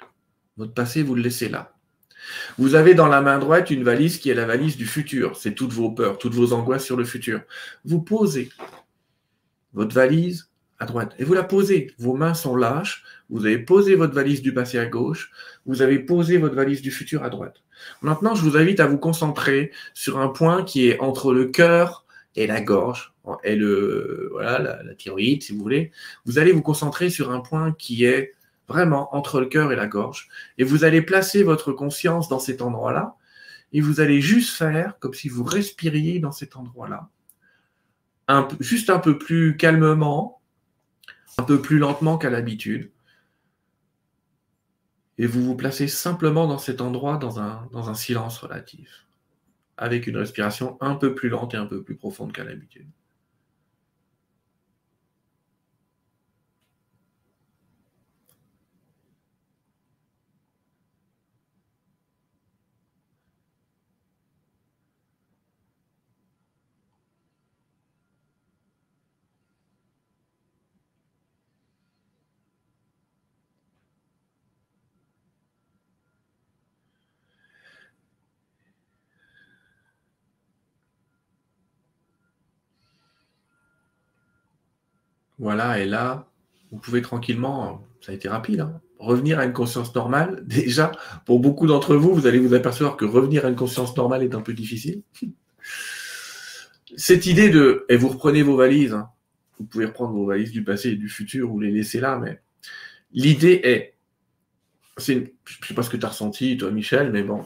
Votre 0.56 0.74
passé, 0.74 1.02
vous 1.02 1.14
le 1.14 1.22
laissez 1.22 1.48
là. 1.48 1.74
Vous 2.58 2.74
avez 2.74 2.94
dans 2.94 3.08
la 3.08 3.20
main 3.20 3.38
droite 3.38 3.70
une 3.70 3.82
valise 3.82 4.18
qui 4.18 4.30
est 4.30 4.34
la 4.34 4.46
valise 4.46 4.76
du 4.76 4.86
futur. 4.86 5.36
C'est 5.36 5.54
toutes 5.54 5.72
vos 5.72 5.90
peurs, 5.90 6.18
toutes 6.18 6.34
vos 6.34 6.52
angoisses 6.52 6.84
sur 6.84 6.96
le 6.96 7.04
futur. 7.04 7.42
Vous 7.84 8.00
posez 8.00 8.50
votre 9.72 9.94
valise 9.94 10.51
à 10.82 10.86
droite 10.86 11.14
et 11.18 11.24
vous 11.24 11.34
la 11.34 11.44
posez. 11.44 11.94
Vos 11.98 12.14
mains 12.14 12.34
sont 12.34 12.56
lâches. 12.56 13.04
Vous 13.30 13.46
avez 13.46 13.58
posé 13.58 13.94
votre 13.94 14.14
valise 14.14 14.42
du 14.42 14.52
passé 14.52 14.78
à 14.78 14.86
gauche. 14.86 15.30
Vous 15.64 15.80
avez 15.80 15.98
posé 15.98 16.36
votre 16.36 16.54
valise 16.54 16.82
du 16.82 16.90
futur 16.90 17.22
à 17.24 17.30
droite. 17.30 17.62
Maintenant, 18.02 18.34
je 18.34 18.42
vous 18.42 18.56
invite 18.56 18.80
à 18.80 18.86
vous 18.86 18.98
concentrer 18.98 19.72
sur 19.94 20.18
un 20.18 20.28
point 20.28 20.64
qui 20.64 20.88
est 20.88 21.00
entre 21.00 21.32
le 21.32 21.46
cœur 21.46 22.04
et 22.36 22.46
la 22.46 22.60
gorge, 22.60 23.12
et 23.44 23.56
le, 23.56 24.28
voilà, 24.32 24.58
la, 24.58 24.94
thyroïde, 24.94 25.42
si 25.42 25.52
vous 25.52 25.62
voulez, 25.62 25.92
vous 26.24 26.38
allez 26.38 26.52
vous 26.52 26.62
concentrer 26.62 27.10
sur 27.10 27.30
un 27.30 27.40
point 27.40 27.72
qui 27.72 28.04
est 28.04 28.34
vraiment 28.68 29.14
entre 29.14 29.40
le 29.40 29.46
cœur 29.46 29.72
et 29.72 29.76
la 29.76 29.86
gorge. 29.86 30.28
Et 30.58 30.64
vous 30.64 30.84
allez 30.84 31.02
placer 31.02 31.42
votre 31.42 31.72
conscience 31.72 32.28
dans 32.28 32.38
cet 32.38 32.62
endroit-là, 32.62 33.16
et 33.72 33.80
vous 33.80 34.00
allez 34.00 34.20
juste 34.20 34.56
faire 34.56 34.98
comme 34.98 35.14
si 35.14 35.28
vous 35.28 35.44
respiriez 35.44 36.20
dans 36.20 36.32
cet 36.32 36.56
endroit-là. 36.56 37.08
juste 38.60 38.90
un 38.90 38.98
peu 38.98 39.18
plus 39.18 39.56
calmement, 39.56 40.41
un 41.38 41.42
peu 41.44 41.60
plus 41.60 41.78
lentement 41.78 42.18
qu'à 42.18 42.30
l'habitude. 42.30 42.90
Et 45.18 45.26
vous 45.26 45.42
vous 45.44 45.56
placez 45.56 45.88
simplement 45.88 46.46
dans 46.46 46.58
cet 46.58 46.80
endroit, 46.80 47.16
dans 47.16 47.38
un, 47.40 47.68
dans 47.72 47.90
un 47.90 47.94
silence 47.94 48.38
relatif 48.38 49.06
avec 49.76 50.06
une 50.06 50.16
respiration 50.16 50.76
un 50.80 50.94
peu 50.94 51.14
plus 51.14 51.28
lente 51.28 51.54
et 51.54 51.56
un 51.56 51.66
peu 51.66 51.82
plus 51.82 51.96
profonde 51.96 52.32
qu'à 52.32 52.44
l'habitude. 52.44 52.86
Voilà, 85.42 85.80
et 85.80 85.86
là, 85.86 86.28
vous 86.70 86.78
pouvez 86.78 87.02
tranquillement, 87.02 87.84
ça 88.00 88.12
a 88.12 88.14
été 88.14 88.28
rapide, 88.28 88.60
hein, 88.60 88.80
revenir 89.00 89.40
à 89.40 89.44
une 89.44 89.52
conscience 89.52 89.92
normale. 89.92 90.40
Déjà, 90.46 90.92
pour 91.26 91.40
beaucoup 91.40 91.66
d'entre 91.66 91.96
vous, 91.96 92.14
vous 92.14 92.28
allez 92.28 92.38
vous 92.38 92.54
apercevoir 92.54 92.96
que 92.96 93.04
revenir 93.04 93.44
à 93.44 93.48
une 93.48 93.56
conscience 93.56 93.96
normale 93.96 94.22
est 94.22 94.36
un 94.36 94.40
peu 94.40 94.52
difficile. 94.52 95.02
Cette 96.96 97.26
idée 97.26 97.50
de, 97.50 97.84
et 97.88 97.96
vous 97.96 98.06
reprenez 98.06 98.42
vos 98.42 98.56
valises, 98.56 98.92
hein. 98.92 99.08
vous 99.58 99.66
pouvez 99.66 99.86
reprendre 99.86 100.12
vos 100.12 100.26
valises 100.26 100.52
du 100.52 100.62
passé 100.62 100.90
et 100.90 100.96
du 100.96 101.08
futur, 101.08 101.48
vous 101.48 101.58
les 101.58 101.72
laissez 101.72 101.98
là, 101.98 102.20
mais 102.22 102.40
l'idée 103.12 103.60
est, 103.64 103.94
je 104.96 105.12
ne 105.12 105.24
sais 105.66 105.74
pas 105.74 105.82
ce 105.82 105.90
que 105.90 105.96
tu 105.96 106.06
as 106.06 106.10
ressenti, 106.10 106.56
toi, 106.56 106.70
Michel, 106.70 107.10
mais 107.10 107.24
bon, 107.24 107.44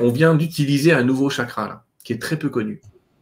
on 0.00 0.10
vient 0.10 0.34
d'utiliser 0.34 0.92
un 0.92 1.04
nouveau 1.04 1.30
chakra, 1.30 1.68
là, 1.68 1.84
qui 2.02 2.14
est 2.14 2.20
très 2.20 2.36
peu 2.36 2.48
connu. 2.48 2.80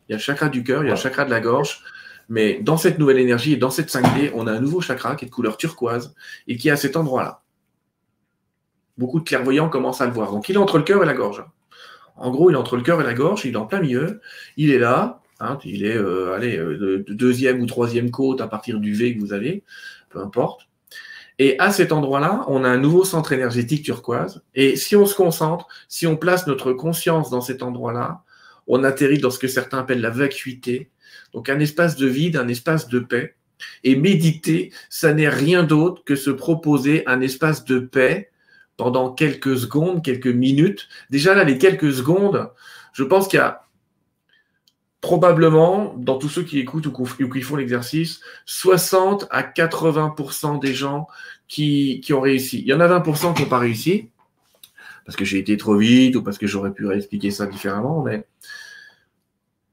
Il 0.09 0.13
y 0.13 0.15
a 0.15 0.17
le 0.17 0.23
chakra 0.23 0.49
du 0.49 0.65
cœur, 0.65 0.85
il 0.85 0.87
y 0.87 0.91
a 0.91 0.95
le 0.95 0.99
chakra 0.99 1.27
de 1.27 1.31
la 1.31 1.41
gorge, 1.41 1.83
mais 2.29 2.61
dans 2.61 2.77
cette 2.77 2.99
nouvelle 2.99 3.19
énergie 3.19 3.53
et 3.53 3.57
dans 3.57 3.71
cette 3.71 3.91
5D, 3.91 4.33
on 4.35 4.47
a 4.47 4.53
un 4.53 4.61
nouveau 4.61 4.81
chakra 4.81 5.17
qui 5.17 5.25
est 5.25 5.29
de 5.29 5.33
couleur 5.33 5.57
turquoise 5.57 6.15
et 6.49 6.57
qui 6.57 6.69
est 6.69 6.73
à 6.73 6.77
cet 6.77 6.97
endroit-là. 6.97 7.43
Beaucoup 8.99 9.21
de 9.21 9.25
clairvoyants 9.25 9.69
commencent 9.69 10.01
à 10.01 10.07
le 10.07 10.13
voir. 10.13 10.33
Donc 10.33 10.49
il 10.49 10.57
est 10.57 10.59
entre 10.59 10.79
le 10.79 10.85
cœur 10.85 11.03
et 11.03 11.07
la 11.07 11.15
gorge. 11.15 11.45
En 12.17 12.31
gros, 12.31 12.51
il 12.51 12.55
est 12.55 12.59
entre 12.59 12.77
le 12.77 12.83
cœur 12.83 13.01
et 13.01 13.05
la 13.05 13.15
gorge, 13.15 13.45
il 13.45 13.53
est 13.53 13.59
en 13.59 13.67
plein 13.67 13.81
milieu, 13.81 14.21
il 14.57 14.71
est 14.71 14.79
là, 14.79 15.21
hein, 15.39 15.59
il 15.65 15.85
est 15.85 15.97
euh, 15.97 16.35
allez, 16.35 16.57
euh, 16.57 17.05
de 17.07 17.13
deuxième 17.13 17.61
ou 17.61 17.67
troisième 17.67 18.11
côte 18.11 18.41
à 18.41 18.49
partir 18.49 18.81
du 18.81 18.95
V 18.95 19.15
que 19.15 19.21
vous 19.21 19.33
avez, 19.35 19.63
peu 20.09 20.21
importe. 20.21 20.69
Et 21.39 21.59
à 21.59 21.71
cet 21.71 21.93
endroit-là, 21.93 22.45
on 22.49 22.65
a 22.65 22.69
un 22.69 22.79
nouveau 22.79 23.05
centre 23.05 23.33
énergétique 23.33 23.85
turquoise. 23.85 24.43
Et 24.55 24.77
si 24.77 24.97
on 24.97 25.05
se 25.05 25.15
concentre, 25.15 25.69
si 25.89 26.07
on 26.07 26.17
place 26.17 26.47
notre 26.47 26.73
conscience 26.73 27.29
dans 27.29 27.43
cet 27.43 27.63
endroit-là, 27.63 28.23
on 28.67 28.83
atterrit 28.85 29.19
dans 29.19 29.31
ce 29.31 29.39
que 29.39 29.47
certains 29.47 29.81
appellent 29.81 30.01
la 30.01 30.11
vacuité, 30.11 30.91
donc 31.33 31.49
un 31.49 31.59
espace 31.61 31.97
de 31.97 32.07
vide, 32.07 32.37
un 32.37 32.49
espace 32.49 32.89
de 32.89 32.99
paix. 32.99 33.35
Et 33.85 33.97
méditer, 33.97 34.71
ça 34.91 35.15
n'est 35.15 35.31
rien 35.31 35.63
d'autre 35.63 36.05
que 36.05 36.15
se 36.15 36.31
proposer 36.31 37.07
un 37.07 37.21
espace 37.23 37.65
de 37.65 37.79
paix 37.79 38.31
pendant 38.77 39.13
quelques 39.13 39.57
secondes, 39.57 40.05
quelques 40.05 40.27
minutes. 40.27 40.89
Déjà 41.09 41.35
là, 41.35 41.45
les 41.45 41.57
quelques 41.57 41.93
secondes, 41.93 42.51
je 42.93 43.03
pense 43.03 43.29
qu'il 43.29 43.39
y 43.39 43.43
a 43.43 43.67
probablement, 45.01 45.95
dans 45.97 46.19
tous 46.19 46.29
ceux 46.29 46.43
qui 46.43 46.59
écoutent 46.59 46.87
ou 46.87 47.29
qui 47.29 47.43
font 47.43 47.57
l'exercice, 47.57 48.21
60 48.47 49.29
à 49.31 49.43
80% 49.43 50.61
des 50.61 50.75
gens 50.75 51.07
qui, 51.47 52.03
ont 52.11 52.21
réussi. 52.21 52.61
Il 52.61 52.67
y 52.67 52.75
en 52.75 52.81
a 52.81 52.89
20% 52.89 53.35
qui 53.35 53.43
n'ont 53.43 53.49
pas 53.49 53.59
réussi, 53.59 54.11
parce 55.05 55.15
que 55.17 55.25
j'ai 55.25 55.39
été 55.39 55.57
trop 55.57 55.77
vite 55.77 56.17
ou 56.17 56.23
parce 56.23 56.39
que 56.39 56.47
j'aurais 56.47 56.73
pu 56.73 56.91
expliquer 56.93 57.31
ça 57.31 57.47
différemment, 57.47 58.03
mais 58.03 58.27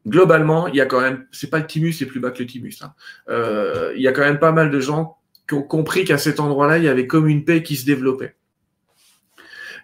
globalement, 0.08 0.68
il 0.68 0.76
y 0.76 0.82
a 0.82 0.86
quand 0.86 1.02
même, 1.02 1.26
c'est 1.32 1.50
pas 1.50 1.60
le 1.60 1.68
thymus, 1.68 1.94
c'est 1.94 2.06
plus 2.06 2.20
bas 2.20 2.32
que 2.32 2.40
le 2.40 2.48
thymus. 2.48 2.82
Hein. 2.82 2.94
Euh, 3.30 3.94
il 3.96 4.02
y 4.02 4.08
a 4.08 4.12
quand 4.12 4.22
même 4.22 4.40
pas 4.40 4.52
mal 4.52 4.72
de 4.72 4.80
gens 4.80 5.18
qui 5.48 5.56
ont 5.56 5.64
compris 5.64 6.06
qu'à 6.06 6.18
cet 6.18 6.40
endroit-là, 6.40 6.78
il 6.78 6.84
y 6.84 6.88
avait 6.88 7.08
comme 7.08 7.28
une 7.28 7.46
paix 7.46 7.64
qui 7.64 7.76
se 7.76 7.86
développait. 7.86 8.36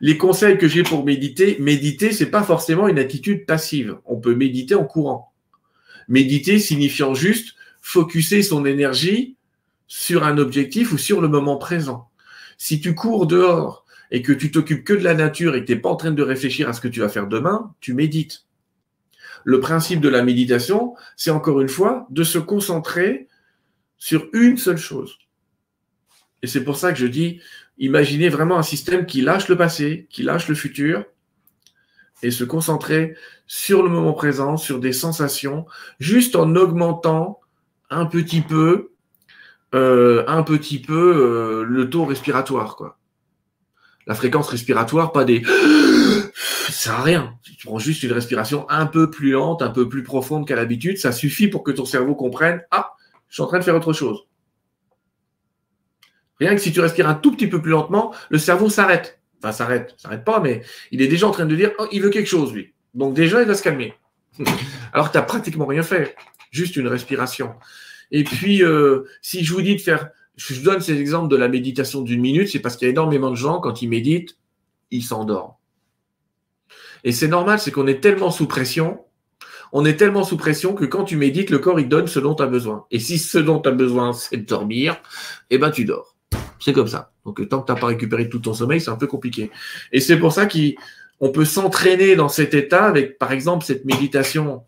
Les 0.01 0.17
conseils 0.17 0.57
que 0.57 0.67
j'ai 0.67 0.83
pour 0.83 1.03
méditer, 1.03 1.57
méditer, 1.59 2.13
c'est 2.13 2.31
pas 2.31 2.43
forcément 2.43 2.87
une 2.87 2.99
attitude 2.99 3.45
passive. 3.45 3.97
On 4.05 4.17
peut 4.17 4.33
méditer 4.33 4.75
en 4.75 4.85
courant. 4.85 5.33
Méditer 6.07 6.57
signifiant 6.59 7.13
juste 7.13 7.55
focuser 7.81 8.41
son 8.41 8.65
énergie 8.65 9.35
sur 9.87 10.23
un 10.23 10.37
objectif 10.37 10.93
ou 10.93 10.97
sur 10.97 11.19
le 11.19 11.27
moment 11.27 11.57
présent. 11.57 12.09
Si 12.57 12.79
tu 12.79 12.95
cours 12.95 13.27
dehors 13.27 13.85
et 14.11 14.21
que 14.21 14.31
tu 14.31 14.51
t'occupes 14.51 14.85
que 14.85 14.93
de 14.93 15.03
la 15.03 15.15
nature 15.15 15.55
et 15.55 15.61
que 15.61 15.65
tu 15.65 15.73
n'es 15.73 15.79
pas 15.79 15.89
en 15.89 15.95
train 15.95 16.11
de 16.11 16.23
réfléchir 16.23 16.69
à 16.69 16.73
ce 16.73 16.81
que 16.81 16.87
tu 16.87 17.01
vas 17.01 17.09
faire 17.09 17.27
demain, 17.27 17.73
tu 17.81 17.93
médites. 17.93 18.45
Le 19.43 19.59
principe 19.59 20.01
de 20.01 20.09
la 20.09 20.23
méditation, 20.23 20.95
c'est 21.15 21.31
encore 21.31 21.61
une 21.61 21.69
fois 21.69 22.07
de 22.09 22.23
se 22.23 22.39
concentrer 22.39 23.27
sur 23.97 24.27
une 24.33 24.57
seule 24.57 24.77
chose. 24.77 25.17
Et 26.41 26.47
c'est 26.47 26.63
pour 26.63 26.77
ça 26.77 26.91
que 26.93 26.99
je 26.99 27.07
dis, 27.07 27.41
imaginez 27.77 28.29
vraiment 28.29 28.57
un 28.57 28.63
système 28.63 29.05
qui 29.05 29.21
lâche 29.21 29.47
le 29.47 29.57
passé, 29.57 30.07
qui 30.09 30.23
lâche 30.23 30.47
le 30.47 30.55
futur, 30.55 31.05
et 32.21 32.31
se 32.31 32.43
concentrer 32.43 33.15
sur 33.47 33.83
le 33.83 33.89
moment 33.89 34.13
présent, 34.13 34.57
sur 34.57 34.79
des 34.79 34.93
sensations, 34.93 35.65
juste 35.99 36.35
en 36.35 36.55
augmentant 36.55 37.39
un 37.89 38.05
petit 38.05 38.41
peu, 38.41 38.91
euh, 39.73 40.23
un 40.27 40.43
petit 40.43 40.79
peu 40.79 40.93
euh, 40.93 41.63
le 41.63 41.89
taux 41.89 42.05
respiratoire, 42.05 42.75
quoi. 42.75 42.97
La 44.05 44.15
fréquence 44.15 44.49
respiratoire, 44.49 45.11
pas 45.11 45.23
des 45.23 45.43
ça 46.39 46.71
sert 46.71 46.93
à 46.93 47.03
rien. 47.03 47.33
Tu 47.43 47.67
prends 47.67 47.79
juste 47.79 48.03
une 48.03 48.13
respiration 48.13 48.69
un 48.69 48.85
peu 48.85 49.09
plus 49.09 49.31
lente, 49.31 49.61
un 49.61 49.69
peu 49.69 49.89
plus 49.89 50.03
profonde 50.03 50.47
qu'à 50.47 50.55
l'habitude, 50.55 50.97
ça 50.97 51.11
suffit 51.11 51.47
pour 51.47 51.63
que 51.63 51.71
ton 51.71 51.85
cerveau 51.85 52.15
comprenne 52.15 52.61
Ah, 52.71 52.93
je 53.27 53.35
suis 53.35 53.43
en 53.43 53.47
train 53.47 53.59
de 53.59 53.63
faire 53.63 53.75
autre 53.75 53.93
chose. 53.93 54.25
Rien 56.39 56.55
que 56.55 56.61
si 56.61 56.71
tu 56.71 56.79
respires 56.79 57.09
un 57.09 57.15
tout 57.15 57.31
petit 57.31 57.47
peu 57.47 57.61
plus 57.61 57.71
lentement, 57.71 58.13
le 58.29 58.37
cerveau 58.37 58.69
s'arrête. 58.69 59.19
Enfin, 59.39 59.51
s'arrête, 59.51 59.95
s'arrête 59.97 60.23
pas, 60.23 60.39
mais 60.39 60.61
il 60.91 61.01
est 61.01 61.07
déjà 61.07 61.27
en 61.27 61.31
train 61.31 61.45
de 61.45 61.55
dire 61.55 61.71
Oh, 61.79 61.87
il 61.91 62.01
veut 62.01 62.09
quelque 62.09 62.27
chose, 62.29 62.53
lui. 62.53 62.73
Donc, 62.93 63.13
déjà, 63.13 63.41
il 63.41 63.47
va 63.47 63.55
se 63.55 63.63
calmer. 63.63 63.93
Alors 64.93 65.11
tu 65.11 65.17
n'as 65.17 65.23
pratiquement 65.23 65.65
rien 65.65 65.83
fait, 65.83 66.15
juste 66.51 66.77
une 66.77 66.87
respiration. 66.87 67.53
Et 68.11 68.23
puis, 68.23 68.63
euh, 68.63 69.03
si 69.21 69.43
je 69.43 69.53
vous 69.53 69.61
dis 69.61 69.75
de 69.75 69.81
faire, 69.81 70.09
je 70.37 70.61
donne 70.61 70.79
ces 70.79 70.99
exemples 70.99 71.27
de 71.27 71.35
la 71.35 71.49
méditation 71.49 72.01
d'une 72.01 72.21
minute, 72.21 72.47
c'est 72.47 72.59
parce 72.59 72.77
qu'il 72.77 72.87
y 72.87 72.89
a 72.89 72.91
énormément 72.91 73.29
de 73.29 73.35
gens, 73.35 73.59
quand 73.59 73.81
ils 73.81 73.89
méditent, 73.89 74.37
ils 74.89 75.03
s'endorment. 75.03 75.58
Et 77.03 77.11
c'est 77.11 77.27
normal, 77.27 77.59
c'est 77.59 77.71
qu'on 77.71 77.87
est 77.87 78.01
tellement 78.01 78.31
sous 78.31 78.47
pression, 78.47 78.99
on 79.71 79.85
est 79.85 79.95
tellement 79.95 80.23
sous 80.23 80.37
pression 80.37 80.73
que 80.73 80.85
quand 80.85 81.03
tu 81.03 81.15
médites, 81.15 81.49
le 81.49 81.59
corps, 81.59 81.79
il 81.79 81.87
donne 81.87 82.07
ce 82.07 82.19
dont 82.19 82.33
tu 82.33 82.43
as 82.43 82.47
besoin. 82.47 82.85
Et 82.91 82.99
si 82.99 83.19
ce 83.19 83.37
dont 83.37 83.59
tu 83.59 83.69
as 83.69 83.71
besoin, 83.71 84.13
c'est 84.13 84.37
de 84.37 84.45
dormir, 84.45 85.01
eh 85.49 85.57
ben, 85.57 85.69
tu 85.69 85.85
dors. 85.85 86.15
C'est 86.59 86.73
comme 86.73 86.87
ça. 86.87 87.11
Donc, 87.25 87.47
tant 87.47 87.61
que 87.61 87.67
tu 87.67 87.73
n'as 87.73 87.79
pas 87.79 87.87
récupéré 87.87 88.29
tout 88.29 88.39
ton 88.39 88.53
sommeil, 88.53 88.81
c'est 88.81 88.89
un 88.89 88.95
peu 88.95 89.07
compliqué. 89.07 89.51
Et 89.91 89.99
c'est 89.99 90.17
pour 90.17 90.33
ça 90.33 90.47
qu'on 90.47 91.31
peut 91.31 91.45
s'entraîner 91.45 92.15
dans 92.15 92.29
cet 92.29 92.53
état 92.53 92.85
avec, 92.85 93.17
par 93.17 93.31
exemple, 93.31 93.63
cette 93.63 93.85
méditation 93.85 94.63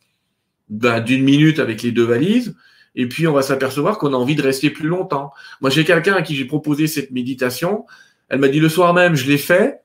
ben, 0.70 1.00
d'une 1.02 1.24
minute 1.24 1.60
avec 1.60 1.82
les 1.82 1.92
deux 1.92 2.06
valises. 2.06 2.56
Et 2.96 3.08
puis, 3.08 3.28
on 3.28 3.34
va 3.34 3.42
s'apercevoir 3.42 3.98
qu'on 3.98 4.14
a 4.14 4.18
envie 4.18 4.36
de 4.36 4.42
rester 4.42 4.70
plus 4.70 4.88
longtemps. 4.88 5.32
Moi, 5.62 5.70
j'ai 5.70 5.84
quelqu'un 5.84 6.14
à 6.14 6.22
qui 6.22 6.36
j'ai 6.36 6.46
proposé 6.46 6.88
cette 6.88 7.12
méditation. 7.12 7.86
Elle 8.30 8.40
m'a 8.40 8.50
dit 8.50 8.60
le 8.60 8.70
soir 8.70 8.94
même, 8.94 9.16
je 9.16 9.28
l'ai 9.28 9.38
fait. 9.38 9.82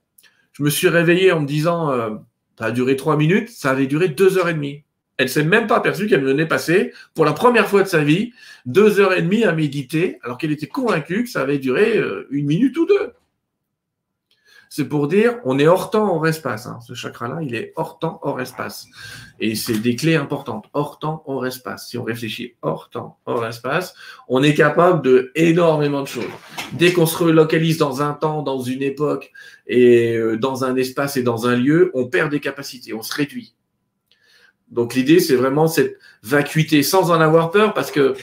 Je 0.52 0.62
me 0.62 0.70
suis 0.70 0.88
réveillé 0.88 1.32
en 1.32 1.40
me 1.40 1.46
disant, 1.46 1.90
euh, 1.90 2.10
ça 2.58 2.66
a 2.66 2.70
duré 2.70 2.96
trois 2.96 3.16
minutes, 3.16 3.48
ça 3.50 3.70
avait 3.70 3.86
duré 3.86 4.08
deux 4.08 4.38
heures 4.38 4.48
et 4.48 4.54
demie. 4.54 4.82
Elle 5.18 5.28
s'est 5.28 5.44
même 5.44 5.66
pas 5.66 5.76
aperçue 5.76 6.06
qu'elle 6.06 6.24
venait 6.24 6.46
passer, 6.46 6.92
pour 7.14 7.24
la 7.24 7.32
première 7.32 7.68
fois 7.68 7.82
de 7.82 7.88
sa 7.88 8.04
vie, 8.04 8.32
deux 8.66 9.00
heures 9.00 9.14
et 9.14 9.22
demie 9.22 9.44
à 9.44 9.52
méditer, 9.52 10.18
alors 10.22 10.36
qu'elle 10.36 10.52
était 10.52 10.66
convaincue 10.66 11.24
que 11.24 11.30
ça 11.30 11.40
avait 11.40 11.58
duré 11.58 11.96
euh, 11.96 12.26
une 12.30 12.46
minute 12.46 12.76
ou 12.76 12.86
deux. 12.86 13.12
C'est 14.68 14.88
pour 14.88 15.08
dire, 15.08 15.38
on 15.44 15.58
est 15.58 15.66
hors 15.66 15.90
temps, 15.90 16.14
hors 16.14 16.26
espace. 16.26 16.66
Hein. 16.66 16.78
Ce 16.86 16.94
chakra-là, 16.94 17.38
il 17.42 17.54
est 17.54 17.72
hors 17.76 17.98
temps, 17.98 18.18
hors 18.22 18.40
espace. 18.40 18.86
Et 19.38 19.54
c'est 19.54 19.78
des 19.78 19.96
clés 19.96 20.16
importantes. 20.16 20.66
Hors 20.72 20.98
temps, 20.98 21.22
hors 21.26 21.46
espace. 21.46 21.88
Si 21.88 21.98
on 21.98 22.04
réfléchit 22.04 22.54
hors 22.62 22.90
temps, 22.90 23.18
hors 23.26 23.46
espace, 23.46 23.94
on 24.28 24.42
est 24.42 24.54
capable 24.54 25.02
de 25.02 25.30
énormément 25.34 26.02
de 26.02 26.08
choses. 26.08 26.24
Dès 26.72 26.92
qu'on 26.92 27.06
se 27.06 27.16
relocalise 27.16 27.78
dans 27.78 28.02
un 28.02 28.12
temps, 28.12 28.42
dans 28.42 28.60
une 28.60 28.82
époque, 28.82 29.32
et 29.66 30.16
euh, 30.16 30.36
dans 30.36 30.64
un 30.64 30.76
espace 30.76 31.16
et 31.16 31.22
dans 31.22 31.46
un 31.46 31.56
lieu, 31.56 31.90
on 31.94 32.06
perd 32.06 32.30
des 32.30 32.40
capacités, 32.40 32.92
on 32.92 33.02
se 33.02 33.14
réduit. 33.14 33.54
Donc 34.68 34.94
l'idée, 34.94 35.20
c'est 35.20 35.36
vraiment 35.36 35.68
cette 35.68 35.98
vacuité 36.22 36.82
sans 36.82 37.10
en 37.10 37.20
avoir 37.20 37.50
peur, 37.50 37.72
parce 37.72 37.90
que 37.90 38.14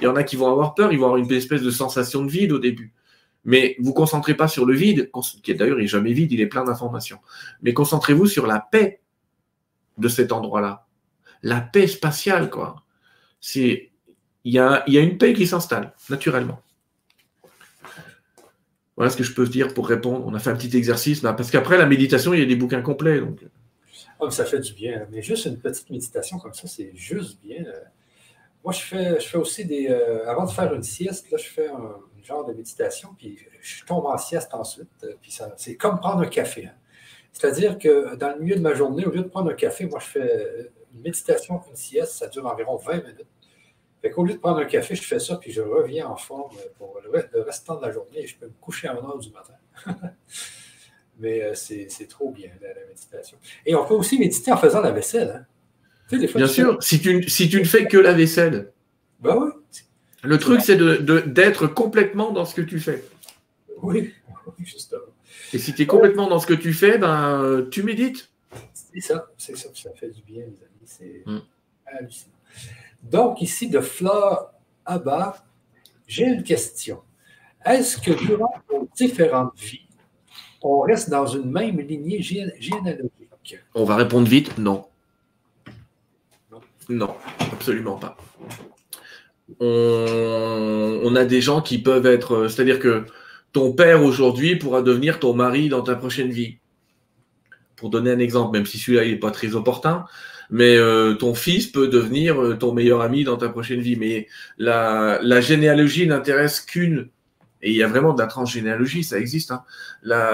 il 0.00 0.04
y 0.04 0.06
en 0.06 0.16
a 0.16 0.22
qui 0.22 0.36
vont 0.36 0.50
avoir 0.50 0.74
peur, 0.74 0.92
ils 0.92 0.98
vont 0.98 1.06
avoir 1.06 1.20
une 1.20 1.30
espèce 1.32 1.62
de 1.62 1.70
sensation 1.70 2.24
de 2.24 2.30
vide 2.30 2.52
au 2.52 2.58
début. 2.58 2.92
Mais 3.44 3.76
vous 3.78 3.94
concentrez 3.94 4.34
pas 4.34 4.48
sur 4.48 4.66
le 4.66 4.74
vide, 4.74 5.10
qui 5.42 5.54
d'ailleurs 5.54 5.78
n'est 5.78 5.86
jamais 5.86 6.12
vide, 6.12 6.32
il 6.32 6.40
est 6.40 6.46
plein 6.46 6.64
d'informations. 6.64 7.18
Mais 7.62 7.72
concentrez-vous 7.72 8.26
sur 8.26 8.46
la 8.46 8.60
paix 8.60 9.00
de 9.98 10.08
cet 10.08 10.32
endroit-là. 10.32 10.86
La 11.42 11.60
paix 11.60 11.86
spatiale, 11.86 12.50
quoi. 12.50 12.84
Il 13.56 13.88
y 14.44 14.58
a, 14.58 14.84
y 14.86 14.98
a 14.98 15.00
une 15.00 15.16
paix 15.16 15.32
qui 15.32 15.46
s'installe, 15.46 15.94
naturellement. 16.10 16.60
Voilà 18.96 19.10
ce 19.10 19.16
que 19.16 19.24
je 19.24 19.32
peux 19.32 19.46
dire 19.46 19.72
pour 19.72 19.88
répondre. 19.88 20.26
On 20.26 20.34
a 20.34 20.38
fait 20.38 20.50
un 20.50 20.56
petit 20.56 20.76
exercice, 20.76 21.20
parce 21.20 21.50
qu'après 21.50 21.78
la 21.78 21.86
méditation, 21.86 22.34
il 22.34 22.40
y 22.40 22.42
a 22.42 22.46
des 22.46 22.56
bouquins 22.56 22.82
complets. 22.82 23.20
Donc. 23.20 23.42
Oh, 24.18 24.28
ça 24.28 24.44
fait 24.44 24.60
du 24.60 24.74
bien. 24.74 25.06
Mais 25.10 25.22
juste 25.22 25.46
une 25.46 25.58
petite 25.58 25.88
méditation 25.88 26.38
comme 26.38 26.52
ça, 26.52 26.68
c'est 26.68 26.92
juste 26.94 27.40
bien. 27.42 27.64
Moi, 28.62 28.74
je 28.74 28.80
fais, 28.80 29.18
je 29.18 29.26
fais 29.26 29.38
aussi 29.38 29.64
des. 29.64 29.88
Euh, 29.88 30.28
avant 30.28 30.44
de 30.44 30.50
faire 30.50 30.74
une 30.74 30.82
sieste, 30.82 31.30
là, 31.30 31.38
je 31.38 31.48
fais 31.48 31.68
un 31.68 31.96
genre 32.24 32.44
de 32.44 32.52
méditation, 32.52 33.14
puis 33.16 33.38
je 33.60 33.84
tombe 33.84 34.06
en 34.06 34.18
sieste 34.18 34.54
ensuite. 34.54 34.88
Euh, 35.04 35.14
puis 35.20 35.36
c'est 35.56 35.76
comme 35.76 35.98
prendre 35.98 36.20
un 36.20 36.26
café. 36.26 36.66
Hein. 36.66 36.74
C'est-à-dire 37.32 37.78
que 37.78 38.16
dans 38.16 38.30
le 38.30 38.40
milieu 38.40 38.56
de 38.56 38.60
ma 38.60 38.74
journée, 38.74 39.06
au 39.06 39.10
lieu 39.10 39.22
de 39.22 39.28
prendre 39.28 39.50
un 39.50 39.54
café, 39.54 39.86
moi, 39.86 40.00
je 40.00 40.06
fais 40.06 40.70
une 40.92 41.02
méditation, 41.02 41.62
une 41.68 41.76
sieste, 41.76 42.12
ça 42.12 42.26
dure 42.28 42.46
environ 42.46 42.76
20 42.76 42.96
minutes. 42.96 43.26
Fait 44.02 44.10
qu'au 44.10 44.24
lieu 44.24 44.34
de 44.34 44.38
prendre 44.38 44.58
un 44.58 44.64
café, 44.64 44.94
je 44.94 45.02
fais 45.02 45.18
ça, 45.18 45.36
puis 45.36 45.52
je 45.52 45.60
reviens 45.60 46.08
en 46.08 46.16
forme 46.16 46.56
pour 46.78 46.98
le 47.04 47.42
restant 47.42 47.76
de 47.76 47.82
la 47.84 47.92
journée 47.92 48.20
et 48.20 48.26
je 48.26 48.36
peux 48.38 48.46
me 48.46 48.54
coucher 48.60 48.88
à 48.88 48.92
1 48.92 48.96
heure 48.96 49.18
du 49.18 49.30
matin. 49.30 49.54
Mais 51.18 51.42
euh, 51.42 51.54
c'est 51.54 52.08
trop 52.08 52.30
bien, 52.30 52.50
la, 52.62 52.68
méditation. 52.88 53.36
Et 53.66 53.74
on 53.74 53.84
peut 53.84 53.94
aussi 53.94 54.18
méditer 54.18 54.50
en 54.52 54.56
faisant 54.56 54.80
la 54.80 54.90
vaisselle. 54.90 55.46
Hein. 56.10 56.18
Bien 56.34 56.46
sûr, 56.46 56.82
si, 56.82 57.00
tu, 57.00 57.28
si 57.28 57.48
tu 57.48 57.60
ne 57.60 57.64
fais 57.64 57.86
que 57.86 57.98
la 57.98 58.12
vaisselle. 58.12 58.72
Ben 59.20 59.36
oui. 59.36 59.50
Le 60.22 60.38
truc, 60.38 60.60
c'est 60.60 60.76
d'être 60.76 61.66
complètement 61.66 62.30
dans 62.32 62.44
ce 62.44 62.54
que 62.54 62.62
tu 62.62 62.78
fais. 62.78 63.04
Oui, 63.82 64.12
justement. 64.58 65.00
Et 65.52 65.58
si 65.58 65.74
tu 65.74 65.82
es 65.82 65.86
complètement 65.86 66.28
dans 66.28 66.38
ce 66.38 66.46
que 66.46 66.54
tu 66.54 66.72
fais, 66.72 66.98
ben, 66.98 67.66
tu 67.70 67.82
médites. 67.82 68.30
C'est 68.72 69.00
ça, 69.00 69.28
c'est 69.36 69.56
ça, 69.56 69.68
ça 69.74 69.90
fait 69.94 70.10
du 70.10 70.22
bien, 70.22 70.42
les 70.42 70.46
amis. 70.46 70.84
C'est 70.84 71.22
mm. 71.26 71.38
hallucinant. 71.86 72.34
Donc, 73.02 73.40
ici, 73.40 73.68
de 73.68 73.80
Flore 73.80 74.52
Abba, 74.84 75.44
j'ai 76.06 76.26
une 76.26 76.42
question. 76.42 77.00
Est-ce 77.64 77.98
que 77.98 78.10
durant 78.26 78.52
nos 78.70 78.88
différentes 78.94 79.58
vies, 79.58 79.86
on 80.62 80.80
reste 80.80 81.10
dans 81.10 81.26
une 81.26 81.50
même 81.50 81.80
lignée 81.80 82.20
généalogique? 82.22 83.14
On 83.74 83.84
va 83.84 83.96
répondre 83.96 84.28
vite, 84.28 84.58
non. 84.58 84.86
Non, 86.88 87.14
absolument 87.52 87.96
pas. 87.96 88.16
On, 89.58 91.14
a 91.16 91.24
des 91.24 91.40
gens 91.40 91.60
qui 91.60 91.78
peuvent 91.78 92.06
être, 92.06 92.46
c'est-à-dire 92.48 92.78
que 92.78 93.04
ton 93.52 93.72
père 93.72 94.02
aujourd'hui 94.02 94.56
pourra 94.56 94.82
devenir 94.82 95.18
ton 95.18 95.34
mari 95.34 95.68
dans 95.68 95.82
ta 95.82 95.96
prochaine 95.96 96.30
vie. 96.30 96.58
Pour 97.76 97.90
donner 97.90 98.10
un 98.10 98.18
exemple, 98.18 98.56
même 98.56 98.66
si 98.66 98.78
celui-là 98.78 99.04
n'est 99.04 99.16
pas 99.16 99.30
très 99.30 99.54
opportun, 99.54 100.04
mais 100.50 100.76
euh, 100.76 101.14
ton 101.14 101.34
fils 101.34 101.66
peut 101.66 101.88
devenir 101.88 102.40
euh, 102.40 102.56
ton 102.56 102.72
meilleur 102.72 103.00
ami 103.00 103.24
dans 103.24 103.36
ta 103.36 103.48
prochaine 103.48 103.80
vie. 103.80 103.96
Mais 103.96 104.28
la, 104.58 105.40
généalogie 105.40 106.06
n'intéresse 106.06 106.60
qu'une, 106.60 107.08
et 107.62 107.70
il 107.70 107.76
y 107.76 107.82
a 107.82 107.88
vraiment 107.88 108.12
de 108.12 108.20
la 108.20 108.26
transgénéalogie, 108.26 109.04
ça 109.04 109.18
existe. 109.18 109.52
Hein. 109.52 109.62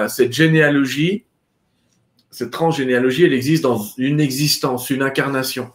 cette 0.09 0.32
généalogie, 0.32 1.24
cette 2.30 2.51
transgénéalogie, 2.51 3.24
elle 3.24 3.34
existe 3.34 3.62
dans 3.62 3.82
une 3.97 4.20
existence, 4.20 4.90
une 4.90 5.02
incarnation 5.02 5.70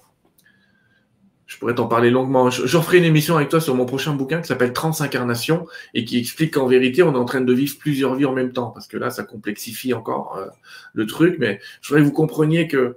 je 1.52 1.57
pourrais 1.57 1.76
t'en 1.76 1.88
parler 1.88 2.11
longuement. 2.11 2.49
J'en 2.49 2.82
ferai 2.82 2.99
une 2.99 3.03
émission 3.03 3.36
avec 3.36 3.49
toi 3.49 3.60
sur 3.60 3.76
mon 3.76 3.86
prochain 3.86 4.14
bouquin 4.14 4.40
qui 4.40 4.48
s'appelle 4.48 4.72
Transincarnation 4.72 5.68
et 5.94 6.06
qui 6.06 6.18
explique 6.18 6.53
qu'en 6.53 6.65
vérité, 6.65 7.03
on 7.03 7.14
est 7.14 7.18
en 7.18 7.26
train 7.26 7.41
de 7.41 7.53
vivre 7.53 7.76
plusieurs 7.78 8.15
vies 8.15 8.23
en 8.23 8.32
même 8.32 8.53
temps. 8.53 8.69
Parce 8.69 8.88
que 8.88 8.95
là, 8.95 9.10
ça 9.10 9.23
complexifie 9.23 9.94
encore 9.94 10.38
euh, 10.38 10.45
le 10.94 11.06
truc. 11.06 11.36
Mais 11.40 11.60
je 11.82 11.90
voudrais 11.90 12.03
que 12.03 12.07
vous 12.07 12.14
compreniez 12.14 12.69
que 12.69 12.95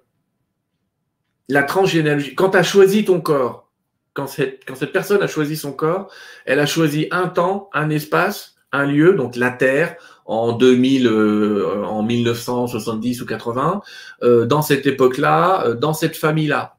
la 1.49 1.65
transgénéalogie, 1.65 2.37
quand 2.37 2.51
tu 2.51 2.57
as 2.57 2.63
choisi 2.63 3.05
ton 3.05 3.21
corps, 3.21 3.73
quand 4.13 4.29
cette, 4.29 4.65
quand 4.65 4.77
cette 4.77 4.93
personne 4.93 5.21
a 5.21 5.27
choisi 5.27 5.57
son 5.57 5.73
corps, 5.73 6.09
elle 6.45 6.61
a 6.61 6.67
choisi 6.67 7.09
un 7.11 7.27
temps, 7.27 7.71
un 7.73 7.91
espace, 7.91 8.55
un 8.71 8.87
lieu, 8.87 9.15
donc 9.15 9.35
la 9.35 9.51
Terre, 9.51 9.97
en 10.27 10.53
2000, 10.53 11.09
euh, 11.09 11.83
en 11.85 12.05
1970 12.05 13.21
ou 13.21 13.27
80, 13.27 13.83
euh, 14.23 14.47
dans 14.47 14.63
cette 14.63 14.87
époque-là, 14.87 15.75
dans 15.75 15.93
cette 15.93 16.17
famille-là 16.17 16.77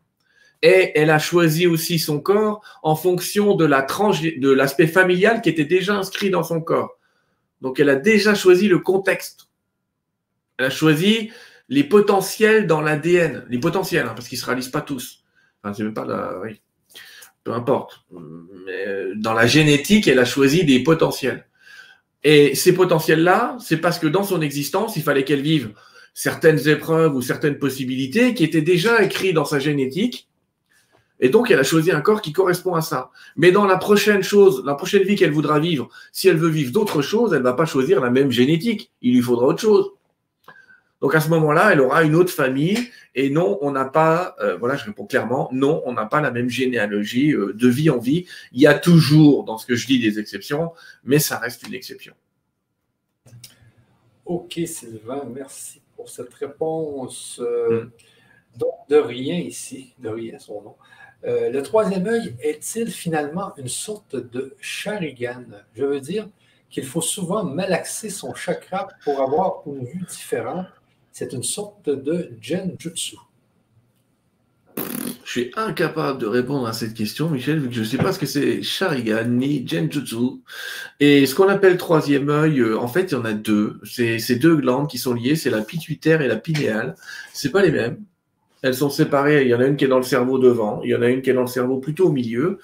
et 0.66 0.94
elle 0.96 1.12
a 1.12 1.20
choisi 1.20 1.68
aussi 1.68 2.00
son 2.00 2.20
corps 2.20 2.64
en 2.82 2.96
fonction 2.96 3.54
de 3.54 3.66
l'aspect 3.66 4.88
familial 4.88 5.44
qui 5.44 5.50
était 5.50 5.64
déjà 5.64 5.96
inscrit 5.96 6.32
dans 6.32 6.42
son 6.42 6.60
corps. 6.60 6.98
Donc 7.62 7.80
elle 7.80 7.90
a 7.90 7.96
déjà 7.96 8.34
choisi 8.34 8.68
le 8.68 8.80
contexte. 8.80 9.48
Elle 10.58 10.66
a 10.66 10.70
choisi 10.72 11.30
les 11.70 11.84
potentiels 11.84 12.66
dans 12.66 12.82
l'ADN, 12.82 13.46
les 13.48 13.60
potentiels, 13.60 14.08
hein, 14.08 14.14
parce 14.16 14.28
qu'ils 14.28 14.40
ne 14.40 14.42
se 14.42 14.46
réalisent 14.48 14.70
pas 14.70 14.82
tous. 14.82 15.24
Pas. 15.62 15.72
Peu 17.44 17.54
importe. 17.54 18.04
Euh, 18.68 19.14
dans 19.18 19.34
la 19.34 19.46
génétique, 19.46 20.08
elle 20.08 20.18
a 20.18 20.26
choisi 20.26 20.66
des 20.66 20.82
potentiels. 20.82 21.46
Et 22.24 22.56
ces 22.56 22.74
potentiels-là, 22.74 23.56
c'est 23.60 23.78
parce 23.78 24.00
que 24.00 24.08
dans 24.08 24.24
son 24.24 24.42
existence, 24.42 24.96
il 24.96 25.04
fallait 25.04 25.26
qu'elle 25.26 25.42
vive 25.42 25.74
certaines 26.16 26.68
épreuves 26.68 27.14
ou 27.14 27.22
certaines 27.22 27.60
possibilités 27.60 28.34
qui 28.34 28.44
étaient 28.44 28.64
déjà 28.64 29.04
écrites 29.04 29.36
dans 29.36 29.46
sa 29.46 29.60
génétique 29.60 30.28
et 31.20 31.30
donc, 31.30 31.50
elle 31.50 31.60
a 31.60 31.64
choisi 31.64 31.92
un 31.92 32.02
corps 32.02 32.22
qui 32.22 32.34
correspond 32.34 32.76
à 32.76 32.82
ça. 32.82 33.12
Mais 33.38 33.52
dans 33.52 33.66
la 33.66 33.78
prochaine 33.78 34.22
chose, 34.22 34.64
la 34.66 34.76
prochaine 34.76 35.04
vie 35.04 35.16
qu'elle 35.16 35.32
voudra 35.32 35.60
vivre, 35.60 35.90
si 36.12 36.28
elle 36.28 36.38
veut 36.38 36.50
vivre 36.50 36.72
d'autres 36.72 37.02
choses, 37.02 37.32
elle 37.34 37.40
ne 37.40 37.44
va 37.44 37.54
pas 37.54 37.66
choisir 37.66 38.02
la 38.02 38.10
même 38.10 38.32
génétique. 38.32 38.92
Il 39.02 39.14
lui 39.14 39.22
faudra 39.22 39.48
autre 39.48 39.62
chose. 39.62 39.92
Donc, 41.02 41.16
à 41.16 41.22
ce 41.22 41.30
moment-là, 41.30 41.72
elle 41.72 41.82
aura 41.82 42.04
une 42.04 42.16
autre 42.16 42.32
famille. 42.32 42.90
Et 43.14 43.30
non, 43.30 43.58
on 43.62 43.72
n'a 43.72 43.86
pas, 43.86 44.36
euh, 44.42 44.58
voilà, 44.58 44.76
je 44.76 44.86
réponds 44.86 45.06
clairement, 45.06 45.50
non, 45.54 45.82
on 45.86 45.94
n'a 45.94 46.06
pas 46.06 46.20
la 46.20 46.32
même 46.32 46.50
généalogie 46.50 47.32
euh, 47.32 47.54
de 47.54 47.68
vie 47.70 47.90
en 47.90 47.98
vie. 47.98 48.26
Il 48.52 48.60
y 48.60 48.68
a 48.68 48.74
toujours, 48.74 49.46
dans 49.46 49.58
ce 49.58 49.66
que 49.66 49.76
je 49.76 49.88
dis, 49.88 50.00
des 50.00 50.20
exceptions, 50.20 50.74
mais 51.06 51.20
ça 51.20 51.38
reste 51.38 51.66
une 51.66 51.74
exception. 51.74 52.14
Ok, 54.26 54.60
Sylvain, 54.66 55.24
merci 55.34 55.82
pour 55.96 56.10
cette 56.10 56.34
réponse. 56.34 57.40
Euh, 57.42 57.84
mm. 57.84 57.92
Donc, 58.58 58.74
de 58.90 58.96
rien 58.98 59.36
ici, 59.36 59.94
de 60.00 60.10
rien 60.10 60.40
son 60.40 60.62
nom. 60.62 60.76
Euh, 61.24 61.50
le 61.50 61.64
troisième 61.64 62.06
œil 62.08 62.36
est-il 62.40 62.92
finalement 62.92 63.54
une 63.58 63.68
sorte 63.68 64.16
de 64.16 64.56
Sharigan? 64.60 65.46
Je 65.76 65.86
veux 65.86 66.00
dire 66.00 66.28
qu'il 66.70 66.86
faut 66.86 67.02
souvent 67.02 67.44
malaxer 67.44 68.10
son 68.10 68.34
chakra 68.34 68.88
pour 69.04 69.22
avoir 69.22 69.62
une 69.66 69.86
vue 69.86 70.06
différente. 70.08 70.68
C'est 71.12 71.34
une 71.34 71.44
sorte 71.44 71.90
de 71.90 72.32
Genjutsu. 72.42 73.16
Je 75.24 75.32
suis 75.32 75.52
incapable 75.56 76.20
de 76.20 76.28
répondre 76.28 76.68
à 76.68 76.74
cette 76.74 76.94
question, 76.94 77.30
Michel, 77.30 77.60
vu 77.60 77.70
que 77.70 77.74
je 77.74 77.80
ne 77.80 77.86
sais 77.86 77.98
pas 77.98 78.14
ce 78.14 78.20
que 78.20 78.26
c'est 78.26 78.62
Sharigan 78.62 79.26
ni 79.26 79.68
Genjutsu. 79.68 80.42
Et 81.00 81.26
ce 81.26 81.34
qu'on 81.34 81.48
appelle 81.48 81.78
troisième 81.78 82.30
œil, 82.30 82.60
euh, 82.60 82.78
en 82.78 82.88
fait, 82.88 83.12
il 83.12 83.14
y 83.14 83.16
en 83.16 83.26
a 83.26 83.34
deux. 83.34 83.80
C'est 83.84 84.20
ces 84.20 84.36
deux 84.36 84.56
glandes 84.56 84.90
qui 84.90 84.98
sont 84.98 85.14
liées, 85.14 85.36
c'est 85.36 85.50
la 85.50 85.62
pituitaire 85.62 86.22
et 86.22 86.28
la 86.28 86.36
pinéale. 86.36 86.96
C'est 87.34 87.52
pas 87.52 87.64
les 87.64 87.72
mêmes. 87.72 87.98
Elles 88.66 88.74
sont 88.74 88.90
séparées. 88.90 89.44
Il 89.44 89.50
y 89.50 89.54
en 89.54 89.60
a 89.60 89.68
une 89.68 89.76
qui 89.76 89.86
est 89.86 89.88
dans 89.88 90.00
le 90.00 90.04
cerveau 90.04 90.40
devant, 90.40 90.82
il 90.84 90.90
y 90.90 90.96
en 90.96 91.04
a 91.04 91.08
une 91.08 91.22
qui 91.22 91.30
est 91.30 91.34
dans 91.34 91.42
le 91.42 91.48
cerveau 91.48 91.78
plutôt 91.78 92.08
au 92.08 92.12
milieu. 92.12 92.58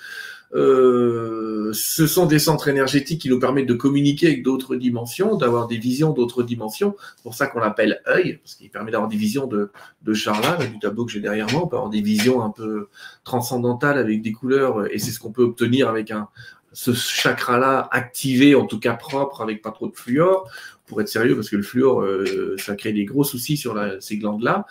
Euh, 0.56 1.70
ce 1.74 2.08
sont 2.08 2.26
des 2.26 2.40
centres 2.40 2.68
énergétiques 2.68 3.22
qui 3.22 3.30
nous 3.30 3.40
permettent 3.40 3.68
de 3.68 3.76
communiquer 3.76 4.26
avec 4.28 4.42
d'autres 4.42 4.76
dimensions, 4.76 5.36
d'avoir 5.36 5.68
des 5.68 5.78
visions 5.78 6.12
d'autres 6.12 6.42
dimensions. 6.42 6.96
C'est 7.18 7.24
pour 7.24 7.36
ça 7.36 7.46
qu'on 7.46 7.60
l'appelle 7.60 8.02
œil, 8.08 8.40
parce 8.42 8.56
qu'il 8.56 8.72
permet 8.72 8.90
d'avoir 8.90 9.10
des 9.10 9.16
visions 9.16 9.46
de, 9.46 9.70
de 10.02 10.14
du 10.14 10.80
tableau 10.80 11.06
que 11.06 11.12
j'ai 11.12 11.20
derrière 11.20 11.50
moi. 11.52 11.62
On 11.64 11.68
peut 11.68 11.76
avoir 11.76 11.92
des 11.92 12.02
visions 12.02 12.42
un 12.42 12.50
peu 12.50 12.88
transcendantales 13.24 14.00
avec 14.00 14.24
des 14.24 14.32
couleurs, 14.32 14.92
et 14.92 14.98
c'est 14.98 15.12
ce 15.12 15.20
qu'on 15.20 15.32
peut 15.32 15.44
obtenir 15.44 15.88
avec 15.88 16.10
un, 16.10 16.30
ce 16.74 16.94
chakra-là 16.94 17.88
activé, 17.92 18.56
en 18.56 18.66
tout 18.66 18.80
cas 18.80 18.94
propre, 18.94 19.42
avec 19.42 19.62
pas 19.62 19.72
trop 19.72 19.88
de 19.88 19.96
fluor, 19.96 20.50
pour 20.86 21.00
être 21.00 21.10
sérieux, 21.10 21.36
parce 21.36 21.50
que 21.50 21.58
le 21.58 21.64
fluor, 21.64 22.02
euh, 22.02 22.56
ça 22.58 22.76
crée 22.76 22.92
des 22.92 23.06
gros 23.06 23.24
soucis 23.24 23.56
sur 23.56 23.80
ces 24.02 24.18
glandes-là. 24.18 24.66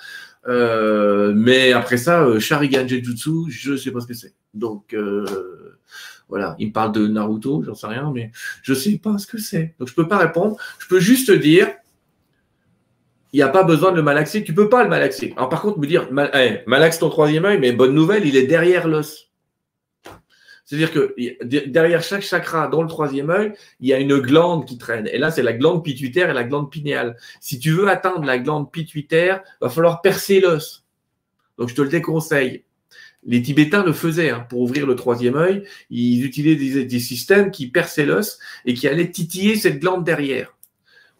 Euh, 0.48 1.32
mais 1.34 1.72
après 1.72 1.96
ça, 1.96 2.22
euh, 2.24 2.40
Sharigan 2.40 2.86
Jetjutsu, 2.86 3.50
je 3.50 3.76
sais 3.76 3.90
pas 3.90 4.00
ce 4.00 4.06
que 4.06 4.14
c'est. 4.14 4.34
Donc 4.54 4.94
euh, 4.94 5.76
voilà, 6.28 6.56
il 6.58 6.68
me 6.68 6.72
parle 6.72 6.92
de 6.92 7.06
Naruto, 7.06 7.62
j'en 7.64 7.74
sais 7.74 7.86
rien, 7.86 8.10
mais 8.14 8.30
je 8.62 8.74
sais 8.74 8.98
pas 8.98 9.18
ce 9.18 9.26
que 9.26 9.38
c'est. 9.38 9.74
Donc 9.78 9.88
je 9.88 9.94
peux 9.94 10.08
pas 10.08 10.18
répondre. 10.18 10.56
Je 10.78 10.86
peux 10.86 11.00
juste 11.00 11.30
dire, 11.30 11.68
il 13.32 13.36
n'y 13.36 13.42
a 13.42 13.48
pas 13.48 13.62
besoin 13.62 13.92
de 13.92 13.96
le 13.96 14.02
malaxer. 14.02 14.42
Tu 14.42 14.54
peux 14.54 14.68
pas 14.68 14.82
le 14.82 14.88
malaxer. 14.88 15.34
Alors 15.36 15.48
par 15.48 15.62
contre, 15.62 15.78
me 15.78 15.86
dire, 15.86 16.08
eh, 16.34 16.60
malaxe 16.66 16.98
ton 16.98 17.10
troisième 17.10 17.44
œil, 17.44 17.58
mais 17.58 17.72
bonne 17.72 17.94
nouvelle, 17.94 18.26
il 18.26 18.36
est 18.36 18.46
derrière 18.46 18.88
l'os. 18.88 19.29
C'est-à-dire 20.70 20.92
que 20.92 21.16
derrière 21.66 22.00
chaque 22.00 22.22
chakra, 22.22 22.68
dans 22.68 22.80
le 22.80 22.86
troisième 22.86 23.28
œil, 23.28 23.54
il 23.80 23.88
y 23.88 23.92
a 23.92 23.98
une 23.98 24.18
glande 24.18 24.68
qui 24.68 24.78
traîne. 24.78 25.08
Et 25.08 25.18
là, 25.18 25.32
c'est 25.32 25.42
la 25.42 25.52
glande 25.52 25.82
pituitaire 25.82 26.30
et 26.30 26.32
la 26.32 26.44
glande 26.44 26.70
pinéale. 26.70 27.16
Si 27.40 27.58
tu 27.58 27.72
veux 27.72 27.88
atteindre 27.88 28.24
la 28.24 28.38
glande 28.38 28.70
pituitaire, 28.70 29.42
il 29.44 29.64
va 29.64 29.68
falloir 29.68 30.00
percer 30.00 30.38
l'os. 30.38 30.84
Donc 31.58 31.70
je 31.70 31.74
te 31.74 31.82
le 31.82 31.88
déconseille. 31.88 32.62
Les 33.24 33.42
Tibétains 33.42 33.84
le 33.84 33.92
faisaient 33.92 34.30
hein, 34.30 34.46
pour 34.48 34.60
ouvrir 34.60 34.86
le 34.86 34.94
troisième 34.94 35.34
œil. 35.34 35.64
Ils 35.90 36.24
utilisaient 36.24 36.84
des, 36.84 36.98
systèmes 37.00 37.50
qui 37.50 37.66
perçaient 37.66 38.06
l'os 38.06 38.38
et 38.64 38.72
qui 38.72 38.86
allaient 38.86 39.10
titiller 39.10 39.56
cette 39.56 39.80
glande 39.80 40.04
derrière. 40.04 40.56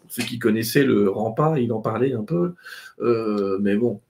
Pour 0.01 0.13
ceux 0.13 0.23
qui 0.23 0.39
connaissaient 0.39 0.85
le 0.85 1.11
rempart, 1.11 1.59
il 1.59 1.73
en 1.73 1.81
parlait 1.81 2.13
un 2.13 2.23
peu. 2.23 2.55
Euh, 3.01 3.59
mais 3.61 3.75
bon, 3.75 4.01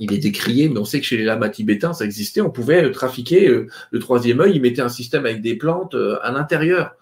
il 0.00 0.12
est 0.12 0.18
décrié, 0.18 0.68
mais 0.68 0.78
on 0.78 0.84
sait 0.84 1.00
que 1.00 1.06
chez 1.06 1.16
les 1.16 1.24
lamas 1.24 1.50
tibétains, 1.50 1.92
ça 1.92 2.04
existait. 2.04 2.40
On 2.40 2.50
pouvait 2.50 2.90
trafiquer 2.90 3.48
euh, 3.48 3.68
le 3.90 3.98
troisième 3.98 4.40
œil. 4.40 4.56
Ils 4.56 4.62
mettaient 4.62 4.82
un 4.82 4.88
système 4.88 5.26
avec 5.26 5.42
des 5.42 5.54
plantes 5.56 5.94
euh, 5.94 6.18
à 6.22 6.32
l'intérieur. 6.32 6.94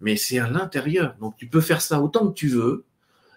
Mais 0.00 0.16
c'est 0.16 0.38
à 0.38 0.48
l'intérieur. 0.48 1.14
Donc 1.20 1.36
tu 1.36 1.46
peux 1.46 1.60
faire 1.60 1.80
ça 1.80 2.00
autant 2.00 2.28
que 2.28 2.34
tu 2.34 2.48
veux 2.48 2.84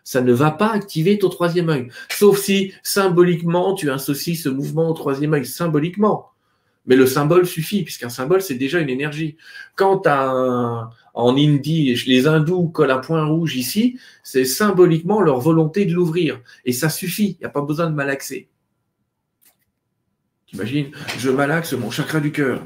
ça 0.03 0.21
ne 0.21 0.33
va 0.33 0.51
pas 0.51 0.71
activer 0.71 1.17
ton 1.17 1.29
troisième 1.29 1.69
œil. 1.69 1.87
Sauf 2.11 2.39
si 2.39 2.73
symboliquement, 2.83 3.73
tu 3.73 3.89
associes 3.89 4.35
ce 4.35 4.49
mouvement 4.49 4.89
au 4.89 4.93
troisième 4.93 5.33
œil, 5.33 5.45
symboliquement. 5.45 6.29
Mais 6.85 6.97
le 6.97 7.05
symbole 7.05 7.45
suffit, 7.45 7.83
puisqu'un 7.83 8.09
symbole, 8.09 8.41
c'est 8.41 8.55
déjà 8.55 8.79
une 8.79 8.89
énergie. 8.89 9.37
Quand 9.75 10.05
un, 10.05 10.89
en 11.13 11.37
Indie, 11.37 11.95
les 12.05 12.27
hindous 12.27 12.67
collent 12.69 12.91
un 12.91 12.97
point 12.97 13.25
rouge 13.25 13.55
ici, 13.55 13.97
c'est 14.21 14.43
symboliquement 14.43 15.21
leur 15.21 15.39
volonté 15.39 15.85
de 15.85 15.93
l'ouvrir. 15.93 16.41
Et 16.65 16.73
ça 16.73 16.89
suffit, 16.89 17.37
il 17.37 17.37
n'y 17.39 17.45
a 17.45 17.49
pas 17.49 17.61
besoin 17.61 17.89
de 17.89 17.95
malaxer. 17.95 18.49
T'imagines, 20.53 20.91
je 21.17 21.31
malaxe 21.31 21.73
mon 21.73 21.89
chakra 21.89 22.19
du 22.19 22.31
cœur. 22.31 22.61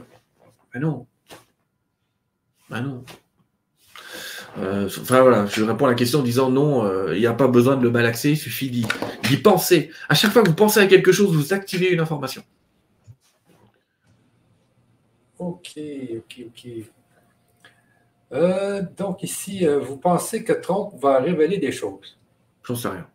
Ben 0.74 0.82
non. 0.82 1.08
Ben 2.70 2.82
non. 2.82 3.06
Euh, 4.58 4.88
enfin 4.88 5.22
voilà, 5.22 5.46
je 5.46 5.64
réponds 5.64 5.86
à 5.86 5.90
la 5.90 5.96
question 5.96 6.20
en 6.20 6.24
disant 6.24 6.50
non, 6.50 6.84
euh, 6.84 7.16
il 7.16 7.22
n'y 7.22 7.28
a 7.28 7.34
pas 7.34 7.48
besoin 7.48 7.78
de 7.78 7.84
le 7.84 7.90
malaxer, 7.90 8.32
il 8.32 8.38
suffit 8.38 8.70
d'y 8.70 9.38
penser. 9.38 9.90
À 10.10 10.16
chaque 10.16 10.32
fois 10.32 10.44
que 10.44 10.50
vous 10.50 10.56
pensez 10.56 10.82
à 10.82 10.88
quelque 10.88 11.14
chose, 11.14 11.34
vous 11.34 11.54
activez 11.54 11.94
une 11.94 12.02
information. 12.02 12.44
Ok, 15.40 15.80
ok, 16.18 16.42
ok. 16.48 16.72
Euh, 18.34 18.84
donc 18.98 19.24
ici, 19.24 19.66
vous 19.66 19.96
pensez 19.96 20.44
que 20.44 20.52
Trump 20.52 20.92
va 21.00 21.20
révéler 21.20 21.58
des 21.58 21.72
choses? 21.72 22.18
J'en 22.64 22.76
sais 22.76 22.90
rien. 22.90 23.08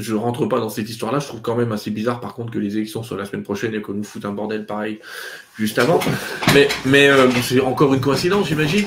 Je 0.00 0.14
rentre 0.14 0.46
pas 0.46 0.58
dans 0.60 0.70
cette 0.70 0.88
histoire-là. 0.88 1.18
Je 1.18 1.26
trouve 1.26 1.42
quand 1.42 1.56
même 1.56 1.72
assez 1.72 1.90
bizarre, 1.90 2.20
par 2.20 2.34
contre, 2.34 2.52
que 2.52 2.58
les 2.58 2.76
élections 2.76 3.02
soient 3.02 3.16
la 3.16 3.24
semaine 3.24 3.42
prochaine 3.42 3.74
et 3.74 3.82
qu'on 3.82 3.92
nous 3.92 4.04
foute 4.04 4.24
un 4.24 4.32
bordel 4.32 4.66
pareil 4.66 5.00
juste 5.58 5.78
avant. 5.78 6.00
Mais, 6.54 6.68
mais 6.86 7.10
c'est 7.42 7.60
encore 7.60 7.92
une 7.94 8.00
coïncidence, 8.00 8.48
j'imagine. 8.48 8.86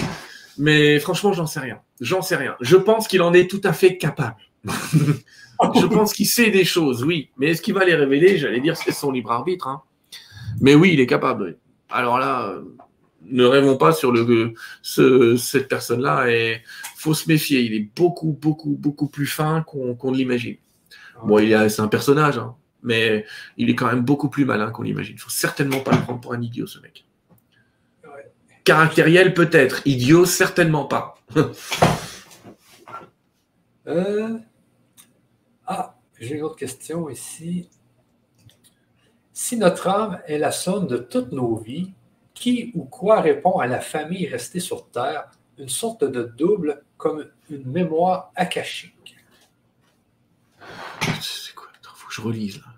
Mais 0.58 1.00
franchement, 1.00 1.34
j'en 1.34 1.48
sais 1.48 1.60
rien. 1.60 1.80
J'en 2.00 2.22
sais 2.22 2.36
rien. 2.36 2.56
Je 2.62 2.76
pense 2.76 3.08
qu'il 3.08 3.22
en 3.22 3.34
est 3.34 3.50
tout 3.50 3.62
à 3.64 3.74
fait 3.74 3.98
capable. 3.98 4.38
je 4.66 5.86
pense 5.86 6.14
qu'il 6.14 6.28
sait 6.28 6.52
des 6.52 6.66
choses, 6.66 7.04
oui. 7.04 7.30
Mais 7.38 7.52
est-ce 7.52 7.62
qu'il 7.62 7.74
va 7.74 7.86
les 7.86 7.96
révéler? 7.96 8.38
J'allais 8.38 8.60
dire, 8.60 8.78
c'est 8.78 8.92
son 8.92 9.12
libre 9.12 9.32
arbitre. 9.32 9.68
Hein. 9.68 9.82
Mais 10.62 10.76
oui, 10.76 10.92
il 10.94 11.00
est 11.00 11.08
capable. 11.08 11.58
Alors 11.90 12.20
là, 12.20 12.56
ne 13.30 13.46
rêvons 13.46 13.78
pas 13.78 13.94
sur 13.94 14.12
le, 14.12 14.54
cette 15.38 15.68
personne-là. 15.68 16.30
Et 16.30 16.62
faut 16.98 17.14
se 17.14 17.28
méfier. 17.28 17.62
Il 17.62 17.74
est 17.74 17.88
beaucoup, 17.96 18.38
beaucoup, 18.40 18.76
beaucoup 18.78 19.08
plus 19.08 19.28
fin 19.28 19.64
qu'on 19.64 20.12
ne 20.12 20.18
l'imagine. 20.18 20.58
Bon, 21.26 21.38
c'est 21.70 21.82
un 21.82 21.88
personnage, 21.88 22.38
hein, 22.38 22.56
mais 22.82 23.26
il 23.58 23.70
est 23.70 23.76
quand 23.76 23.88
même 23.88 24.02
beaucoup 24.02 24.30
plus 24.30 24.46
malin 24.46 24.72
qu'on 24.72 24.84
l'imagine. 24.84 25.16
Il 25.16 25.20
faut 25.20 25.30
certainement 25.30 25.80
pas 25.80 25.92
le 25.92 26.02
prendre 26.02 26.22
pour 26.22 26.34
un 26.34 26.42
idiot, 26.42 26.68
ce 26.68 26.80
mec. 26.80 27.06
Caractériel 28.64 29.34
peut-être, 29.34 29.82
idiot 29.86 30.26
certainement 30.26 30.86
pas. 30.86 31.16
Euh, 33.86 34.38
ah, 35.68 35.98
j'ai 36.18 36.36
une 36.36 36.44
autre 36.44 36.56
question 36.56 37.10
ici. 37.10 37.70
Si 39.34 39.58
notre 39.58 39.90
âme 39.90 40.22
est 40.26 40.38
la 40.38 40.54
somme 40.54 40.88
de 40.88 40.96
toutes 40.96 41.34
nos 41.34 41.58
vies, 41.58 41.92
qui 42.34 42.72
ou 42.76 42.86
quoi 42.86 43.20
répond 43.20 43.60
à 43.60 43.68
la 43.68 43.82
famille 43.82 44.26
restée 44.26 44.62
sur 44.62 44.90
Terre, 44.90 45.30
une 45.58 45.68
sorte 45.68 46.06
de 46.06 46.24
double 46.24 46.84
comme 46.96 47.30
une 47.50 47.70
mémoire 47.70 48.32
akashique? 48.36 49.18
C'est 51.24 51.56
quoi? 51.56 51.68
Il 51.82 51.88
faut 51.96 52.08
que 52.08 52.14
je 52.14 52.22
relise 52.22 52.58
là. 52.58 52.74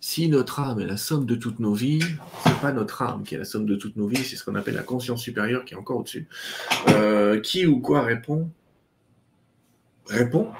Si 0.00 0.28
notre 0.28 0.60
âme 0.60 0.80
est 0.80 0.86
la 0.86 0.98
somme 0.98 1.24
de 1.24 1.34
toutes 1.34 1.60
nos 1.60 1.72
vies, 1.72 2.04
c'est 2.44 2.60
pas 2.60 2.72
notre 2.72 3.00
âme 3.00 3.22
qui 3.24 3.36
est 3.36 3.38
la 3.38 3.46
somme 3.46 3.64
de 3.64 3.74
toutes 3.74 3.96
nos 3.96 4.06
vies, 4.06 4.22
c'est 4.22 4.36
ce 4.36 4.44
qu'on 4.44 4.54
appelle 4.54 4.74
la 4.74 4.82
conscience 4.82 5.22
supérieure 5.22 5.64
qui 5.64 5.72
est 5.72 5.76
encore 5.78 5.98
au-dessus. 5.98 6.28
Euh, 6.88 7.40
qui 7.40 7.64
ou 7.64 7.80
quoi 7.80 8.02
répond? 8.02 8.50
Répond 10.06 10.52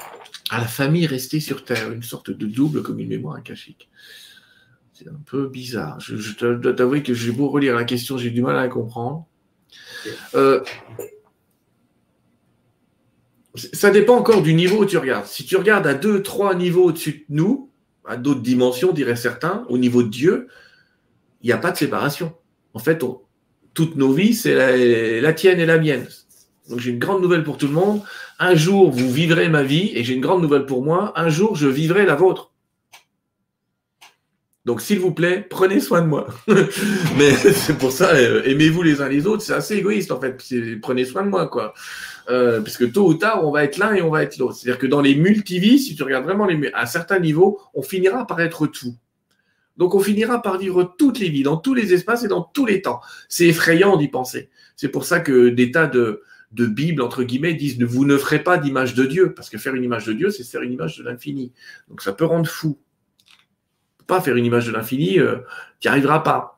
à 0.50 0.58
la 0.58 0.66
famille 0.66 1.06
restée 1.06 1.40
sur 1.40 1.64
Terre, 1.64 1.92
une 1.92 2.02
sorte 2.02 2.30
de 2.30 2.46
double 2.46 2.82
comme 2.82 3.00
une 3.00 3.08
mémoire 3.08 3.36
akashique. 3.36 3.90
C'est 4.92 5.08
un 5.08 5.20
peu 5.26 5.48
bizarre. 5.48 5.98
Je, 6.00 6.54
dois 6.54 6.72
t'avouer 6.72 7.02
que 7.02 7.14
j'ai 7.14 7.32
beau 7.32 7.48
relire 7.48 7.74
la 7.74 7.84
question, 7.84 8.16
j'ai 8.16 8.30
du 8.30 8.42
mal 8.42 8.56
à 8.56 8.62
la 8.62 8.68
comprendre. 8.68 9.26
Euh, 10.34 10.62
ça 13.54 13.90
dépend 13.90 14.16
encore 14.16 14.42
du 14.42 14.54
niveau 14.54 14.82
où 14.82 14.86
tu 14.86 14.98
regardes. 14.98 15.26
Si 15.26 15.44
tu 15.44 15.56
regardes 15.56 15.86
à 15.86 15.94
deux, 15.94 16.22
trois 16.22 16.54
niveaux 16.54 16.84
au-dessus 16.84 17.24
de 17.28 17.36
nous, 17.36 17.70
à 18.04 18.16
d'autres 18.16 18.40
dimensions, 18.40 18.92
diraient 18.92 19.16
certains, 19.16 19.64
au 19.68 19.78
niveau 19.78 20.02
de 20.02 20.08
Dieu, 20.08 20.48
il 21.42 21.46
n'y 21.46 21.52
a 21.52 21.58
pas 21.58 21.70
de 21.70 21.76
séparation. 21.76 22.34
En 22.74 22.80
fait, 22.80 23.04
toutes 23.72 23.96
nos 23.96 24.12
vies, 24.12 24.34
c'est 24.34 25.20
la, 25.20 25.32
tienne 25.32 25.60
et 25.60 25.66
la 25.66 25.78
mienne. 25.78 26.06
Donc 26.68 26.80
j'ai 26.80 26.90
une 26.90 26.98
grande 26.98 27.22
nouvelle 27.22 27.44
pour 27.44 27.58
tout 27.58 27.66
le 27.66 27.74
monde. 27.74 28.02
Un 28.38 28.54
jour, 28.54 28.90
vous 28.90 29.10
vivrez 29.10 29.48
ma 29.48 29.62
vie, 29.62 29.92
et 29.94 30.02
j'ai 30.02 30.14
une 30.14 30.20
grande 30.20 30.42
nouvelle 30.42 30.66
pour 30.66 30.82
moi. 30.82 31.12
Un 31.16 31.28
jour, 31.28 31.54
je 31.54 31.68
vivrai 31.68 32.04
la 32.04 32.16
vôtre. 32.16 32.50
Donc, 34.64 34.80
s'il 34.80 34.98
vous 34.98 35.12
plaît, 35.12 35.46
prenez 35.48 35.78
soin 35.78 36.00
de 36.00 36.06
moi. 36.06 36.26
Mais 37.18 37.32
c'est 37.36 37.76
pour 37.76 37.92
ça, 37.92 38.14
euh, 38.14 38.42
aimez-vous 38.44 38.82
les 38.82 39.02
uns 39.02 39.08
les 39.08 39.26
autres. 39.26 39.42
C'est 39.42 39.52
assez 39.52 39.76
égoïste, 39.76 40.10
en 40.10 40.20
fait. 40.20 40.42
Prenez 40.80 41.04
soin 41.04 41.22
de 41.22 41.28
moi, 41.28 41.48
quoi. 41.48 41.74
Euh, 42.30 42.60
parce 42.60 42.76
que 42.76 42.84
tôt 42.84 43.06
ou 43.06 43.14
tard, 43.14 43.46
on 43.46 43.50
va 43.50 43.64
être 43.64 43.76
l'un 43.76 43.94
et 43.94 44.02
on 44.02 44.10
va 44.10 44.22
être 44.22 44.38
l'autre. 44.38 44.54
C'est-à-dire 44.54 44.78
que 44.78 44.86
dans 44.86 45.00
les 45.00 45.14
multivies, 45.14 45.78
si 45.78 45.94
tu 45.94 46.02
regardes 46.02 46.24
vraiment 46.24 46.46
les, 46.46 46.70
à 46.72 46.82
un 46.82 46.86
certain 46.86 47.18
niveau, 47.18 47.60
on 47.74 47.82
finira 47.82 48.26
par 48.26 48.40
être 48.40 48.66
tout. 48.66 48.96
Donc 49.76 49.94
on 49.94 50.00
finira 50.00 50.40
par 50.40 50.58
vivre 50.58 50.94
toutes 50.98 51.18
les 51.18 51.28
vies, 51.28 51.42
dans 51.42 51.56
tous 51.56 51.74
les 51.74 51.92
espaces 51.92 52.24
et 52.24 52.28
dans 52.28 52.42
tous 52.42 52.64
les 52.64 52.80
temps. 52.80 53.00
C'est 53.28 53.46
effrayant 53.46 53.96
d'y 53.96 54.08
penser. 54.08 54.48
C'est 54.76 54.88
pour 54.88 55.04
ça 55.04 55.20
que 55.20 55.48
des 55.48 55.70
tas 55.70 55.86
de, 55.86 56.22
de 56.52 56.66
Bibles, 56.66 57.02
entre 57.02 57.24
guillemets, 57.24 57.54
disent 57.54 57.80
vous 57.82 58.04
ne 58.04 58.16
ferez 58.16 58.42
pas 58.42 58.56
d'image 58.56 58.94
de 58.94 59.04
Dieu, 59.04 59.34
parce 59.34 59.50
que 59.50 59.58
faire 59.58 59.74
une 59.74 59.84
image 59.84 60.06
de 60.06 60.12
Dieu, 60.12 60.30
c'est 60.30 60.44
faire 60.44 60.62
une 60.62 60.72
image 60.72 60.98
de 60.98 61.04
l'infini. 61.04 61.52
Donc 61.88 62.02
ça 62.02 62.12
peut 62.12 62.24
rendre 62.24 62.48
fou. 62.48 62.78
Pas 64.06 64.20
faire 64.20 64.36
une 64.36 64.44
image 64.44 64.66
de 64.66 64.72
l'infini, 64.72 65.18
euh, 65.18 65.38
tu 65.80 65.88
n'y 65.88 65.90
arriveras 65.90 66.20
pas. 66.20 66.53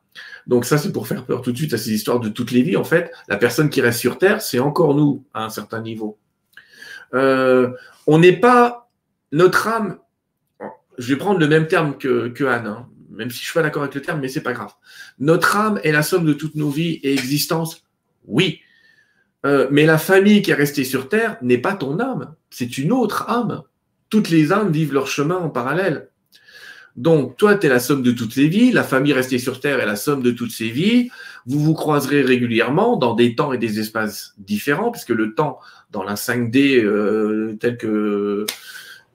Donc 0.47 0.65
ça, 0.65 0.79
c'est 0.79 0.93
pour 0.93 1.09
faire 1.09 1.25
peur 1.25 1.43
tout 1.43 1.53
de 1.53 1.57
suite 1.57 1.75
à 1.75 1.79
ces 1.79 1.93
histoires 1.93 2.21
de 2.21 2.29
toutes 2.29 2.53
les 2.53 2.63
vies. 2.63 2.77
En 2.77 2.85
fait, 2.85 3.13
la 3.29 3.37
personne 3.37 3.69
qui 3.69 3.81
reste 3.81 3.99
sur 3.99 4.19
Terre, 4.19 4.41
c'est 4.41 4.59
encore 4.59 4.95
nous 4.95 5.25
à 5.35 5.45
un 5.45 5.51
certain 5.51 5.81
niveau. 5.81 6.19
Euh, 7.15 7.71
on 8.07 8.19
n'est 8.19 8.37
pas 8.37 8.89
notre 9.33 9.69
âme. 9.69 9.99
Je 10.99 11.13
vais 11.13 11.19
prendre 11.19 11.41
le 11.41 11.49
même 11.49 11.67
terme 11.67 11.99
que, 11.99 12.29
que 12.29 12.45
Anne, 12.45 12.67
hein, 12.67 12.89
même 13.11 13.31
si 13.31 13.41
je 13.41 13.45
suis 13.45 13.55
pas 13.55 13.63
d'accord 13.63 13.83
avec 13.83 13.95
le 13.95 14.03
terme, 14.03 14.21
mais 14.21 14.29
c'est 14.29 14.43
pas 14.43 14.53
grave. 14.53 14.73
Notre 15.19 15.57
âme 15.57 15.81
est 15.83 15.93
la 15.93 16.03
somme 16.03 16.25
de 16.25 16.33
toutes 16.33 16.55
nos 16.55 16.71
vies 16.71 17.01
et 17.03 17.13
existences. 17.13 17.85
Oui. 18.27 18.61
Euh, 19.45 19.69
mais 19.71 19.85
la 19.87 19.99
famille 19.99 20.43
qui 20.43 20.51
est 20.51 20.55
restée 20.55 20.85
sur 20.85 21.09
Terre 21.09 21.37
n'est 21.43 21.59
pas 21.59 21.75
ton 21.75 22.01
âme, 22.01 22.35
c'est 22.51 22.79
une 22.79 22.93
autre 22.93 23.29
âme. 23.29 23.63
Toutes 24.11 24.31
les 24.31 24.53
âmes 24.53 24.71
vivent 24.71 24.93
leur 24.93 25.09
chemin 25.09 25.37
en 25.37 25.51
parallèle. 25.51 26.09
Donc, 26.97 27.37
toi, 27.37 27.57
tu 27.57 27.67
es 27.67 27.69
la 27.69 27.79
somme 27.79 28.03
de 28.03 28.11
toutes 28.11 28.37
les 28.37 28.49
vies, 28.49 28.73
la 28.73 28.83
famille 28.83 29.13
restée 29.13 29.39
sur 29.39 29.61
Terre 29.61 29.81
est 29.81 29.87
la 29.87 29.97
somme 29.97 30.23
de 30.23 30.31
toutes 30.31 30.51
ces 30.51 30.71
vies, 30.71 31.11
vous 31.45 31.61
vous 31.61 31.75
croiserez 31.75 32.23
régulièrement 32.23 32.97
dans 32.97 33.15
des 33.15 33.35
temps 33.35 33.53
et 33.53 33.59
des 33.59 33.79
espaces 33.79 34.35
différents, 34.39 34.91
puisque 34.91 35.11
le 35.11 35.35
temps, 35.35 35.59
dans 35.91 36.03
la 36.03 36.15
5D 36.15 36.83
euh, 36.83 37.57
tel 37.61 37.77
que 37.77 38.47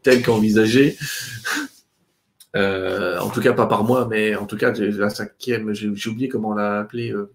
tel 0.03 0.21
qu'envisagé, 0.21 0.95
euh, 2.55 3.19
en 3.19 3.29
tout 3.29 3.41
cas 3.41 3.53
pas 3.53 3.65
par 3.65 3.83
moi, 3.83 4.07
mais 4.07 4.35
en 4.35 4.45
tout 4.45 4.57
cas 4.57 4.71
la 4.71 5.09
cinquième, 5.09 5.73
j'ai 5.73 6.09
oublié 6.09 6.29
comment 6.29 6.49
on 6.49 6.55
l'a 6.55 6.79
appelé. 6.79 7.11
Euh, 7.11 7.31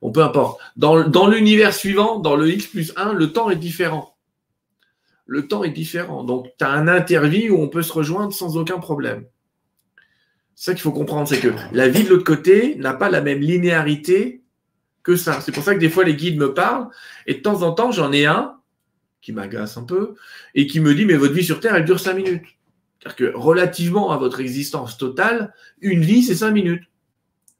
bon, 0.00 0.10
peu 0.10 0.24
importe. 0.24 0.60
Dans, 0.76 1.08
dans 1.08 1.28
l'univers 1.28 1.72
suivant, 1.72 2.18
dans 2.18 2.34
le 2.34 2.50
X 2.50 2.66
plus 2.66 2.92
1, 2.96 3.12
le 3.12 3.32
temps 3.32 3.48
est 3.48 3.56
différent. 3.56 4.16
Le 5.24 5.46
temps 5.46 5.62
est 5.62 5.70
différent. 5.70 6.24
Donc, 6.24 6.48
tu 6.58 6.64
as 6.64 6.70
un 6.70 6.88
interview 6.88 7.54
où 7.54 7.62
on 7.62 7.68
peut 7.68 7.82
se 7.82 7.92
rejoindre 7.92 8.32
sans 8.32 8.56
aucun 8.56 8.78
problème. 8.78 9.24
Ça 10.62 10.74
qu'il 10.74 10.82
faut 10.82 10.92
comprendre, 10.92 11.26
c'est 11.26 11.40
que 11.40 11.52
la 11.72 11.88
vie 11.88 12.04
de 12.04 12.08
l'autre 12.08 12.22
côté 12.22 12.76
n'a 12.76 12.94
pas 12.94 13.10
la 13.10 13.20
même 13.20 13.40
linéarité 13.40 14.42
que 15.02 15.16
ça. 15.16 15.40
C'est 15.40 15.50
pour 15.50 15.64
ça 15.64 15.74
que 15.74 15.80
des 15.80 15.90
fois 15.90 16.04
les 16.04 16.14
guides 16.14 16.38
me 16.38 16.54
parlent 16.54 16.86
et 17.26 17.34
de 17.34 17.40
temps 17.40 17.62
en 17.62 17.72
temps 17.72 17.90
j'en 17.90 18.12
ai 18.12 18.26
un 18.26 18.54
qui 19.22 19.32
m'agace 19.32 19.76
un 19.76 19.82
peu 19.82 20.14
et 20.54 20.68
qui 20.68 20.78
me 20.78 20.94
dit 20.94 21.04
mais 21.04 21.14
votre 21.14 21.32
vie 21.32 21.42
sur 21.42 21.58
Terre 21.58 21.74
elle 21.74 21.84
dure 21.84 21.98
cinq 21.98 22.14
minutes. 22.14 22.44
C'est-à-dire 23.00 23.16
que 23.16 23.36
relativement 23.36 24.12
à 24.12 24.18
votre 24.18 24.38
existence 24.38 24.96
totale, 24.98 25.52
une 25.80 26.02
vie 26.02 26.22
c'est 26.22 26.36
cinq 26.36 26.52
minutes. 26.52 26.84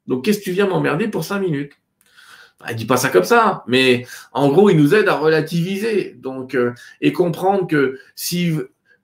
Donc 0.07 0.23
qu'est-ce 0.23 0.39
que 0.39 0.45
tu 0.45 0.53
viens 0.53 0.67
m'emmerder 0.67 1.09
pour 1.09 1.25
cinq 1.25 1.39
minutes? 1.39 1.73
Bah, 2.61 2.67
Il 2.69 2.77
dit 2.77 2.85
pas 2.85 2.95
ça 2.95 3.09
comme 3.09 3.25
ça, 3.25 3.65
mais 3.67 4.07
en 4.31 4.47
gros 4.47 4.69
il 4.69 4.77
nous 4.77 4.95
aide 4.95 5.09
à 5.09 5.15
relativiser 5.15 6.15
donc 6.17 6.55
euh, 6.55 6.71
et 7.01 7.11
comprendre 7.11 7.67
que 7.67 7.99
si 8.15 8.53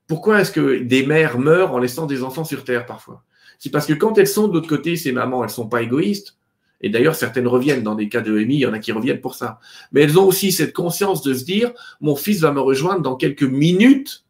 Pourquoi 0.08 0.40
est-ce 0.40 0.54
que 0.54 0.84
des 0.84 1.06
mères 1.06 1.38
meurent 1.38 1.74
en 1.74 1.80
laissant 1.80 2.06
des 2.06 2.24
enfants 2.24 2.46
sur 2.46 2.64
Terre 2.64 2.86
parfois? 2.86 3.26
C'est 3.60 3.70
parce 3.70 3.86
que 3.86 3.94
quand 3.94 4.18
elles 4.18 4.28
sont 4.28 4.48
de 4.48 4.54
l'autre 4.54 4.70
côté, 4.70 4.96
ces 4.96 5.12
mamans, 5.12 5.44
elles 5.44 5.50
ne 5.50 5.54
sont 5.54 5.68
pas 5.68 5.82
égoïstes. 5.82 6.38
Et 6.82 6.90
d'ailleurs, 6.90 7.16
certaines 7.16 7.48
reviennent 7.48 7.84
dans 7.84 7.96
des 7.96 8.08
cas 8.08 8.22
de 8.22 8.40
EMI, 8.40 8.56
il 8.56 8.60
y 8.60 8.66
en 8.66 8.74
a 8.74 8.80
qui 8.80 8.94
reviennent 8.94 9.20
pour 9.20 9.36
ça. 9.36 9.60
Mais 9.92 10.02
elles 10.02 10.18
ont 10.18 10.26
aussi 10.26 10.54
cette 10.54 10.74
conscience 10.74 11.22
de 11.22 11.34
se 11.34 11.44
dire, 11.44 11.74
mon 12.00 12.16
fils 12.16 12.40
va 12.40 12.54
me 12.54 12.62
rejoindre 12.62 13.02
dans 13.02 13.18
quelques 13.18 13.44
minutes 13.44 14.24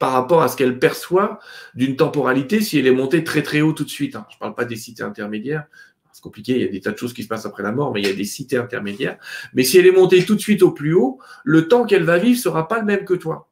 par 0.00 0.12
rapport 0.12 0.42
à 0.42 0.48
ce 0.48 0.56
qu'elle 0.56 0.78
perçoit 0.78 1.38
d'une 1.74 1.96
temporalité 1.96 2.60
si 2.60 2.78
elle 2.78 2.86
est 2.86 2.92
montée 2.92 3.22
très 3.22 3.42
très 3.42 3.60
haut 3.60 3.72
tout 3.72 3.84
de 3.84 3.88
suite. 3.88 4.16
Hein. 4.16 4.26
Je 4.30 4.36
ne 4.36 4.40
parle 4.40 4.54
pas 4.54 4.64
des 4.64 4.76
cités 4.76 5.02
intermédiaires, 5.02 5.66
c'est 6.12 6.22
compliqué, 6.22 6.54
il 6.56 6.62
y 6.62 6.64
a 6.64 6.68
des 6.68 6.80
tas 6.80 6.90
de 6.90 6.98
choses 6.98 7.12
qui 7.12 7.22
se 7.22 7.28
passent 7.28 7.46
après 7.46 7.62
la 7.62 7.72
mort, 7.72 7.92
mais 7.92 8.00
il 8.00 8.06
y 8.06 8.10
a 8.10 8.14
des 8.14 8.24
cités 8.24 8.56
intermédiaires. 8.56 9.18
Mais 9.54 9.62
si 9.62 9.78
elle 9.78 9.86
est 9.86 9.92
montée 9.92 10.24
tout 10.24 10.34
de 10.34 10.40
suite 10.40 10.62
au 10.62 10.72
plus 10.72 10.94
haut, 10.94 11.20
le 11.44 11.68
temps 11.68 11.84
qu'elle 11.84 12.04
va 12.04 12.18
vivre 12.18 12.38
sera 12.38 12.66
pas 12.66 12.80
le 12.80 12.84
même 12.84 13.04
que 13.04 13.14
toi. 13.14 13.47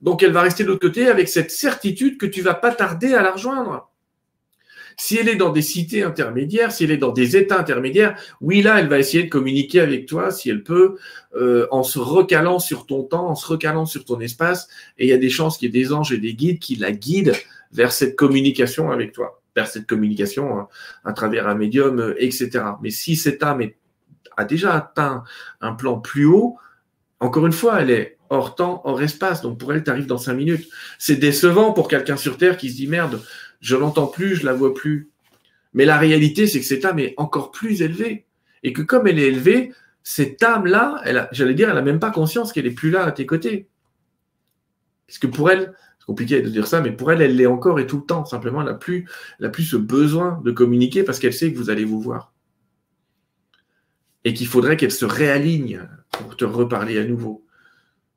Donc 0.00 0.22
elle 0.22 0.32
va 0.32 0.42
rester 0.42 0.64
de 0.64 0.68
l'autre 0.68 0.86
côté 0.86 1.08
avec 1.08 1.28
cette 1.28 1.50
certitude 1.50 2.18
que 2.18 2.26
tu 2.26 2.42
vas 2.42 2.54
pas 2.54 2.72
tarder 2.72 3.14
à 3.14 3.22
la 3.22 3.32
rejoindre. 3.32 3.90
Si 5.00 5.16
elle 5.16 5.30
est 5.30 5.36
dans 5.36 5.48
des 5.48 5.62
cités 5.62 6.02
intermédiaires, 6.02 6.72
si 6.72 6.84
elle 6.84 6.90
est 6.90 6.98
dans 6.98 7.12
des 7.12 7.34
états 7.34 7.58
intermédiaires, 7.58 8.20
oui, 8.42 8.60
là, 8.60 8.78
elle 8.78 8.88
va 8.88 8.98
essayer 8.98 9.24
de 9.24 9.30
communiquer 9.30 9.80
avec 9.80 10.04
toi 10.04 10.30
si 10.30 10.50
elle 10.50 10.62
peut, 10.62 10.98
euh, 11.36 11.66
en 11.70 11.82
se 11.82 11.98
recalant 11.98 12.58
sur 12.58 12.84
ton 12.84 13.02
temps, 13.04 13.28
en 13.28 13.34
se 13.34 13.46
recalant 13.46 13.86
sur 13.86 14.04
ton 14.04 14.20
espace. 14.20 14.68
Et 14.98 15.06
il 15.06 15.08
y 15.08 15.14
a 15.14 15.16
des 15.16 15.30
chances 15.30 15.56
qu'il 15.56 15.74
y 15.74 15.78
ait 15.78 15.82
des 15.82 15.94
anges 15.94 16.12
et 16.12 16.18
des 16.18 16.34
guides 16.34 16.58
qui 16.58 16.76
la 16.76 16.92
guident 16.92 17.32
vers 17.72 17.92
cette 17.92 18.14
communication 18.14 18.90
avec 18.90 19.12
toi, 19.12 19.40
vers 19.56 19.68
cette 19.68 19.86
communication 19.86 20.58
hein, 20.58 20.68
à 21.04 21.14
travers 21.14 21.48
un 21.48 21.54
médium, 21.54 21.98
euh, 21.98 22.14
etc. 22.18 22.62
Mais 22.82 22.90
si 22.90 23.16
cette 23.16 23.42
âme 23.42 23.62
a 24.36 24.44
déjà 24.44 24.74
atteint 24.74 25.24
un 25.62 25.72
plan 25.72 25.98
plus 25.98 26.26
haut, 26.26 26.58
encore 27.20 27.46
une 27.46 27.52
fois, 27.52 27.80
elle 27.80 27.90
est 27.90 28.18
hors 28.30 28.54
temps, 28.54 28.80
hors 28.84 29.02
espace. 29.02 29.42
Donc 29.42 29.58
pour 29.58 29.72
elle, 29.72 29.84
tu 29.84 29.90
arrives 29.90 30.06
dans 30.06 30.18
cinq 30.18 30.34
minutes. 30.34 30.68
C'est 30.98 31.16
décevant 31.16 31.72
pour 31.72 31.88
quelqu'un 31.88 32.16
sur 32.16 32.38
Terre 32.38 32.56
qui 32.56 32.70
se 32.70 32.76
dit 32.76 32.86
merde, 32.86 33.20
je 33.60 33.76
l'entends 33.76 34.06
plus, 34.06 34.36
je 34.36 34.46
la 34.46 34.54
vois 34.54 34.72
plus. 34.72 35.10
Mais 35.74 35.84
la 35.84 35.98
réalité, 35.98 36.46
c'est 36.46 36.60
que 36.60 36.66
cette 36.66 36.84
âme 36.84 36.98
est 36.98 37.14
encore 37.16 37.50
plus 37.50 37.82
élevée. 37.82 38.26
Et 38.62 38.72
que 38.72 38.82
comme 38.82 39.06
elle 39.06 39.18
est 39.18 39.28
élevée, 39.28 39.72
cette 40.02 40.42
âme-là, 40.42 41.02
j'allais 41.32 41.54
dire, 41.54 41.68
elle 41.68 41.74
n'a 41.74 41.82
même 41.82 42.00
pas 42.00 42.10
conscience 42.10 42.52
qu'elle 42.52 42.66
est 42.66 42.72
plus 42.72 42.90
là 42.90 43.04
à 43.04 43.12
tes 43.12 43.26
côtés. 43.26 43.68
Parce 45.06 45.18
que 45.18 45.26
pour 45.26 45.50
elle, 45.50 45.74
c'est 45.98 46.06
compliqué 46.06 46.40
de 46.40 46.48
dire 46.48 46.66
ça, 46.66 46.80
mais 46.80 46.92
pour 46.92 47.12
elle, 47.12 47.22
elle 47.22 47.36
l'est 47.36 47.46
encore 47.46 47.80
et 47.80 47.86
tout 47.86 47.98
le 47.98 48.04
temps. 48.04 48.24
Simplement, 48.24 48.60
elle 48.60 48.68
n'a 48.68 48.74
plus, 48.74 49.08
plus 49.52 49.64
ce 49.64 49.76
besoin 49.76 50.40
de 50.44 50.50
communiquer 50.50 51.02
parce 51.02 51.18
qu'elle 51.18 51.32
sait 51.32 51.52
que 51.52 51.58
vous 51.58 51.70
allez 51.70 51.84
vous 51.84 52.00
voir. 52.00 52.32
Et 54.24 54.34
qu'il 54.34 54.46
faudrait 54.46 54.76
qu'elle 54.76 54.92
se 54.92 55.04
réaligne 55.04 55.86
pour 56.12 56.36
te 56.36 56.44
reparler 56.44 56.98
à 56.98 57.04
nouveau. 57.04 57.44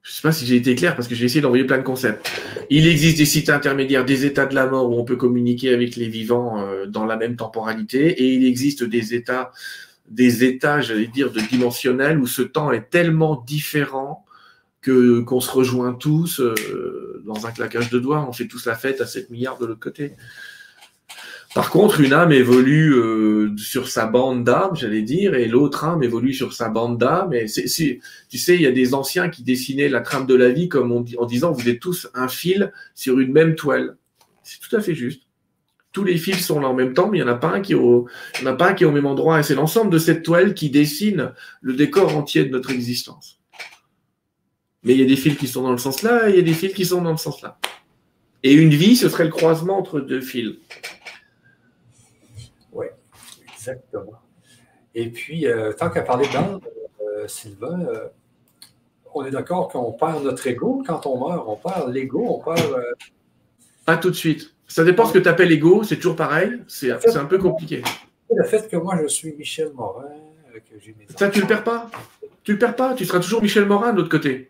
Je 0.03 0.11
ne 0.11 0.13
sais 0.15 0.21
pas 0.21 0.31
si 0.33 0.45
j'ai 0.45 0.57
été 0.57 0.75
clair 0.75 0.97
parce 0.97 1.07
que 1.07 1.15
j'ai 1.15 1.23
essayé 1.23 1.39
d'envoyer 1.39 1.63
plein 1.63 1.77
de 1.77 1.83
concepts. 1.83 2.29
Il 2.69 2.87
existe 2.87 3.17
des 3.17 3.25
sites 3.25 3.49
intermédiaires, 3.49 4.03
des 4.03 4.25
états 4.25 4.45
de 4.45 4.53
la 4.53 4.67
mort 4.67 4.89
où 4.89 4.99
on 4.99 5.05
peut 5.05 5.15
communiquer 5.15 5.73
avec 5.73 5.95
les 5.95 6.09
vivants 6.09 6.59
euh, 6.59 6.85
dans 6.85 7.05
la 7.05 7.15
même 7.15 7.37
temporalité, 7.37 8.09
et 8.09 8.33
il 8.33 8.45
existe 8.45 8.83
des 8.83 9.13
états, 9.13 9.51
des 10.09 10.43
états, 10.43 10.81
j'allais 10.81 11.07
dire, 11.07 11.31
de 11.31 11.39
dimensionnel 11.39 12.19
où 12.19 12.27
ce 12.27 12.41
temps 12.41 12.73
est 12.73 12.89
tellement 12.89 13.41
différent 13.47 14.25
que 14.81 15.21
qu'on 15.21 15.39
se 15.39 15.49
rejoint 15.49 15.93
tous 15.93 16.41
euh, 16.41 17.23
dans 17.25 17.47
un 17.47 17.51
claquage 17.51 17.89
de 17.89 17.97
doigts. 17.97 18.25
On 18.27 18.33
fait 18.33 18.47
tous 18.47 18.65
la 18.65 18.75
fête 18.75 18.99
à 18.99 19.05
7 19.05 19.29
milliards 19.29 19.57
de 19.57 19.65
l'autre 19.65 19.79
côté. 19.79 20.17
Par 21.53 21.69
contre, 21.69 22.01
une 22.01 22.13
âme 22.13 22.31
évolue 22.31 22.95
euh, 22.95 23.55
sur 23.57 23.87
sa 23.87 24.07
bande 24.07 24.43
d'âme, 24.43 24.75
j'allais 24.75 25.03
dire, 25.03 25.35
et 25.35 25.47
l'autre 25.47 25.83
âme 25.83 26.01
évolue 26.01 26.33
sur 26.33 26.51
sa 26.51 26.69
bande 26.69 26.97
d'âme. 26.97 27.31
Et 27.33 27.45
tu 27.45 27.67
sais, 27.67 27.99
il 28.55 28.61
y 28.61 28.65
a 28.65 28.71
des 28.71 28.95
anciens 28.95 29.29
qui 29.29 29.43
dessinaient 29.43 29.89
la 29.89 30.01
trame 30.01 30.25
de 30.25 30.33
la 30.33 30.49
vie 30.49 30.67
comme 30.67 30.91
en 30.91 31.25
disant 31.25 31.51
vous 31.51 31.69
êtes 31.69 31.79
tous 31.79 32.09
un 32.15 32.27
fil 32.27 32.71
sur 32.95 33.19
une 33.19 33.31
même 33.31 33.53
toile. 33.53 33.97
C'est 34.41 34.59
tout 34.59 34.75
à 34.75 34.81
fait 34.81 34.95
juste. 34.95 35.21
Tous 35.91 36.03
les 36.03 36.17
fils 36.17 36.43
sont 36.43 36.59
là 36.59 36.67
en 36.69 36.73
même 36.73 36.95
temps, 36.95 37.07
mais 37.07 37.19
il 37.19 37.23
n'y 37.23 37.29
en 37.29 37.33
a 37.33 37.37
pas 37.37 37.51
un 37.51 37.61
qui 37.61 37.73
est 37.73 37.75
au, 37.75 38.07
en 38.41 38.45
a 38.47 38.53
pas 38.53 38.69
un 38.69 38.73
qui 38.73 38.83
est 38.83 38.87
au 38.87 38.91
même 38.91 39.05
endroit. 39.05 39.39
Et 39.39 39.43
c'est 39.43 39.53
l'ensemble 39.53 39.91
de 39.91 39.99
cette 39.99 40.23
toile 40.23 40.55
qui 40.55 40.71
dessine 40.71 41.33
le 41.61 41.73
décor 41.73 42.17
entier 42.17 42.45
de 42.45 42.49
notre 42.49 42.71
existence. 42.71 43.39
Mais 44.81 44.93
il 44.93 44.99
y 44.99 45.03
a 45.03 45.07
des 45.07 45.15
fils 45.15 45.37
qui 45.37 45.47
sont 45.47 45.61
dans 45.61 45.71
le 45.71 45.77
sens 45.77 46.01
là, 46.01 46.27
et 46.27 46.31
il 46.31 46.35
y 46.35 46.39
a 46.39 46.41
des 46.43 46.53
fils 46.53 46.73
qui 46.73 46.83
sont 46.83 47.03
dans 47.03 47.11
le 47.11 47.17
sens 47.17 47.43
là. 47.43 47.59
Et 48.41 48.53
une 48.53 48.71
vie, 48.71 48.95
ce 48.95 49.07
serait 49.07 49.23
le 49.23 49.29
croisement 49.29 49.77
entre 49.77 49.99
deux 49.99 50.19
fils. 50.19 50.55
Exactement. 53.63 54.19
Et 54.95 55.09
puis, 55.09 55.47
euh, 55.47 55.71
tant 55.71 55.89
qu'à 55.89 56.01
parler 56.01 56.27
d'âme, 56.31 56.59
euh, 57.01 57.27
Sylvain, 57.27 57.79
euh, 57.87 58.07
on 59.13 59.25
est 59.25 59.31
d'accord 59.31 59.69
qu'on 59.69 59.91
perd 59.93 60.23
notre 60.23 60.45
ego 60.47 60.83
quand 60.85 61.05
on 61.05 61.17
meurt. 61.27 61.45
On 61.47 61.55
perd 61.55 61.91
l'ego, 61.91 62.25
on 62.27 62.43
perd. 62.43 62.75
Pas 63.85 63.97
tout 63.97 64.09
de 64.09 64.15
suite. 64.15 64.53
Ça 64.67 64.83
dépend 64.83 65.05
ce 65.05 65.13
que 65.13 65.19
tu 65.19 65.29
appelles 65.29 65.51
ego, 65.51 65.83
c'est 65.83 65.95
toujours 65.95 66.15
pareil. 66.15 66.61
C'est 66.67 66.91
un 66.91 67.25
peu 67.25 67.37
compliqué. 67.37 67.83
Le 68.35 68.43
fait 68.43 68.67
que 68.69 68.77
moi, 68.77 68.97
je 69.01 69.07
suis 69.07 69.33
Michel 69.35 69.71
Morin, 69.73 70.09
que 70.53 70.79
j'ai 70.79 70.95
Ça, 71.15 71.29
tu 71.29 71.41
le 71.41 71.47
perds 71.47 71.63
pas? 71.63 71.89
Tu 72.43 72.53
le 72.53 72.59
perds 72.59 72.75
pas? 72.75 72.93
Tu 72.95 73.05
seras 73.05 73.19
toujours 73.19 73.41
Michel 73.41 73.65
Morin 73.65 73.93
de 73.93 73.97
l'autre 73.97 74.09
côté. 74.09 74.49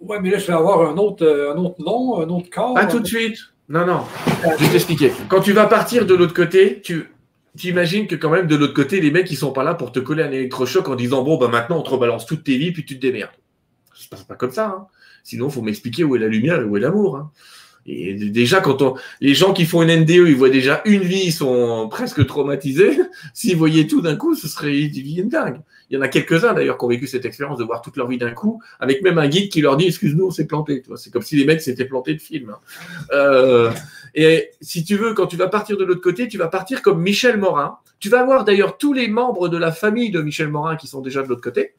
Oui, 0.00 0.18
mais 0.20 0.30
là, 0.30 0.38
je 0.38 0.46
vais 0.46 0.52
avoir 0.52 0.90
un 0.90 0.96
autre, 0.98 1.26
un 1.26 1.56
autre 1.56 1.82
nom, 1.82 2.20
un 2.20 2.28
autre 2.28 2.50
corps. 2.50 2.74
Pas 2.74 2.86
tout 2.86 3.00
de 3.00 3.06
suite. 3.06 3.38
Non, 3.68 3.86
non. 3.86 4.04
Je 4.42 4.64
vais 4.64 4.70
t'expliquer. 4.70 5.12
Quand 5.28 5.40
tu 5.40 5.52
vas 5.52 5.66
partir 5.66 6.04
de 6.04 6.14
l'autre 6.14 6.34
côté, 6.34 6.82
tu, 6.82 7.08
T'imagines 7.56 8.06
que 8.06 8.16
quand 8.16 8.30
même 8.30 8.46
de 8.46 8.56
l'autre 8.56 8.74
côté, 8.74 9.00
les 9.00 9.10
mecs 9.10 9.30
ils 9.30 9.36
sont 9.36 9.52
pas 9.52 9.62
là 9.62 9.74
pour 9.74 9.92
te 9.92 10.00
coller 10.00 10.24
un 10.24 10.32
électrochoc 10.32 10.88
en 10.88 10.96
disant 10.96 11.22
bon 11.22 11.36
bah 11.36 11.48
maintenant 11.48 11.78
on 11.78 11.82
te 11.82 11.90
rebalance 11.90 12.26
toutes 12.26 12.44
tes 12.44 12.56
vies 12.56 12.72
puis 12.72 12.84
tu 12.84 12.96
te 12.96 13.00
démerdes. 13.00 13.30
Ça 13.94 14.04
se 14.04 14.08
passe 14.08 14.24
pas 14.24 14.34
comme 14.34 14.50
ça. 14.50 14.66
Hein. 14.66 14.86
Sinon, 15.22 15.48
faut 15.48 15.62
m'expliquer 15.62 16.04
où 16.04 16.16
est 16.16 16.18
la 16.18 16.28
lumière 16.28 16.60
et 16.60 16.64
où 16.64 16.76
est 16.76 16.80
l'amour. 16.80 17.16
Hein. 17.16 17.30
Et 17.86 18.14
déjà, 18.14 18.60
quand 18.60 18.82
on, 18.82 18.94
les 19.20 19.34
gens 19.34 19.52
qui 19.52 19.66
font 19.66 19.82
une 19.82 20.02
NDE, 20.02 20.10
ils 20.10 20.36
voient 20.36 20.50
déjà 20.50 20.82
une 20.84 21.02
vie, 21.02 21.24
ils 21.26 21.32
sont 21.32 21.88
presque 21.90 22.26
traumatisés. 22.26 22.98
S'ils 23.34 23.56
voyaient 23.56 23.86
tout 23.86 24.00
d'un 24.00 24.16
coup, 24.16 24.34
ce 24.34 24.48
serait 24.48 24.78
une 24.78 25.28
dingue. 25.28 25.60
Il 25.90 25.94
y 25.94 25.96
en 25.98 26.00
a 26.00 26.08
quelques-uns 26.08 26.54
d'ailleurs 26.54 26.78
qui 26.78 26.84
ont 26.84 26.88
vécu 26.88 27.06
cette 27.06 27.24
expérience 27.24 27.58
de 27.58 27.64
voir 27.64 27.82
toute 27.82 27.96
leur 27.96 28.08
vie 28.08 28.18
d'un 28.18 28.30
coup, 28.30 28.62
avec 28.80 29.02
même 29.02 29.18
un 29.18 29.28
guide 29.28 29.50
qui 29.50 29.60
leur 29.60 29.76
dit 29.76 29.86
Excuse-nous, 29.86 30.26
on 30.26 30.30
s'est 30.30 30.46
planté. 30.46 30.82
C'est 30.96 31.12
comme 31.12 31.22
si 31.22 31.36
les 31.36 31.44
mecs 31.44 31.60
s'étaient 31.60 31.84
plantés 31.84 32.14
de 32.14 32.20
film. 32.20 32.50
Hein. 32.50 32.58
Euh, 33.12 33.70
et 34.14 34.50
si 34.60 34.84
tu 34.84 34.96
veux, 34.96 35.14
quand 35.14 35.26
tu 35.26 35.36
vas 35.36 35.48
partir 35.48 35.76
de 35.76 35.84
l'autre 35.84 36.00
côté, 36.00 36.28
tu 36.28 36.38
vas 36.38 36.48
partir 36.48 36.82
comme 36.82 37.02
Michel 37.02 37.36
Morin. 37.36 37.78
Tu 38.00 38.08
vas 38.08 38.20
avoir 38.20 38.44
d'ailleurs 38.44 38.76
tous 38.78 38.92
les 38.92 39.08
membres 39.08 39.48
de 39.48 39.56
la 39.56 39.72
famille 39.72 40.10
de 40.10 40.20
Michel 40.20 40.48
Morin 40.48 40.76
qui 40.76 40.86
sont 40.86 41.00
déjà 41.00 41.22
de 41.22 41.28
l'autre 41.28 41.42
côté, 41.42 41.74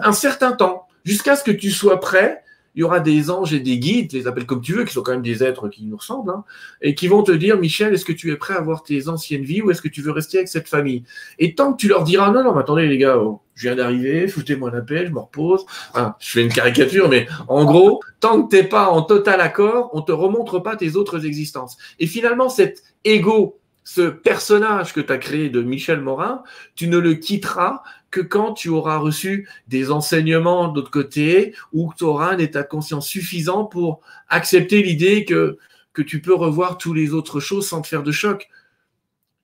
un 0.00 0.12
certain 0.12 0.52
temps, 0.52 0.86
jusqu'à 1.04 1.36
ce 1.36 1.44
que 1.44 1.50
tu 1.50 1.70
sois 1.70 2.00
prêt 2.00 2.42
il 2.74 2.80
y 2.80 2.82
aura 2.82 3.00
des 3.00 3.30
anges 3.30 3.52
et 3.52 3.60
des 3.60 3.78
guides, 3.78 4.12
les 4.12 4.26
appelle 4.26 4.46
comme 4.46 4.60
tu 4.60 4.72
veux, 4.72 4.84
qui 4.84 4.92
sont 4.92 5.02
quand 5.02 5.12
même 5.12 5.22
des 5.22 5.44
êtres 5.44 5.68
qui 5.68 5.84
nous 5.84 5.96
ressemblent, 5.96 6.30
hein, 6.30 6.44
et 6.80 6.94
qui 6.94 7.08
vont 7.08 7.22
te 7.22 7.32
dire, 7.32 7.58
Michel, 7.58 7.92
est-ce 7.92 8.04
que 8.04 8.12
tu 8.12 8.32
es 8.32 8.36
prêt 8.36 8.54
à 8.54 8.60
voir 8.60 8.82
tes 8.82 9.08
anciennes 9.08 9.44
vies 9.44 9.62
ou 9.62 9.70
est-ce 9.70 9.82
que 9.82 9.88
tu 9.88 10.00
veux 10.00 10.10
rester 10.10 10.38
avec 10.38 10.48
cette 10.48 10.68
famille? 10.68 11.04
Et 11.38 11.54
tant 11.54 11.72
que 11.72 11.78
tu 11.78 11.88
leur 11.88 12.04
diras, 12.04 12.30
non, 12.30 12.42
non, 12.42 12.54
mais 12.54 12.60
attendez 12.60 12.86
les 12.86 12.98
gars, 12.98 13.18
oh, 13.18 13.42
je 13.54 13.68
viens 13.68 13.76
d'arriver, 13.76 14.26
foutez-moi 14.28 14.70
la 14.70 14.80
paix, 14.80 15.06
je 15.06 15.12
me 15.12 15.20
repose. 15.20 15.64
je 15.94 16.30
fais 16.30 16.42
une 16.42 16.52
caricature, 16.52 17.08
mais 17.08 17.26
en 17.48 17.64
gros, 17.64 18.00
tant 18.20 18.42
que 18.42 18.50
tu 18.50 18.62
n'es 18.62 18.68
pas 18.68 18.88
en 18.88 19.02
total 19.02 19.40
accord, 19.40 19.90
on 19.92 20.02
te 20.02 20.12
remontre 20.12 20.58
pas 20.58 20.76
tes 20.76 20.96
autres 20.96 21.26
existences. 21.26 21.76
Et 21.98 22.06
finalement, 22.06 22.48
cet 22.48 22.82
ego, 23.04 23.58
ce 23.84 24.02
personnage 24.02 24.94
que 24.94 25.00
tu 25.00 25.12
as 25.12 25.18
créé 25.18 25.50
de 25.50 25.60
Michel 25.60 26.00
Morin, 26.00 26.42
tu 26.74 26.88
ne 26.88 26.98
le 26.98 27.14
quitteras 27.14 27.82
que 28.12 28.20
quand 28.20 28.52
tu 28.52 28.68
auras 28.68 28.98
reçu 28.98 29.48
des 29.66 29.90
enseignements 29.90 30.68
d'autre 30.68 30.90
côté 30.90 31.54
ou 31.72 31.88
que 31.88 31.96
tu 31.96 32.04
auras 32.04 32.34
un 32.34 32.38
état 32.38 32.62
de 32.62 32.68
conscience 32.68 33.08
suffisant 33.08 33.64
pour 33.64 34.00
accepter 34.28 34.82
l'idée 34.82 35.24
que, 35.24 35.58
tu 36.06 36.20
peux 36.20 36.34
revoir 36.34 36.78
toutes 36.78 36.96
les 36.96 37.12
autres 37.12 37.40
choses 37.40 37.66
sans 37.66 37.82
te 37.82 37.88
faire 37.88 38.02
de 38.02 38.12
choc. 38.12 38.48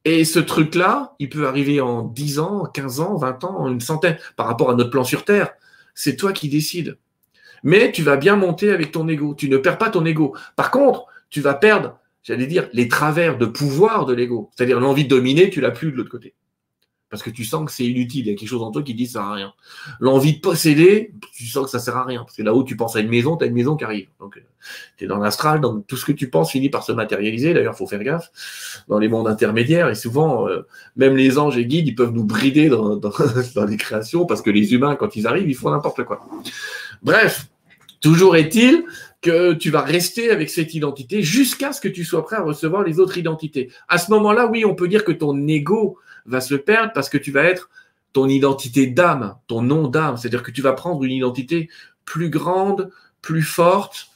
Et 0.04 0.24
ce 0.24 0.38
truc-là, 0.38 1.14
il 1.18 1.28
peut 1.28 1.48
arriver 1.48 1.80
en 1.80 2.02
10 2.02 2.38
ans, 2.38 2.64
15 2.66 3.00
ans, 3.00 3.16
20 3.16 3.44
ans, 3.44 3.68
une 3.68 3.80
centaine, 3.80 4.16
par 4.36 4.46
rapport 4.46 4.70
à 4.70 4.74
notre 4.74 4.90
plan 4.90 5.04
sur 5.04 5.24
Terre. 5.24 5.50
C'est 5.94 6.16
toi 6.16 6.32
qui 6.32 6.48
décides. 6.48 6.98
Mais 7.64 7.90
tu 7.90 8.02
vas 8.02 8.16
bien 8.16 8.36
monter 8.36 8.70
avec 8.70 8.92
ton 8.92 9.08
ego. 9.08 9.34
Tu 9.34 9.48
ne 9.48 9.56
perds 9.56 9.78
pas 9.78 9.90
ton 9.90 10.04
ego. 10.04 10.34
Par 10.56 10.70
contre, 10.70 11.06
tu 11.30 11.40
vas 11.40 11.54
perdre, 11.54 11.98
j'allais 12.22 12.46
dire, 12.46 12.68
les 12.72 12.88
travers 12.88 13.36
de 13.36 13.46
pouvoir 13.46 14.06
de 14.06 14.14
l'ego. 14.14 14.50
C'est-à-dire 14.54 14.80
l'envie 14.80 15.04
de 15.04 15.08
dominer, 15.08 15.50
tu 15.50 15.60
l'as 15.60 15.70
plus 15.70 15.90
de 15.90 15.96
l'autre 15.96 16.10
côté 16.10 16.34
parce 17.10 17.22
que 17.22 17.30
tu 17.30 17.44
sens 17.44 17.64
que 17.64 17.72
c'est 17.72 17.86
inutile. 17.86 18.26
Il 18.26 18.30
y 18.30 18.34
a 18.34 18.36
quelque 18.36 18.48
chose 18.48 18.62
en 18.62 18.70
toi 18.70 18.82
qui 18.82 18.94
dit 18.94 19.06
ça 19.06 19.20
sert 19.20 19.22
à 19.22 19.34
rien. 19.34 19.52
L'envie 20.00 20.34
de 20.34 20.40
posséder, 20.40 21.12
tu 21.34 21.46
sens 21.46 21.64
que 21.64 21.70
ça 21.70 21.78
sert 21.78 21.96
à 21.96 22.04
rien. 22.04 22.22
Parce 22.24 22.36
que 22.36 22.42
là 22.42 22.54
où 22.54 22.64
tu 22.64 22.76
penses 22.76 22.96
à 22.96 23.00
une 23.00 23.08
maison, 23.08 23.36
tu 23.36 23.44
as 23.44 23.46
une 23.46 23.54
maison 23.54 23.76
qui 23.76 23.84
arrive. 23.84 24.08
Donc, 24.20 24.36
euh, 24.36 24.40
tu 24.96 25.04
es 25.04 25.06
dans 25.06 25.18
l'astral, 25.18 25.60
donc 25.60 25.86
tout 25.86 25.96
ce 25.96 26.04
que 26.04 26.12
tu 26.12 26.28
penses 26.28 26.50
finit 26.50 26.68
par 26.68 26.82
se 26.82 26.92
matérialiser. 26.92 27.54
D'ailleurs, 27.54 27.76
faut 27.76 27.86
faire 27.86 28.02
gaffe 28.02 28.30
dans 28.88 28.98
les 28.98 29.08
mondes 29.08 29.28
intermédiaires. 29.28 29.88
Et 29.88 29.94
souvent, 29.94 30.48
euh, 30.48 30.66
même 30.96 31.16
les 31.16 31.38
anges 31.38 31.56
et 31.56 31.66
guides, 31.66 31.88
ils 31.88 31.94
peuvent 31.94 32.12
nous 32.12 32.24
brider 32.24 32.68
dans 32.68 33.64
les 33.66 33.76
créations 33.76 34.26
parce 34.26 34.42
que 34.42 34.50
les 34.50 34.74
humains, 34.74 34.96
quand 34.96 35.16
ils 35.16 35.26
arrivent, 35.26 35.48
ils 35.48 35.56
font 35.56 35.70
n'importe 35.70 36.04
quoi. 36.04 36.26
Bref, 37.02 37.46
toujours 38.00 38.36
est-il 38.36 38.84
que 39.20 39.52
tu 39.54 39.70
vas 39.70 39.82
rester 39.82 40.30
avec 40.30 40.48
cette 40.48 40.74
identité 40.74 41.22
jusqu'à 41.22 41.72
ce 41.72 41.80
que 41.80 41.88
tu 41.88 42.04
sois 42.04 42.24
prêt 42.24 42.36
à 42.36 42.42
recevoir 42.42 42.84
les 42.84 43.00
autres 43.00 43.18
identités. 43.18 43.70
À 43.88 43.98
ce 43.98 44.10
moment-là, 44.12 44.46
oui, 44.46 44.64
on 44.64 44.74
peut 44.74 44.88
dire 44.88 45.04
que 45.04 45.12
ton 45.12 45.46
ego 45.48 45.98
va 46.28 46.40
se 46.40 46.54
perdre 46.54 46.92
parce 46.94 47.08
que 47.08 47.18
tu 47.18 47.32
vas 47.32 47.44
être 47.44 47.70
ton 48.12 48.28
identité 48.28 48.86
d'âme, 48.86 49.36
ton 49.46 49.62
nom 49.62 49.88
d'âme. 49.88 50.16
C'est-à-dire 50.16 50.42
que 50.42 50.50
tu 50.50 50.62
vas 50.62 50.72
prendre 50.72 51.02
une 51.04 51.12
identité 51.12 51.68
plus 52.04 52.30
grande, 52.30 52.90
plus 53.22 53.42
forte, 53.42 54.08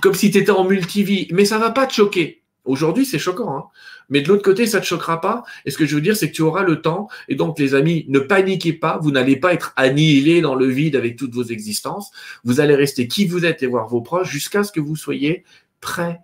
comme 0.00 0.14
si 0.14 0.30
tu 0.30 0.38
étais 0.38 0.50
en 0.50 0.64
multivie. 0.64 1.28
Mais 1.32 1.44
ça 1.44 1.58
va 1.58 1.70
pas 1.70 1.86
te 1.86 1.94
choquer. 1.94 2.42
Aujourd'hui, 2.64 3.06
c'est 3.06 3.18
choquant. 3.18 3.56
Hein. 3.56 3.64
mais 4.10 4.20
de 4.20 4.28
l'autre 4.28 4.42
côté, 4.42 4.66
ça 4.66 4.78
ne 4.78 4.82
te 4.82 4.86
choquera 4.86 5.20
pas. 5.22 5.42
Et 5.64 5.70
ce 5.70 5.78
que 5.78 5.86
je 5.86 5.94
veux 5.94 6.02
dire, 6.02 6.16
c'est 6.16 6.30
que 6.30 6.36
tu 6.36 6.42
auras 6.42 6.62
le 6.62 6.82
temps. 6.82 7.08
Et 7.28 7.34
donc, 7.34 7.58
les 7.58 7.74
amis, 7.74 8.04
ne 8.08 8.18
paniquez 8.18 8.74
pas. 8.74 8.98
Vous 8.98 9.10
n'allez 9.10 9.36
pas 9.36 9.54
être 9.54 9.72
annihilés 9.76 10.42
dans 10.42 10.54
le 10.54 10.66
vide 10.66 10.94
avec 10.94 11.16
toutes 11.16 11.34
vos 11.34 11.44
existences. 11.44 12.10
Vous 12.44 12.60
allez 12.60 12.74
rester 12.74 13.08
qui 13.08 13.26
vous 13.26 13.46
êtes 13.46 13.62
et 13.62 13.66
voir 13.66 13.88
vos 13.88 14.02
proches 14.02 14.30
jusqu'à 14.30 14.64
ce 14.64 14.72
que 14.72 14.80
vous 14.80 14.96
soyez 14.96 15.44
prêts 15.80 16.20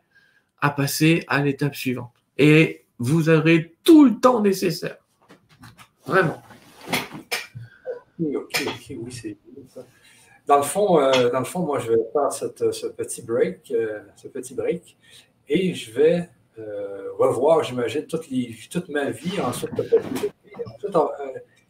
à 0.60 0.70
passer 0.70 1.24
à 1.28 1.42
l'étape 1.42 1.74
suivante. 1.74 2.12
Et 2.36 2.84
vous 2.98 3.30
aurez 3.30 3.74
tout 3.84 4.04
le 4.04 4.20
temps 4.20 4.40
nécessaire. 4.40 5.03
Vraiment. 6.06 6.42
Ok, 8.20 8.64
ok, 8.66 8.96
oui, 9.00 9.12
c'est. 9.12 9.36
Dans 10.46 10.58
le 10.58 10.62
fond, 10.62 11.00
euh, 11.00 11.30
dans 11.30 11.38
le 11.38 11.44
fond, 11.44 11.60
moi, 11.60 11.78
je 11.78 11.90
vais 11.92 11.98
faire 12.12 12.30
ce 12.30 12.86
petit 12.88 13.22
break, 13.22 13.70
euh, 13.70 14.00
ce 14.16 14.28
petit 14.28 14.54
break, 14.54 14.96
et 15.48 15.74
je 15.74 15.90
vais 15.90 16.28
euh, 16.58 17.08
revoir, 17.18 17.64
j'imagine, 17.64 18.06
toute, 18.06 18.88
ma 18.90 19.10
vie, 19.10 19.40
ensuite 19.40 19.70
ensuite, 19.72 20.98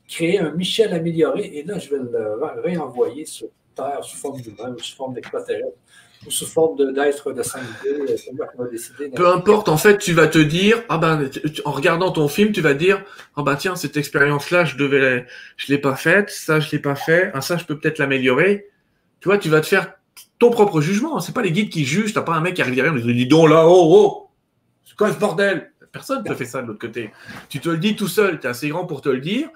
créer 0.09 0.41
un 0.41 0.51
Michel 0.51 0.93
amélioré, 0.93 1.47
et 1.59 1.63
là, 1.63 1.79
je 1.79 1.91
vais 1.91 2.03
le 2.03 2.61
réenvoyer 2.61 3.25
sur 3.27 3.49
Terre 3.75 4.03
sous 4.03 4.17
forme 4.17 4.41
d'humain, 4.41 4.75
sous 4.79 4.97
forme 4.97 5.15
d'extraterrestre 5.15 5.79
ou 6.27 6.31
sous 6.31 6.47
forme 6.47 6.77
d'être 6.77 7.33
de, 7.33 7.43
5D, 7.43 8.17
c'est 8.17 8.33
moi 8.33 8.47
qui 8.47 8.57
va 8.57 8.67
décider. 8.67 9.09
Peu 9.11 9.29
importe, 9.29 9.69
en 9.69 9.77
fait, 9.77 9.99
tu 9.99 10.13
vas 10.13 10.27
te 10.27 10.39
dire, 10.39 10.83
ah 10.89 10.99
ben, 10.99 11.29
en 11.65 11.71
regardant 11.71 12.11
ton 12.11 12.29
film, 12.29 12.53
tu 12.53 12.61
vas 12.61 12.75
dire, 12.75 13.03
ah 13.37 13.43
ben 13.43 13.57
tiens, 13.57 13.77
cette 13.77 13.97
expérience-là, 13.97 14.65
je 14.65 14.77
devais, 14.77 15.27
je 15.57 15.73
l'ai 15.73 15.79
pas 15.79 15.97
faite, 15.97 16.31
ça, 16.31 16.61
je 16.61 16.71
l'ai 16.73 16.79
pas 16.79 16.95
fait, 16.95 17.31
ah, 17.35 17.41
ça, 17.41 17.57
je 17.57 17.65
peux 17.65 17.79
peut-être 17.79 17.99
l'améliorer. 17.99 18.69
Tu 19.21 19.29
vois, 19.29 19.39
tu 19.39 19.49
vas 19.49 19.61
te 19.61 19.67
faire 19.67 19.95
ton 20.39 20.51
propre 20.51 20.81
jugement. 20.81 21.21
C'est 21.21 21.35
pas 21.35 21.43
les 21.43 21.53
guides 21.53 21.71
qui 21.71 21.85
jugent. 21.85 22.13
T'as 22.13 22.23
pas 22.23 22.35
un 22.35 22.41
mec 22.41 22.55
qui 22.55 22.63
arrive 22.63 22.75
derrière 22.75 22.95
et 22.95 23.01
dit, 23.01 23.15
dis 23.15 23.27
donc 23.27 23.49
là, 23.49 23.67
oh, 23.67 23.89
oh, 23.89 24.31
c'est 24.85 24.97
quoi 24.97 25.13
ce 25.13 25.19
bordel? 25.19 25.73
Personne 25.93 26.23
ne 26.25 26.29
te 26.29 26.35
fait 26.35 26.45
ça 26.45 26.61
de 26.61 26.67
l'autre 26.67 26.81
côté. 26.81 27.11
Tu 27.49 27.61
te 27.61 27.69
le 27.69 27.79
dis 27.79 27.95
tout 27.95 28.09
seul. 28.09 28.41
Tu 28.41 28.47
es 28.47 28.51
assez 28.51 28.69
grand 28.69 28.85
pour 28.85 29.01
te 29.01 29.09
le 29.09 29.21
dire. 29.21 29.49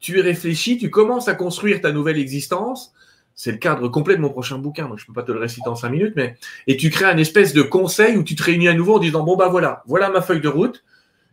Tu 0.00 0.18
y 0.18 0.20
réfléchis. 0.22 0.78
Tu 0.78 0.88
commences 0.90 1.28
à 1.28 1.34
construire 1.34 1.82
ta 1.82 1.92
nouvelle 1.92 2.18
existence 2.18 2.94
c'est 3.34 3.52
le 3.52 3.58
cadre 3.58 3.88
complet 3.88 4.16
de 4.16 4.20
mon 4.20 4.30
prochain 4.30 4.58
bouquin, 4.58 4.88
donc 4.88 4.98
je 4.98 5.04
ne 5.04 5.06
peux 5.06 5.12
pas 5.12 5.22
te 5.22 5.32
le 5.32 5.38
réciter 5.38 5.68
en 5.68 5.76
cinq 5.76 5.90
minutes, 5.90 6.14
mais 6.16 6.36
et 6.66 6.76
tu 6.76 6.90
crées 6.90 7.06
un 7.06 7.16
espèce 7.16 7.52
de 7.52 7.62
conseil 7.62 8.16
où 8.16 8.22
tu 8.22 8.34
te 8.34 8.42
réunis 8.42 8.68
à 8.68 8.74
nouveau 8.74 8.96
en 8.96 8.98
disant 8.98 9.22
bon 9.22 9.36
bah 9.36 9.48
voilà, 9.48 9.82
voilà 9.86 10.10
ma 10.10 10.22
feuille 10.22 10.40
de 10.40 10.48
route, 10.48 10.84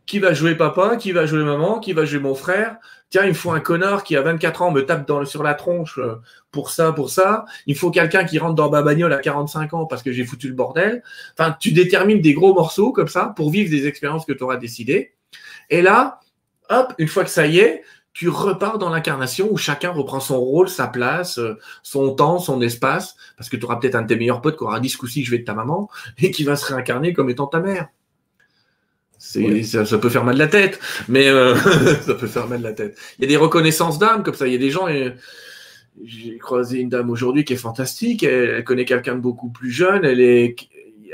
qui 0.09 0.17
va 0.17 0.33
jouer 0.33 0.55
papa, 0.55 0.97
qui 0.97 1.11
va 1.11 1.27
jouer 1.27 1.43
maman, 1.43 1.79
qui 1.79 1.93
va 1.93 2.03
jouer 2.03 2.19
mon 2.19 2.33
frère? 2.33 2.77
Tiens, 3.11 3.25
il 3.25 3.29
me 3.29 3.33
faut 3.33 3.51
un 3.51 3.59
connard 3.59 4.03
qui 4.03 4.15
a 4.15 4.23
24 4.23 4.63
ans 4.63 4.71
me 4.71 4.81
tape 4.81 5.07
sur 5.25 5.43
la 5.43 5.53
tronche 5.53 5.99
euh, 5.99 6.15
pour 6.51 6.71
ça, 6.71 6.91
pour 6.91 7.11
ça. 7.11 7.45
Il 7.67 7.75
faut 7.75 7.91
quelqu'un 7.91 8.23
qui 8.23 8.39
rentre 8.39 8.55
dans 8.55 8.71
ma 8.71 8.81
bagnole 8.81 9.13
à 9.13 9.19
45 9.19 9.73
ans 9.75 9.85
parce 9.85 10.01
que 10.01 10.11
j'ai 10.11 10.25
foutu 10.25 10.47
le 10.47 10.55
bordel. 10.55 11.03
Enfin, 11.37 11.55
tu 11.59 11.71
détermines 11.71 12.21
des 12.21 12.33
gros 12.33 12.55
morceaux 12.55 12.91
comme 12.91 13.07
ça 13.07 13.33
pour 13.35 13.51
vivre 13.51 13.69
des 13.69 13.85
expériences 13.85 14.25
que 14.25 14.33
tu 14.33 14.43
auras 14.43 14.57
décidées. 14.57 15.13
Et 15.69 15.83
là, 15.83 16.19
hop, 16.69 16.93
une 16.97 17.07
fois 17.07 17.23
que 17.23 17.29
ça 17.29 17.45
y 17.45 17.59
est, 17.59 17.83
tu 18.13 18.29
repars 18.29 18.79
dans 18.79 18.89
l'incarnation 18.89 19.47
où 19.51 19.57
chacun 19.57 19.91
reprend 19.91 20.19
son 20.19 20.39
rôle, 20.39 20.69
sa 20.69 20.87
place, 20.87 21.37
euh, 21.37 21.57
son 21.83 22.13
temps, 22.13 22.39
son 22.39 22.61
espace, 22.61 23.15
parce 23.37 23.49
que 23.49 23.57
tu 23.57 23.65
auras 23.65 23.77
peut-être 23.77 23.95
un 23.95 24.01
de 24.01 24.07
tes 24.07 24.15
meilleurs 24.15 24.41
potes 24.41 24.57
qui 24.57 24.63
aura 24.63 24.79
dit 24.79 24.89
ce 24.89 24.97
coup-ci, 24.97 25.23
je 25.23 25.31
vais 25.31 25.39
de 25.39 25.45
ta 25.45 25.53
maman, 25.53 25.89
et 26.21 26.31
qui 26.31 26.43
va 26.43 26.55
se 26.55 26.65
réincarner 26.65 27.13
comme 27.13 27.29
étant 27.29 27.47
ta 27.47 27.59
mère. 27.59 27.87
Ça, 29.17 29.39
peut 29.97 30.09
faire 30.09 30.23
mal 30.23 30.35
de 30.35 30.39
la 30.39 30.47
tête, 30.47 30.79
mais 31.09 31.27
euh, 31.27 31.55
ça 32.05 32.13
peut 32.13 32.27
faire 32.27 32.47
mal 32.47 32.59
de 32.59 32.63
la 32.63 32.73
tête. 32.73 32.97
Il 33.17 33.23
y 33.23 33.25
a 33.25 33.27
des 33.27 33.37
reconnaissances 33.37 33.99
d'âme 33.99 34.23
comme 34.23 34.33
ça. 34.33 34.47
Il 34.47 34.53
y 34.53 34.55
a 34.55 34.59
des 34.59 34.71
gens. 34.71 34.87
Et, 34.87 35.13
j'ai 36.05 36.37
croisé 36.37 36.79
une 36.79 36.87
dame 36.87 37.09
aujourd'hui 37.09 37.43
qui 37.43 37.51
est 37.51 37.57
fantastique. 37.57 38.23
elle 38.23 38.63
connaît 38.63 38.85
quelqu'un 38.85 39.15
de 39.15 39.19
beaucoup 39.19 39.49
plus 39.49 39.71
jeune. 39.71 40.05
Elle 40.05 40.21
est 40.21 40.55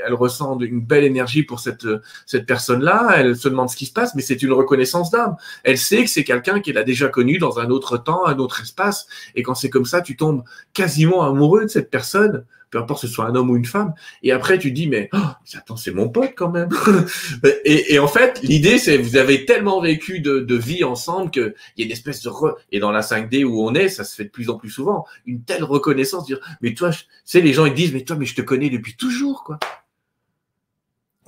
elle 0.04 0.14
ressent 0.14 0.58
une 0.60 0.80
belle 0.80 1.04
énergie 1.04 1.42
pour 1.42 1.60
cette, 1.60 1.86
cette 2.26 2.46
personne-là, 2.46 3.14
elle 3.16 3.36
se 3.36 3.48
demande 3.48 3.70
ce 3.70 3.76
qui 3.76 3.86
se 3.86 3.92
passe, 3.92 4.14
mais 4.14 4.22
c'est 4.22 4.42
une 4.42 4.52
reconnaissance 4.52 5.10
d'âme. 5.10 5.36
Elle 5.64 5.78
sait 5.78 6.04
que 6.04 6.10
c'est 6.10 6.24
quelqu'un 6.24 6.60
qu'elle 6.60 6.78
a 6.78 6.84
déjà 6.84 7.08
connu 7.08 7.38
dans 7.38 7.58
un 7.58 7.70
autre 7.70 7.98
temps, 7.98 8.26
un 8.26 8.38
autre 8.38 8.62
espace, 8.62 9.06
et 9.34 9.42
quand 9.42 9.54
c'est 9.54 9.70
comme 9.70 9.84
ça, 9.84 10.00
tu 10.00 10.16
tombes 10.16 10.42
quasiment 10.72 11.22
amoureux 11.22 11.64
de 11.64 11.70
cette 11.70 11.90
personne, 11.90 12.44
peu 12.70 12.78
importe 12.78 13.02
ce 13.02 13.08
soit 13.08 13.26
un 13.26 13.34
homme 13.34 13.50
ou 13.50 13.56
une 13.56 13.64
femme, 13.64 13.94
et 14.22 14.32
après 14.32 14.58
tu 14.58 14.72
dis, 14.72 14.88
mais 14.88 15.08
oh, 15.12 15.18
attends, 15.54 15.76
c'est 15.76 15.92
mon 15.92 16.08
pote 16.08 16.32
quand 16.36 16.50
même. 16.50 16.68
et, 17.64 17.98
en 17.98 18.08
fait, 18.08 18.40
l'idée, 18.42 18.78
c'est 18.78 18.98
vous 18.98 19.16
avez 19.16 19.44
tellement 19.44 19.80
vécu 19.80 20.20
de, 20.20 20.56
vie 20.56 20.84
ensemble 20.84 21.30
qu'il 21.30 21.54
y 21.76 21.82
a 21.82 21.84
une 21.84 21.92
espèce 21.92 22.22
de... 22.22 22.30
Et 22.72 22.80
dans 22.80 22.90
la 22.90 23.00
5D 23.00 23.44
où 23.44 23.62
on 23.62 23.74
est, 23.74 23.88
ça 23.88 24.04
se 24.04 24.14
fait 24.14 24.24
de 24.24 24.30
plus 24.30 24.50
en 24.50 24.56
plus 24.56 24.70
souvent, 24.70 25.04
une 25.26 25.42
telle 25.42 25.64
reconnaissance, 25.64 26.26
dire, 26.26 26.40
mais 26.60 26.74
toi, 26.74 26.90
tu 26.90 27.04
sais, 27.24 27.40
les 27.40 27.52
gens 27.52 27.66
ils 27.66 27.74
disent, 27.74 27.92
mais 27.92 28.02
toi, 28.02 28.16
mais 28.16 28.26
je 28.26 28.34
te 28.34 28.42
connais 28.42 28.70
depuis 28.70 28.96
toujours, 28.96 29.44
quoi. 29.44 29.58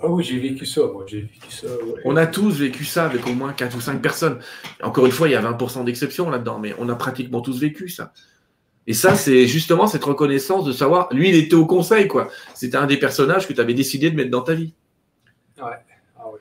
Ah 0.00 0.06
oui, 0.06 0.22
j'ai 0.22 0.38
vécu 0.38 0.64
ça, 0.64 0.82
moi, 0.86 1.04
j'ai 1.08 1.22
vécu 1.22 1.50
ça. 1.50 1.66
On 2.04 2.16
a 2.16 2.26
tous 2.26 2.60
vécu 2.60 2.84
ça 2.84 3.06
avec 3.06 3.26
au 3.26 3.32
moins 3.32 3.52
4 3.52 3.76
ou 3.76 3.80
5 3.80 4.00
personnes. 4.00 4.38
Encore 4.80 5.06
une 5.06 5.12
fois, 5.12 5.28
il 5.28 5.32
y 5.32 5.34
a 5.34 5.42
20% 5.42 5.84
d'exception 5.84 6.30
là-dedans, 6.30 6.60
mais 6.60 6.72
on 6.78 6.88
a 6.88 6.94
pratiquement 6.94 7.40
tous 7.40 7.58
vécu 7.58 7.88
ça. 7.88 8.12
Et 8.86 8.94
ça, 8.94 9.16
c'est 9.16 9.46
justement 9.46 9.86
cette 9.88 10.04
reconnaissance 10.04 10.64
de 10.64 10.72
savoir, 10.72 11.12
lui, 11.12 11.28
il 11.28 11.34
était 11.34 11.56
au 11.56 11.66
conseil, 11.66 12.06
quoi. 12.06 12.28
C'était 12.54 12.76
un 12.76 12.86
des 12.86 12.96
personnages 12.96 13.48
que 13.48 13.52
tu 13.52 13.60
avais 13.60 13.74
décidé 13.74 14.10
de 14.10 14.16
mettre 14.16 14.30
dans 14.30 14.40
ta 14.40 14.54
vie. 14.54 14.72
Ouais. 15.58 15.64
Ah 16.16 16.22
oui. 16.32 16.38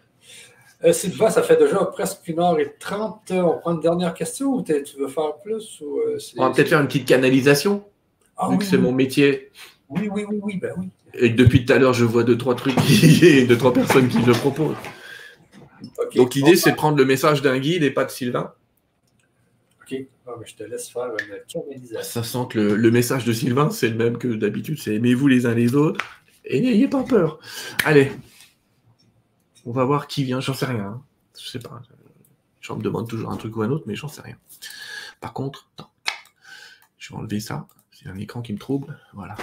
Euh, 0.85 0.93
Sylvain, 0.93 1.31
ça 1.31 1.41
fait 1.41 1.57
déjà 1.57 1.77
presque 1.85 2.27
une 2.27 2.39
heure 2.39 2.59
et 2.59 2.75
trente. 2.79 3.31
On 3.31 3.57
prend 3.57 3.73
une 3.73 3.81
dernière 3.81 4.13
question 4.13 4.53
ou 4.53 4.63
tu 4.63 4.73
veux 4.99 5.07
faire 5.07 5.35
plus 5.43 5.81
ou, 5.81 5.97
euh, 5.97 6.17
On 6.37 6.47
va 6.47 6.53
peut-être 6.53 6.69
faire 6.69 6.79
une 6.79 6.87
petite 6.87 7.07
canalisation, 7.07 7.83
ah, 8.37 8.49
vu 8.49 8.59
que 8.59 8.63
c'est 8.63 8.77
mon 8.77 8.91
métier. 8.91 9.51
Oui, 9.89 10.09
oui, 10.11 10.25
oui, 10.27 10.39
oui, 10.41 10.57
ben 10.57 10.73
oui. 10.77 10.89
Et 11.13 11.29
depuis 11.29 11.65
tout 11.65 11.73
à 11.73 11.77
l'heure, 11.77 11.93
je 11.93 12.03
vois 12.03 12.23
deux, 12.23 12.37
trois 12.37 12.55
trucs, 12.55 12.75
et 13.01 13.45
deux, 13.47 13.57
trois 13.57 13.73
personnes 13.73 14.09
qui 14.09 14.19
le 14.19 14.33
proposent. 14.33 14.75
Donc 16.15 16.35
l'idée, 16.35 16.55
c'est 16.55 16.71
de 16.71 16.75
prendre 16.75 16.97
le 16.97 17.05
message 17.05 17.41
d'un 17.41 17.59
guide 17.59 17.83
et 17.83 17.91
pas 17.91 18.05
de 18.05 18.11
Sylvain. 18.11 18.53
Ok, 19.81 19.95
ah, 20.27 20.31
je 20.45 20.55
te 20.55 20.63
laisse 20.63 20.89
faire 20.89 21.05
une 21.05 21.37
canalisation. 21.47 22.03
Ça 22.03 22.23
sent 22.23 22.47
que 22.49 22.59
le, 22.59 22.91
message 22.91 23.25
de 23.25 23.31
Sylvain, 23.31 23.69
c'est 23.69 23.89
le 23.89 23.95
même 23.95 24.17
que 24.17 24.27
d'habitude, 24.27 24.79
c'est 24.79 24.95
aimez-vous 24.95 25.27
les 25.27 25.45
uns 25.45 25.53
les 25.53 25.75
autres 25.75 26.03
et 26.43 26.59
n'ayez 26.59 26.87
pas 26.87 27.03
peur. 27.03 27.39
Allez, 27.85 28.11
on 29.65 29.71
va 29.71 29.85
voir 29.85 30.07
qui 30.07 30.23
vient, 30.23 30.39
j'en 30.39 30.53
sais 30.53 30.65
rien. 30.65 30.85
Hein. 30.85 31.03
Je 31.39 31.47
sais 31.47 31.59
pas. 31.59 31.81
Je 32.59 32.73
me 32.73 32.81
demande 32.81 33.07
toujours 33.07 33.31
un 33.31 33.37
truc 33.37 33.55
ou 33.55 33.61
un 33.61 33.69
autre, 33.69 33.85
mais 33.87 33.95
j'en 33.95 34.07
sais 34.07 34.21
rien. 34.21 34.37
Par 35.21 35.33
contre, 35.33 35.69
je 36.97 37.13
vais 37.13 37.19
enlever 37.19 37.39
ça. 37.39 37.67
C'est 37.91 38.09
un 38.09 38.17
écran 38.17 38.41
qui 38.41 38.53
me 38.53 38.59
trouble. 38.59 38.99
Voilà. 39.13 39.35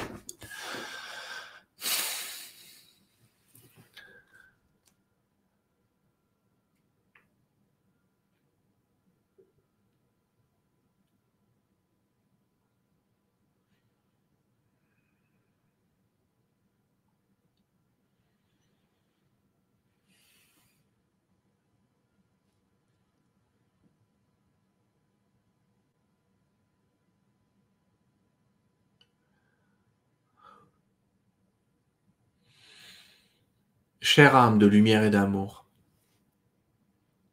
Chère 34.17 34.37
âme 34.37 34.61
de 34.61 34.67
lumière 34.69 35.03
et 35.03 35.11
d'amour, 35.11 35.67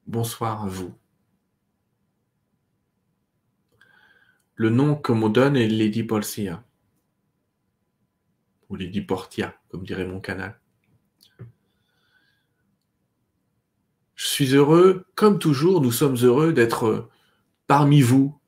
bonsoir 0.08 0.64
à 0.64 0.68
vous. 0.68 0.92
Le 4.56 4.72
nom 4.72 4.96
que 4.96 5.12
me 5.12 5.30
donne 5.30 5.56
est 5.56 5.68
Lady 5.68 6.02
Polsia, 6.04 6.64
ou 8.68 8.76
Lady 8.78 9.02
Portia, 9.02 9.54
comme 9.70 9.84
dirait 9.84 10.08
mon 10.08 10.20
canal. 10.20 10.60
Je 14.16 14.26
suis 14.26 14.56
heureux, 14.56 15.06
comme 15.14 15.38
toujours, 15.38 15.82
nous 15.82 15.92
sommes 15.92 16.18
heureux 16.24 16.52
d'être 16.52 17.12
parmi 17.68 18.02
vous, 18.02 18.40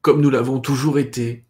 comme 0.00 0.22
nous 0.22 0.30
l'avons 0.30 0.60
toujours 0.60 0.98
été, 0.98 1.44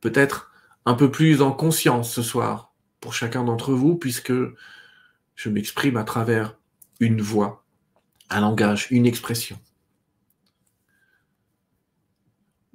peut-être 0.00 0.50
un 0.86 0.94
peu 0.94 1.10
plus 1.10 1.42
en 1.42 1.52
conscience 1.52 2.14
ce 2.14 2.22
soir 2.22 2.72
pour 2.98 3.12
chacun 3.12 3.44
d'entre 3.44 3.74
vous, 3.74 3.94
puisque 3.94 4.32
je 5.38 5.48
m'exprime 5.50 5.96
à 5.96 6.02
travers 6.02 6.58
une 6.98 7.22
voix, 7.22 7.64
un 8.28 8.40
langage, 8.40 8.88
une 8.90 9.06
expression. 9.06 9.56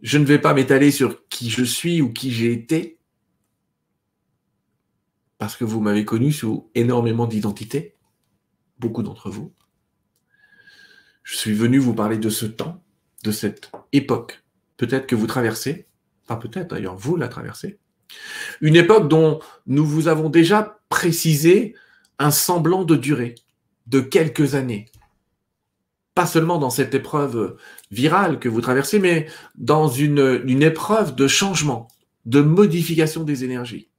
Je 0.02 0.18
ne 0.18 0.24
vais 0.24 0.40
pas 0.40 0.54
m'étaler 0.54 0.90
sur 0.90 1.28
qui 1.28 1.50
je 1.50 1.66
suis 1.66 2.02
ou 2.02 2.14
qui 2.14 2.32
j'ai 2.32 2.54
été, 2.54 3.00
parce 5.38 5.58
que 5.58 5.66
vous 5.66 5.82
m'avez 5.82 6.06
connu 6.06 6.32
sous 6.32 6.72
énormément 6.74 7.28
d'identités, 7.28 7.98
beaucoup 8.80 9.04
d'entre 9.04 9.30
vous. 9.30 9.54
Je 11.24 11.36
suis 11.36 11.54
venu 11.54 11.80
vous 11.80 11.94
parler 11.94 12.18
de 12.18 12.30
ce 12.30 12.46
temps, 12.46 12.82
de 13.26 13.32
cette 13.34 13.74
époque, 13.92 14.42
peut-être 14.78 15.06
que 15.06 15.16
vous 15.16 15.28
traversez, 15.28 15.90
pas 16.28 16.38
peut-être 16.38 16.70
d'ailleurs, 16.70 16.96
vous 16.96 17.18
la 17.18 17.28
traversez, 17.28 17.78
Une 18.62 18.78
époque 18.78 19.10
dont 19.10 19.42
nous 19.68 19.86
vous 19.86 20.08
avons 20.08 20.30
déjà 20.30 20.80
précisé 20.88 21.76
un 22.24 22.32
semblant 22.32 22.86
de 22.86 22.96
durée 22.96 23.36
de 23.88 24.00
quelques 24.00 24.56
années. 24.56 24.86
Pas 26.16 26.26
seulement 26.26 26.58
dans 26.58 26.70
cette 26.70 26.94
épreuve 26.94 27.58
virale 27.92 28.40
que 28.40 28.48
vous 28.48 28.62
traversez, 28.62 29.00
mais 29.00 29.28
dans 29.56 29.90
une, 29.90 30.42
une 30.46 30.64
épreuve 30.64 31.16
de 31.16 31.28
changement, 31.28 31.90
de 32.26 32.40
modification 32.42 33.24
des 33.24 33.44
énergies. 33.44 33.90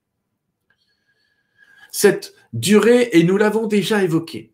Cette 1.93 2.35
durée, 2.55 3.11
et 3.13 3.25
nous 3.25 3.37
l'avons 3.37 3.67
déjà 3.67 4.03
évoqué, 4.03 4.53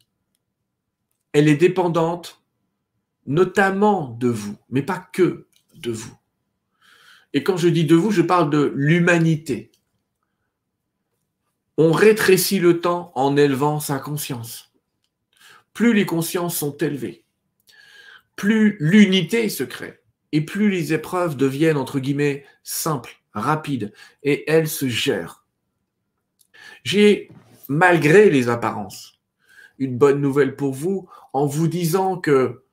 elle 1.33 1.49
est 1.49 1.57
dépendante 1.57 2.43
notamment 3.27 4.17
de 4.19 4.29
vous, 4.29 4.57
mais 4.69 4.83
pas 4.83 4.99
que 4.99 5.47
de 5.77 5.93
vous. 5.93 6.15
Et 7.35 7.45
quand 7.45 7.57
je 7.57 7.69
dis 7.69 7.85
de 7.85 7.95
vous, 7.95 8.11
je 8.11 8.23
parle 8.23 8.51
de 8.51 8.73
l'humanité. 8.75 9.70
On 11.77 11.93
rétrécit 11.93 12.59
le 12.59 12.81
temps 12.81 13.13
en 13.15 13.37
élevant 13.37 13.81
sa 13.81 13.99
conscience. 13.99 14.73
Plus 15.73 15.95
les 15.95 16.07
consciences 16.07 16.57
sont 16.57 16.77
élevées, 16.77 17.25
plus 18.37 18.77
l'unité 18.81 19.49
se 19.49 19.65
crée, 19.65 20.01
et 20.33 20.41
plus 20.41 20.71
les 20.71 20.93
épreuves 20.93 21.37
deviennent, 21.37 21.77
entre 21.77 22.01
guillemets, 22.01 22.45
simples, 22.63 23.23
rapides, 23.33 23.93
et 24.23 24.51
elles 24.51 24.69
se 24.69 24.89
gèrent. 24.89 25.45
J'ai, 26.85 27.31
malgré 27.69 28.31
les 28.31 28.49
apparences, 28.49 29.21
une 29.79 29.97
bonne 29.97 30.21
nouvelle 30.21 30.57
pour 30.57 30.75
vous 30.75 31.09
en 31.33 31.47
vous 31.47 31.69
disant 31.69 32.17
que 32.17 32.65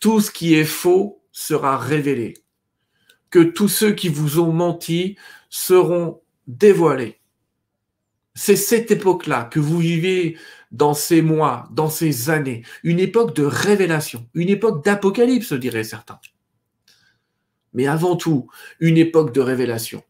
tout 0.00 0.20
ce 0.20 0.30
qui 0.30 0.54
est 0.54 0.64
faux 0.64 1.22
sera 1.32 1.78
révélé, 1.78 2.34
que 3.30 3.40
tous 3.40 3.68
ceux 3.68 3.92
qui 3.92 4.08
vous 4.08 4.38
ont 4.38 4.52
menti 4.52 5.16
seront 5.50 6.22
dévoilés. 6.46 7.20
C'est 8.34 8.56
cette 8.56 8.90
époque-là 8.90 9.44
que 9.44 9.60
vous 9.60 9.78
vivez 9.78 10.36
dans 10.72 10.94
ces 10.94 11.22
mois, 11.22 11.68
dans 11.70 11.88
ces 11.88 12.30
années, 12.30 12.62
une 12.82 12.98
époque 12.98 13.34
de 13.36 13.44
révélation, 13.44 14.28
une 14.34 14.48
époque 14.48 14.84
d'apocalypse, 14.84 15.52
diraient 15.52 15.84
certains. 15.84 16.18
Mais 17.74 17.86
avant 17.86 18.16
tout, 18.16 18.48
une 18.80 18.96
époque 18.96 19.32
de 19.32 19.40
révélation. 19.40 20.02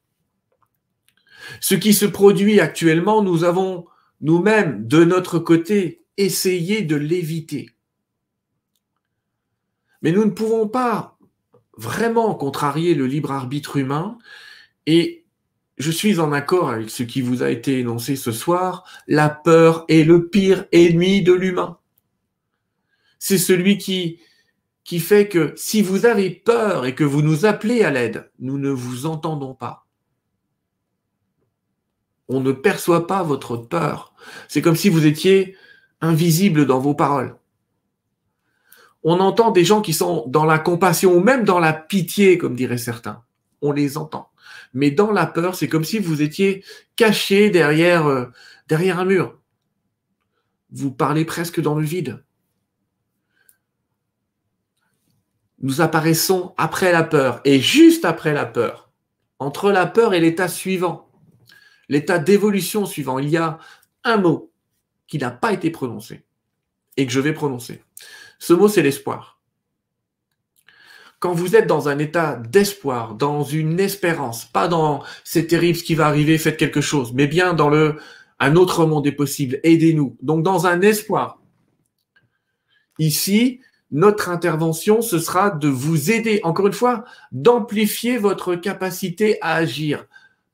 Ce 1.60 1.74
qui 1.74 1.92
se 1.92 2.06
produit 2.06 2.60
actuellement, 2.60 3.22
nous 3.22 3.44
avons 3.44 3.86
nous-mêmes, 4.22 4.86
de 4.86 5.04
notre 5.04 5.38
côté, 5.38 6.02
essayé 6.16 6.82
de 6.82 6.96
l'éviter. 6.96 7.70
Mais 10.00 10.12
nous 10.12 10.24
ne 10.24 10.30
pouvons 10.30 10.68
pas 10.68 11.18
vraiment 11.76 12.34
contrarier 12.34 12.94
le 12.94 13.06
libre 13.06 13.32
arbitre 13.32 13.76
humain 13.76 14.16
et 14.86 15.23
je 15.78 15.90
suis 15.90 16.20
en 16.20 16.32
accord 16.32 16.70
avec 16.70 16.90
ce 16.90 17.02
qui 17.02 17.20
vous 17.20 17.42
a 17.42 17.50
été 17.50 17.80
énoncé 17.80 18.16
ce 18.16 18.32
soir, 18.32 18.84
la 19.06 19.28
peur 19.28 19.84
est 19.88 20.04
le 20.04 20.28
pire 20.28 20.66
ennemi 20.72 21.22
de 21.22 21.32
l'humain. 21.32 21.78
C'est 23.18 23.38
celui 23.38 23.78
qui, 23.78 24.20
qui 24.84 25.00
fait 25.00 25.28
que 25.28 25.52
si 25.56 25.82
vous 25.82 26.06
avez 26.06 26.30
peur 26.30 26.86
et 26.86 26.94
que 26.94 27.04
vous 27.04 27.22
nous 27.22 27.46
appelez 27.46 27.82
à 27.82 27.90
l'aide, 27.90 28.30
nous 28.38 28.58
ne 28.58 28.70
vous 28.70 29.06
entendons 29.06 29.54
pas. 29.54 29.86
On 32.28 32.40
ne 32.40 32.52
perçoit 32.52 33.06
pas 33.06 33.22
votre 33.22 33.56
peur. 33.56 34.14
C'est 34.48 34.62
comme 34.62 34.76
si 34.76 34.88
vous 34.88 35.06
étiez 35.06 35.56
invisible 36.00 36.66
dans 36.66 36.80
vos 36.80 36.94
paroles 36.94 37.36
on 39.04 39.20
entend 39.20 39.50
des 39.50 39.64
gens 39.64 39.82
qui 39.82 39.92
sont 39.92 40.24
dans 40.26 40.46
la 40.46 40.58
compassion 40.58 41.12
ou 41.12 41.20
même 41.20 41.44
dans 41.44 41.60
la 41.60 41.74
pitié, 41.74 42.38
comme 42.38 42.56
diraient 42.56 42.78
certains. 42.78 43.22
On 43.60 43.70
les 43.70 43.98
entend. 43.98 44.30
Mais 44.74 44.90
dans 44.90 45.12
la 45.12 45.26
peur, 45.26 45.54
c'est 45.54 45.68
comme 45.68 45.84
si 45.84 45.98
vous 45.98 46.20
étiez 46.20 46.64
caché 46.96 47.48
derrière, 47.48 48.06
euh, 48.06 48.26
derrière 48.68 48.98
un 48.98 49.04
mur. 49.04 49.38
Vous 50.70 50.90
parlez 50.90 51.24
presque 51.24 51.60
dans 51.60 51.76
le 51.76 51.84
vide. 51.84 52.24
Nous 55.60 55.80
apparaissons 55.80 56.52
après 56.56 56.92
la 56.92 57.04
peur 57.04 57.40
et 57.44 57.60
juste 57.60 58.04
après 58.04 58.34
la 58.34 58.44
peur, 58.44 58.90
entre 59.38 59.70
la 59.70 59.86
peur 59.86 60.12
et 60.12 60.20
l'état 60.20 60.48
suivant, 60.48 61.08
l'état 61.88 62.18
d'évolution 62.18 62.84
suivant, 62.84 63.18
il 63.18 63.28
y 63.28 63.36
a 63.36 63.58
un 64.02 64.16
mot 64.16 64.52
qui 65.06 65.18
n'a 65.18 65.30
pas 65.30 65.52
été 65.52 65.70
prononcé 65.70 66.24
et 66.96 67.06
que 67.06 67.12
je 67.12 67.20
vais 67.20 67.32
prononcer. 67.32 67.82
Ce 68.38 68.52
mot, 68.52 68.68
c'est 68.68 68.82
l'espoir. 68.82 69.33
Quand 71.24 71.32
vous 71.32 71.56
êtes 71.56 71.66
dans 71.66 71.88
un 71.88 71.98
état 71.98 72.36
d'espoir, 72.36 73.14
dans 73.14 73.44
une 73.44 73.80
espérance, 73.80 74.44
pas 74.44 74.68
dans 74.68 75.02
c'est 75.24 75.46
terrible 75.46 75.78
ce 75.78 75.82
qui 75.82 75.94
va 75.94 76.06
arriver, 76.06 76.36
faites 76.36 76.58
quelque 76.58 76.82
chose, 76.82 77.14
mais 77.14 77.26
bien 77.26 77.54
dans 77.54 77.70
le 77.70 77.96
un 78.40 78.56
autre 78.56 78.84
monde 78.84 79.06
est 79.06 79.12
possible, 79.12 79.58
aidez-nous. 79.62 80.18
Donc 80.20 80.42
dans 80.42 80.66
un 80.66 80.82
espoir. 80.82 81.40
Ici, 82.98 83.62
notre 83.90 84.28
intervention, 84.28 85.00
ce 85.00 85.18
sera 85.18 85.48
de 85.48 85.66
vous 85.66 86.10
aider, 86.10 86.40
encore 86.42 86.66
une 86.66 86.74
fois, 86.74 87.04
d'amplifier 87.32 88.18
votre 88.18 88.54
capacité 88.54 89.38
à 89.40 89.54
agir. 89.54 90.04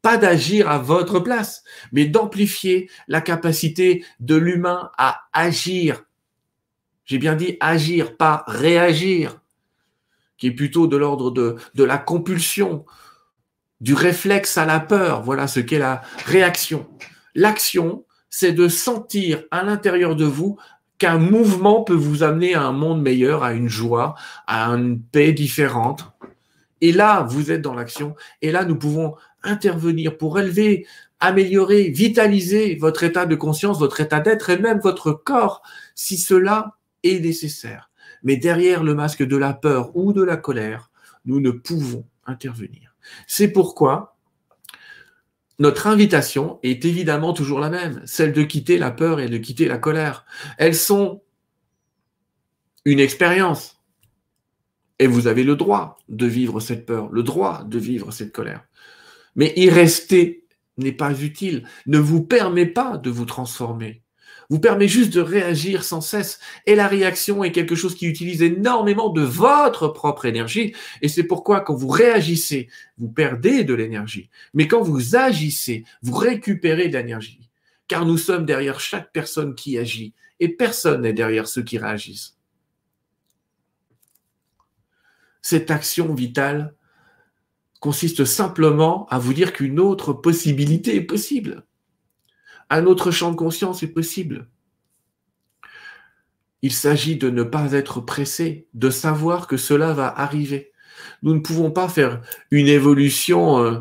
Pas 0.03 0.19
d'agir 0.19 0.71
à 0.71 0.79
votre 0.79 1.19
place, 1.19 1.65
mais 1.91 2.05
d'amplifier 2.05 2.89
la 3.09 3.21
capacité 3.21 4.05
de 4.21 4.37
l'humain 4.37 4.93
à 4.97 5.23
agir 5.33 6.05
j'ai 7.11 7.19
bien 7.19 7.35
dit 7.35 7.57
agir, 7.59 8.17
pas 8.17 8.45
réagir, 8.47 9.40
qui 10.41 10.49
est 10.49 10.53
plutôt 10.53 10.89
de 10.89 10.97
l'ordre 10.97 11.31
de, 11.31 11.55
de 11.77 11.85
la 11.85 11.99
compulsion, 11.99 12.85
du 13.81 13.95
réflexe 13.95 14.59
à 14.59 14.67
la 14.67 14.81
peur. 14.81 15.23
Voilà 15.23 15.47
ce 15.47 15.61
qu'est 15.61 15.79
la 15.79 16.01
réaction. 16.27 16.89
L'action, 17.37 18.05
c'est 18.31 18.53
de 18.53 18.67
sentir 18.67 19.45
à 19.53 19.63
l'intérieur 19.63 20.17
de 20.17 20.25
vous 20.25 20.59
qu'un 20.99 21.19
mouvement 21.19 21.83
peut 21.83 21.95
vous 21.95 22.23
amener 22.23 22.55
à 22.55 22.63
un 22.63 22.73
monde 22.73 23.03
meilleur, 23.03 23.43
à 23.43 23.53
une 23.53 23.69
joie, 23.69 24.17
à 24.47 24.67
une 24.71 25.01
paix 25.01 25.33
différente. 25.33 26.13
Et 26.81 26.93
là, 26.93 27.23
vous 27.23 27.51
êtes 27.51 27.63
dans 27.63 27.75
l'action. 27.75 28.15
Et 28.43 28.51
là, 28.51 28.65
nous 28.65 28.77
pouvons 28.77 29.15
intervenir 29.43 30.17
pour 30.17 30.39
élever, 30.39 30.87
améliorer, 31.19 31.91
vitaliser 31.91 32.77
votre 32.77 33.03
état 33.05 33.27
de 33.27 33.35
conscience, 33.35 33.79
votre 33.79 34.01
état 34.01 34.21
d'être 34.21 34.51
et 34.51 34.59
même 34.59 34.81
votre 34.81 35.13
corps, 35.13 35.63
si 35.95 36.17
cela 36.17 36.77
est 37.03 37.21
nécessaire. 37.21 37.90
Mais 38.23 38.37
derrière 38.37 38.83
le 38.83 38.95
masque 38.95 39.23
de 39.23 39.37
la 39.37 39.53
peur 39.53 39.97
ou 39.97 40.13
de 40.13 40.23
la 40.23 40.37
colère, 40.37 40.91
nous 41.25 41.41
ne 41.41 41.51
pouvons 41.51 42.07
intervenir. 42.27 42.95
C'est 43.27 43.49
pourquoi 43.49 44.17
notre 45.59 45.87
invitation 45.87 46.59
est 46.63 46.85
évidemment 46.85 47.35
toujours 47.35 47.61
la 47.61 47.69
même, 47.69 48.01
celle 48.07 48.33
de 48.33 48.43
quitter 48.43 48.79
la 48.79 48.91
peur 48.91 49.21
et 49.21 49.29
de 49.29 49.37
quitter 49.37 49.69
la 49.69 49.79
colère. 49.79 50.25
Elles 50.57 50.75
sont 50.75 51.23
une 52.87 53.01
expérience. 53.01 53.79
Et 54.99 55.07
vous 55.07 55.27
avez 55.27 55.45
le 55.45 55.57
droit 55.57 55.99
de 56.09 56.27
vivre 56.27 56.61
cette 56.61 56.87
peur, 56.87 57.11
le 57.11 57.23
droit 57.23 57.65
de 57.65 57.79
vivre 57.79 58.11
cette 58.11 58.33
colère. 58.33 58.65
Mais 59.37 59.53
y 59.57 59.69
rester 59.71 60.47
n'est 60.79 60.93
pas 60.93 61.13
utile, 61.21 61.67
ne 61.87 61.99
vous 61.99 62.23
permet 62.23 62.67
pas 62.67 62.97
de 62.97 63.11
vous 63.11 63.27
transformer 63.27 64.03
vous 64.51 64.59
permet 64.59 64.89
juste 64.89 65.15
de 65.15 65.21
réagir 65.21 65.85
sans 65.85 66.01
cesse. 66.01 66.41
Et 66.67 66.75
la 66.75 66.89
réaction 66.89 67.43
est 67.45 67.53
quelque 67.53 67.77
chose 67.77 67.95
qui 67.95 68.07
utilise 68.07 68.43
énormément 68.43 69.09
de 69.09 69.23
votre 69.23 69.89
propre 69.89 70.27
énergie. 70.27 70.75
Et 71.01 71.09
c'est 71.09 71.23
pourquoi 71.23 71.61
quand 71.61 71.75
vous 71.75 71.89
réagissez, 71.89 72.69
vous 72.99 73.09
perdez 73.09 73.63
de 73.65 73.75
l'énergie. 73.75 74.29
Mais 74.53 74.67
quand 74.67 74.83
vous 74.83 75.15
agissez, 75.17 75.85
vous 76.03 76.17
récupérez 76.17 76.89
de 76.89 76.99
l'énergie. 76.99 77.49
Car 77.87 78.05
nous 78.05 78.19
sommes 78.19 78.45
derrière 78.45 78.81
chaque 78.81 79.13
personne 79.13 79.55
qui 79.55 79.79
agit. 79.79 80.15
Et 80.41 80.49
personne 80.49 81.03
n'est 81.03 81.13
derrière 81.13 81.47
ceux 81.47 81.63
qui 81.63 81.79
réagissent. 81.79 82.37
Cette 85.43 85.71
action 85.71 86.13
vitale 86.13 86.75
consiste 87.79 88.25
simplement 88.25 89.07
à 89.09 89.19
vous 89.19 89.33
dire 89.33 89.53
qu'une 89.53 89.81
autre 89.81 90.13
possibilité 90.13 90.97
est 90.97 91.03
possible 91.03 91.65
un 92.71 92.87
autre 92.87 93.11
champ 93.11 93.31
de 93.31 93.37
conscience 93.37 93.83
est 93.83 93.93
possible. 93.93 94.49
Il 96.63 96.73
s'agit 96.73 97.17
de 97.17 97.31
ne 97.31 97.43
pas 97.43 97.73
être 97.73 98.01
pressé, 98.01 98.69
de 98.75 98.91
savoir 98.91 99.47
que 99.47 99.57
cela 99.57 99.93
va 99.93 100.09
arriver. 100.09 100.73
Nous 101.23 101.35
ne 101.35 101.41
pouvons 101.41 101.71
pas 101.71 101.89
faire 101.89 102.21
une 102.51 102.69
évolution 102.69 103.59
euh, 103.59 103.81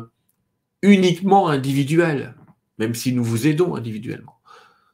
uniquement 0.82 1.48
individuelle, 1.48 2.34
même 2.78 2.94
si 2.94 3.12
nous 3.12 3.24
vous 3.24 3.46
aidons 3.46 3.76
individuellement. 3.76 4.40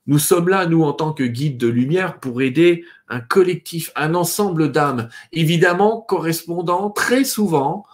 Nous 0.09 0.19
sommes 0.19 0.49
là, 0.49 0.67
nous, 0.67 0.83
en 0.83 0.93
tant 0.93 1.13
que 1.13 1.25
guides 1.25 1.59
de 1.59 1.67
lumière, 1.67 2.21
pour 2.21 2.43
aider 2.43 2.85
un 3.09 3.21
collectif, 3.21 3.91
un 3.97 4.15
ensemble 4.15 4.71
d'âmes, 4.71 5.09
évidemment 5.33 6.01
correspondant 6.01 6.91
très 6.91 7.25
souvent 7.25 7.85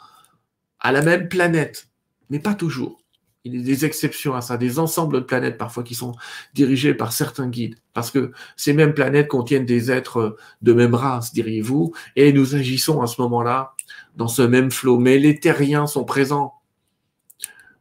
à 0.80 0.92
la 0.92 1.02
même 1.02 1.28
planète, 1.28 1.88
mais 2.28 2.38
pas 2.38 2.54
toujours. 2.54 3.01
Il 3.44 3.56
y 3.56 3.60
a 3.60 3.62
des 3.64 3.84
exceptions 3.84 4.34
à 4.34 4.40
ça, 4.40 4.56
des 4.56 4.78
ensembles 4.78 5.14
de 5.14 5.20
planètes 5.20 5.58
parfois 5.58 5.82
qui 5.82 5.96
sont 5.96 6.14
dirigés 6.54 6.94
par 6.94 7.12
certains 7.12 7.48
guides, 7.48 7.76
parce 7.92 8.12
que 8.12 8.30
ces 8.56 8.72
mêmes 8.72 8.94
planètes 8.94 9.26
contiennent 9.26 9.66
des 9.66 9.90
êtres 9.90 10.36
de 10.62 10.72
même 10.72 10.94
race, 10.94 11.32
diriez-vous, 11.32 11.92
et 12.14 12.32
nous 12.32 12.54
agissons 12.54 13.02
à 13.02 13.08
ce 13.08 13.20
moment-là 13.20 13.74
dans 14.14 14.28
ce 14.28 14.42
même 14.42 14.70
flot. 14.70 14.98
Mais 14.98 15.18
les 15.18 15.40
terriens 15.40 15.88
sont 15.88 16.04
présents, 16.04 16.54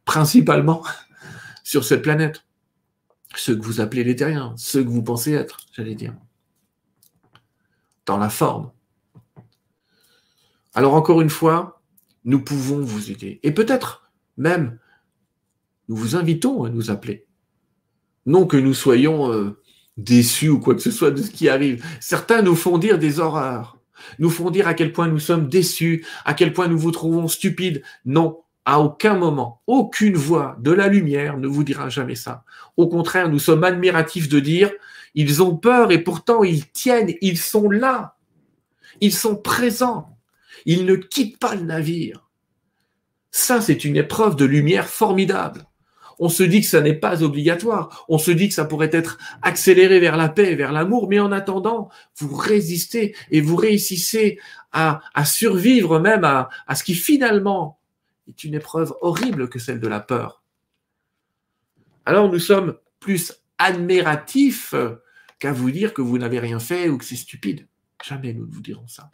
principalement 0.03 0.83
sur 1.63 1.83
cette 1.83 2.01
planète. 2.01 2.43
Ceux 3.35 3.55
que 3.55 3.63
vous 3.63 3.79
appelez 3.79 4.03
les 4.03 4.15
terriens, 4.15 4.53
ceux 4.57 4.83
que 4.83 4.89
vous 4.89 5.03
pensez 5.03 5.33
être, 5.33 5.57
j'allais 5.71 5.95
dire. 5.95 6.15
Dans 8.07 8.17
la 8.17 8.29
forme. 8.29 8.71
Alors 10.73 10.95
encore 10.95 11.21
une 11.21 11.29
fois, 11.29 11.81
nous 12.25 12.43
pouvons 12.43 12.81
vous 12.81 13.11
aider. 13.11 13.39
Et 13.43 13.51
peut-être 13.51 14.09
même, 14.37 14.79
nous 15.91 15.97
vous 15.97 16.15
invitons 16.15 16.63
à 16.63 16.69
nous 16.69 16.89
appeler. 16.89 17.25
Non 18.25 18.47
que 18.47 18.55
nous 18.55 18.73
soyons 18.73 19.33
euh, 19.33 19.61
déçus 19.97 20.47
ou 20.47 20.57
quoi 20.57 20.73
que 20.73 20.79
ce 20.79 20.89
soit 20.89 21.11
de 21.11 21.21
ce 21.21 21.29
qui 21.29 21.49
arrive. 21.49 21.83
Certains 21.99 22.41
nous 22.41 22.55
font 22.55 22.77
dire 22.77 22.97
des 22.97 23.19
horreurs, 23.19 23.77
nous 24.17 24.29
font 24.29 24.51
dire 24.51 24.69
à 24.69 24.73
quel 24.73 24.93
point 24.93 25.09
nous 25.09 25.19
sommes 25.19 25.49
déçus, 25.49 26.05
à 26.23 26.33
quel 26.33 26.53
point 26.53 26.69
nous 26.69 26.77
vous 26.77 26.91
trouvons 26.91 27.27
stupides. 27.27 27.83
Non, 28.05 28.39
à 28.63 28.79
aucun 28.79 29.15
moment, 29.15 29.63
aucune 29.67 30.15
voix 30.15 30.55
de 30.61 30.71
la 30.71 30.87
lumière 30.87 31.37
ne 31.37 31.47
vous 31.49 31.65
dira 31.65 31.89
jamais 31.89 32.15
ça. 32.15 32.45
Au 32.77 32.87
contraire, 32.87 33.27
nous 33.27 33.39
sommes 33.39 33.65
admiratifs 33.65 34.29
de 34.29 34.39
dire, 34.39 34.71
ils 35.13 35.43
ont 35.43 35.57
peur 35.57 35.91
et 35.91 36.01
pourtant 36.01 36.45
ils 36.45 36.71
tiennent, 36.71 37.15
ils 37.19 37.37
sont 37.37 37.69
là, 37.69 38.15
ils 39.01 39.13
sont 39.13 39.35
présents, 39.35 40.17
ils 40.65 40.85
ne 40.85 40.95
quittent 40.95 41.37
pas 41.37 41.55
le 41.55 41.63
navire. 41.63 42.29
Ça, 43.29 43.59
c'est 43.59 43.83
une 43.83 43.97
épreuve 43.97 44.37
de 44.37 44.45
lumière 44.45 44.87
formidable. 44.87 45.65
On 46.23 46.29
se 46.29 46.43
dit 46.43 46.61
que 46.61 46.67
ça 46.67 46.81
n'est 46.81 46.93
pas 46.93 47.23
obligatoire. 47.23 48.05
On 48.07 48.19
se 48.19 48.29
dit 48.29 48.47
que 48.47 48.53
ça 48.53 48.65
pourrait 48.65 48.91
être 48.93 49.17
accéléré 49.41 49.99
vers 49.99 50.15
la 50.15 50.29
paix, 50.29 50.53
vers 50.53 50.71
l'amour. 50.71 51.09
Mais 51.09 51.19
en 51.19 51.31
attendant, 51.31 51.89
vous 52.19 52.35
résistez 52.35 53.15
et 53.31 53.41
vous 53.41 53.55
réussissez 53.55 54.39
à, 54.71 55.01
survivre 55.25 55.99
même 55.99 56.23
à, 56.23 56.49
à 56.67 56.75
ce 56.75 56.83
qui 56.83 56.93
finalement 56.93 57.79
est 58.29 58.43
une 58.43 58.53
épreuve 58.53 58.93
horrible 59.01 59.49
que 59.49 59.57
celle 59.57 59.79
de 59.79 59.87
la 59.87 59.99
peur. 59.99 60.43
Alors 62.05 62.31
nous 62.31 62.39
sommes 62.39 62.75
plus 62.99 63.33
admiratifs 63.57 64.75
qu'à 65.39 65.51
vous 65.51 65.71
dire 65.71 65.91
que 65.91 66.03
vous 66.03 66.19
n'avez 66.19 66.39
rien 66.39 66.59
fait 66.59 66.87
ou 66.87 66.99
que 66.99 67.05
c'est 67.05 67.15
stupide. 67.15 67.67
Jamais 68.05 68.33
nous 68.33 68.45
ne 68.45 68.51
vous 68.51 68.61
dirons 68.61 68.87
ça. 68.87 69.09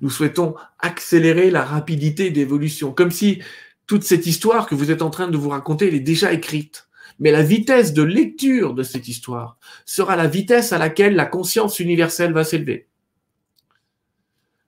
Nous 0.00 0.10
souhaitons 0.10 0.56
accélérer 0.80 1.52
la 1.52 1.64
rapidité 1.64 2.30
d'évolution, 2.30 2.92
comme 2.92 3.12
si 3.12 3.40
toute 3.86 4.04
cette 4.04 4.26
histoire 4.26 4.66
que 4.66 4.74
vous 4.74 4.90
êtes 4.90 5.02
en 5.02 5.10
train 5.10 5.28
de 5.28 5.36
vous 5.36 5.50
raconter, 5.50 5.88
elle 5.88 5.94
est 5.94 6.00
déjà 6.00 6.32
écrite. 6.32 6.88
Mais 7.18 7.30
la 7.30 7.42
vitesse 7.42 7.92
de 7.92 8.02
lecture 8.02 8.74
de 8.74 8.82
cette 8.82 9.08
histoire 9.08 9.58
sera 9.84 10.16
la 10.16 10.26
vitesse 10.26 10.72
à 10.72 10.78
laquelle 10.78 11.14
la 11.14 11.26
conscience 11.26 11.78
universelle 11.78 12.32
va 12.32 12.44
s'élever. 12.44 12.88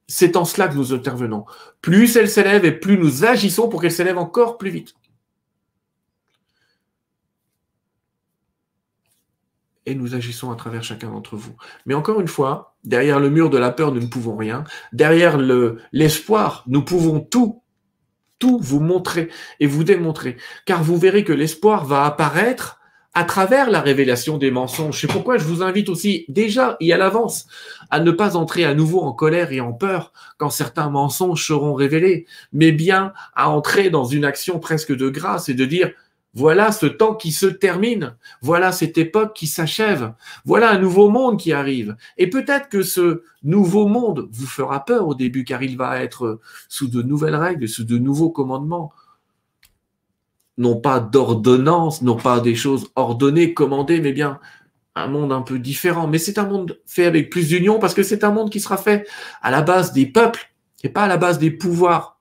C'est 0.07 0.37
en 0.37 0.45
cela 0.45 0.69
que 0.69 0.77
nous 0.77 0.93
intervenons. 0.93 1.45
Plus 1.81 2.17
elle 2.17 2.31
s'élève 2.31 2.65
et 2.65 2.73
plus 2.73 2.99
nous 2.99 3.25
agissons 3.25 3.69
pour 3.69 3.83
qu'elle 3.83 3.91
s'élève 3.91 4.19
encore 4.19 4.59
plus 4.59 4.71
vite. 4.71 4.95
et 9.87 9.95
nous 9.95 10.15
agissons 10.15 10.51
à 10.51 10.57
travers 10.57 10.83
chacun 10.83 11.11
d'entre 11.11 11.37
vous. 11.37 11.55
Mais 11.87 11.95
encore 11.95 12.21
une 12.21 12.29
fois, 12.29 12.77
derrière 12.85 13.21
le 13.21 13.31
mur 13.31 13.51
de 13.51 13.57
la 13.57 13.71
peur, 13.71 13.93
nous 13.93 14.01
ne 14.01 14.09
pouvons 14.09 14.37
rien. 14.37 14.65
Derrière 14.93 15.39
l'espoir, 15.93 16.65
nous 16.67 16.83
pouvons 16.83 17.21
tout 17.21 17.63
tout 18.39 18.59
vous 18.61 18.81
montrer 18.81 19.29
et 19.61 19.67
vous 19.67 19.85
démontrer. 19.85 20.37
Car 20.65 20.83
vous 20.83 20.97
verrez 20.97 21.25
que 21.25 21.33
l'espoir 21.33 21.85
va 21.85 22.05
apparaître 22.05 22.81
à 23.17 23.25
travers 23.25 23.71
la 23.71 23.81
révélation 23.81 24.37
des 24.37 24.51
mensonges. 24.51 25.01
C'est 25.01 25.07
pourquoi 25.07 25.39
je 25.39 25.45
vous 25.45 25.63
invite 25.63 25.89
aussi 25.89 26.27
déjà 26.29 26.77
et 26.81 26.93
à 26.93 26.99
l'avance 26.99 27.47
à 27.91 27.99
ne 28.01 28.11
pas 28.11 28.37
entrer 28.37 28.67
à 28.67 28.75
nouveau 28.75 29.01
en 29.01 29.15
colère 29.15 29.53
et 29.53 29.61
en 29.61 29.73
peur 29.73 30.13
quand 30.37 30.51
certains 30.51 30.91
mensonges 30.91 31.47
seront 31.47 31.73
révélés, 31.73 32.27
mais 32.53 32.73
bien 32.73 33.15
à 33.35 33.49
entrer 33.49 33.89
dans 33.89 34.05
une 34.05 34.27
action 34.27 34.59
presque 34.59 34.95
de 34.95 35.09
grâce 35.09 35.49
et 35.49 35.55
de 35.55 35.65
dire 35.65 35.93
voilà 36.37 36.71
ce 36.71 36.85
temps 36.85 37.15
qui 37.15 37.33
se 37.33 37.47
termine. 37.47 38.15
Voilà 38.43 38.71
cette 38.71 38.99
époque 38.99 39.35
qui 39.35 39.47
s'achève. 39.47 40.13
Voilà 40.45 40.71
un 40.71 40.79
nouveau 40.79 41.09
monde 41.09 41.41
qui 41.41 41.55
arrive. 41.55 41.97
Et 42.19 42.29
peut-être 42.29 42.69
que 42.69 42.83
ce 42.83 43.23
nouveau 43.43 43.87
monde 43.87 44.29
vous 44.31 44.47
fera 44.47 44.85
peur 44.85 45.09
au 45.09 45.15
début, 45.15 45.45
car 45.45 45.63
il 45.63 45.79
va 45.79 46.03
être 46.03 46.41
sous 46.69 46.89
de 46.89 47.01
nouvelles 47.01 47.37
règles, 47.37 47.67
sous 47.67 47.85
de 47.85 47.97
nouveaux 47.97 48.29
commandements. 48.29 48.93
Non 50.59 50.77
pas 50.77 51.01
d'ordonnance, 51.01 52.03
non 52.03 52.17
pas 52.17 52.41
des 52.41 52.55
choses 52.55 52.91
ordonnées, 52.97 53.55
commandées, 53.55 54.03
mais 54.03 54.13
bien 54.13 54.39
un 54.95 55.07
monde 55.09 55.33
un 55.33 55.43
peu 55.43 55.59
différent. 55.59 56.07
Mais 56.07 56.19
c'est 56.19 56.37
un 56.37 56.47
monde 56.47 56.79
fait 56.85 57.07
avec 57.07 57.31
plus 57.31 57.49
d'union, 57.49 57.79
parce 57.79 57.95
que 57.95 58.03
c'est 58.03 58.25
un 58.25 58.31
monde 58.31 58.51
qui 58.51 58.61
sera 58.61 58.77
fait 58.77 59.09
à 59.41 59.51
la 59.51 59.63
base 59.63 59.95
des 59.95 60.05
peuples 60.05 60.53
et 60.83 60.91
pas 60.91 61.05
à 61.05 61.09
la 61.09 61.17
base 61.17 61.39
des 61.39 61.51
pouvoirs. 61.51 62.16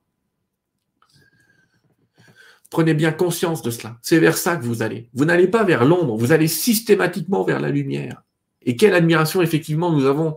Prenez 2.75 2.93
bien 2.93 3.13
conscience 3.13 3.61
de 3.61 3.71
cela. 3.71 3.95
C'est 4.01 4.19
vers 4.19 4.37
ça 4.37 4.57
que 4.57 4.65
vous 4.65 4.81
allez. 4.81 5.07
Vous 5.13 5.23
n'allez 5.23 5.47
pas 5.47 5.63
vers 5.63 5.85
l'ombre, 5.85 6.17
vous 6.17 6.33
allez 6.33 6.49
systématiquement 6.49 7.45
vers 7.45 7.61
la 7.61 7.69
lumière. 7.69 8.23
Et 8.63 8.75
quelle 8.75 8.93
admiration 8.93 9.41
effectivement 9.41 9.93
nous 9.93 10.05
avons 10.05 10.35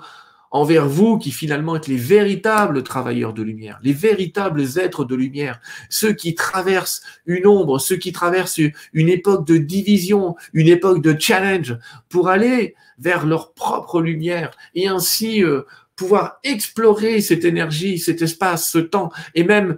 envers 0.52 0.86
vous 0.86 1.18
qui 1.18 1.32
finalement 1.32 1.74
êtes 1.74 1.88
les 1.88 1.96
véritables 1.96 2.84
travailleurs 2.84 3.32
de 3.32 3.42
lumière, 3.42 3.80
les 3.82 3.92
véritables 3.92 4.62
êtres 4.78 5.04
de 5.04 5.16
lumière, 5.16 5.60
ceux 5.90 6.12
qui 6.12 6.36
traversent 6.36 7.02
une 7.26 7.44
ombre, 7.44 7.80
ceux 7.80 7.96
qui 7.96 8.12
traversent 8.12 8.60
une 8.92 9.08
époque 9.08 9.44
de 9.44 9.56
division, 9.56 10.36
une 10.52 10.68
époque 10.68 11.02
de 11.02 11.16
challenge 11.18 11.76
pour 12.08 12.28
aller 12.28 12.76
vers 13.00 13.26
leur 13.26 13.52
propre 13.52 14.00
lumière 14.00 14.52
et 14.76 14.86
ainsi 14.86 15.42
euh, 15.42 15.62
pouvoir 15.96 16.38
explorer 16.44 17.20
cette 17.20 17.44
énergie, 17.44 17.98
cet 17.98 18.22
espace, 18.22 18.70
ce 18.70 18.78
temps 18.78 19.10
et 19.34 19.42
même 19.42 19.76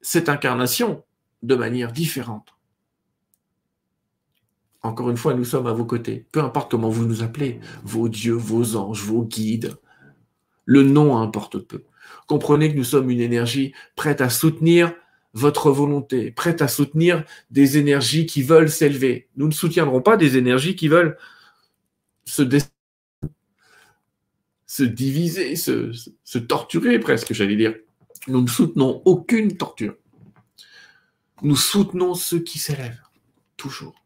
cette 0.00 0.30
incarnation 0.30 1.03
de 1.44 1.54
manière 1.54 1.92
différente. 1.92 2.54
Encore 4.82 5.10
une 5.10 5.16
fois, 5.16 5.34
nous 5.34 5.44
sommes 5.44 5.66
à 5.66 5.72
vos 5.72 5.84
côtés. 5.84 6.26
Peu 6.32 6.40
importe 6.40 6.70
comment 6.70 6.90
vous 6.90 7.06
nous 7.06 7.22
appelez, 7.22 7.60
vos 7.84 8.08
dieux, 8.08 8.34
vos 8.34 8.76
anges, 8.76 9.02
vos 9.02 9.22
guides. 9.22 9.76
Le 10.66 10.82
nom 10.82 11.16
importe 11.18 11.58
peu. 11.58 11.84
Comprenez 12.26 12.70
que 12.70 12.76
nous 12.76 12.84
sommes 12.84 13.10
une 13.10 13.20
énergie 13.20 13.72
prête 13.96 14.20
à 14.20 14.28
soutenir 14.28 14.94
votre 15.32 15.70
volonté, 15.70 16.30
prête 16.30 16.62
à 16.62 16.68
soutenir 16.68 17.24
des 17.50 17.76
énergies 17.76 18.26
qui 18.26 18.42
veulent 18.42 18.70
s'élever. 18.70 19.28
Nous 19.36 19.46
ne 19.46 19.52
soutiendrons 19.52 20.00
pas 20.00 20.16
des 20.16 20.36
énergies 20.36 20.76
qui 20.76 20.88
veulent 20.88 21.16
se, 22.24 22.42
se 24.66 24.84
diviser, 24.84 25.56
se, 25.56 25.92
se 26.22 26.38
torturer 26.38 26.98
presque, 26.98 27.32
j'allais 27.32 27.56
dire. 27.56 27.74
Nous 28.28 28.42
ne 28.42 28.48
soutenons 28.48 29.02
aucune 29.04 29.56
torture. 29.56 29.96
Nous 31.44 31.56
soutenons 31.56 32.14
ceux 32.14 32.38
qui 32.38 32.58
s'élèvent, 32.58 33.02
toujours. 33.58 34.02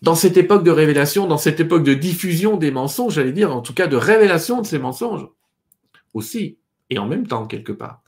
Dans 0.00 0.14
cette 0.14 0.38
époque 0.38 0.64
de 0.64 0.70
révélation, 0.70 1.26
dans 1.26 1.36
cette 1.36 1.60
époque 1.60 1.84
de 1.84 1.92
diffusion 1.92 2.56
des 2.56 2.70
mensonges, 2.70 3.16
j'allais 3.16 3.32
dire, 3.32 3.54
en 3.54 3.60
tout 3.60 3.74
cas 3.74 3.88
de 3.88 3.96
révélation 3.96 4.62
de 4.62 4.66
ces 4.66 4.78
mensonges, 4.78 5.28
aussi, 6.14 6.56
et 6.88 6.98
en 6.98 7.06
même 7.06 7.26
temps, 7.26 7.46
quelque 7.46 7.72
part, 7.72 8.02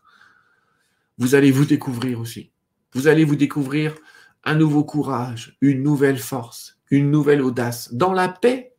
vous 1.18 1.34
allez 1.34 1.50
vous 1.50 1.66
découvrir 1.66 2.20
aussi. 2.20 2.52
Vous 2.94 3.06
allez 3.06 3.24
vous 3.24 3.36
découvrir 3.36 3.94
un 4.42 4.54
nouveau 4.54 4.82
courage, 4.82 5.58
une 5.60 5.82
nouvelle 5.82 6.18
force, 6.18 6.78
une 6.90 7.10
nouvelle 7.10 7.42
audace, 7.42 7.92
dans 7.92 8.14
la 8.14 8.30
paix 8.30 8.72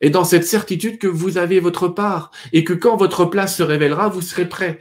et 0.00 0.10
dans 0.10 0.24
cette 0.24 0.44
certitude 0.44 0.98
que 0.98 1.06
vous 1.06 1.38
avez 1.38 1.60
votre 1.60 1.86
part 1.86 2.32
et 2.52 2.64
que 2.64 2.72
quand 2.72 2.96
votre 2.96 3.24
place 3.24 3.56
se 3.56 3.62
révélera, 3.62 4.08
vous 4.08 4.20
serez 4.20 4.48
prêt 4.48 4.80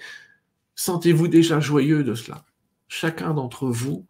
Sentez-vous 0.74 1.28
déjà 1.28 1.60
joyeux 1.60 2.04
de 2.04 2.16
cela 2.16 2.44
Chacun 2.98 3.34
d'entre 3.34 3.68
vous 3.68 4.06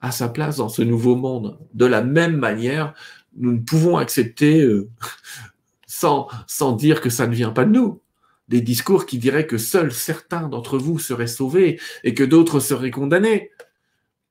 a 0.00 0.10
sa 0.10 0.28
place 0.28 0.56
dans 0.56 0.68
ce 0.68 0.82
nouveau 0.82 1.14
monde. 1.14 1.56
De 1.72 1.86
la 1.86 2.02
même 2.02 2.36
manière, 2.36 2.92
nous 3.36 3.52
ne 3.52 3.60
pouvons 3.60 3.96
accepter, 3.96 4.60
euh, 4.60 4.90
sans, 5.86 6.26
sans 6.48 6.72
dire 6.72 7.00
que 7.00 7.10
ça 7.10 7.28
ne 7.28 7.32
vient 7.32 7.52
pas 7.52 7.64
de 7.64 7.70
nous, 7.70 8.00
des 8.48 8.60
discours 8.60 9.06
qui 9.06 9.18
diraient 9.18 9.46
que 9.46 9.56
seuls 9.56 9.92
certains 9.92 10.48
d'entre 10.48 10.78
vous 10.78 10.98
seraient 10.98 11.28
sauvés 11.28 11.78
et 12.02 12.12
que 12.12 12.24
d'autres 12.24 12.58
seraient 12.58 12.90
condamnés. 12.90 13.52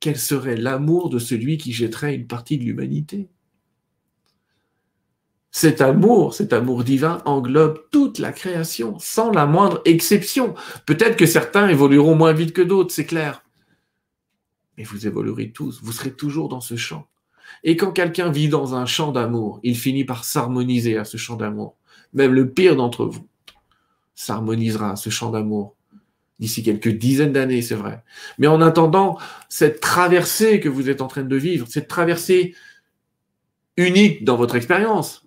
Quel 0.01 0.17
serait 0.17 0.57
l'amour 0.57 1.09
de 1.09 1.17
celui 1.17 1.57
qui 1.57 1.71
jetterait 1.71 2.13
une 2.13 2.27
partie 2.27 2.57
de 2.57 2.65
l'humanité? 2.65 3.29
Cet 5.49 5.79
amour, 5.79 6.33
cet 6.33 6.51
amour 6.51 6.83
divin 6.83 7.21
englobe 7.23 7.79
toute 7.89 8.19
la 8.19 8.33
création, 8.33 8.99
sans 8.99 9.31
la 9.31 9.45
moindre 9.45 9.81
exception. 9.85 10.55
Peut-être 10.85 11.15
que 11.15 11.25
certains 11.25 11.69
évolueront 11.69 12.15
moins 12.15 12.33
vite 12.33 12.51
que 12.51 12.61
d'autres, 12.61 12.93
c'est 12.93 13.05
clair. 13.05 13.42
Mais 14.77 14.83
vous 14.83 15.07
évoluerez 15.07 15.51
tous, 15.51 15.81
vous 15.83 15.91
serez 15.91 16.11
toujours 16.11 16.49
dans 16.49 16.61
ce 16.61 16.75
champ. 16.75 17.07
Et 17.63 17.77
quand 17.77 17.91
quelqu'un 17.91 18.29
vit 18.29 18.49
dans 18.49 18.75
un 18.75 18.85
champ 18.85 19.11
d'amour, 19.11 19.59
il 19.63 19.77
finit 19.77 20.05
par 20.05 20.23
s'harmoniser 20.23 20.97
à 20.97 21.05
ce 21.05 21.17
champ 21.17 21.35
d'amour. 21.35 21.75
Même 22.13 22.33
le 22.33 22.49
pire 22.49 22.75
d'entre 22.75 23.05
vous 23.05 23.27
s'harmonisera 24.15 24.91
à 24.91 24.95
ce 24.95 25.09
champ 25.09 25.31
d'amour 25.31 25.75
d'ici 26.39 26.63
quelques 26.63 26.89
dizaines 26.89 27.31
d'années, 27.31 27.61
c'est 27.61 27.75
vrai. 27.75 28.03
Mais 28.37 28.47
en 28.47 28.61
attendant, 28.61 29.17
cette 29.49 29.79
traversée 29.79 30.59
que 30.59 30.69
vous 30.69 30.89
êtes 30.89 31.01
en 31.01 31.07
train 31.07 31.23
de 31.23 31.35
vivre, 31.35 31.67
cette 31.69 31.87
traversée 31.87 32.55
unique 33.77 34.23
dans 34.23 34.35
votre 34.35 34.55
expérience, 34.55 35.25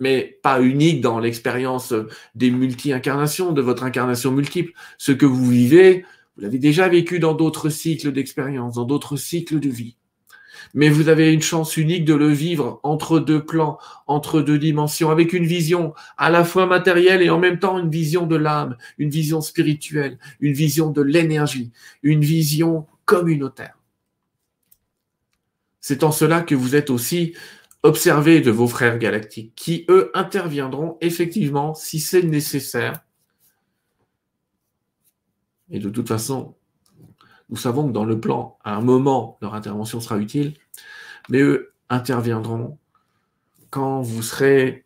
mais 0.00 0.38
pas 0.42 0.60
unique 0.60 1.00
dans 1.00 1.18
l'expérience 1.18 1.94
des 2.34 2.50
multi-incarnations, 2.50 3.52
de 3.52 3.62
votre 3.62 3.82
incarnation 3.82 4.30
multiple. 4.30 4.72
Ce 4.98 5.12
que 5.12 5.26
vous 5.26 5.46
vivez, 5.46 6.04
Vous 6.38 6.44
l'avez 6.44 6.60
déjà 6.60 6.88
vécu 6.88 7.18
dans 7.18 7.34
d'autres 7.34 7.68
cycles 7.68 8.12
d'expérience, 8.12 8.76
dans 8.76 8.84
d'autres 8.84 9.16
cycles 9.16 9.58
de 9.58 9.68
vie. 9.68 9.96
Mais 10.72 10.88
vous 10.88 11.08
avez 11.08 11.32
une 11.32 11.42
chance 11.42 11.76
unique 11.76 12.04
de 12.04 12.14
le 12.14 12.28
vivre 12.28 12.78
entre 12.84 13.18
deux 13.18 13.44
plans, 13.44 13.76
entre 14.06 14.40
deux 14.40 14.58
dimensions, 14.58 15.10
avec 15.10 15.32
une 15.32 15.46
vision 15.46 15.94
à 16.16 16.30
la 16.30 16.44
fois 16.44 16.66
matérielle 16.66 17.22
et 17.22 17.30
en 17.30 17.40
même 17.40 17.58
temps 17.58 17.76
une 17.76 17.90
vision 17.90 18.24
de 18.24 18.36
l'âme, 18.36 18.76
une 18.98 19.10
vision 19.10 19.40
spirituelle, 19.40 20.16
une 20.38 20.52
vision 20.52 20.92
de 20.92 21.02
l'énergie, 21.02 21.72
une 22.04 22.20
vision 22.20 22.86
communautaire. 23.04 23.76
C'est 25.80 26.04
en 26.04 26.12
cela 26.12 26.42
que 26.42 26.54
vous 26.54 26.76
êtes 26.76 26.90
aussi 26.90 27.34
observé 27.82 28.40
de 28.42 28.52
vos 28.52 28.68
frères 28.68 28.98
galactiques, 28.98 29.54
qui, 29.56 29.86
eux, 29.88 30.12
interviendront 30.14 30.98
effectivement 31.00 31.74
si 31.74 31.98
c'est 31.98 32.22
nécessaire. 32.22 32.92
Et 35.70 35.78
de 35.78 35.90
toute 35.90 36.08
façon, 36.08 36.54
nous 37.50 37.56
savons 37.56 37.88
que 37.88 37.92
dans 37.92 38.04
le 38.04 38.20
plan, 38.20 38.58
à 38.64 38.74
un 38.74 38.80
moment, 38.80 39.38
leur 39.40 39.54
intervention 39.54 40.00
sera 40.00 40.18
utile, 40.18 40.54
mais 41.28 41.40
eux 41.40 41.72
interviendront 41.88 42.78
quand 43.70 44.00
vous 44.00 44.22
serez 44.22 44.84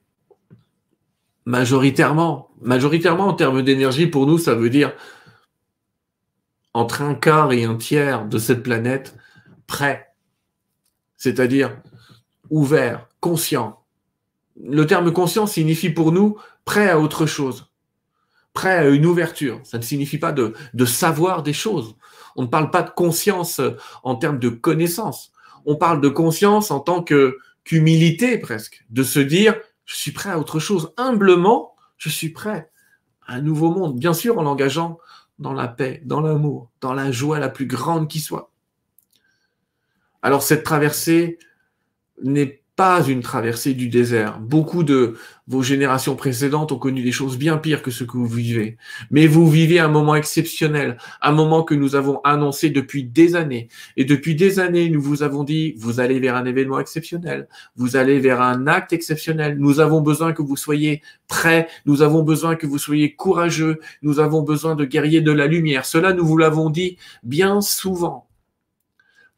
majoritairement, 1.45 2.51
majoritairement 2.61 3.29
en 3.29 3.35
termes 3.35 3.63
d'énergie, 3.63 4.07
pour 4.07 4.27
nous, 4.27 4.39
ça 4.39 4.55
veut 4.55 4.71
dire 4.71 4.93
entre 6.75 7.03
un 7.03 7.15
quart 7.15 7.53
et 7.53 7.65
un 7.65 7.77
tiers 7.77 8.27
de 8.27 8.39
cette 8.39 8.63
planète 8.63 9.17
prêt, 9.67 10.15
c'est-à-dire 11.17 11.77
ouvert, 12.51 13.09
conscient. 13.21 13.85
Le 14.63 14.87
terme 14.87 15.13
conscient 15.13 15.47
signifie 15.47 15.91
pour 15.91 16.13
nous 16.13 16.39
prêt 16.65 16.89
à 16.89 16.99
autre 16.99 17.27
chose, 17.27 17.72
prêt 18.53 18.79
à 18.79 18.89
une 18.89 19.07
ouverture. 19.07 19.61
Ça 19.65 19.79
ne 19.79 19.83
signifie 19.83 20.19
pas 20.19 20.33
de, 20.33 20.55
savoir 20.85 21.43
des 21.43 21.53
choses. 21.53 21.97
On 22.37 22.43
ne 22.43 22.49
parle 22.49 22.71
pas 22.71 22.83
de 22.83 22.91
conscience 22.91 23.61
euh, 23.61 23.73
en 24.03 24.17
termes 24.17 24.39
de 24.39 24.49
connaissance. 24.49 25.33
On 25.65 25.77
parle 25.77 26.01
de 26.01 26.09
conscience 26.09 26.71
en 26.71 26.81
tant 26.81 27.03
que 27.03 27.39
qu'humilité 27.65 28.39
presque, 28.39 28.85
de 28.91 29.05
se 29.05 29.21
dire 29.21 29.55
je 29.85 29.97
suis 29.97 30.11
prêt 30.11 30.31
à 30.31 30.39
autre 30.39 30.59
chose. 30.59 30.93
Humblement, 30.97 31.77
je 31.97 32.09
suis 32.09 32.31
prêt 32.31 32.71
à 33.27 33.35
un 33.35 33.41
nouveau 33.41 33.71
monde. 33.71 33.99
Bien 33.99 34.15
sûr, 34.15 34.39
en 34.39 34.43
l'engageant 34.43 34.99
dans 35.39 35.53
la 35.53 35.69
paix, 35.69 36.03
dans 36.05 36.21
l'amour, 36.21 36.71
dans 36.81 36.93
la 36.93 37.13
joie 37.13 37.39
la 37.39 37.49
plus 37.49 37.67
grande 37.67 38.09
qui 38.09 38.21
soit. 38.21 38.51
Alors 40.23 40.43
cette 40.43 40.65
traversée 40.65 41.39
n'est 42.23 42.62
pas 42.83 43.01
une 43.07 43.21
traversée 43.21 43.75
du 43.75 43.89
désert. 43.89 44.41
Beaucoup 44.41 44.83
de 44.83 45.15
vos 45.47 45.63
générations 45.63 46.17
précédentes 46.17 46.73
ont 46.73 46.79
connu 46.79 47.05
des 47.05 47.13
choses 47.13 47.39
bien 47.39 47.57
pires 47.57 47.81
que 47.81 47.93
ce 47.93 48.03
que 48.03 48.17
vous 48.17 48.27
vivez. 48.27 48.77
Mais 49.13 49.29
vous 49.29 49.49
vivez 49.49 49.79
un 49.79 49.87
moment 49.87 50.17
exceptionnel, 50.17 50.97
un 51.21 51.31
moment 51.31 51.63
que 51.63 51.77
nous 51.77 51.95
avons 51.95 52.21
annoncé 52.25 52.71
depuis 52.71 53.05
des 53.05 53.37
années. 53.37 53.69
Et 53.97 54.05
depuis 54.05 54.35
des 54.35 54.59
années, 54.59 54.91
nous 54.91 55.01
vous 55.01 55.23
avons 55.23 55.45
dit, 55.45 55.77
vous 55.79 56.01
allez 56.01 56.19
vers 56.19 56.35
un 56.35 56.45
événement 56.45 56.81
exceptionnel, 56.81 57.47
vous 57.77 57.95
allez 57.95 58.19
vers 58.19 58.41
un 58.41 58.67
acte 58.67 58.93
exceptionnel. 58.93 59.59
Nous 59.61 59.79
avons 59.79 60.01
besoin 60.01 60.33
que 60.33 60.43
vous 60.43 60.57
soyez 60.57 61.03
prêts, 61.29 61.69
nous 61.87 62.03
avons 62.03 62.25
besoin 62.25 62.57
que 62.57 62.67
vous 62.67 62.79
soyez 62.79 63.15
courageux, 63.15 63.79
nous 64.03 64.19
avons 64.19 64.43
besoin 64.43 64.75
de 64.75 64.85
guerriers 64.85 65.21
de 65.21 65.31
la 65.31 65.47
lumière. 65.47 65.87
Cela, 65.87 66.15
nous 66.15 66.27
vous 66.27 66.37
l'avons 66.37 66.69
dit 66.69 66.97
bien 67.23 67.61
souvent 67.61 68.27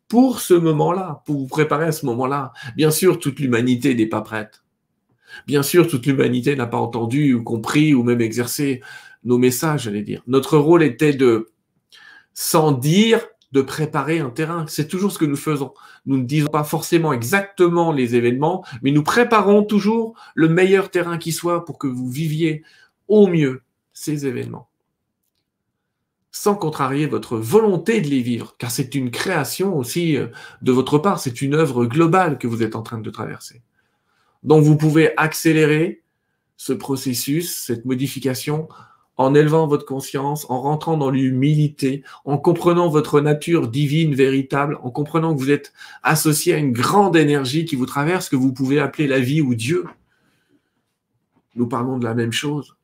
pour 0.09 0.41
ce 0.41 0.55
moment-là, 0.55 1.23
pour 1.27 1.39
vous 1.39 1.47
préparer 1.47 1.87
à 1.87 1.93
ce 1.93 2.07
moment-là. 2.07 2.53
Bien 2.77 2.91
sûr, 2.91 3.19
toute 3.19 3.41
l'humanité 3.41 3.95
n'est 3.95 4.07
pas 4.07 4.21
prête. 4.21 4.63
Bien 5.47 5.63
sûr, 5.63 5.89
toute 5.89 6.07
l'humanité 6.07 6.55
n'a 6.57 6.67
pas 6.67 6.79
entendu 6.79 7.35
ou 7.35 7.43
compris 7.43 7.95
ou 7.95 8.03
même 8.03 8.21
exercé 8.21 8.83
nos 9.25 9.39
messages, 9.39 9.85
j'allais 9.85 10.03
dire. 10.03 10.23
Notre 10.27 10.59
rôle 10.59 10.83
était 10.83 11.15
de, 11.15 11.51
sans 12.35 12.73
dire, 12.73 13.27
de 13.53 13.63
préparer 13.63 14.19
un 14.19 14.31
terrain. 14.31 14.67
C'est 14.69 14.89
toujours 14.89 15.13
ce 15.13 15.19
que 15.19 15.25
nous 15.25 15.37
faisons. 15.37 15.73
Nous 16.07 16.19
ne 16.19 16.25
disons 16.25 16.49
pas 16.49 16.65
forcément 16.65 17.13
exactement 17.13 17.93
les 17.93 18.15
événements, 18.15 18.65
mais 18.83 18.91
nous 18.91 19.03
préparons 19.03 19.63
toujours 19.63 20.15
le 20.35 20.49
meilleur 20.49 20.91
terrain 20.91 21.19
qui 21.19 21.33
soit 21.33 21.65
pour 21.65 21.79
que 21.79 21.87
vous 21.87 22.09
viviez 22.09 22.63
au 23.09 23.27
mieux 23.27 23.63
ces 23.93 24.27
événements 24.27 24.69
sans 26.37 26.57
contrarier 26.57 27.07
votre 27.07 27.37
volonté 27.37 28.01
de 28.01 28.09
les 28.09 28.21
vivre, 28.21 28.57
car 28.59 28.73
c'est 28.73 28.97
une 28.97 29.13
création 29.13 29.79
aussi 29.79 30.17
euh, 30.17 30.27
de 30.63 30.73
votre 30.73 30.99
part, 30.99 31.21
c'est 31.21 31.41
une 31.43 31.55
œuvre 31.55 31.87
globale 31.87 32.39
que 32.39 32.49
vous 32.49 32.65
êtes 32.65 32.75
en 32.75 32.83
train 32.83 32.99
de 32.99 33.09
traverser. 33.09 33.63
Donc 34.43 34.65
vous 34.65 34.77
pouvez 34.77 35.17
accélérer 35.17 36.03
ce 36.57 36.73
processus, 36.73 37.57
cette 37.57 37.85
modification, 37.85 38.69
en 39.17 39.33
élevant 39.33 39.69
votre 39.69 39.87
conscience, 39.87 40.45
en 40.51 40.61
rentrant 40.61 40.97
dans 40.97 41.09
l'humilité, 41.09 42.03
en 42.25 42.37
comprenant 42.37 42.89
votre 42.89 43.21
nature 43.21 43.69
divine 43.69 44.17
véritable, 44.17 44.77
en 44.83 44.91
comprenant 44.91 45.37
que 45.37 45.39
vous 45.39 45.53
êtes 45.53 45.73
associé 46.03 46.55
à 46.55 46.59
une 46.59 46.73
grande 46.73 47.15
énergie 47.15 47.65
qui 47.65 47.77
vous 47.77 47.87
traverse, 47.87 48.29
que 48.29 48.35
vous 48.35 48.53
pouvez 48.53 48.81
appeler 48.81 49.07
la 49.07 49.21
vie 49.21 49.41
ou 49.41 49.55
Dieu. 49.55 49.85
Nous 51.55 51.69
parlons 51.69 51.97
de 51.97 52.05
la 52.05 52.15
même 52.15 52.33
chose. 52.33 52.75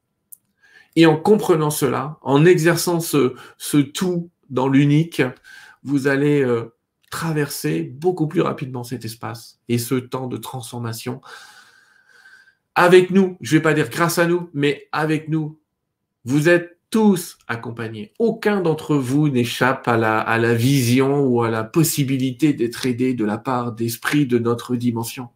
Et 0.97 1.07
en 1.07 1.17
comprenant 1.17 1.71
cela, 1.71 2.19
en 2.23 2.45
exerçant 2.45 3.01
ce, 3.01 3.37
tout 3.95 4.31
dans 4.49 4.69
l'unique, 4.69 5.23
vous 5.85 6.09
allez 6.09 6.43
euh, 6.43 6.75
traverser 7.11 7.83
beaucoup 7.83 8.27
plus 8.27 8.41
rapidement 8.41 8.85
cet 8.85 9.05
espace 9.05 9.61
et 9.69 9.79
ce 9.79 9.95
temps 9.95 10.27
de 10.27 10.37
transformation. 10.37 11.21
Avec 12.75 13.11
nous, 13.11 13.37
je 13.41 13.55
ne 13.55 13.59
vais 13.59 13.63
pas 13.63 13.75
dire 13.75 13.89
grâce 13.91 14.19
à 14.19 14.27
nous, 14.27 14.51
mais 14.53 14.89
avec 14.93 15.29
nous, 15.29 15.61
vous 16.25 16.49
êtes 16.49 16.79
tous 16.91 17.39
accompagnés. 17.47 18.13
Aucun 18.19 18.61
d'entre 18.61 18.97
vous 18.97 19.29
n'échappe 19.29 19.87
à 19.87 19.97
la, 19.97 20.55
vision 20.55 21.21
ou 21.21 21.43
à 21.43 21.51
la 21.51 21.63
possibilité 21.63 22.53
d'être 22.53 22.85
aidé 22.85 23.15
de 23.15 23.25
la 23.25 23.39
part 23.39 23.73
d'esprit 23.73 24.27
de 24.27 24.39
notre 24.39 24.77
dimension. 24.77 25.29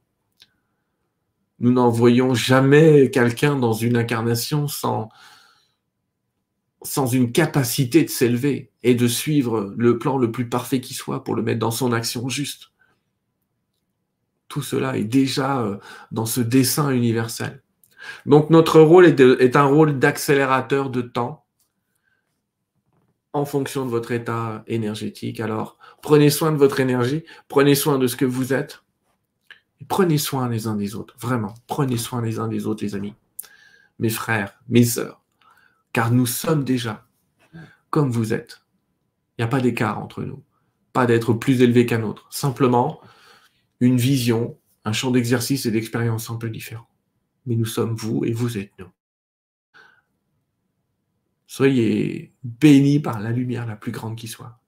Nous 1.61 1.73
n'envoyons 1.73 2.35
jamais 2.35 3.11
quelqu'un 3.11 3.57
dans 3.57 3.73
une 3.73 3.97
incarnation 3.97 4.67
sans, 4.67 5.09
sans 6.85 7.07
une 7.07 7.33
capacité 7.33 8.05
de 8.05 8.11
s'élever 8.11 8.71
et 8.83 8.95
de 8.95 9.09
suivre 9.09 9.75
le 9.77 9.99
plan 9.99 10.19
le 10.19 10.31
plus 10.31 10.49
parfait 10.49 10.81
qui 10.81 10.95
soit 10.95 11.25
pour 11.25 11.35
le 11.35 11.43
mettre 11.43 11.59
dans 11.59 11.71
son 11.71 11.93
action 11.93 12.29
juste. 12.29 12.71
Tout 14.49 14.63
cela 14.63 14.97
est 14.97 15.05
déjà 15.05 15.61
euh, 15.61 15.79
dans 16.13 16.27
ce 16.27 16.43
dessin 16.43 16.91
universel. 16.91 17.63
Donc 18.27 18.51
notre 18.51 18.81
rôle 18.81 19.07
est, 19.07 19.57
un 19.57 19.65
rôle 19.65 19.99
d'accélérateur 19.99 20.91
de 20.91 21.01
temps 21.01 21.47
en 23.33 23.47
fonction 23.47 23.87
de 23.87 23.91
votre 23.91 24.13
état 24.13 24.63
énergétique. 24.67 25.41
Alors 25.41 25.79
prenez 26.03 26.29
soin 26.29 26.53
de 26.53 26.59
votre 26.59 26.81
énergie, 26.81 27.25
prenez 27.49 27.75
soin 27.75 27.99
de 27.99 28.07
ce 28.07 28.17
que 28.17 28.27
vous 28.27 28.53
êtes, 28.53 28.83
et 29.81 29.87
prenez 29.87 30.19
soin 30.19 30.51
les 30.51 30.67
uns 30.67 30.77
des 30.77 30.95
autres, 30.95 31.17
vraiment, 31.19 31.55
prenez 31.67 31.97
soin 31.97 32.21
les 32.21 32.39
uns 32.39 32.47
des 32.47 32.67
autres, 32.67 32.85
les 32.85 32.95
amis, 32.95 33.15
mes 33.99 34.11
frères, 34.11 34.61
mes 34.69 34.85
sœurs 34.85 35.24
car 35.95 36.11
nous 36.11 36.27
sommes 36.27 36.65
déjà 36.65 37.07
comme 37.89 38.11
vous 38.11 38.35
êtes. 38.35 38.67
Il 39.39 39.43
n'y 39.43 39.45
a 39.45 39.49
pas 39.49 39.61
d'écart 39.61 40.01
entre 40.01 40.25
nous, 40.25 40.45
pas 40.93 41.07
d'être 41.07 41.33
plus 41.33 41.63
élevé 41.63 41.87
qu'un 41.87 42.03
autre, 42.03 42.27
simplement 42.31 43.01
une 43.81 43.97
vision, 43.97 44.59
un 44.85 44.93
champ 44.93 45.13
d'exercice 45.13 45.67
et 45.67 45.71
d'expérience 45.71 46.29
un 46.31 46.37
peu 46.37 46.51
différent. 46.51 46.89
Mais 47.47 47.55
nous 47.55 47.65
sommes 47.65 47.95
vous 47.95 48.25
et 48.25 48.33
vous 48.33 48.59
êtes 48.59 48.73
nous. 48.79 48.91
Soyez 51.47 52.35
bénis 52.43 52.99
par 52.99 53.21
la 53.21 53.31
lumière 53.31 53.65
la 53.65 53.77
plus 53.77 53.93
grande 53.93 54.17
qui 54.17 54.27
soit. 54.27 54.61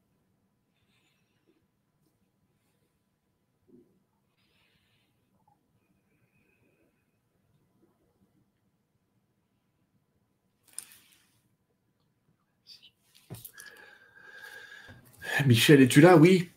Michel, 15.44 15.82
es-tu 15.82 16.00
là? 16.00 16.16
Oui. 16.16 16.50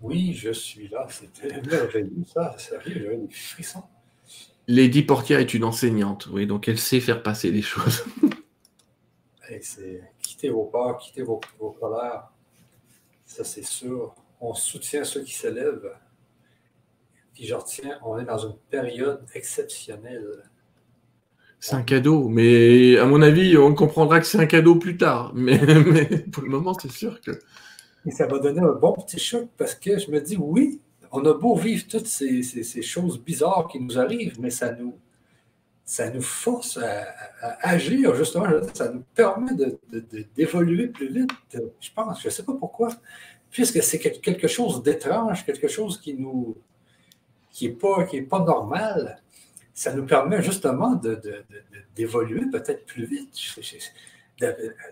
Oui, 0.00 0.34
je 0.34 0.50
suis 0.50 0.88
là. 0.88 1.06
C'était 1.08 1.60
merveilleux, 1.62 2.24
ça. 2.26 2.54
Sérieux, 2.58 3.00
j'avais 3.02 3.16
des 3.16 3.32
frissons. 3.32 3.84
Lady 4.66 5.02
Portia 5.02 5.40
est 5.40 5.52
une 5.52 5.64
enseignante, 5.64 6.26
oui, 6.32 6.46
donc 6.46 6.68
elle 6.68 6.78
sait 6.78 7.00
faire 7.00 7.22
passer 7.22 7.50
les 7.50 7.60
choses. 7.60 8.02
c'est 9.60 10.02
quittez 10.22 10.48
vos 10.48 10.64
peurs, 10.64 10.96
quittez 10.98 11.22
vos, 11.22 11.40
vos 11.58 11.70
colères. 11.72 12.30
Ça, 13.26 13.44
c'est 13.44 13.64
sûr. 13.64 14.14
On 14.40 14.54
soutient 14.54 15.04
ceux 15.04 15.22
qui 15.22 15.34
s'élèvent. 15.34 15.94
Puis 17.34 17.46
je 17.46 17.54
retiens, 17.54 17.98
on 18.04 18.18
est 18.18 18.24
dans 18.24 18.38
une 18.38 18.56
période 18.70 19.26
exceptionnelle. 19.34 20.50
C'est 21.66 21.76
un 21.76 21.82
cadeau, 21.82 22.28
mais 22.28 22.98
à 22.98 23.06
mon 23.06 23.22
avis, 23.22 23.56
on 23.56 23.74
comprendra 23.74 24.20
que 24.20 24.26
c'est 24.26 24.38
un 24.38 24.44
cadeau 24.44 24.76
plus 24.76 24.98
tard. 24.98 25.32
Mais, 25.34 25.56
pour 26.30 26.42
le 26.42 26.50
moment, 26.50 26.74
c'est 26.74 26.92
sûr 26.92 27.18
que. 27.22 27.30
Ça 28.10 28.26
va 28.26 28.38
donner 28.38 28.60
un 28.60 28.74
bon 28.74 28.92
petit 28.92 29.18
choc 29.18 29.48
parce 29.56 29.74
que 29.74 29.98
je 29.98 30.10
me 30.10 30.20
dis, 30.20 30.36
oui, 30.36 30.82
on 31.10 31.24
a 31.24 31.32
beau 31.32 31.56
vivre 31.56 31.86
toutes 31.88 32.06
ces, 32.06 32.42
choses 32.82 33.18
bizarres 33.18 33.66
qui 33.72 33.80
nous 33.80 33.98
arrivent, 33.98 34.38
mais 34.38 34.50
ça 34.50 34.72
nous, 34.72 34.94
ça 35.86 36.10
nous 36.10 36.20
force 36.20 36.76
à, 36.76 37.06
agir, 37.62 38.14
justement. 38.14 38.44
Ça 38.74 38.92
nous 38.92 39.02
permet 39.14 39.52
d'évoluer 40.36 40.88
plus 40.88 41.10
vite, 41.10 41.30
je 41.80 41.88
pense. 41.94 42.20
Je 42.20 42.28
ne 42.28 42.30
sais 42.30 42.42
pas 42.42 42.52
pourquoi. 42.52 42.90
Puisque 43.50 43.82
c'est 43.82 43.98
quelque 43.98 44.48
chose 44.48 44.82
d'étrange, 44.82 45.46
quelque 45.46 45.68
chose 45.68 45.98
qui 45.98 46.12
nous 46.12 46.58
qui 47.50 47.68
n'est 47.68 48.22
pas 48.22 48.40
normal, 48.40 49.22
ça 49.74 49.92
nous 49.92 50.06
permet 50.06 50.40
justement 50.40 51.00
d'évoluer 51.96 52.42
peut-être 52.50 52.86
plus 52.86 53.06
vite. 53.06 53.28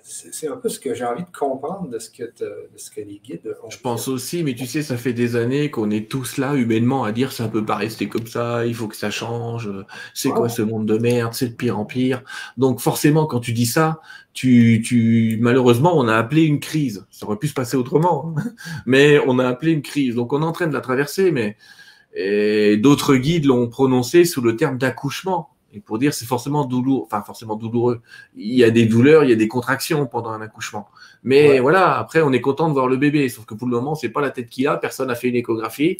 C'est 0.02 0.48
un 0.48 0.56
peu 0.56 0.68
ce 0.68 0.80
que 0.80 0.94
j'ai 0.94 1.04
envie 1.04 1.22
de 1.22 1.36
comprendre 1.36 1.88
de 1.88 1.98
ce 2.00 2.10
que, 2.10 2.32
ce 2.76 2.90
que 2.90 3.00
les 3.00 3.20
guides 3.24 3.56
ont. 3.62 3.70
Je 3.70 3.78
pense 3.78 4.08
aussi, 4.08 4.42
mais 4.42 4.54
tu 4.54 4.66
sais, 4.66 4.82
ça 4.82 4.96
fait 4.96 5.12
des 5.12 5.36
années 5.36 5.70
qu'on 5.70 5.90
est 5.90 6.10
tous 6.10 6.36
là, 6.36 6.54
humainement, 6.54 7.04
à 7.04 7.12
dire 7.12 7.30
ça 7.32 7.44
ne 7.44 7.48
peut 7.48 7.64
pas 7.64 7.76
rester 7.76 8.08
comme 8.08 8.26
ça, 8.26 8.66
il 8.66 8.74
faut 8.74 8.88
que 8.88 8.96
ça 8.96 9.10
change, 9.10 9.70
c'est 10.14 10.30
quoi 10.30 10.48
ce 10.48 10.62
monde 10.62 10.86
de 10.86 10.98
merde, 10.98 11.32
c'est 11.32 11.48
de 11.48 11.54
pire 11.54 11.78
en 11.78 11.84
pire. 11.84 12.22
Donc 12.56 12.80
forcément, 12.80 13.26
quand 13.26 13.40
tu 13.40 13.52
dis 13.52 13.66
ça, 13.66 14.00
tu, 14.32 14.82
tu, 14.84 15.38
malheureusement, 15.40 15.96
on 15.96 16.08
a 16.08 16.16
appelé 16.16 16.42
une 16.42 16.60
crise. 16.60 17.06
Ça 17.10 17.26
aurait 17.26 17.36
pu 17.36 17.48
se 17.48 17.54
passer 17.54 17.76
autrement, 17.76 18.34
hein. 18.36 18.42
mais 18.86 19.20
on 19.26 19.38
a 19.38 19.46
appelé 19.46 19.72
une 19.72 19.82
crise. 19.82 20.16
Donc 20.16 20.32
on 20.32 20.42
est 20.42 20.46
en 20.46 20.52
train 20.52 20.66
de 20.66 20.74
la 20.74 20.80
traverser, 20.80 21.30
mais 21.30 21.56
et 22.14 22.76
d'autres 22.76 23.16
guides 23.16 23.46
l'ont 23.46 23.68
prononcé 23.68 24.24
sous 24.24 24.40
le 24.40 24.56
terme 24.56 24.78
d'accouchement. 24.78 25.50
Et 25.74 25.80
pour 25.80 25.98
dire 25.98 26.12
c'est 26.12 26.26
forcément 26.26 26.66
douloureux, 26.66 27.04
enfin 27.06 27.22
forcément 27.22 27.56
douloureux. 27.56 28.02
Il 28.36 28.54
y 28.54 28.62
a 28.62 28.70
des 28.70 28.84
douleurs, 28.84 29.24
il 29.24 29.30
y 29.30 29.32
a 29.32 29.36
des 29.36 29.48
contractions 29.48 30.06
pendant 30.06 30.30
un 30.30 30.42
accouchement. 30.42 30.88
Mais 31.22 31.60
voilà, 31.60 31.98
après 31.98 32.20
on 32.20 32.32
est 32.32 32.42
content 32.42 32.68
de 32.68 32.74
voir 32.74 32.88
le 32.88 32.98
bébé, 32.98 33.28
sauf 33.30 33.46
que 33.46 33.54
pour 33.54 33.66
le 33.66 33.76
moment 33.76 33.94
c'est 33.94 34.10
pas 34.10 34.20
la 34.20 34.30
tête 34.30 34.50
qu'il 34.50 34.68
a, 34.68 34.76
personne 34.76 35.08
n'a 35.08 35.14
fait 35.14 35.28
une 35.28 35.36
échographie. 35.36 35.96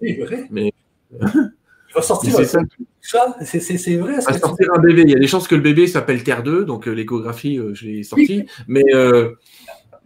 C'est 0.00 0.14
vrai. 0.24 0.46
Mais 0.50 0.72
il 1.20 1.94
va 1.94 2.02
sortir. 2.02 2.34
C'est 2.34 2.44
ça. 2.44 2.60
C'est 3.42 3.96
vrai. 3.96 4.14
Va 4.14 4.38
sortir 4.38 4.68
un 4.74 4.80
bébé. 4.80 5.02
Il 5.02 5.10
y 5.10 5.16
a 5.16 5.18
des 5.18 5.26
chances 5.26 5.48
que 5.48 5.54
le 5.54 5.60
bébé 5.60 5.86
s'appelle 5.86 6.22
Terre 6.22 6.42
2, 6.42 6.64
donc 6.64 6.86
euh, 6.86 6.92
l'échographie 6.92 7.58
euh, 7.58 7.74
je 7.74 7.86
l'ai 7.86 8.02
sortie. 8.02 8.46
mais 8.68 8.84
euh, 8.94 9.34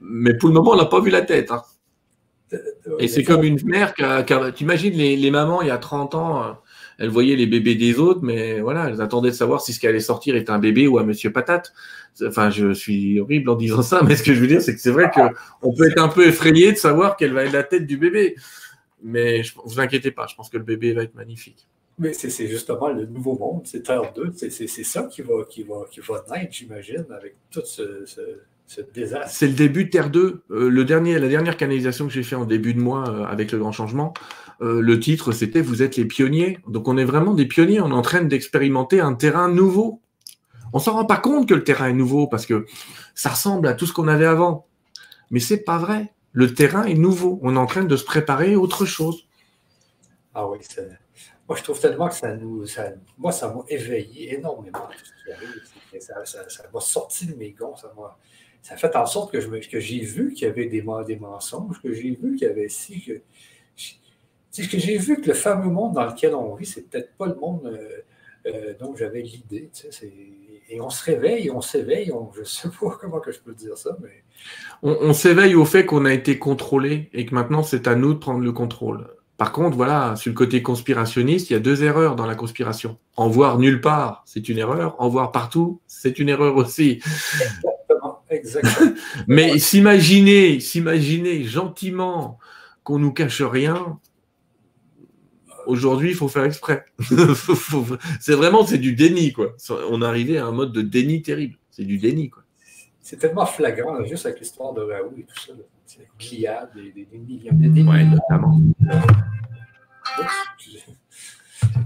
mais 0.01 0.35
pour 0.35 0.49
le 0.49 0.55
moment 0.55 0.73
on 0.73 0.77
n'a 0.77 0.87
pas 0.87 1.01
vu 1.01 1.11
la 1.11 1.23
tête. 1.23 1.51
Hein. 1.51 1.63
Et 2.99 3.09
c'est 3.09 3.25
comme 3.25 3.45
une 3.45 3.59
mère 3.65 3.95
qui 3.95 4.03
a. 4.03 4.23
tu 4.53 4.65
imagines 4.65 4.95
les, 4.95 5.31
mamans 5.31 5.62
il 5.62 5.69
y 5.69 5.70
a 5.70 5.79
30 5.79 6.15
ans 6.15 6.57
elles 6.99 7.09
voyaient 7.09 7.37
les 7.37 7.47
bébés 7.47 7.77
des 7.77 7.99
autres, 8.01 8.20
mais 8.23 8.61
voilà, 8.61 8.89
elles 8.89 9.01
attendaient 9.01 9.31
de 9.31 9.35
savoir 9.35 9.61
si 9.61 9.73
ce 9.73 9.79
qui 9.79 9.87
allait 9.87 10.01
sortir 10.01 10.35
était 10.35 10.51
un 10.51 10.59
bébé 10.59 10.89
ou 10.89 10.99
un 10.99 11.05
monsieur 11.05 11.33
patate. 11.33 11.73
Enfin, 12.27 12.51
je 12.51 12.73
suis 12.73 13.20
horrible 13.20 13.49
en 13.51 13.55
disant 13.55 13.83
ça, 13.83 14.03
mais 14.03 14.16
ce 14.16 14.25
que 14.25 14.35
je 14.35 14.41
veux 14.41 14.49
dire, 14.49 14.61
c'est 14.61 14.75
que 14.75 14.81
c'est 14.81 14.91
vrai 14.91 15.09
qu'on 15.15 15.73
peut 15.73 15.89
être 15.89 16.03
un 16.03 16.09
peu 16.09 16.27
effrayé 16.27 16.73
de 16.73 16.77
savoir 16.77 17.16
quelle 17.16 17.33
va 17.33 17.45
être 17.45 17.53
la 17.53 17.62
tête 17.62 17.87
du 17.87 17.97
bébé. 17.97 18.35
Mais 19.01 19.45
je, 19.45 19.55
vous 19.65 19.79
inquiétez 19.79 20.11
pas, 20.11 20.27
je 20.27 20.35
pense 20.35 20.51
que 20.51 20.59
le 20.59 20.65
bébé 20.65 20.93
va 20.93 21.05
être 21.05 21.15
magnifique. 21.15 21.69
Mais 22.01 22.12
c'est 22.12 22.49
justement 22.49 22.89
le 22.89 23.07
nouveau 23.07 23.37
monde, 23.39 23.62
c'est 23.65 23.83
Terre 23.83 24.12
2, 24.15 24.33
c'est 24.35 24.66
ça 24.66 25.05
qui 25.05 25.23
va, 25.23 25.35
naître, 26.31 26.53
j'imagine, 26.53 27.07
avec 27.11 27.37
tout 27.51 27.62
ce. 27.65 28.05
C'est 28.69 29.47
le 29.47 29.55
début 29.55 29.86
de 29.86 29.90
Terre 29.90 30.11
2. 30.11 30.43
Euh, 30.51 30.69
le 30.69 30.85
dernier, 30.85 31.19
la 31.19 31.28
dernière 31.28 31.57
canalisation 31.57 32.07
que 32.07 32.12
j'ai 32.12 32.23
fait 32.23 32.36
en 32.36 32.45
début 32.45 32.74
de 32.74 32.81
mois 32.81 33.09
euh, 33.09 33.24
avec 33.24 33.51
le 33.51 33.59
grand 33.59 33.73
changement, 33.73 34.12
euh, 34.61 34.82
le 34.82 35.01
titre, 35.01 35.32
c'était 35.32 35.62
Vous 35.62 35.82
êtes 35.82 35.97
les 35.97 36.05
pionniers. 36.05 36.59
Donc 36.69 36.86
on 36.86 36.99
est 36.99 37.05
vraiment 37.05 37.32
des 37.32 37.47
pionniers, 37.47 37.81
on 37.81 37.89
est 37.89 37.95
en 37.95 38.03
train 38.03 38.23
d'expérimenter 38.23 39.01
un 39.01 39.15
terrain 39.15 39.49
nouveau. 39.49 40.03
On 40.74 40.78
s'en 40.78 40.93
rend 40.93 41.07
pas 41.07 41.16
compte 41.16 41.49
que 41.49 41.55
le 41.55 41.65
terrain 41.65 41.89
est 41.89 41.95
nouveau 41.95 42.27
parce 42.27 42.45
que 42.45 42.66
ça 43.15 43.31
ressemble 43.31 43.69
à 43.69 43.74
tout 43.74 43.86
ce 43.86 43.95
qu'on 43.95 44.07
avait 44.07 44.27
avant. 44.27 44.66
Mais 45.31 45.40
c'est 45.40 45.65
pas 45.65 45.78
vrai. 45.78 46.12
Le 46.32 46.53
terrain 46.53 46.85
est 46.85 46.95
nouveau. 46.95 47.40
On 47.43 47.57
est 47.57 47.59
en 47.59 47.66
train 47.66 47.85
de 47.85 47.97
se 47.97 48.05
préparer 48.05 48.53
à 48.53 48.59
autre 48.59 48.85
chose. 48.85 49.27
Ah 50.35 50.47
oui, 50.47 50.59
moi 51.49 51.57
je 51.57 51.62
trouve 51.62 51.81
tellement 51.81 52.09
que 52.09 52.15
ça 52.15 52.36
nous. 52.36 52.66
Moi, 53.16 53.32
ça 53.32 53.49
m'a 53.49 53.62
éveillé 53.69 54.35
énormément 54.35 54.89
Ça, 55.99 56.15
m'a 56.73 56.81
sorti 56.81 57.27
de 57.27 57.35
mes 57.35 57.53
gonds. 57.53 57.74
Ça 57.77 57.90
m'a 57.97 58.19
ça 58.62 58.76
fait 58.76 58.94
en 58.97 59.06
sorte 59.06 59.32
que, 59.32 59.40
j'ai 59.80 60.01
vu 60.01 60.35
qu'il 60.35 60.47
y 60.47 60.51
avait 60.51 60.66
des, 60.66 60.85
des 61.06 61.16
mensonges, 61.16 61.80
que 61.82 61.93
j'ai 61.93 62.10
vu 62.10 62.36
qu'il 62.36 62.47
y 62.47 62.51
avait 62.51 62.68
si 62.68 63.02
que 63.02 63.20
c'est 64.51 64.66
que 64.66 64.78
j'ai 64.78 64.98
vu 64.98 65.20
que 65.20 65.28
le 65.28 65.35
fameux 65.35 65.70
monde 65.70 65.94
dans 65.94 66.06
lequel 66.06 66.35
on 66.35 66.55
vit, 66.55 66.66
c'est 66.66 66.89
peut-être 66.89 67.12
pas 67.16 67.26
le 67.26 67.35
monde 67.35 67.62
euh, 67.66 67.89
euh, 68.47 68.74
dont 68.80 68.94
j'avais 68.97 69.22
l'idée. 69.22 69.70
et 70.70 70.80
on 70.80 70.90
se 70.90 71.05
réveille, 71.05 71.51
on 71.51 71.60
s'éveille, 71.60 72.12
je 72.35 72.40
ne 72.40 72.44
sais 72.44 72.68
pas 72.68 72.97
comment 73.01 73.20
que 73.20 73.30
je 73.30 73.40
peux 73.40 73.55
dire 73.55 73.76
ça, 73.76 73.97
mais. 74.01 74.24
On, 74.82 75.12
s'éveille 75.12 75.55
au 75.55 75.64
fait 75.64 75.85
qu'on 75.85 76.05
a 76.05 76.12
été 76.12 76.39
contrôlé 76.39 77.09
et 77.12 77.26
que 77.26 77.35
maintenant 77.35 77.62
c'est 77.62 77.89
à 77.89 77.94
nous 77.94 78.14
de 78.14 78.18
prendre 78.18 78.40
le 78.40 78.52
contrôle. 78.52 79.09
Par 79.36 79.52
contre, 79.52 79.76
voilà, 79.76 80.16
sur 80.16 80.30
le 80.30 80.36
côté 80.36 80.62
conspirationniste, 80.62 81.51
il 81.51 81.52
y 81.52 81.56
a 81.56 81.60
deux 81.60 81.85
erreurs 81.85 82.16
dans 82.16 82.26
la 82.26 82.35
conspiration. 82.35 82.98
En 83.16 83.28
voir 83.28 83.59
nulle 83.59 83.80
part, 83.80 84.22
c'est 84.26 84.48
une 84.48 84.59
erreur. 84.59 84.97
En 85.01 85.09
voir 85.09 85.30
partout, 85.30 85.80
c'est 85.86 86.18
une 86.18 86.28
erreur 86.28 86.56
aussi. 86.56 87.01
Mais 89.27 89.59
s'imaginer, 89.59 90.61
s'imaginer 90.61 91.45
gentiment 91.45 92.39
qu'on 92.85 92.99
nous 92.99 93.12
cache 93.12 93.43
rien, 93.43 93.99
Aujourd'hui, 95.69 96.09
il 96.09 96.15
faut 96.15 96.29
faire 96.29 96.45
exprès. 96.45 96.87
c'est 98.20 98.33
vraiment, 98.33 98.65
c'est 98.65 98.79
du 98.79 98.95
déni, 98.95 99.35
quoi. 99.35 99.55
On 99.91 100.01
est 100.01 100.07
arrivé 100.07 100.39
à 100.39 100.47
un 100.47 100.51
mode 100.51 100.73
de 100.73 100.81
déni 100.81 101.20
terrible. 101.20 101.59
C'est 101.70 101.85
du 101.85 101.99
déni, 101.99 102.31
quoi. 102.31 102.43
C'est 103.03 103.19
tellement 103.19 103.45
flagrant, 103.45 104.03
juste 104.07 104.25
avec 104.25 104.41
l'histoire 104.41 104.73
de 104.73 104.81
Raoult 104.81 105.12
et 105.19 105.25
tout 105.25 105.39
ça. 105.39 105.53
C'est 105.85 106.09
gliade, 106.19 106.70
des, 106.75 107.07
millions 107.12 107.91
Ouais, 107.91 108.03
notamment. 108.03 108.59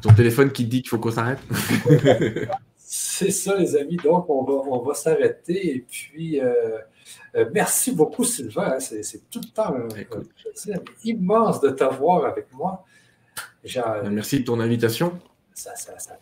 ton 0.01 0.15
téléphone 0.15 0.53
qui 0.53 0.65
te 0.65 0.71
dit 0.71 0.83
qu'il 0.83 0.89
faut 0.89 0.99
qu'on 0.99 1.11
s'arrête. 1.11 1.41
c'est 3.13 3.31
ça, 3.31 3.57
les 3.57 3.77
amis. 3.77 3.97
Donc, 3.97 4.29
on 4.31 4.43
va, 4.43 4.55
on 4.55 4.83
va 4.83 4.95
s'arrêter. 4.95 5.77
Et 5.77 5.81
puis, 5.81 6.41
euh, 6.41 6.79
euh, 7.35 7.51
merci 7.53 7.93
beaucoup, 7.93 8.25
Sylvain. 8.25 8.81
C'est 8.81 9.29
tout 9.31 9.41
le 9.43 9.51
temps 9.51 9.75
un, 9.75 9.89
immense 11.05 11.61
de 11.61 11.69
t'avoir 11.71 12.25
avec 12.25 12.51
moi. 12.53 12.85
Ben, 13.75 14.11
merci 14.11 14.41
de 14.41 14.45
ton 14.45 14.59
invitation. 14.61 15.21
Ça, 15.53 15.73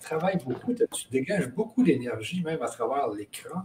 travaille 0.01 0.39
beaucoup. 0.45 0.75
Tu 0.75 1.09
dégages 1.11 1.49
beaucoup 1.49 1.85
d'énergie, 1.85 2.43
même 2.43 2.61
à 2.61 2.69
travers 2.69 3.09
l'écran. 3.09 3.63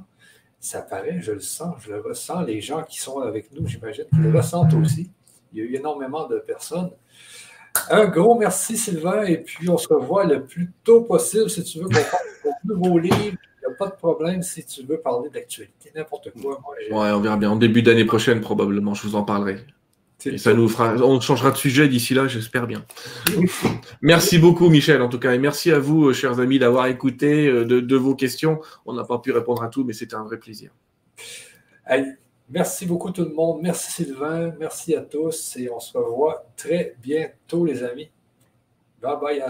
Ça 0.59 0.81
paraît, 0.81 1.19
je 1.19 1.31
le 1.31 1.39
sens, 1.39 1.75
je 1.79 1.93
le 1.93 2.01
ressens. 2.01 2.41
Les 2.43 2.61
gens 2.61 2.83
qui 2.83 2.99
sont 2.99 3.19
avec 3.21 3.51
nous, 3.53 3.67
j'imagine, 3.67 4.05
le 4.11 4.37
ressentent 4.37 4.73
aussi. 4.75 5.09
Il 5.51 5.59
y 5.59 5.61
a 5.61 5.65
eu 5.65 5.75
énormément 5.75 6.27
de 6.27 6.37
personnes. 6.37 6.91
Un 7.89 8.05
gros 8.05 8.37
merci, 8.37 8.77
Sylvain. 8.77 9.23
Et 9.23 9.37
puis, 9.37 9.67
on 9.67 9.77
se 9.77 9.87
revoit 9.87 10.25
le 10.25 10.45
plus 10.45 10.71
tôt 10.83 11.01
possible 11.01 11.49
si 11.49 11.63
tu 11.63 11.79
veux 11.79 11.87
qu'on 11.87 12.03
parle 12.45 12.55
de 12.63 12.73
nouveau 12.73 12.97
livre. 12.99 13.15
Il 13.17 13.67
n'y 13.67 13.73
a 13.73 13.77
pas 13.77 13.87
de 13.87 13.95
problème 13.95 14.43
si 14.43 14.63
tu 14.65 14.83
veux 14.83 14.99
parler 14.99 15.29
d'actualité, 15.29 15.91
n'importe 15.95 16.29
quoi. 16.39 16.61
ouais, 16.91 17.11
on 17.11 17.19
verra 17.19 17.37
bien. 17.37 17.51
En 17.51 17.55
début 17.55 17.81
d'année 17.81 18.05
prochaine, 18.05 18.41
probablement, 18.41 18.93
je 18.93 19.07
vous 19.07 19.15
en 19.15 19.23
parlerai 19.23 19.65
ça 20.37 20.53
nous 20.53 20.67
fera, 20.67 20.95
on 20.95 21.19
changera 21.19 21.51
de 21.51 21.57
sujet 21.57 21.87
d'ici 21.87 22.13
là, 22.13 22.27
j'espère 22.27 22.67
bien. 22.67 22.85
merci 24.01 24.37
beaucoup, 24.37 24.69
Michel, 24.69 25.01
en 25.01 25.09
tout 25.09 25.19
cas, 25.19 25.33
et 25.33 25.37
merci 25.37 25.71
à 25.71 25.79
vous, 25.79 26.07
euh, 26.07 26.13
chers 26.13 26.39
amis, 26.39 26.59
d'avoir 26.59 26.87
écouté 26.87 27.47
euh, 27.47 27.65
de, 27.65 27.95
vos 27.95 28.15
questions. 28.15 28.59
On 28.85 28.93
n'a 28.93 29.03
pas 29.03 29.19
pu 29.19 29.31
répondre 29.31 29.61
à 29.63 29.67
tout, 29.67 29.83
mais 29.83 29.93
c'était 29.93 30.15
un 30.15 30.23
vrai 30.23 30.37
plaisir. 30.37 30.71
merci 32.49 32.85
beaucoup 32.85 33.11
tout 33.11 33.25
le 33.25 33.33
monde. 33.33 33.59
Merci 33.61 33.91
Sylvain. 33.91 34.53
Merci 34.59 34.95
à 34.95 35.01
tous. 35.01 35.57
Et 35.57 35.69
on 35.69 35.79
se 35.79 35.97
revoit 35.97 36.45
très 36.55 36.95
bientôt, 37.01 37.65
les 37.65 37.83
amis. 37.83 38.09
Bye 39.01 39.15
bye. 39.21 39.43